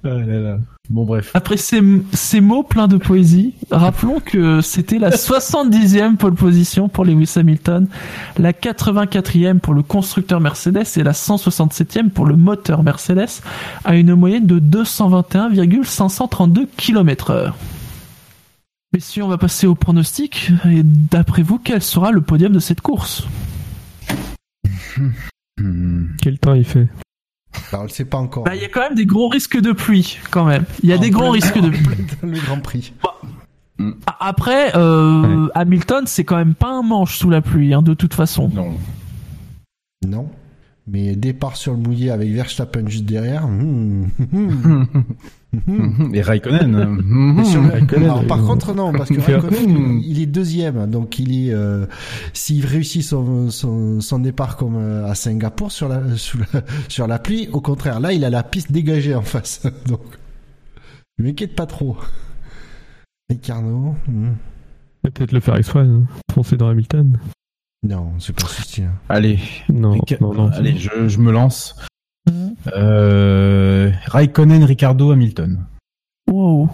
Ah 0.06 0.58
bon 0.90 1.06
bref. 1.06 1.32
Après 1.34 1.56
ces, 1.56 1.82
ces, 2.12 2.42
mots 2.42 2.64
pleins 2.64 2.90
de 2.90 2.98
poésie, 2.98 3.54
rappelons 3.72 4.20
que 4.20 4.60
c'était 4.60 5.00
la 5.00 5.10
70e 5.12 6.18
pole 6.18 6.36
position 6.36 6.90
pour 6.90 7.06
Lewis 7.06 7.32
Hamilton, 7.38 7.88
la 8.38 8.52
84e 8.52 9.60
pour 9.60 9.74
le 9.74 9.82
constructeur 9.82 10.42
Mercedes 10.42 10.84
et 10.98 11.04
la 11.04 11.14
167e 11.14 12.10
pour 12.10 12.26
le 12.26 12.36
moteur 12.36 12.84
Mercedes, 12.84 13.30
à 13.86 13.96
une 13.96 14.14
moyenne 14.14 14.46
de 14.46 14.60
221,532 14.60 16.68
km/h. 16.76 17.54
si 18.98 19.22
on 19.22 19.30
va 19.30 19.38
passer 19.38 19.68
au 19.68 19.76
pronostic. 19.76 20.52
Et 20.70 20.82
d'après 20.84 21.44
vous, 21.44 21.60
quel 21.60 21.82
sera 21.82 22.12
le 22.12 22.20
podium 22.20 22.52
de 22.52 22.60
cette 22.60 22.82
course? 22.82 23.26
Quel 26.22 26.40
temps 26.40 26.56
il 26.56 26.66
fait? 26.66 26.90
Bah, 27.72 27.80
on 27.80 27.84
le 27.84 27.90
sait 27.90 28.06
pas 28.06 28.18
encore. 28.18 28.44
Bah, 28.44 28.56
il 28.56 28.62
y 28.62 28.66
a 28.66 28.70
quand 28.70 28.82
même 28.82 28.96
des 28.96 29.06
gros 29.06 29.28
risques 29.28 29.60
de 29.60 29.72
pluie, 29.72 30.20
quand 30.32 30.46
même. 30.46 30.66
Il 30.84 30.90
y 30.90 30.94
a 30.94 30.98
des 30.98 31.10
gros 31.10 31.30
risques 31.30 31.60
de 31.60 31.70
pluie. 31.72 32.06
le 32.22 32.40
Grand 32.40 32.60
Prix. 32.60 32.94
Bah, 33.80 34.16
après, 34.20 34.76
euh, 34.76 35.48
Hamilton, 35.56 36.06
c'est 36.08 36.24
quand 36.24 36.38
même 36.38 36.54
pas 36.56 36.72
un 36.72 36.84
manche 36.84 37.18
sous 37.18 37.30
la 37.30 37.42
pluie, 37.42 37.74
hein, 37.74 37.82
de 37.82 37.94
toute 37.94 38.14
façon. 38.14 38.50
Non. 38.54 38.74
Non. 40.06 40.30
Mais 40.88 41.16
départ 41.16 41.56
sur 41.56 41.72
le 41.74 41.80
mouillé 41.80 42.12
avec 42.12 42.30
Verstappen 42.32 42.88
juste 42.88 43.06
derrière. 43.06 43.48
Hmm. 43.48 44.08
Et 46.14 46.22
Raikkonen. 46.22 46.76
Alors, 47.96 48.26
par 48.26 48.44
contre, 48.44 48.74
non, 48.74 48.92
parce 48.92 49.10
que 49.10 49.20
Raikkonen, 49.20 50.02
il 50.04 50.22
est 50.22 50.26
deuxième, 50.26 50.90
donc 50.90 51.20
il 51.20 51.48
est. 51.48 51.54
Euh, 51.54 51.86
S'il 52.34 52.66
réussit 52.66 53.04
son, 53.04 53.50
son, 53.50 54.02
son, 54.02 54.20
départ 54.20 54.58
comme 54.58 54.78
euh, 54.78 55.06
à 55.06 55.16
Singapour 55.16 55.72
sur 55.72 55.88
la, 55.88 56.02
sur 56.88 57.08
la 57.08 57.20
pluie, 57.20 57.50
au 57.52 57.62
contraire, 57.62 58.00
là, 58.00 58.14
il 58.14 58.26
a 58.26 58.30
la 58.30 58.44
piste 58.44 58.72
dégagée 58.72 59.16
en 59.16 59.22
face. 59.22 59.64
donc, 59.88 60.02
je 61.18 61.24
m'inquiète 61.24 61.56
pas 61.56 61.66
trop. 61.66 61.98
Ricardo. 63.30 63.96
Hmm. 64.08 64.34
Peut-être 65.04 65.34
le 65.34 65.40
faire 65.40 65.58
exprès, 65.58 65.82
hein. 65.82 66.04
foncer 66.34 66.58
dans 66.58 66.70
Hamilton. 66.70 67.20
Non, 67.84 68.14
c'est 68.20 68.34
pas 68.34 68.44
possible. 68.44 68.90
Allez, 69.10 69.40
non, 69.68 69.98
non, 70.22 70.34
non, 70.34 70.48
allez, 70.52 70.78
je, 70.78 71.10
je 71.10 71.20
me 71.20 71.32
lance. 71.32 71.76
Euh, 72.76 73.92
Raikkonen, 74.06 74.64
Ricardo, 74.64 75.12
Hamilton. 75.12 75.66
Wow. 76.30 76.70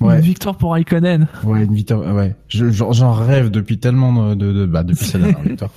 Ouais. 0.00 0.16
Une 0.16 0.20
victoire 0.20 0.56
pour 0.56 0.72
Raikkonen. 0.72 1.26
Ouais, 1.42 1.64
une 1.64 1.74
victoire. 1.74 2.14
Ouais. 2.14 2.34
J'en 2.48 3.12
rêve 3.12 3.50
depuis 3.50 3.78
tellement 3.78 4.34
de, 4.34 4.52
de, 4.52 4.66
bah, 4.66 4.82
depuis 4.82 5.06
sa 5.06 5.18
dernière 5.18 5.42
victoire. 5.42 5.70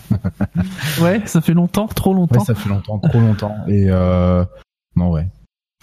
ouais, 1.01 1.21
ça 1.25 1.41
fait 1.41 1.53
longtemps, 1.53 1.87
trop 1.87 2.13
longtemps. 2.13 2.39
Ouais, 2.39 2.45
ça 2.45 2.55
fait 2.55 2.69
longtemps, 2.69 2.99
trop 2.99 3.19
longtemps. 3.19 3.55
Et 3.67 3.85
euh, 3.87 4.43
non, 4.95 5.11
ouais. 5.11 5.27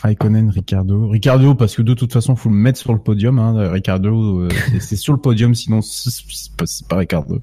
Raikkonen, 0.03 0.51
Ricardo. 0.51 1.09
Ricardo, 1.09 1.55
parce 1.55 1.75
que 1.75 1.83
de 1.83 1.95
toute 1.95 2.13
façon, 2.13 2.37
faut 2.37 2.51
le 2.51 2.55
mettre 2.57 2.79
sur 2.79 2.93
le 2.93 2.99
podium. 2.99 3.39
Hein. 3.39 3.71
Ricardo, 3.71 4.41
euh, 4.41 4.49
c'est 4.81 4.97
sur 4.97 5.15
le 5.15 5.19
podium, 5.19 5.55
sinon 5.55 5.81
c'est 5.81 6.13
pas, 6.57 6.67
pas 6.89 6.97
Ricardo. 6.99 7.41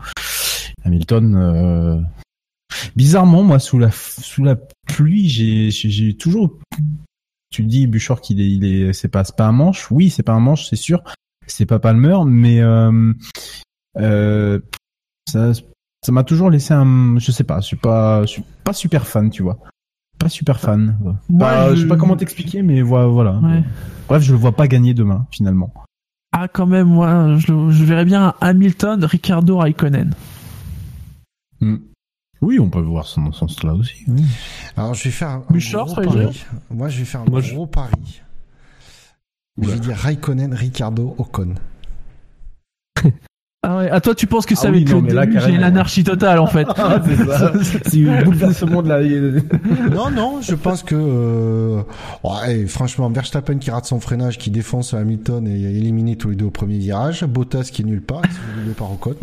Hamilton, 0.85 1.35
euh, 1.35 1.99
Bizarrement, 2.95 3.43
moi, 3.43 3.59
sous 3.59 3.79
la 3.79 3.91
sous 3.91 4.43
la 4.43 4.55
pluie, 4.87 5.27
j'ai 5.29 5.71
j'ai 5.71 6.15
toujours. 6.15 6.59
Tu 7.51 7.63
dis 7.63 7.87
Bouchard 7.87 8.21
qu'il 8.21 8.41
est 8.41 8.49
il 8.49 8.65
est 8.65 8.93
c'est 8.93 9.07
pas 9.07 9.23
pas 9.23 9.45
un 9.45 9.51
manche. 9.51 9.91
Oui, 9.91 10.09
c'est 10.09 10.23
pas 10.23 10.33
un 10.33 10.39
manche, 10.39 10.67
c'est 10.69 10.75
sûr. 10.75 11.03
C'est 11.47 11.65
pas 11.65 11.79
Palmer, 11.79 12.17
mais 12.25 12.61
euh, 12.61 13.13
euh, 13.99 14.59
ça 15.29 15.51
ça 15.53 16.11
m'a 16.11 16.23
toujours 16.23 16.49
laissé 16.49 16.73
un. 16.73 17.17
Je 17.19 17.31
sais 17.31 17.43
pas, 17.43 17.59
je 17.59 17.67
suis 17.67 17.77
pas 17.77 18.21
je 18.21 18.27
suis 18.27 18.43
pas 18.63 18.73
super 18.73 19.07
fan, 19.07 19.29
tu 19.29 19.43
vois. 19.43 19.57
Pas 20.19 20.29
super 20.29 20.59
fan. 20.59 20.97
je... 21.29 21.81
sais 21.81 21.87
pas 21.87 21.97
comment 21.97 22.15
t'expliquer, 22.15 22.61
mais 22.61 22.81
voilà. 22.81 23.39
Bref, 24.07 24.23
je 24.23 24.31
le 24.31 24.37
vois 24.37 24.55
pas 24.55 24.67
gagner 24.67 24.93
demain, 24.93 25.27
finalement. 25.31 25.73
Ah, 26.31 26.47
quand 26.47 26.65
même, 26.65 26.87
moi, 26.87 27.37
je, 27.37 27.69
je 27.69 27.83
verrais 27.83 28.05
bien 28.05 28.33
Hamilton, 28.41 29.05
Ricardo, 29.05 29.57
Raikkonen. 29.57 30.15
Hmm. 31.61 31.77
Oui, 32.43 32.59
on 32.59 32.69
peut 32.69 32.81
voir 32.81 33.07
ça 33.07 33.21
dans 33.21 33.31
ce 33.31 33.39
sens-là 33.39 33.73
aussi. 33.73 34.05
Alors, 34.75 34.93
je 34.93 35.05
vais 35.05 35.11
faire 35.11 35.29
un, 35.29 35.39
gros 35.39 35.95
pari. 35.95 36.43
Moi, 36.69 36.89
je 36.89 36.99
vais 36.99 37.05
faire 37.05 37.21
un 37.21 37.25
gros 37.25 37.67
pari. 37.67 38.21
Je 39.61 39.69
vais 39.69 39.79
dire 39.79 39.95
Raikkonen, 39.95 40.53
Ricardo, 40.53 41.15
Ocon. 41.17 41.55
Ah 43.65 43.77
ouais, 43.77 43.89
à 43.89 44.01
toi 44.01 44.13
tu 44.13 44.27
penses 44.27 44.45
que 44.45 44.55
ça 44.55 44.67
ah 44.67 44.71
va 44.71 44.77
être 44.77 44.91
le 44.91 45.39
j'ai 45.39 45.57
l'anarchie 45.57 46.03
totale 46.03 46.39
en 46.39 46.47
fait. 46.47 46.67
Ah, 46.77 47.01
c'est 47.05 47.15
ça. 47.15 47.53
c'est 47.63 48.53
ce 48.53 48.65
monde 48.65 48.87
là. 48.87 49.01
non 49.89 50.11
non, 50.11 50.41
je 50.41 50.53
pense 50.53 50.83
que 50.83 50.95
euh... 50.97 51.81
ouais, 52.25 52.67
franchement 52.67 53.09
Verstappen 53.09 53.59
qui 53.59 53.71
rate 53.71 53.85
son 53.85 54.01
freinage, 54.01 54.37
qui 54.37 54.51
défonce 54.51 54.93
Hamilton 54.93 55.47
et 55.47 55.61
éliminé 55.61 56.17
tous 56.17 56.31
les 56.31 56.35
deux 56.35 56.45
au 56.45 56.51
premier 56.51 56.77
virage, 56.77 57.23
Bottas 57.23 57.69
qui 57.71 57.83
est 57.83 57.85
nulle 57.85 58.01
part, 58.01 58.23
qui 58.23 58.69
est 58.69 58.73
par 58.73 58.91
Ocon, 58.91 59.15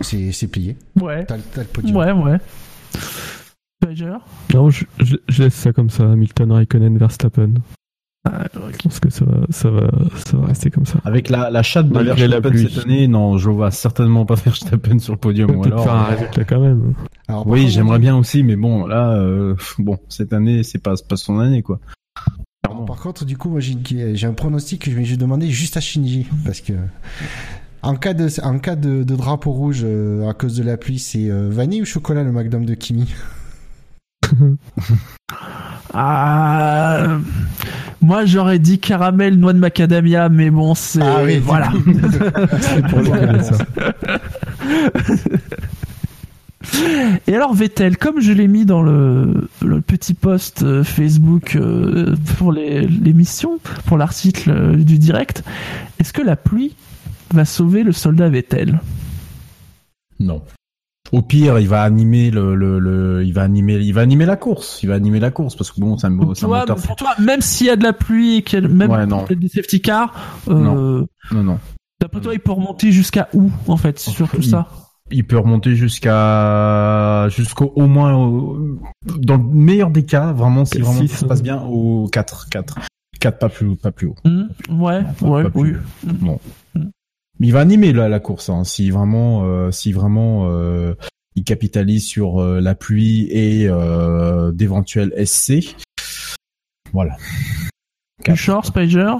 c'est 0.00 0.48
plié. 0.48 0.76
Ouais. 1.00 1.24
T'as 1.24 1.36
le 1.36 1.64
podium. 1.64 1.96
Ouais, 1.96 2.12
ouais. 2.12 2.38
Non, 4.54 4.70
je, 4.70 4.84
je, 4.98 5.42
laisse 5.42 5.54
ça 5.54 5.72
comme 5.72 5.90
ça. 5.90 6.04
Hamilton, 6.04 6.52
Raikkonen, 6.52 6.96
Verstappen. 6.98 7.54
Ah, 8.26 8.46
je 8.54 8.78
pense 8.78 9.00
que 9.00 9.10
ça 9.10 9.26
va, 9.26 9.46
ça 9.50 9.68
va, 9.68 9.90
ça 10.24 10.36
va 10.38 10.46
rester 10.46 10.70
comme 10.70 10.86
ça. 10.86 10.98
Avec 11.04 11.28
la, 11.28 11.50
la 11.50 11.62
chatte 11.62 11.90
de 11.90 11.98
Verstappen 11.98 12.56
cette 12.56 12.84
année, 12.84 13.06
non, 13.06 13.36
je 13.36 13.50
vois 13.50 13.70
certainement 13.70 14.24
pas 14.24 14.34
Verstappen 14.44 14.98
sur 14.98 15.12
le 15.12 15.18
podium. 15.18 15.50
Ou 15.50 15.64
alors, 15.64 15.84
faire 15.84 15.94
un 15.94 16.04
résultat 16.04 16.44
quand 16.44 16.60
même. 16.60 16.94
oui, 17.44 17.68
j'aimerais 17.68 17.98
bien 17.98 18.16
aussi, 18.16 18.42
mais 18.42 18.56
bon, 18.56 18.86
là, 18.86 19.12
euh, 19.12 19.54
bon, 19.78 19.98
cette 20.08 20.32
année, 20.32 20.62
c'est 20.62 20.82
pas, 20.82 20.94
pas 21.06 21.16
son 21.16 21.38
année, 21.38 21.62
quoi. 21.62 21.80
par 22.62 23.00
contre, 23.00 23.26
du 23.26 23.36
coup, 23.36 23.50
moi, 23.50 23.60
j'ai 23.60 24.26
un 24.26 24.32
pronostic 24.32 24.82
que 24.84 24.90
je 24.90 24.96
vais 24.96 25.16
demander 25.16 25.50
juste 25.50 25.76
à 25.76 25.80
Shinji, 25.80 26.26
parce 26.46 26.62
que 26.62 26.72
en 27.84 27.96
cas 27.96 28.14
de, 28.14 28.28
en 28.42 28.58
cas 28.58 28.76
de, 28.76 29.04
drapeau 29.04 29.52
rouge 29.52 29.82
euh, 29.84 30.28
à 30.28 30.34
cause 30.34 30.56
de 30.56 30.62
la 30.62 30.78
pluie, 30.78 30.98
c'est 30.98 31.30
euh, 31.30 31.48
vanille 31.50 31.82
ou 31.82 31.84
chocolat 31.84 32.22
le 32.24 32.32
McDonald's 32.32 32.70
de 32.70 32.74
Kimi 32.74 33.12
ah, 35.92 37.18
moi 38.00 38.24
j'aurais 38.24 38.58
dit 38.58 38.78
caramel, 38.78 39.38
noix 39.38 39.52
de 39.52 39.58
macadamia, 39.58 40.30
mais 40.30 40.48
bon, 40.50 40.74
c'est. 40.74 41.02
Ah 41.02 41.20
oui, 41.22 41.38
voilà. 41.38 41.70
Et 47.26 47.34
alors 47.34 47.52
Vettel, 47.52 47.98
comme 47.98 48.22
je 48.22 48.32
l'ai 48.32 48.48
mis 48.48 48.64
dans 48.64 48.82
le, 48.82 49.46
petit 49.86 50.14
post 50.14 50.62
euh, 50.62 50.82
Facebook 50.82 51.58
pour 52.38 52.50
l'émission, 52.50 53.58
pour 53.84 53.98
l'article 53.98 54.78
du 54.78 54.98
direct, 54.98 55.44
est-ce 56.00 56.14
que 56.14 56.22
la 56.22 56.36
pluie 56.36 56.74
va 57.34 57.44
sauver 57.44 57.82
le 57.82 57.92
soldat 57.92 58.28
Vettel 58.28 58.80
Non. 60.18 60.42
Au 61.12 61.22
pire, 61.22 61.58
il 61.58 61.68
va 61.68 61.82
animer 61.82 62.30
le, 62.30 62.56
le, 62.56 63.22
il 63.24 63.32
va 63.34 63.42
animer, 63.42 63.74
il 63.74 63.92
va 63.92 64.00
animer 64.00 64.24
la 64.24 64.36
course. 64.36 64.82
Il 64.82 64.88
va 64.88 64.94
animer 64.94 65.20
la 65.20 65.30
course 65.30 65.54
parce 65.54 65.70
que 65.70 65.80
bon, 65.80 65.98
c'est 65.98 66.06
un, 66.06 66.16
pour 66.16 66.96
toi, 66.96 67.10
même 67.20 67.40
s'il 67.40 67.66
y 67.66 67.70
a 67.70 67.76
de 67.76 67.84
la 67.84 67.92
pluie 67.92 68.36
et 68.36 68.42
qu'il 68.42 68.66
même 68.68 68.90
des 69.30 69.48
safety 69.48 69.82
cars, 69.82 70.40
euh, 70.48 70.54
non, 70.54 71.06
non, 71.30 71.42
non. 71.42 71.58
D'après 72.00 72.20
toi, 72.20 72.34
il 72.34 72.40
peut 72.40 72.52
remonter 72.52 72.90
jusqu'à 72.90 73.28
où 73.32 73.50
en 73.68 73.76
fait 73.76 73.98
sur 73.98 74.28
tout 74.28 74.42
ça? 74.42 74.66
Il 75.10 75.24
peut 75.24 75.38
remonter 75.38 75.76
jusqu'à 75.76 77.28
jusqu'au 77.28 77.72
au 77.76 77.86
moins 77.86 78.12
dans 79.18 79.36
le 79.36 79.44
meilleur 79.44 79.90
des 79.90 80.04
cas, 80.04 80.32
vraiment 80.32 80.64
si 80.64 80.78
vraiment 80.80 81.06
ça 81.06 81.16
se 81.16 81.24
passe 81.26 81.42
bien 81.42 81.62
au 81.62 82.08
4 82.10 82.48
4 82.48 82.78
4 83.20 83.38
pas 83.38 83.48
plus 83.50 83.76
pas 83.76 83.92
plus 83.92 84.08
haut. 84.08 84.16
Mmh, 84.24 84.44
ouais, 84.70 85.02
ouais, 85.20 85.44
oui. 85.54 85.74
Il 87.44 87.52
va 87.52 87.60
animer 87.60 87.92
la, 87.92 88.08
la 88.08 88.20
course 88.20 88.48
hein, 88.48 88.64
si 88.64 88.90
vraiment 88.90 89.44
euh, 89.44 89.70
si 89.70 89.92
vraiment 89.92 90.48
euh, 90.48 90.94
il 91.36 91.44
capitalise 91.44 92.06
sur 92.06 92.40
euh, 92.40 92.58
la 92.58 92.74
pluie 92.74 93.28
et 93.30 93.68
euh, 93.68 94.50
d'éventuels 94.50 95.12
SC. 95.26 95.76
Voilà. 96.94 97.18
short 98.34 98.64
Spider 98.64 99.16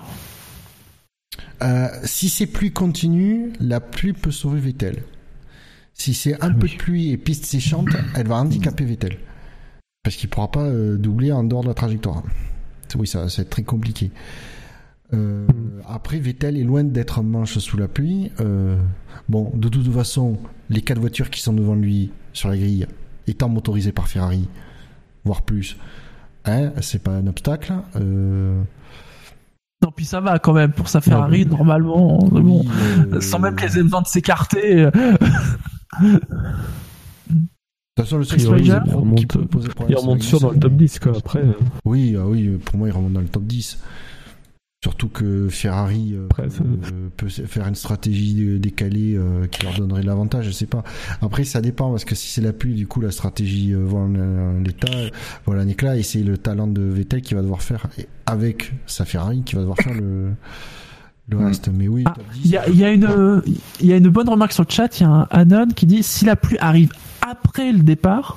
euh, 1.62 1.88
Si 2.04 2.30
c'est 2.30 2.46
pluie 2.46 2.72
continue, 2.72 3.52
la 3.60 3.80
pluie 3.80 4.14
peut 4.14 4.30
sauver 4.30 4.58
Vettel. 4.58 5.02
Si 5.92 6.14
c'est 6.14 6.34
un 6.42 6.50
ah 6.50 6.58
peu 6.58 6.66
de 6.66 6.76
pluie 6.76 7.10
et 7.10 7.18
piste 7.18 7.44
séchante, 7.44 7.88
elle 8.16 8.26
va 8.26 8.36
handicaper 8.36 8.86
Vettel. 8.86 9.18
Parce 10.02 10.16
qu'il 10.16 10.30
pourra 10.30 10.50
pas 10.50 10.70
doubler 10.70 11.30
en 11.30 11.44
dehors 11.44 11.62
de 11.62 11.68
la 11.68 11.74
trajectoire. 11.74 12.22
Oui, 12.94 13.06
ça, 13.06 13.28
ça 13.28 13.38
va 13.38 13.42
être 13.42 13.50
très 13.50 13.64
compliqué. 13.64 14.10
Euh, 15.12 15.46
après, 15.86 16.18
Vettel 16.18 16.56
est 16.56 16.64
loin 16.64 16.84
d'être 16.84 17.22
manche 17.22 17.58
sous 17.58 17.76
la 17.76 17.88
pluie. 17.88 18.32
Euh, 18.40 18.76
bon, 19.28 19.52
de 19.54 19.68
toute 19.68 19.92
façon, 19.92 20.38
les 20.70 20.80
quatre 20.80 20.98
voitures 20.98 21.30
qui 21.30 21.40
sont 21.40 21.52
devant 21.52 21.74
lui 21.74 22.10
sur 22.32 22.48
la 22.48 22.56
grille, 22.56 22.86
étant 23.26 23.48
motorisées 23.48 23.92
par 23.92 24.08
Ferrari, 24.08 24.48
voire 25.24 25.42
plus, 25.42 25.76
hein, 26.44 26.72
c'est 26.80 27.02
pas 27.02 27.12
un 27.12 27.26
obstacle. 27.26 27.74
Euh... 27.96 28.62
Non, 29.82 29.90
puis 29.94 30.06
ça 30.06 30.20
va 30.20 30.38
quand 30.38 30.54
même 30.54 30.72
pour 30.72 30.88
sa 30.88 31.00
Ferrari, 31.00 31.44
normalement. 31.44 32.18
bon, 32.18 32.64
euh, 33.12 33.20
sans 33.20 33.38
même 33.38 33.54
qu'elles 33.54 33.76
aient 33.76 33.82
besoin 33.82 34.02
de 34.02 34.06
s'écarter. 34.06 34.88
De 37.96 38.02
toute 38.02 38.10
façon, 38.10 38.18
le 38.18 38.24
seul 38.24 38.40
il 38.60 38.72
remonte, 38.72 39.36
il 39.88 39.96
remonte 39.96 40.22
sûr 40.22 40.40
dans 40.40 40.50
le 40.50 40.58
top 40.58 40.72
10, 40.72 40.98
quoi, 40.98 41.12
après. 41.16 41.40
Euh. 41.40 41.52
Oui, 41.84 42.16
ah 42.18 42.26
oui, 42.26 42.58
pour 42.64 42.76
moi, 42.76 42.88
il 42.88 42.90
remonte 42.90 43.12
dans 43.12 43.20
le 43.20 43.28
top 43.28 43.44
10. 43.44 43.78
Surtout 44.84 45.08
que 45.08 45.48
Ferrari 45.48 46.12
euh, 46.12 46.28
euh, 46.40 47.08
peut, 47.16 47.28
faire 47.30 47.66
une 47.66 47.74
stratégie 47.74 48.58
décalée 48.58 49.18
qui 49.50 49.62
leur 49.64 49.78
donnerait 49.78 50.02
l'avantage, 50.02 50.44
je 50.44 50.50
sais 50.50 50.66
pas. 50.66 50.84
Après, 51.22 51.44
ça 51.44 51.62
dépend 51.62 51.90
parce 51.90 52.04
que 52.04 52.14
si 52.14 52.28
c'est 52.28 52.42
la 52.42 52.52
pluie, 52.52 52.74
du 52.74 52.86
coup, 52.86 53.00
la 53.00 53.10
stratégie 53.10 53.72
voit 53.72 54.06
l'état, 54.62 54.92
voilà 55.46 55.62
un 55.62 55.68
éclat 55.68 55.96
et 55.96 56.02
c'est 56.02 56.22
le 56.22 56.36
talent 56.36 56.66
de 56.66 56.82
Vettel 56.82 57.22
qui 57.22 57.32
va 57.32 57.40
devoir 57.40 57.62
faire 57.62 57.86
avec 58.26 58.74
sa 58.84 59.06
Ferrari 59.06 59.42
qui 59.42 59.54
va 59.54 59.62
devoir 59.62 59.78
faire 59.78 59.94
le 59.94 60.32
le 61.30 61.38
reste. 61.38 61.70
Mais 61.72 61.88
oui. 61.88 62.04
Ah, 62.04 62.16
il 62.44 62.50
y, 62.50 62.58
a, 62.58 62.68
y, 62.68 62.84
a 62.84 62.90
une 62.90 63.42
il 63.80 63.86
y 63.86 63.92
a 63.94 63.96
une 63.96 64.10
bonne 64.10 64.28
remarque 64.28 64.52
sur 64.52 64.64
le 64.68 64.70
chat. 64.70 65.00
Il 65.00 65.04
y 65.04 65.06
a 65.06 65.08
un 65.08 65.26
Anon 65.30 65.68
qui 65.68 65.86
dit 65.86 66.02
si 66.02 66.26
la 66.26 66.36
pluie 66.36 66.58
arrive 66.58 66.92
après 67.22 67.72
le 67.72 67.78
départ, 67.78 68.36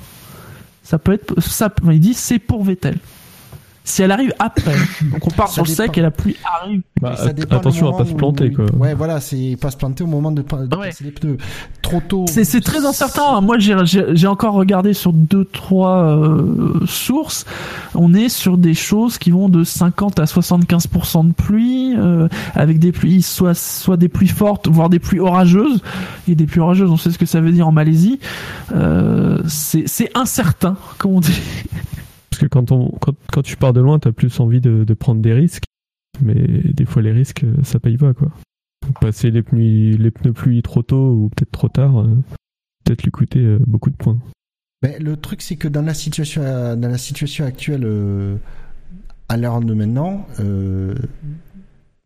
ça 0.82 0.98
peut 0.98 1.12
être 1.12 1.38
ça. 1.42 1.70
Il 1.84 2.00
dit 2.00 2.14
c'est 2.14 2.38
pour 2.38 2.64
Vettel 2.64 2.96
si 3.88 4.02
elle 4.02 4.12
arrive 4.12 4.32
après. 4.38 4.76
Donc 5.10 5.26
on 5.26 5.30
part 5.30 5.48
sur 5.48 5.64
le 5.64 5.68
sec 5.68 5.96
et 5.96 6.02
la 6.02 6.10
pluie 6.10 6.36
arrive. 6.60 6.82
Bah, 7.00 7.16
attention 7.50 7.94
à 7.94 7.96
pas 7.96 8.04
se 8.04 8.14
planter 8.14 8.52
quoi. 8.52 8.66
Ouais 8.76 8.94
voilà, 8.94 9.20
c'est 9.20 9.56
pas 9.60 9.70
se 9.70 9.76
planter 9.76 10.04
au 10.04 10.06
moment 10.06 10.30
de, 10.30 10.42
passer 10.42 11.04
les 11.04 11.10
pneus. 11.10 11.38
Trop 11.82 12.00
tôt. 12.00 12.26
C'est 12.28 12.60
très 12.60 12.84
incertain. 12.84 13.40
Moi 13.40 13.56
j'ai 13.58 14.26
encore 14.26 14.54
regardé 14.54 14.92
sur 14.92 15.12
deux 15.12 15.44
trois 15.44 16.02
euh, 16.02 16.84
sources. 16.86 17.46
On 17.94 18.14
est 18.14 18.28
sur 18.28 18.58
des 18.58 18.74
choses 18.74 19.18
qui 19.18 19.30
vont 19.30 19.48
de 19.48 19.64
50 19.64 20.18
à 20.18 20.24
75% 20.24 21.28
de 21.28 21.32
pluie 21.32 21.94
euh, 21.96 22.28
avec 22.54 22.78
des 22.78 22.92
pluies 22.92 23.22
soit 23.22 23.54
soit 23.54 23.96
des 23.96 24.08
pluies 24.08 24.28
fortes 24.28 24.68
voire 24.68 24.90
des 24.90 24.98
pluies 24.98 25.20
orageuses 25.20 25.82
et 26.28 26.34
des 26.34 26.46
pluies 26.46 26.60
orageuses, 26.60 26.90
on 26.90 26.96
sait 26.96 27.10
ce 27.10 27.18
que 27.18 27.26
ça 27.26 27.40
veut 27.40 27.52
dire 27.52 27.66
en 27.66 27.72
Malaisie. 27.72 28.20
Euh, 28.74 29.38
c'est 29.46 30.10
incertain 30.14 30.76
comme 30.98 31.12
on 31.12 31.20
dit. 31.20 31.40
Parce 32.38 32.48
que 32.48 32.52
quand, 32.52 32.70
on, 32.70 32.90
quand, 33.00 33.14
quand 33.32 33.42
tu 33.42 33.56
pars 33.56 33.72
de 33.72 33.80
loin, 33.80 33.98
t'as 33.98 34.12
plus 34.12 34.38
envie 34.38 34.60
de, 34.60 34.94
prendre 34.94 35.20
des 35.20 35.32
risques. 35.32 35.64
Mais 36.20 36.46
des 36.72 36.84
fois, 36.84 37.02
les 37.02 37.10
risques, 37.10 37.44
ça 37.64 37.80
paye 37.80 37.96
pas, 37.96 38.14
quoi. 38.14 38.30
passer 39.00 39.32
les 39.32 39.42
pneus, 39.42 39.96
les 39.96 40.12
pneus 40.12 40.32
pluie 40.32 40.62
trop 40.62 40.84
tôt 40.84 41.14
ou 41.14 41.30
peut-être 41.30 41.50
trop 41.50 41.68
tard, 41.68 41.98
euh, 41.98 42.06
peut-être 42.84 43.02
lui 43.02 43.10
coûter 43.10 43.40
euh, 43.40 43.58
beaucoup 43.66 43.90
de 43.90 43.96
points. 43.96 44.18
Mais 44.82 45.00
le 45.00 45.16
truc, 45.16 45.42
c'est 45.42 45.56
que 45.56 45.66
dans 45.66 45.82
la 45.82 45.94
situation, 45.94 46.42
dans 46.76 46.88
la 46.88 46.98
situation 46.98 47.44
actuelle, 47.44 47.82
euh, 47.84 48.36
à 49.28 49.36
l'heure 49.36 49.58
de 49.58 49.74
maintenant, 49.74 50.28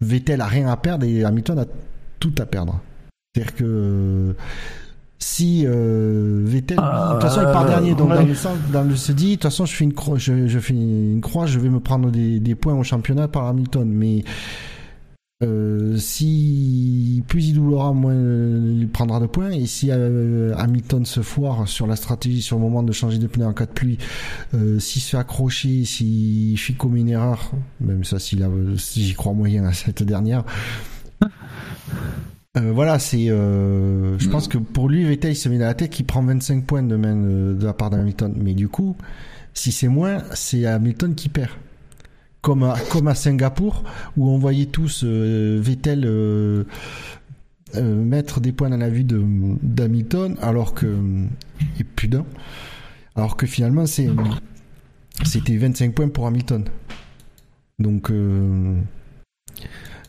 Vettel 0.00 0.40
a 0.40 0.46
rien 0.46 0.68
à 0.68 0.78
perdre 0.78 1.04
et 1.04 1.24
Hamilton 1.24 1.58
a 1.58 1.66
tout 2.20 2.34
à 2.38 2.46
perdre. 2.46 2.80
C'est-à-dire 3.34 3.54
que 3.54 4.34
si 5.22 5.64
euh, 5.66 6.42
Vettel, 6.44 6.76
de 6.76 7.12
toute 7.12 7.22
façon, 7.22 7.40
il 7.40 7.52
part 7.52 7.66
dernier, 7.66 7.94
donc 7.94 8.08
dans 8.08 8.22
le 8.22 8.34
sens, 8.34 8.58
dans 8.72 8.82
le 8.82 8.96
se 8.96 9.12
dit, 9.12 9.26
de 9.26 9.32
toute 9.32 9.44
façon, 9.44 9.64
je 9.64 9.74
fais 9.74 9.84
une 9.84 9.94
croix, 9.94 10.18
je, 10.18 10.48
je 10.48 10.58
fais 10.58 10.74
une 10.74 11.20
croix, 11.20 11.46
je 11.46 11.58
vais 11.58 11.68
me 11.70 11.80
prendre 11.80 12.10
des, 12.10 12.40
des 12.40 12.54
points 12.54 12.74
au 12.74 12.82
championnat 12.82 13.28
par 13.28 13.46
Hamilton, 13.46 13.88
mais 13.88 14.24
euh, 15.42 15.96
si 15.96 17.22
plus 17.26 17.48
il 17.48 17.54
doulera, 17.54 17.92
moins 17.92 18.14
il 18.14 18.88
prendra 18.88 19.20
de 19.20 19.26
points. 19.26 19.50
Et 19.50 19.66
si 19.66 19.88
euh, 19.90 20.54
Hamilton 20.56 21.04
se 21.04 21.20
foire 21.20 21.66
sur 21.68 21.86
la 21.86 21.96
stratégie, 21.96 22.42
sur 22.42 22.56
le 22.56 22.62
moment 22.62 22.82
de 22.82 22.92
changer 22.92 23.18
de 23.18 23.26
pneu 23.26 23.46
en 23.46 23.52
cas 23.52 23.66
de 23.66 23.72
pluie, 23.72 23.98
euh, 24.54 24.78
s'il 24.78 25.02
se 25.02 25.10
fait 25.10 25.18
accrocher, 25.18 25.84
s'il 25.84 26.58
fait 26.58 26.74
comme 26.74 26.96
une 26.96 27.08
erreur, 27.08 27.50
même 27.80 28.04
ça, 28.04 28.18
s'il 28.18 28.42
a, 28.42 28.48
si 28.76 29.04
j'y 29.04 29.14
crois 29.14 29.32
moyen 29.32 29.64
à 29.64 29.72
cette 29.72 30.02
dernière, 30.02 30.44
euh, 32.58 32.70
voilà, 32.72 32.98
c'est. 32.98 33.30
Euh, 33.30 34.18
je 34.18 34.28
pense 34.28 34.46
que 34.46 34.58
pour 34.58 34.88
lui, 34.88 35.04
Vettel, 35.04 35.34
se 35.34 35.48
met 35.48 35.58
dans 35.58 35.64
la 35.64 35.74
tête 35.74 35.90
qu'il 35.90 36.04
prend 36.04 36.22
25 36.22 36.64
points 36.66 36.82
de, 36.82 36.96
de 36.96 37.64
la 37.64 37.72
part 37.72 37.88
d'Hamilton. 37.88 38.34
Mais 38.36 38.52
du 38.52 38.68
coup, 38.68 38.94
si 39.54 39.72
c'est 39.72 39.88
moins, 39.88 40.22
c'est 40.34 40.66
Hamilton 40.66 41.14
qui 41.14 41.28
perd. 41.28 41.50
Comme 42.42 42.64
à, 42.64 42.76
comme 42.90 43.08
à 43.08 43.14
Singapour, 43.14 43.84
où 44.16 44.28
on 44.28 44.36
voyait 44.36 44.66
tous 44.66 45.02
euh, 45.04 45.60
Vettel 45.62 46.02
euh, 46.04 46.64
mettre 47.74 48.40
des 48.40 48.52
points 48.52 48.68
dans 48.68 48.76
la 48.76 48.90
vue 48.90 49.04
d'Hamilton, 49.04 50.36
alors 50.42 50.74
que. 50.74 50.98
Et 51.80 52.08
d'un. 52.08 52.26
Alors 53.14 53.36
que 53.36 53.46
finalement, 53.46 53.86
c'est 53.86 54.10
c'était 55.24 55.56
25 55.56 55.94
points 55.94 56.08
pour 56.08 56.26
Hamilton. 56.26 56.64
Donc. 57.78 58.12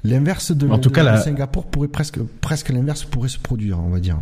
L'inverse 0.04 0.52
de, 0.52 0.68
en 0.68 0.80
tout 0.80 0.90
cas, 0.90 1.18
Singapour 1.18 1.66
pourrait 1.66 1.88
presque, 1.88 2.20
presque 2.42 2.70
l'inverse 2.70 3.06
pourrait 3.06 3.30
se 3.30 3.40
produire, 3.40 3.80
on 3.80 3.90
va 3.90 4.00
dire. 4.00 4.18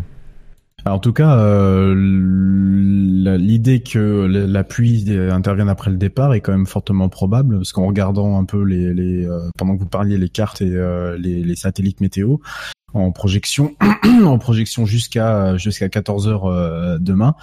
en 0.85 0.99
tout 0.99 1.11
cas, 1.11 1.37
euh, 1.37 1.95
l'idée 3.37 3.81
que 3.81 3.97
la 3.97 4.63
pluie 4.63 5.11
intervienne 5.31 5.69
après 5.69 5.89
le 5.89 5.97
départ 5.97 6.35
est 6.35 6.41
quand 6.41 6.51
même 6.51 6.67
fortement 6.67 7.09
probable, 7.09 7.57
parce 7.57 7.71
qu'en 7.71 7.87
regardant 7.87 8.37
un 8.39 8.45
peu 8.45 8.63
les, 8.63 8.93
les 8.93 9.25
euh, 9.25 9.49
pendant 9.57 9.75
que 9.75 9.79
vous 9.79 9.89
parliez 9.89 10.19
les 10.19 10.29
cartes 10.29 10.61
et 10.61 10.71
euh, 10.71 11.17
les, 11.17 11.43
les, 11.43 11.55
satellites 11.55 11.99
météo, 11.99 12.37
en 12.93 13.11
projection 13.11 13.73
en 14.25 14.37
projection 14.37 14.85
jusqu'à 14.85 15.57
jusqu'à 15.57 15.89
14 15.89 16.27
heures 16.27 16.45
euh, 16.45 16.97
demain. 16.99 17.35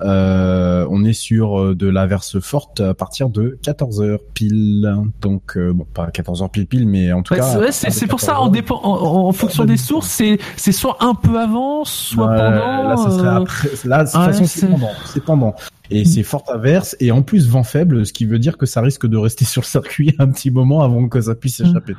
Euh, 0.00 0.86
on 0.90 1.04
est 1.04 1.12
sur 1.12 1.60
euh, 1.60 1.74
de 1.74 1.88
l'averse 1.88 2.40
forte 2.40 2.80
à 2.80 2.94
partir 2.94 3.28
de 3.28 3.58
14 3.62 4.02
heures 4.02 4.20
pile. 4.34 4.96
Donc 5.20 5.58
bon, 5.58 5.86
pas 5.92 6.10
14 6.10 6.42
heures 6.42 6.50
pile 6.50 6.66
pile, 6.66 6.88
mais 6.88 7.12
en 7.12 7.22
tout 7.22 7.34
cas. 7.34 7.70
C'est 7.70 8.06
pour 8.06 8.20
ça 8.20 8.40
en, 8.40 8.48
dépend, 8.48 8.80
en, 8.82 9.32
fonction 9.32 9.64
des 9.64 9.76
sources, 9.76 10.08
c'est 10.08 10.38
c'est 10.56 10.72
soit 10.72 10.96
un 11.00 11.14
peu 11.14 11.38
avant, 11.38 11.84
soit 11.84 12.28
pendant. 12.28 12.88
Là, 12.88 12.96
ça 12.96 13.10
serait 13.10 13.28
après. 13.28 13.68
Là, 13.84 14.04
de 14.04 14.10
toute 14.10 14.20
façon, 14.20 14.44
c'est 14.46 14.66
pendant. 14.66 14.90
C'est 15.06 15.24
pendant 15.24 15.54
et 15.90 16.04
c'est 16.04 16.22
forte 16.22 16.50
averse 16.50 16.96
et 17.00 17.10
en 17.10 17.22
plus 17.22 17.48
vent 17.48 17.62
faible, 17.62 18.04
ce 18.04 18.12
qui 18.12 18.24
veut 18.24 18.38
dire 18.38 18.58
que 18.58 18.66
ça 18.66 18.80
risque 18.80 19.06
de 19.06 19.16
rester 19.16 19.44
sur 19.46 19.62
le 19.62 19.66
circuit 19.66 20.14
un 20.18 20.28
petit 20.30 20.50
moment 20.50 20.82
avant 20.82 21.08
que 21.08 21.20
ça 21.20 21.34
puisse 21.34 21.56
s'échapper. 21.56 21.94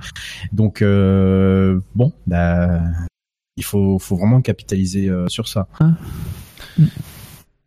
Donc 0.51 0.81
euh, 0.81 1.79
bon, 1.95 2.13
bah, 2.27 2.81
il 3.57 3.63
faut, 3.63 3.99
faut 3.99 4.15
vraiment 4.15 4.41
capitaliser 4.41 5.09
euh, 5.09 5.27
sur 5.27 5.47
ça. 5.47 5.67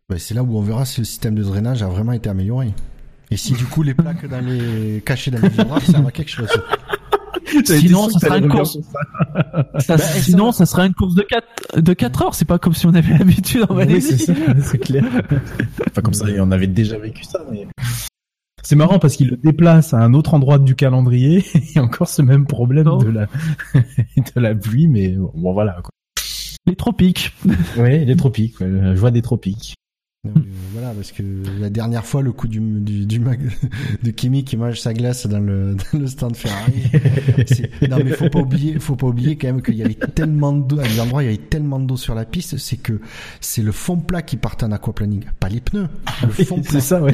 Bah, 0.09 0.15
c'est 0.17 0.33
là 0.33 0.43
où 0.43 0.57
on 0.57 0.61
verra 0.61 0.85
si 0.85 1.01
le 1.01 1.05
système 1.05 1.35
de 1.35 1.43
drainage 1.43 1.83
a 1.83 1.87
vraiment 1.87 2.13
été 2.13 2.29
amélioré. 2.29 2.73
Et 3.31 3.37
si 3.37 3.53
du 3.53 3.65
coup 3.65 3.83
les 3.83 3.93
plaques 3.93 4.27
dans 4.27 4.45
les 4.45 5.01
cachées 5.05 5.31
dans 5.31 5.41
les 5.41 5.49
virages 5.49 5.85
servent 5.85 6.07
à 6.07 6.11
quelque 6.11 6.31
chose. 6.31 6.49
sinon, 7.65 8.09
ça 8.09 8.19
sera 8.19 8.37
une 8.37 8.49
course. 8.49 8.77
Ça, 9.79 9.97
bah, 9.97 10.03
sinon, 10.03 10.51
ça... 10.51 10.65
sera 10.65 10.85
une 10.85 10.93
course 10.93 11.15
de 11.15 11.21
4 11.21 11.81
de 11.81 11.93
4 11.93 12.21
heures. 12.21 12.35
C'est 12.35 12.45
pas 12.45 12.59
comme 12.59 12.73
si 12.73 12.85
on 12.85 12.93
avait 12.93 13.17
l'habitude 13.17 13.65
en 13.69 13.73
Malaisie. 13.73 14.25
Oui, 14.29 14.35
c'est 14.61 14.77
clair. 14.77 15.03
Enfin, 15.89 16.01
comme 16.01 16.13
ça, 16.13 16.25
on 16.39 16.51
avait 16.51 16.67
déjà 16.67 16.97
vécu 16.97 17.23
ça. 17.23 17.39
Mais... 17.51 17.67
C'est 18.63 18.75
marrant 18.75 18.99
parce 18.99 19.17
qu'il 19.17 19.29
le 19.29 19.37
déplace 19.37 19.93
à 19.93 19.97
un 19.97 20.13
autre 20.13 20.33
endroit 20.33 20.57
du 20.57 20.75
calendrier 20.75 21.45
et 21.75 21.79
encore 21.79 22.07
ce 22.07 22.21
même 22.21 22.45
problème 22.45 22.97
de 22.99 23.09
la 23.09 23.27
de 23.73 24.39
la 24.39 24.55
pluie. 24.55 24.87
Mais 24.87 25.09
bon, 25.09 25.53
voilà. 25.53 25.81
Quoi. 25.83 25.91
Les 26.65 26.75
tropiques. 26.75 27.33
Oui, 27.77 28.05
les 28.05 28.15
tropiques. 28.15 28.59
Ouais, 28.61 28.69
la 28.69 28.95
joie 28.95 29.11
des 29.11 29.21
tropiques. 29.21 29.75
Voilà, 30.71 30.91
parce 30.93 31.11
que 31.11 31.21
la 31.59 31.69
dernière 31.69 32.05
fois, 32.05 32.21
le 32.21 32.31
coup 32.31 32.47
du, 32.47 32.61
du, 32.61 33.05
du 33.05 33.19
mag, 33.19 33.41
de 34.03 34.09
Kimi 34.09 34.45
qui 34.45 34.55
mange 34.55 34.79
sa 34.79 34.93
glace 34.93 35.27
dans 35.27 35.41
le, 35.41 35.75
dans 35.93 35.99
le 35.99 36.07
stand 36.07 36.37
Ferrari. 36.37 36.83
non, 37.89 37.97
mais 37.97 38.11
faut 38.11 38.29
pas 38.29 38.39
oublier, 38.39 38.79
faut 38.79 38.95
pas 38.95 39.07
oublier 39.07 39.35
quand 39.35 39.47
même 39.47 39.61
qu'il 39.61 39.75
y 39.75 39.83
avait 39.83 39.95
tellement 39.95 40.53
d'eau, 40.53 40.79
à 40.79 40.83
des 40.83 41.01
endroits, 41.01 41.23
il 41.23 41.25
y 41.25 41.29
avait 41.29 41.43
tellement 41.49 41.81
d'eau 41.81 41.97
sur 41.97 42.15
la 42.15 42.23
piste, 42.23 42.55
c'est 42.55 42.77
que 42.77 43.01
c'est 43.41 43.61
le 43.61 43.73
fond 43.73 43.97
plat 43.97 44.21
qui 44.21 44.37
partait 44.37 44.63
en 44.63 44.71
aquaplaning, 44.71 45.25
pas 45.41 45.49
les 45.49 45.59
pneus. 45.59 45.89
Le 46.21 46.29
fond 46.29 46.61
plat. 46.61 46.71
c'est 46.71 46.79
ça, 46.79 47.01
ouais. 47.01 47.13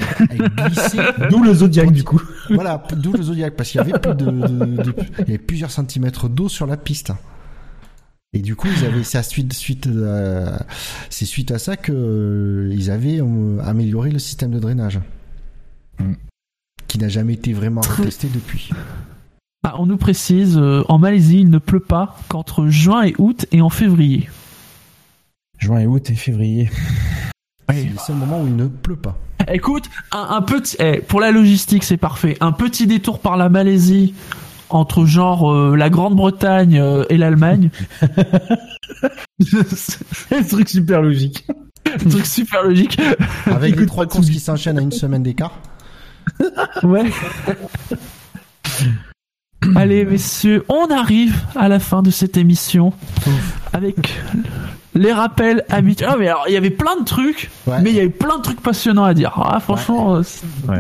D'où 1.32 1.44
le 1.44 1.56
Zodiac, 1.56 1.92
du 1.92 2.04
coup. 2.04 2.22
Voilà, 2.52 2.84
d'où 2.96 3.14
le 3.14 3.24
Zodiac, 3.24 3.56
parce 3.56 3.72
qu'il 3.72 3.80
y 3.80 3.82
avait 3.82 3.98
plus 3.98 4.14
de, 4.14 4.26
de, 4.30 4.84
de, 4.84 4.94
il 5.18 5.26
y 5.26 5.30
avait 5.30 5.40
plusieurs 5.40 5.72
centimètres 5.72 6.30
d'eau 6.30 6.48
sur 6.48 6.68
la 6.68 6.78
piste. 6.78 7.12
Et 8.32 8.40
du 8.40 8.56
coup, 8.56 8.68
ils 8.68 8.86
avaient, 8.86 9.04
c'est 9.04 9.24
suite, 9.24 9.54
suite, 9.54 9.88
euh, 9.88 10.56
c'est 11.10 11.26
suite 11.26 11.50
à 11.52 11.58
ça 11.58 11.78
que 11.78 11.92
euh, 11.92 12.72
ils 12.72 12.92
avaient 12.92 13.22
euh, 13.22 13.60
amélioré 13.64 14.12
le 14.12 14.20
système 14.20 14.52
de 14.52 14.60
drainage, 14.60 15.00
mm. 15.98 16.14
qui 16.88 17.00
n'a 17.00 17.10
jamais 17.10 17.34
été 17.34 17.54
vraiment 17.54 17.82
testé 17.82 18.28
depuis. 18.32 18.70
Ah, 19.64 19.76
on 19.80 19.88
nous 19.88 19.98
précise, 19.98 20.58
en 20.58 20.98
Malaisie, 21.00 21.42
il 21.42 21.50
ne 21.50 21.58
pleut 21.58 21.80
pas 21.80 22.18
qu'entre 22.30 22.68
juin 22.68 23.04
et 23.04 23.16
août 23.18 23.46
et 23.52 23.62
en 23.62 23.70
février. 23.70 24.30
Juin 25.58 25.80
et 25.80 25.88
août 25.88 26.10
et 26.10 26.16
février. 26.16 26.70
C'est 27.68 27.84
le 27.84 27.98
seul 27.98 28.16
moment 28.16 28.42
où 28.42 28.48
il 28.48 28.56
ne 28.56 28.68
pleut 28.68 28.96
pas. 28.96 29.18
Écoute, 29.52 29.90
un, 30.12 30.42
petit, 30.42 30.76
eh, 30.80 31.02
pour 31.02 31.20
la 31.20 31.32
logistique, 31.32 31.84
c'est 31.84 31.98
parfait. 31.98 32.38
Un 32.40 32.52
petit 32.52 32.88
détour 32.88 33.20
par 33.20 33.38
la 33.38 33.50
Malaisie 33.50 34.14
entre 34.70 35.06
genre 35.06 35.52
euh, 35.52 35.76
la 35.76 35.90
Grande-Bretagne 35.90 36.80
euh, 36.80 37.06
et 37.10 37.18
l'Allemagne. 37.18 37.70
c'est 39.40 40.32
un 40.36 40.44
truc 40.44 40.70
super 40.70 41.02
logique. 41.02 41.46
un 41.86 42.10
truc 42.10 42.26
super 42.26 42.64
logique. 42.64 43.00
Avec 43.46 43.76
les 43.76 43.86
trois 43.86 44.06
courses 44.06 44.30
qui 44.30 44.40
s'enchaînent 44.40 44.80
à 44.80 44.82
une 44.82 44.92
semaine 44.92 45.24
d'écart. 45.24 45.60
ouais. 46.84 47.12
Allez 49.76 50.06
messieurs, 50.06 50.64
on 50.70 50.88
arrive 50.88 51.36
à 51.56 51.68
la 51.68 51.80
fin 51.80 52.02
de 52.02 52.12
cette 52.12 52.38
émission 52.38 52.94
avec 53.74 54.20
les 54.96 55.12
rappels 55.12 55.64
habituels. 55.70 56.10
Ah, 56.12 56.16
mais 56.18 56.28
alors, 56.28 56.46
il 56.48 56.54
y 56.54 56.58
avait 56.58 56.70
plein 56.70 56.98
de 57.00 57.06
trucs, 57.06 57.50
mais 57.68 57.90
il 57.90 57.96
y 57.96 58.00
avait 58.00 58.10
plein 58.10 58.38
de 58.38 58.44
trucs 58.44 58.62
passionnants 58.62 59.04
à 59.04 59.14
dire. 59.14 59.34
Ah, 59.36 59.60
franchement. 59.60 60.14
Ouais. 60.14 60.22
Euh, 60.70 60.80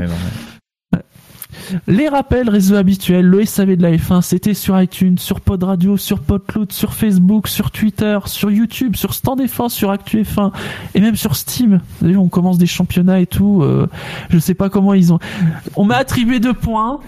les 1.87 2.07
rappels 2.07 2.49
réseaux 2.49 2.75
habituels, 2.75 3.25
le 3.25 3.45
SAV 3.45 3.75
de 3.75 3.81
la 3.81 3.91
F1, 3.91 4.21
c'était 4.21 4.53
sur 4.53 4.79
iTunes, 4.79 5.17
sur 5.17 5.41
Pod 5.41 5.63
Radio, 5.63 5.97
sur 5.97 6.19
Podloot, 6.19 6.71
sur 6.71 6.93
Facebook, 6.93 7.47
sur 7.47 7.71
Twitter, 7.71 8.19
sur 8.25 8.51
YouTube, 8.51 8.95
sur 8.95 9.13
Stand 9.13 9.41
F1, 9.41 9.69
sur 9.69 9.91
Actu 9.91 10.21
F1 10.21 10.51
et 10.95 11.01
même 11.01 11.15
sur 11.15 11.35
Steam. 11.35 11.81
on 12.03 12.27
commence 12.27 12.57
des 12.57 12.65
championnats 12.65 13.19
et 13.19 13.27
tout. 13.27 13.61
Euh, 13.63 13.87
je 14.29 14.39
sais 14.39 14.53
pas 14.53 14.69
comment 14.69 14.93
ils 14.93 15.13
ont. 15.13 15.19
On 15.75 15.85
m'a 15.85 15.97
attribué 15.97 16.39
deux 16.39 16.53
points. 16.53 16.99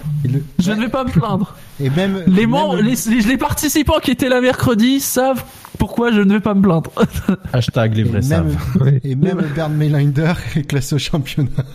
Je 0.60 0.72
ne 0.72 0.82
vais 0.82 0.90
pas 0.90 1.04
me 1.04 1.10
plaindre. 1.10 1.56
Et 1.80 1.90
même 1.90 2.24
les, 2.28 2.46
membres, 2.46 2.78
Les, 2.78 2.96
les, 3.22 3.38
participants 3.38 4.00
qui 4.02 4.12
étaient 4.12 4.30
là 4.30 4.40
mercredi 4.40 5.00
savent 5.00 5.44
pourquoi 5.80 6.12
je 6.12 6.22
ne 6.22 6.34
vais 6.34 6.40
pas 6.40 6.54
me 6.54 6.62
plaindre. 6.62 6.92
Hashtag 7.54 7.96
les 7.96 8.04
vrais 8.04 8.20
et 8.24 8.30
même, 8.30 8.58
et 9.04 9.16
même 9.16 9.42
Bernd 9.56 9.76
Meilander 9.76 10.34
est 10.56 10.64
classé 10.64 10.96
au 10.96 11.00
championnat. 11.00 11.66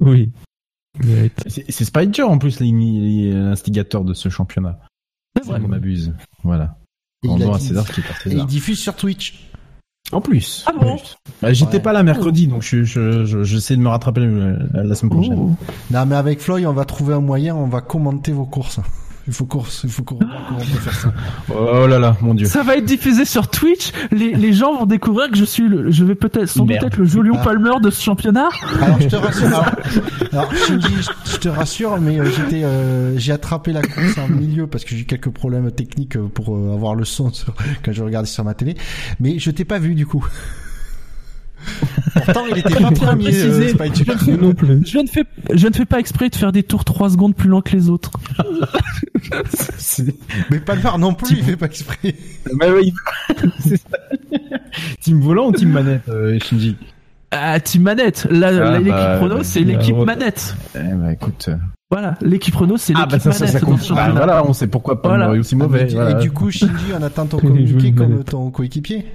Oui. 0.00 0.30
C'est 1.46 1.84
Spider 1.84 2.22
en 2.22 2.38
plus 2.38 2.60
l'instigateur 2.60 4.04
de 4.04 4.14
ce 4.14 4.28
championnat. 4.28 4.78
Si 5.42 5.50
on 5.50 5.68
m'abuse. 5.68 6.14
Voilà. 6.42 6.78
Il, 7.22 7.30
et 7.30 8.34
il 8.34 8.46
diffuse 8.46 8.78
sur 8.78 8.94
Twitch. 8.94 9.50
En 10.12 10.20
plus. 10.20 10.64
Ah 10.66 10.72
bon 10.78 10.96
bah, 11.40 11.52
J'étais 11.54 11.80
pas 11.80 11.94
là 11.94 12.02
mercredi, 12.02 12.46
donc 12.46 12.62
je, 12.62 12.84
je, 12.84 13.24
je, 13.24 13.42
j'essaie 13.42 13.74
de 13.74 13.80
me 13.80 13.88
rattraper 13.88 14.20
la, 14.20 14.94
semaine 14.94 15.10
prochaine. 15.10 15.56
Non, 15.90 16.06
mais 16.06 16.14
avec 16.14 16.40
Floyd, 16.40 16.66
on 16.66 16.74
va 16.74 16.84
trouver 16.84 17.14
un 17.14 17.20
moyen, 17.20 17.56
on 17.56 17.66
va 17.66 17.80
commenter 17.80 18.32
vos 18.32 18.44
courses. 18.44 18.80
Il 19.26 19.32
faut 19.32 19.46
qu'on, 19.46 19.62
il 19.84 19.90
faut 19.90 20.02
qu'on, 20.02 20.18
comment 20.18 20.58
peut 20.58 20.64
faire 20.64 20.94
ça. 20.94 21.12
Oh 21.48 21.86
là 21.86 21.98
là, 21.98 22.16
mon 22.20 22.34
dieu. 22.34 22.46
Ça 22.46 22.62
va 22.62 22.76
être 22.76 22.84
diffusé 22.84 23.24
sur 23.24 23.48
Twitch. 23.48 23.90
Les, 24.10 24.34
les 24.34 24.52
gens 24.52 24.76
vont 24.76 24.84
découvrir 24.84 25.30
que 25.30 25.36
je 25.36 25.44
suis 25.44 25.66
le, 25.66 25.90
je 25.90 26.04
vais 26.04 26.14
peut-être, 26.14 26.46
sans 26.46 26.66
doute 26.66 26.82
être 26.82 26.98
le 26.98 27.06
Jolion 27.06 27.36
ah. 27.38 27.44
Palmer 27.44 27.80
de 27.82 27.88
ce 27.88 28.02
championnat. 28.02 28.50
Alors, 28.82 29.00
je 29.00 29.08
te 29.08 29.16
rassure. 29.16 29.64
Alors, 30.32 30.52
je 30.52 31.36
te 31.38 31.48
rassure, 31.48 31.98
mais 32.00 32.20
euh, 32.20 32.26
j'étais, 32.26 32.64
euh, 32.64 33.16
j'ai 33.16 33.32
attrapé 33.32 33.72
la 33.72 33.80
course 33.80 34.18
en 34.18 34.28
milieu 34.28 34.66
parce 34.66 34.84
que 34.84 34.90
j'ai 34.90 35.00
eu 35.00 35.06
quelques 35.06 35.30
problèmes 35.30 35.70
techniques 35.70 36.16
euh, 36.16 36.28
pour 36.28 36.56
avoir 36.56 36.94
le 36.94 37.04
son 37.04 37.32
quand 37.82 37.92
je 37.92 38.02
regardais 38.02 38.28
sur 38.28 38.44
ma 38.44 38.52
télé. 38.52 38.76
Mais 39.20 39.38
je 39.38 39.50
t'ai 39.50 39.64
pas 39.64 39.78
vu, 39.78 39.94
du 39.94 40.06
coup. 40.06 40.26
Pourtant, 42.14 42.44
il 42.50 42.58
était 42.58 42.74
pas 42.74 42.90
premier. 42.90 43.34
Euh, 43.34 43.60
je, 44.84 44.98
ne 44.98 45.06
fais, 45.06 45.24
je 45.52 45.66
ne 45.66 45.72
fais 45.72 45.84
pas 45.84 45.98
exprès 45.98 46.28
de 46.28 46.34
faire 46.36 46.52
des 46.52 46.62
tours 46.62 46.84
3 46.84 47.10
secondes 47.10 47.34
plus 47.34 47.48
lents 47.48 47.60
que 47.60 47.74
les 47.76 47.88
autres. 47.88 48.12
Mais 50.50 50.60
pas 50.60 50.74
le 50.74 50.98
non 50.98 51.14
plus, 51.14 51.38
il 51.38 51.44
fait 51.44 51.56
pas 51.56 51.66
exprès. 51.66 52.14
Bah 52.54 52.66
oui. 52.74 52.92
team 55.00 55.20
volant 55.20 55.48
ou 55.48 55.52
team 55.52 55.70
manette, 55.70 56.08
euh, 56.08 56.38
Shinji 56.38 56.76
ah, 57.36 57.58
team 57.58 57.82
manette. 57.82 58.28
Ah, 58.30 58.78
l'équipe 58.78 58.92
bah, 58.92 59.18
Renault, 59.18 59.42
c'est 59.42 59.60
l'équipe 59.60 59.96
manette. 59.96 60.54
Eh 60.76 60.94
bah 60.94 61.12
écoute. 61.12 61.50
Voilà, 61.90 62.14
l'équipe 62.20 62.54
Renault, 62.54 62.76
c'est 62.76 62.92
l'équipe 62.92 63.08
ah, 63.08 63.16
bah, 63.16 63.18
ça, 63.18 63.44
manette. 63.44 63.82
Ça, 63.82 63.94
bah, 63.94 64.10
voilà, 64.14 64.44
on 64.46 64.52
sait 64.52 64.68
pourquoi 64.68 65.02
pas 65.02 65.08
voilà. 65.08 65.30
aussi 65.30 65.56
mauvais. 65.56 65.88
Et 65.90 66.14
du 66.22 66.30
coup, 66.30 66.52
Shinji, 66.52 66.92
on 66.96 67.02
attend 67.02 67.26
ton 67.26 67.38
communiqué 67.38 67.92
comme 67.92 68.22
ton 68.22 68.50
coéquipier. 68.50 69.06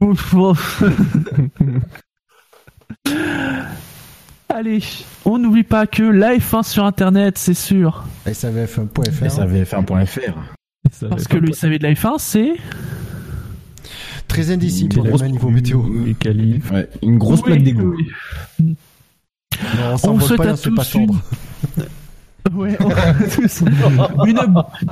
Allez, 4.48 4.82
on 5.24 5.38
n'oublie 5.38 5.62
pas 5.62 5.86
que 5.86 6.02
la 6.02 6.36
F1 6.36 6.62
sur 6.62 6.84
internet, 6.84 7.38
c'est 7.38 7.54
sûr. 7.54 8.04
SAVF1.fr. 8.26 9.26
SAVF1.fr. 9.26 10.34
Parce 11.08 11.28
que 11.28 11.36
le 11.36 11.52
SAV 11.52 11.78
de 11.78 11.82
la 11.82 11.92
F1, 11.92 12.14
c'est. 12.18 12.54
Très 14.26 14.50
indicible, 14.50 15.00
niveau 15.26 15.50
météo. 15.50 15.82
une 17.02 17.18
grosse 17.18 17.42
plaque 17.42 17.62
d'égout. 17.62 17.96
On, 20.02 20.10
on 20.10 20.20
souhaite 20.20 20.40
à 20.40 20.56
tous 20.56 20.94
une... 20.94 21.10
Ouais, 22.54 22.76
une 24.26 24.40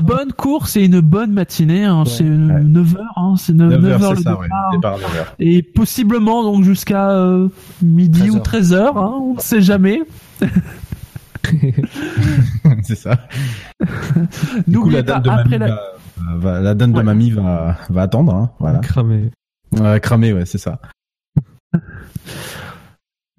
bonne 0.03 0.33
course 0.33 0.77
et 0.77 0.85
une 0.85 1.01
bonne 1.01 1.33
matinée. 1.33 1.85
Hein. 1.85 2.05
c'est 2.05 2.25
9h, 2.25 2.97
hein. 3.17 3.35
c'est 3.39 3.53
9, 3.55 3.81
h 3.81 4.11
le 4.11 4.23
ça, 4.23 4.39
départ. 4.73 4.99
Et 5.39 5.63
possiblement 5.63 6.43
donc 6.43 6.65
jusqu'à 6.65 7.11
euh, 7.11 7.49
midi 7.83 8.31
ou 8.31 8.39
13h, 8.39 8.97
hein. 8.97 9.13
on 9.21 9.35
ne 9.35 9.41
sait 9.41 9.61
jamais. 9.61 10.03
c'est 12.83 12.97
ça. 12.97 13.19
Pas, 15.05 15.33
après 15.33 15.59
la... 15.59 15.79
Va, 16.39 16.61
la 16.61 16.75
dame 16.75 16.93
de 16.93 17.03
mamie 17.03 17.31
va, 17.31 17.77
va 17.89 18.03
attendre. 18.03 18.35
Hein. 18.35 18.51
Voilà. 18.59 18.79
Cramer. 18.81 19.31
Ouais, 19.73 20.01
cramer, 20.01 20.33
ouais, 20.33 20.47
c'est 20.47 20.59
ça. 20.59 20.81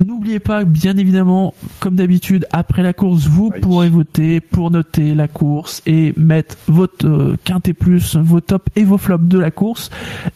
N'oubliez 0.06 0.40
pas, 0.40 0.64
bien 0.64 0.96
évidemment, 0.96 1.56
comme 1.80 1.96
d'habitude, 1.96 2.46
après 2.52 2.84
la 2.84 2.94
course, 2.94 3.26
vous 3.26 3.50
pourrez 3.50 3.90
voter 3.90 4.42
pour 4.42 4.70
noter 4.70 5.16
la 5.16 5.28
course 5.28 5.82
et 5.88 6.14
mettre 6.16 6.56
votre 6.68 7.08
euh, 7.08 7.36
quintet 7.44 7.74
plus, 7.74 8.16
vos 8.16 8.40
tops 8.40 8.68
et 8.76 8.84
vos 8.84 9.00
flops 9.00 9.28
de 9.28 9.40
la 9.40 9.50
course. 9.50 9.90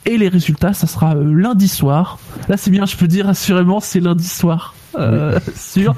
Et 0.08 0.18
les 0.18 0.30
résultats, 0.30 0.74
ça 0.74 0.88
sera 0.88 1.16
euh, 1.16 1.24
lundi 1.24 1.68
soir. 1.68 2.18
Là, 2.50 2.58
c'est 2.58 2.72
bien, 2.72 2.88
je 2.88 2.96
peux 2.98 3.08
dire 3.08 3.30
assurément, 3.30 3.80
c'est 3.80 4.00
lundi 4.00 4.28
soir. 4.28 4.74
Euh, 4.96 5.40
sur 5.56 5.96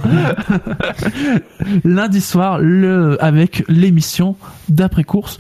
lundi 1.83 2.21
soir 2.21 2.59
le 2.59 3.17
avec 3.23 3.63
l'émission 3.67 4.35
d'après 4.69 5.03
course 5.03 5.39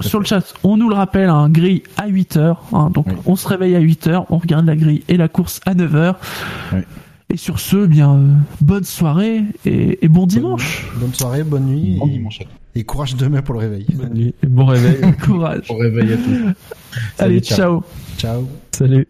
sur 0.00 0.20
le 0.20 0.24
chat 0.24 0.54
on 0.62 0.78
nous 0.78 0.88
le 0.88 0.94
rappelle 0.94 1.28
un 1.28 1.50
grille 1.50 1.82
à 1.98 2.06
8 2.06 2.38
heures 2.38 2.62
hein, 2.72 2.88
donc 2.94 3.06
on 3.26 3.36
se 3.36 3.46
réveille 3.46 3.76
à 3.76 3.80
8 3.80 4.06
heures 4.06 4.26
on 4.30 4.38
regarde 4.38 4.64
la 4.64 4.74
grille 4.74 5.02
et 5.08 5.18
la 5.18 5.28
course 5.28 5.60
à 5.66 5.74
9 5.74 5.94
heures 5.96 6.18
et 7.34 7.36
sur 7.36 7.58
ce, 7.58 7.84
bien, 7.86 8.14
euh, 8.14 8.32
bonne 8.60 8.84
soirée 8.84 9.42
et, 9.66 10.06
bon 10.06 10.24
dimanche. 10.24 10.86
Bonne, 11.00 11.12
soirée, 11.12 11.42
bonne 11.42 11.66
nuit. 11.66 11.96
Bon 11.98 12.06
et, 12.06 12.10
dimanche. 12.10 12.38
Et 12.76 12.84
courage 12.84 13.16
demain 13.16 13.42
pour 13.42 13.54
le 13.54 13.60
réveil. 13.60 13.86
Bonne 13.92 14.14
nuit 14.14 14.34
et 14.40 14.46
bon 14.46 14.66
réveil. 14.66 15.00
courage. 15.24 15.66
Bon 15.66 15.76
réveil 15.76 16.12
à 16.12 16.16
tous. 16.16 17.00
Allez, 17.18 17.40
ciao. 17.40 17.82
Ciao. 18.18 18.46
Salut. 18.70 19.08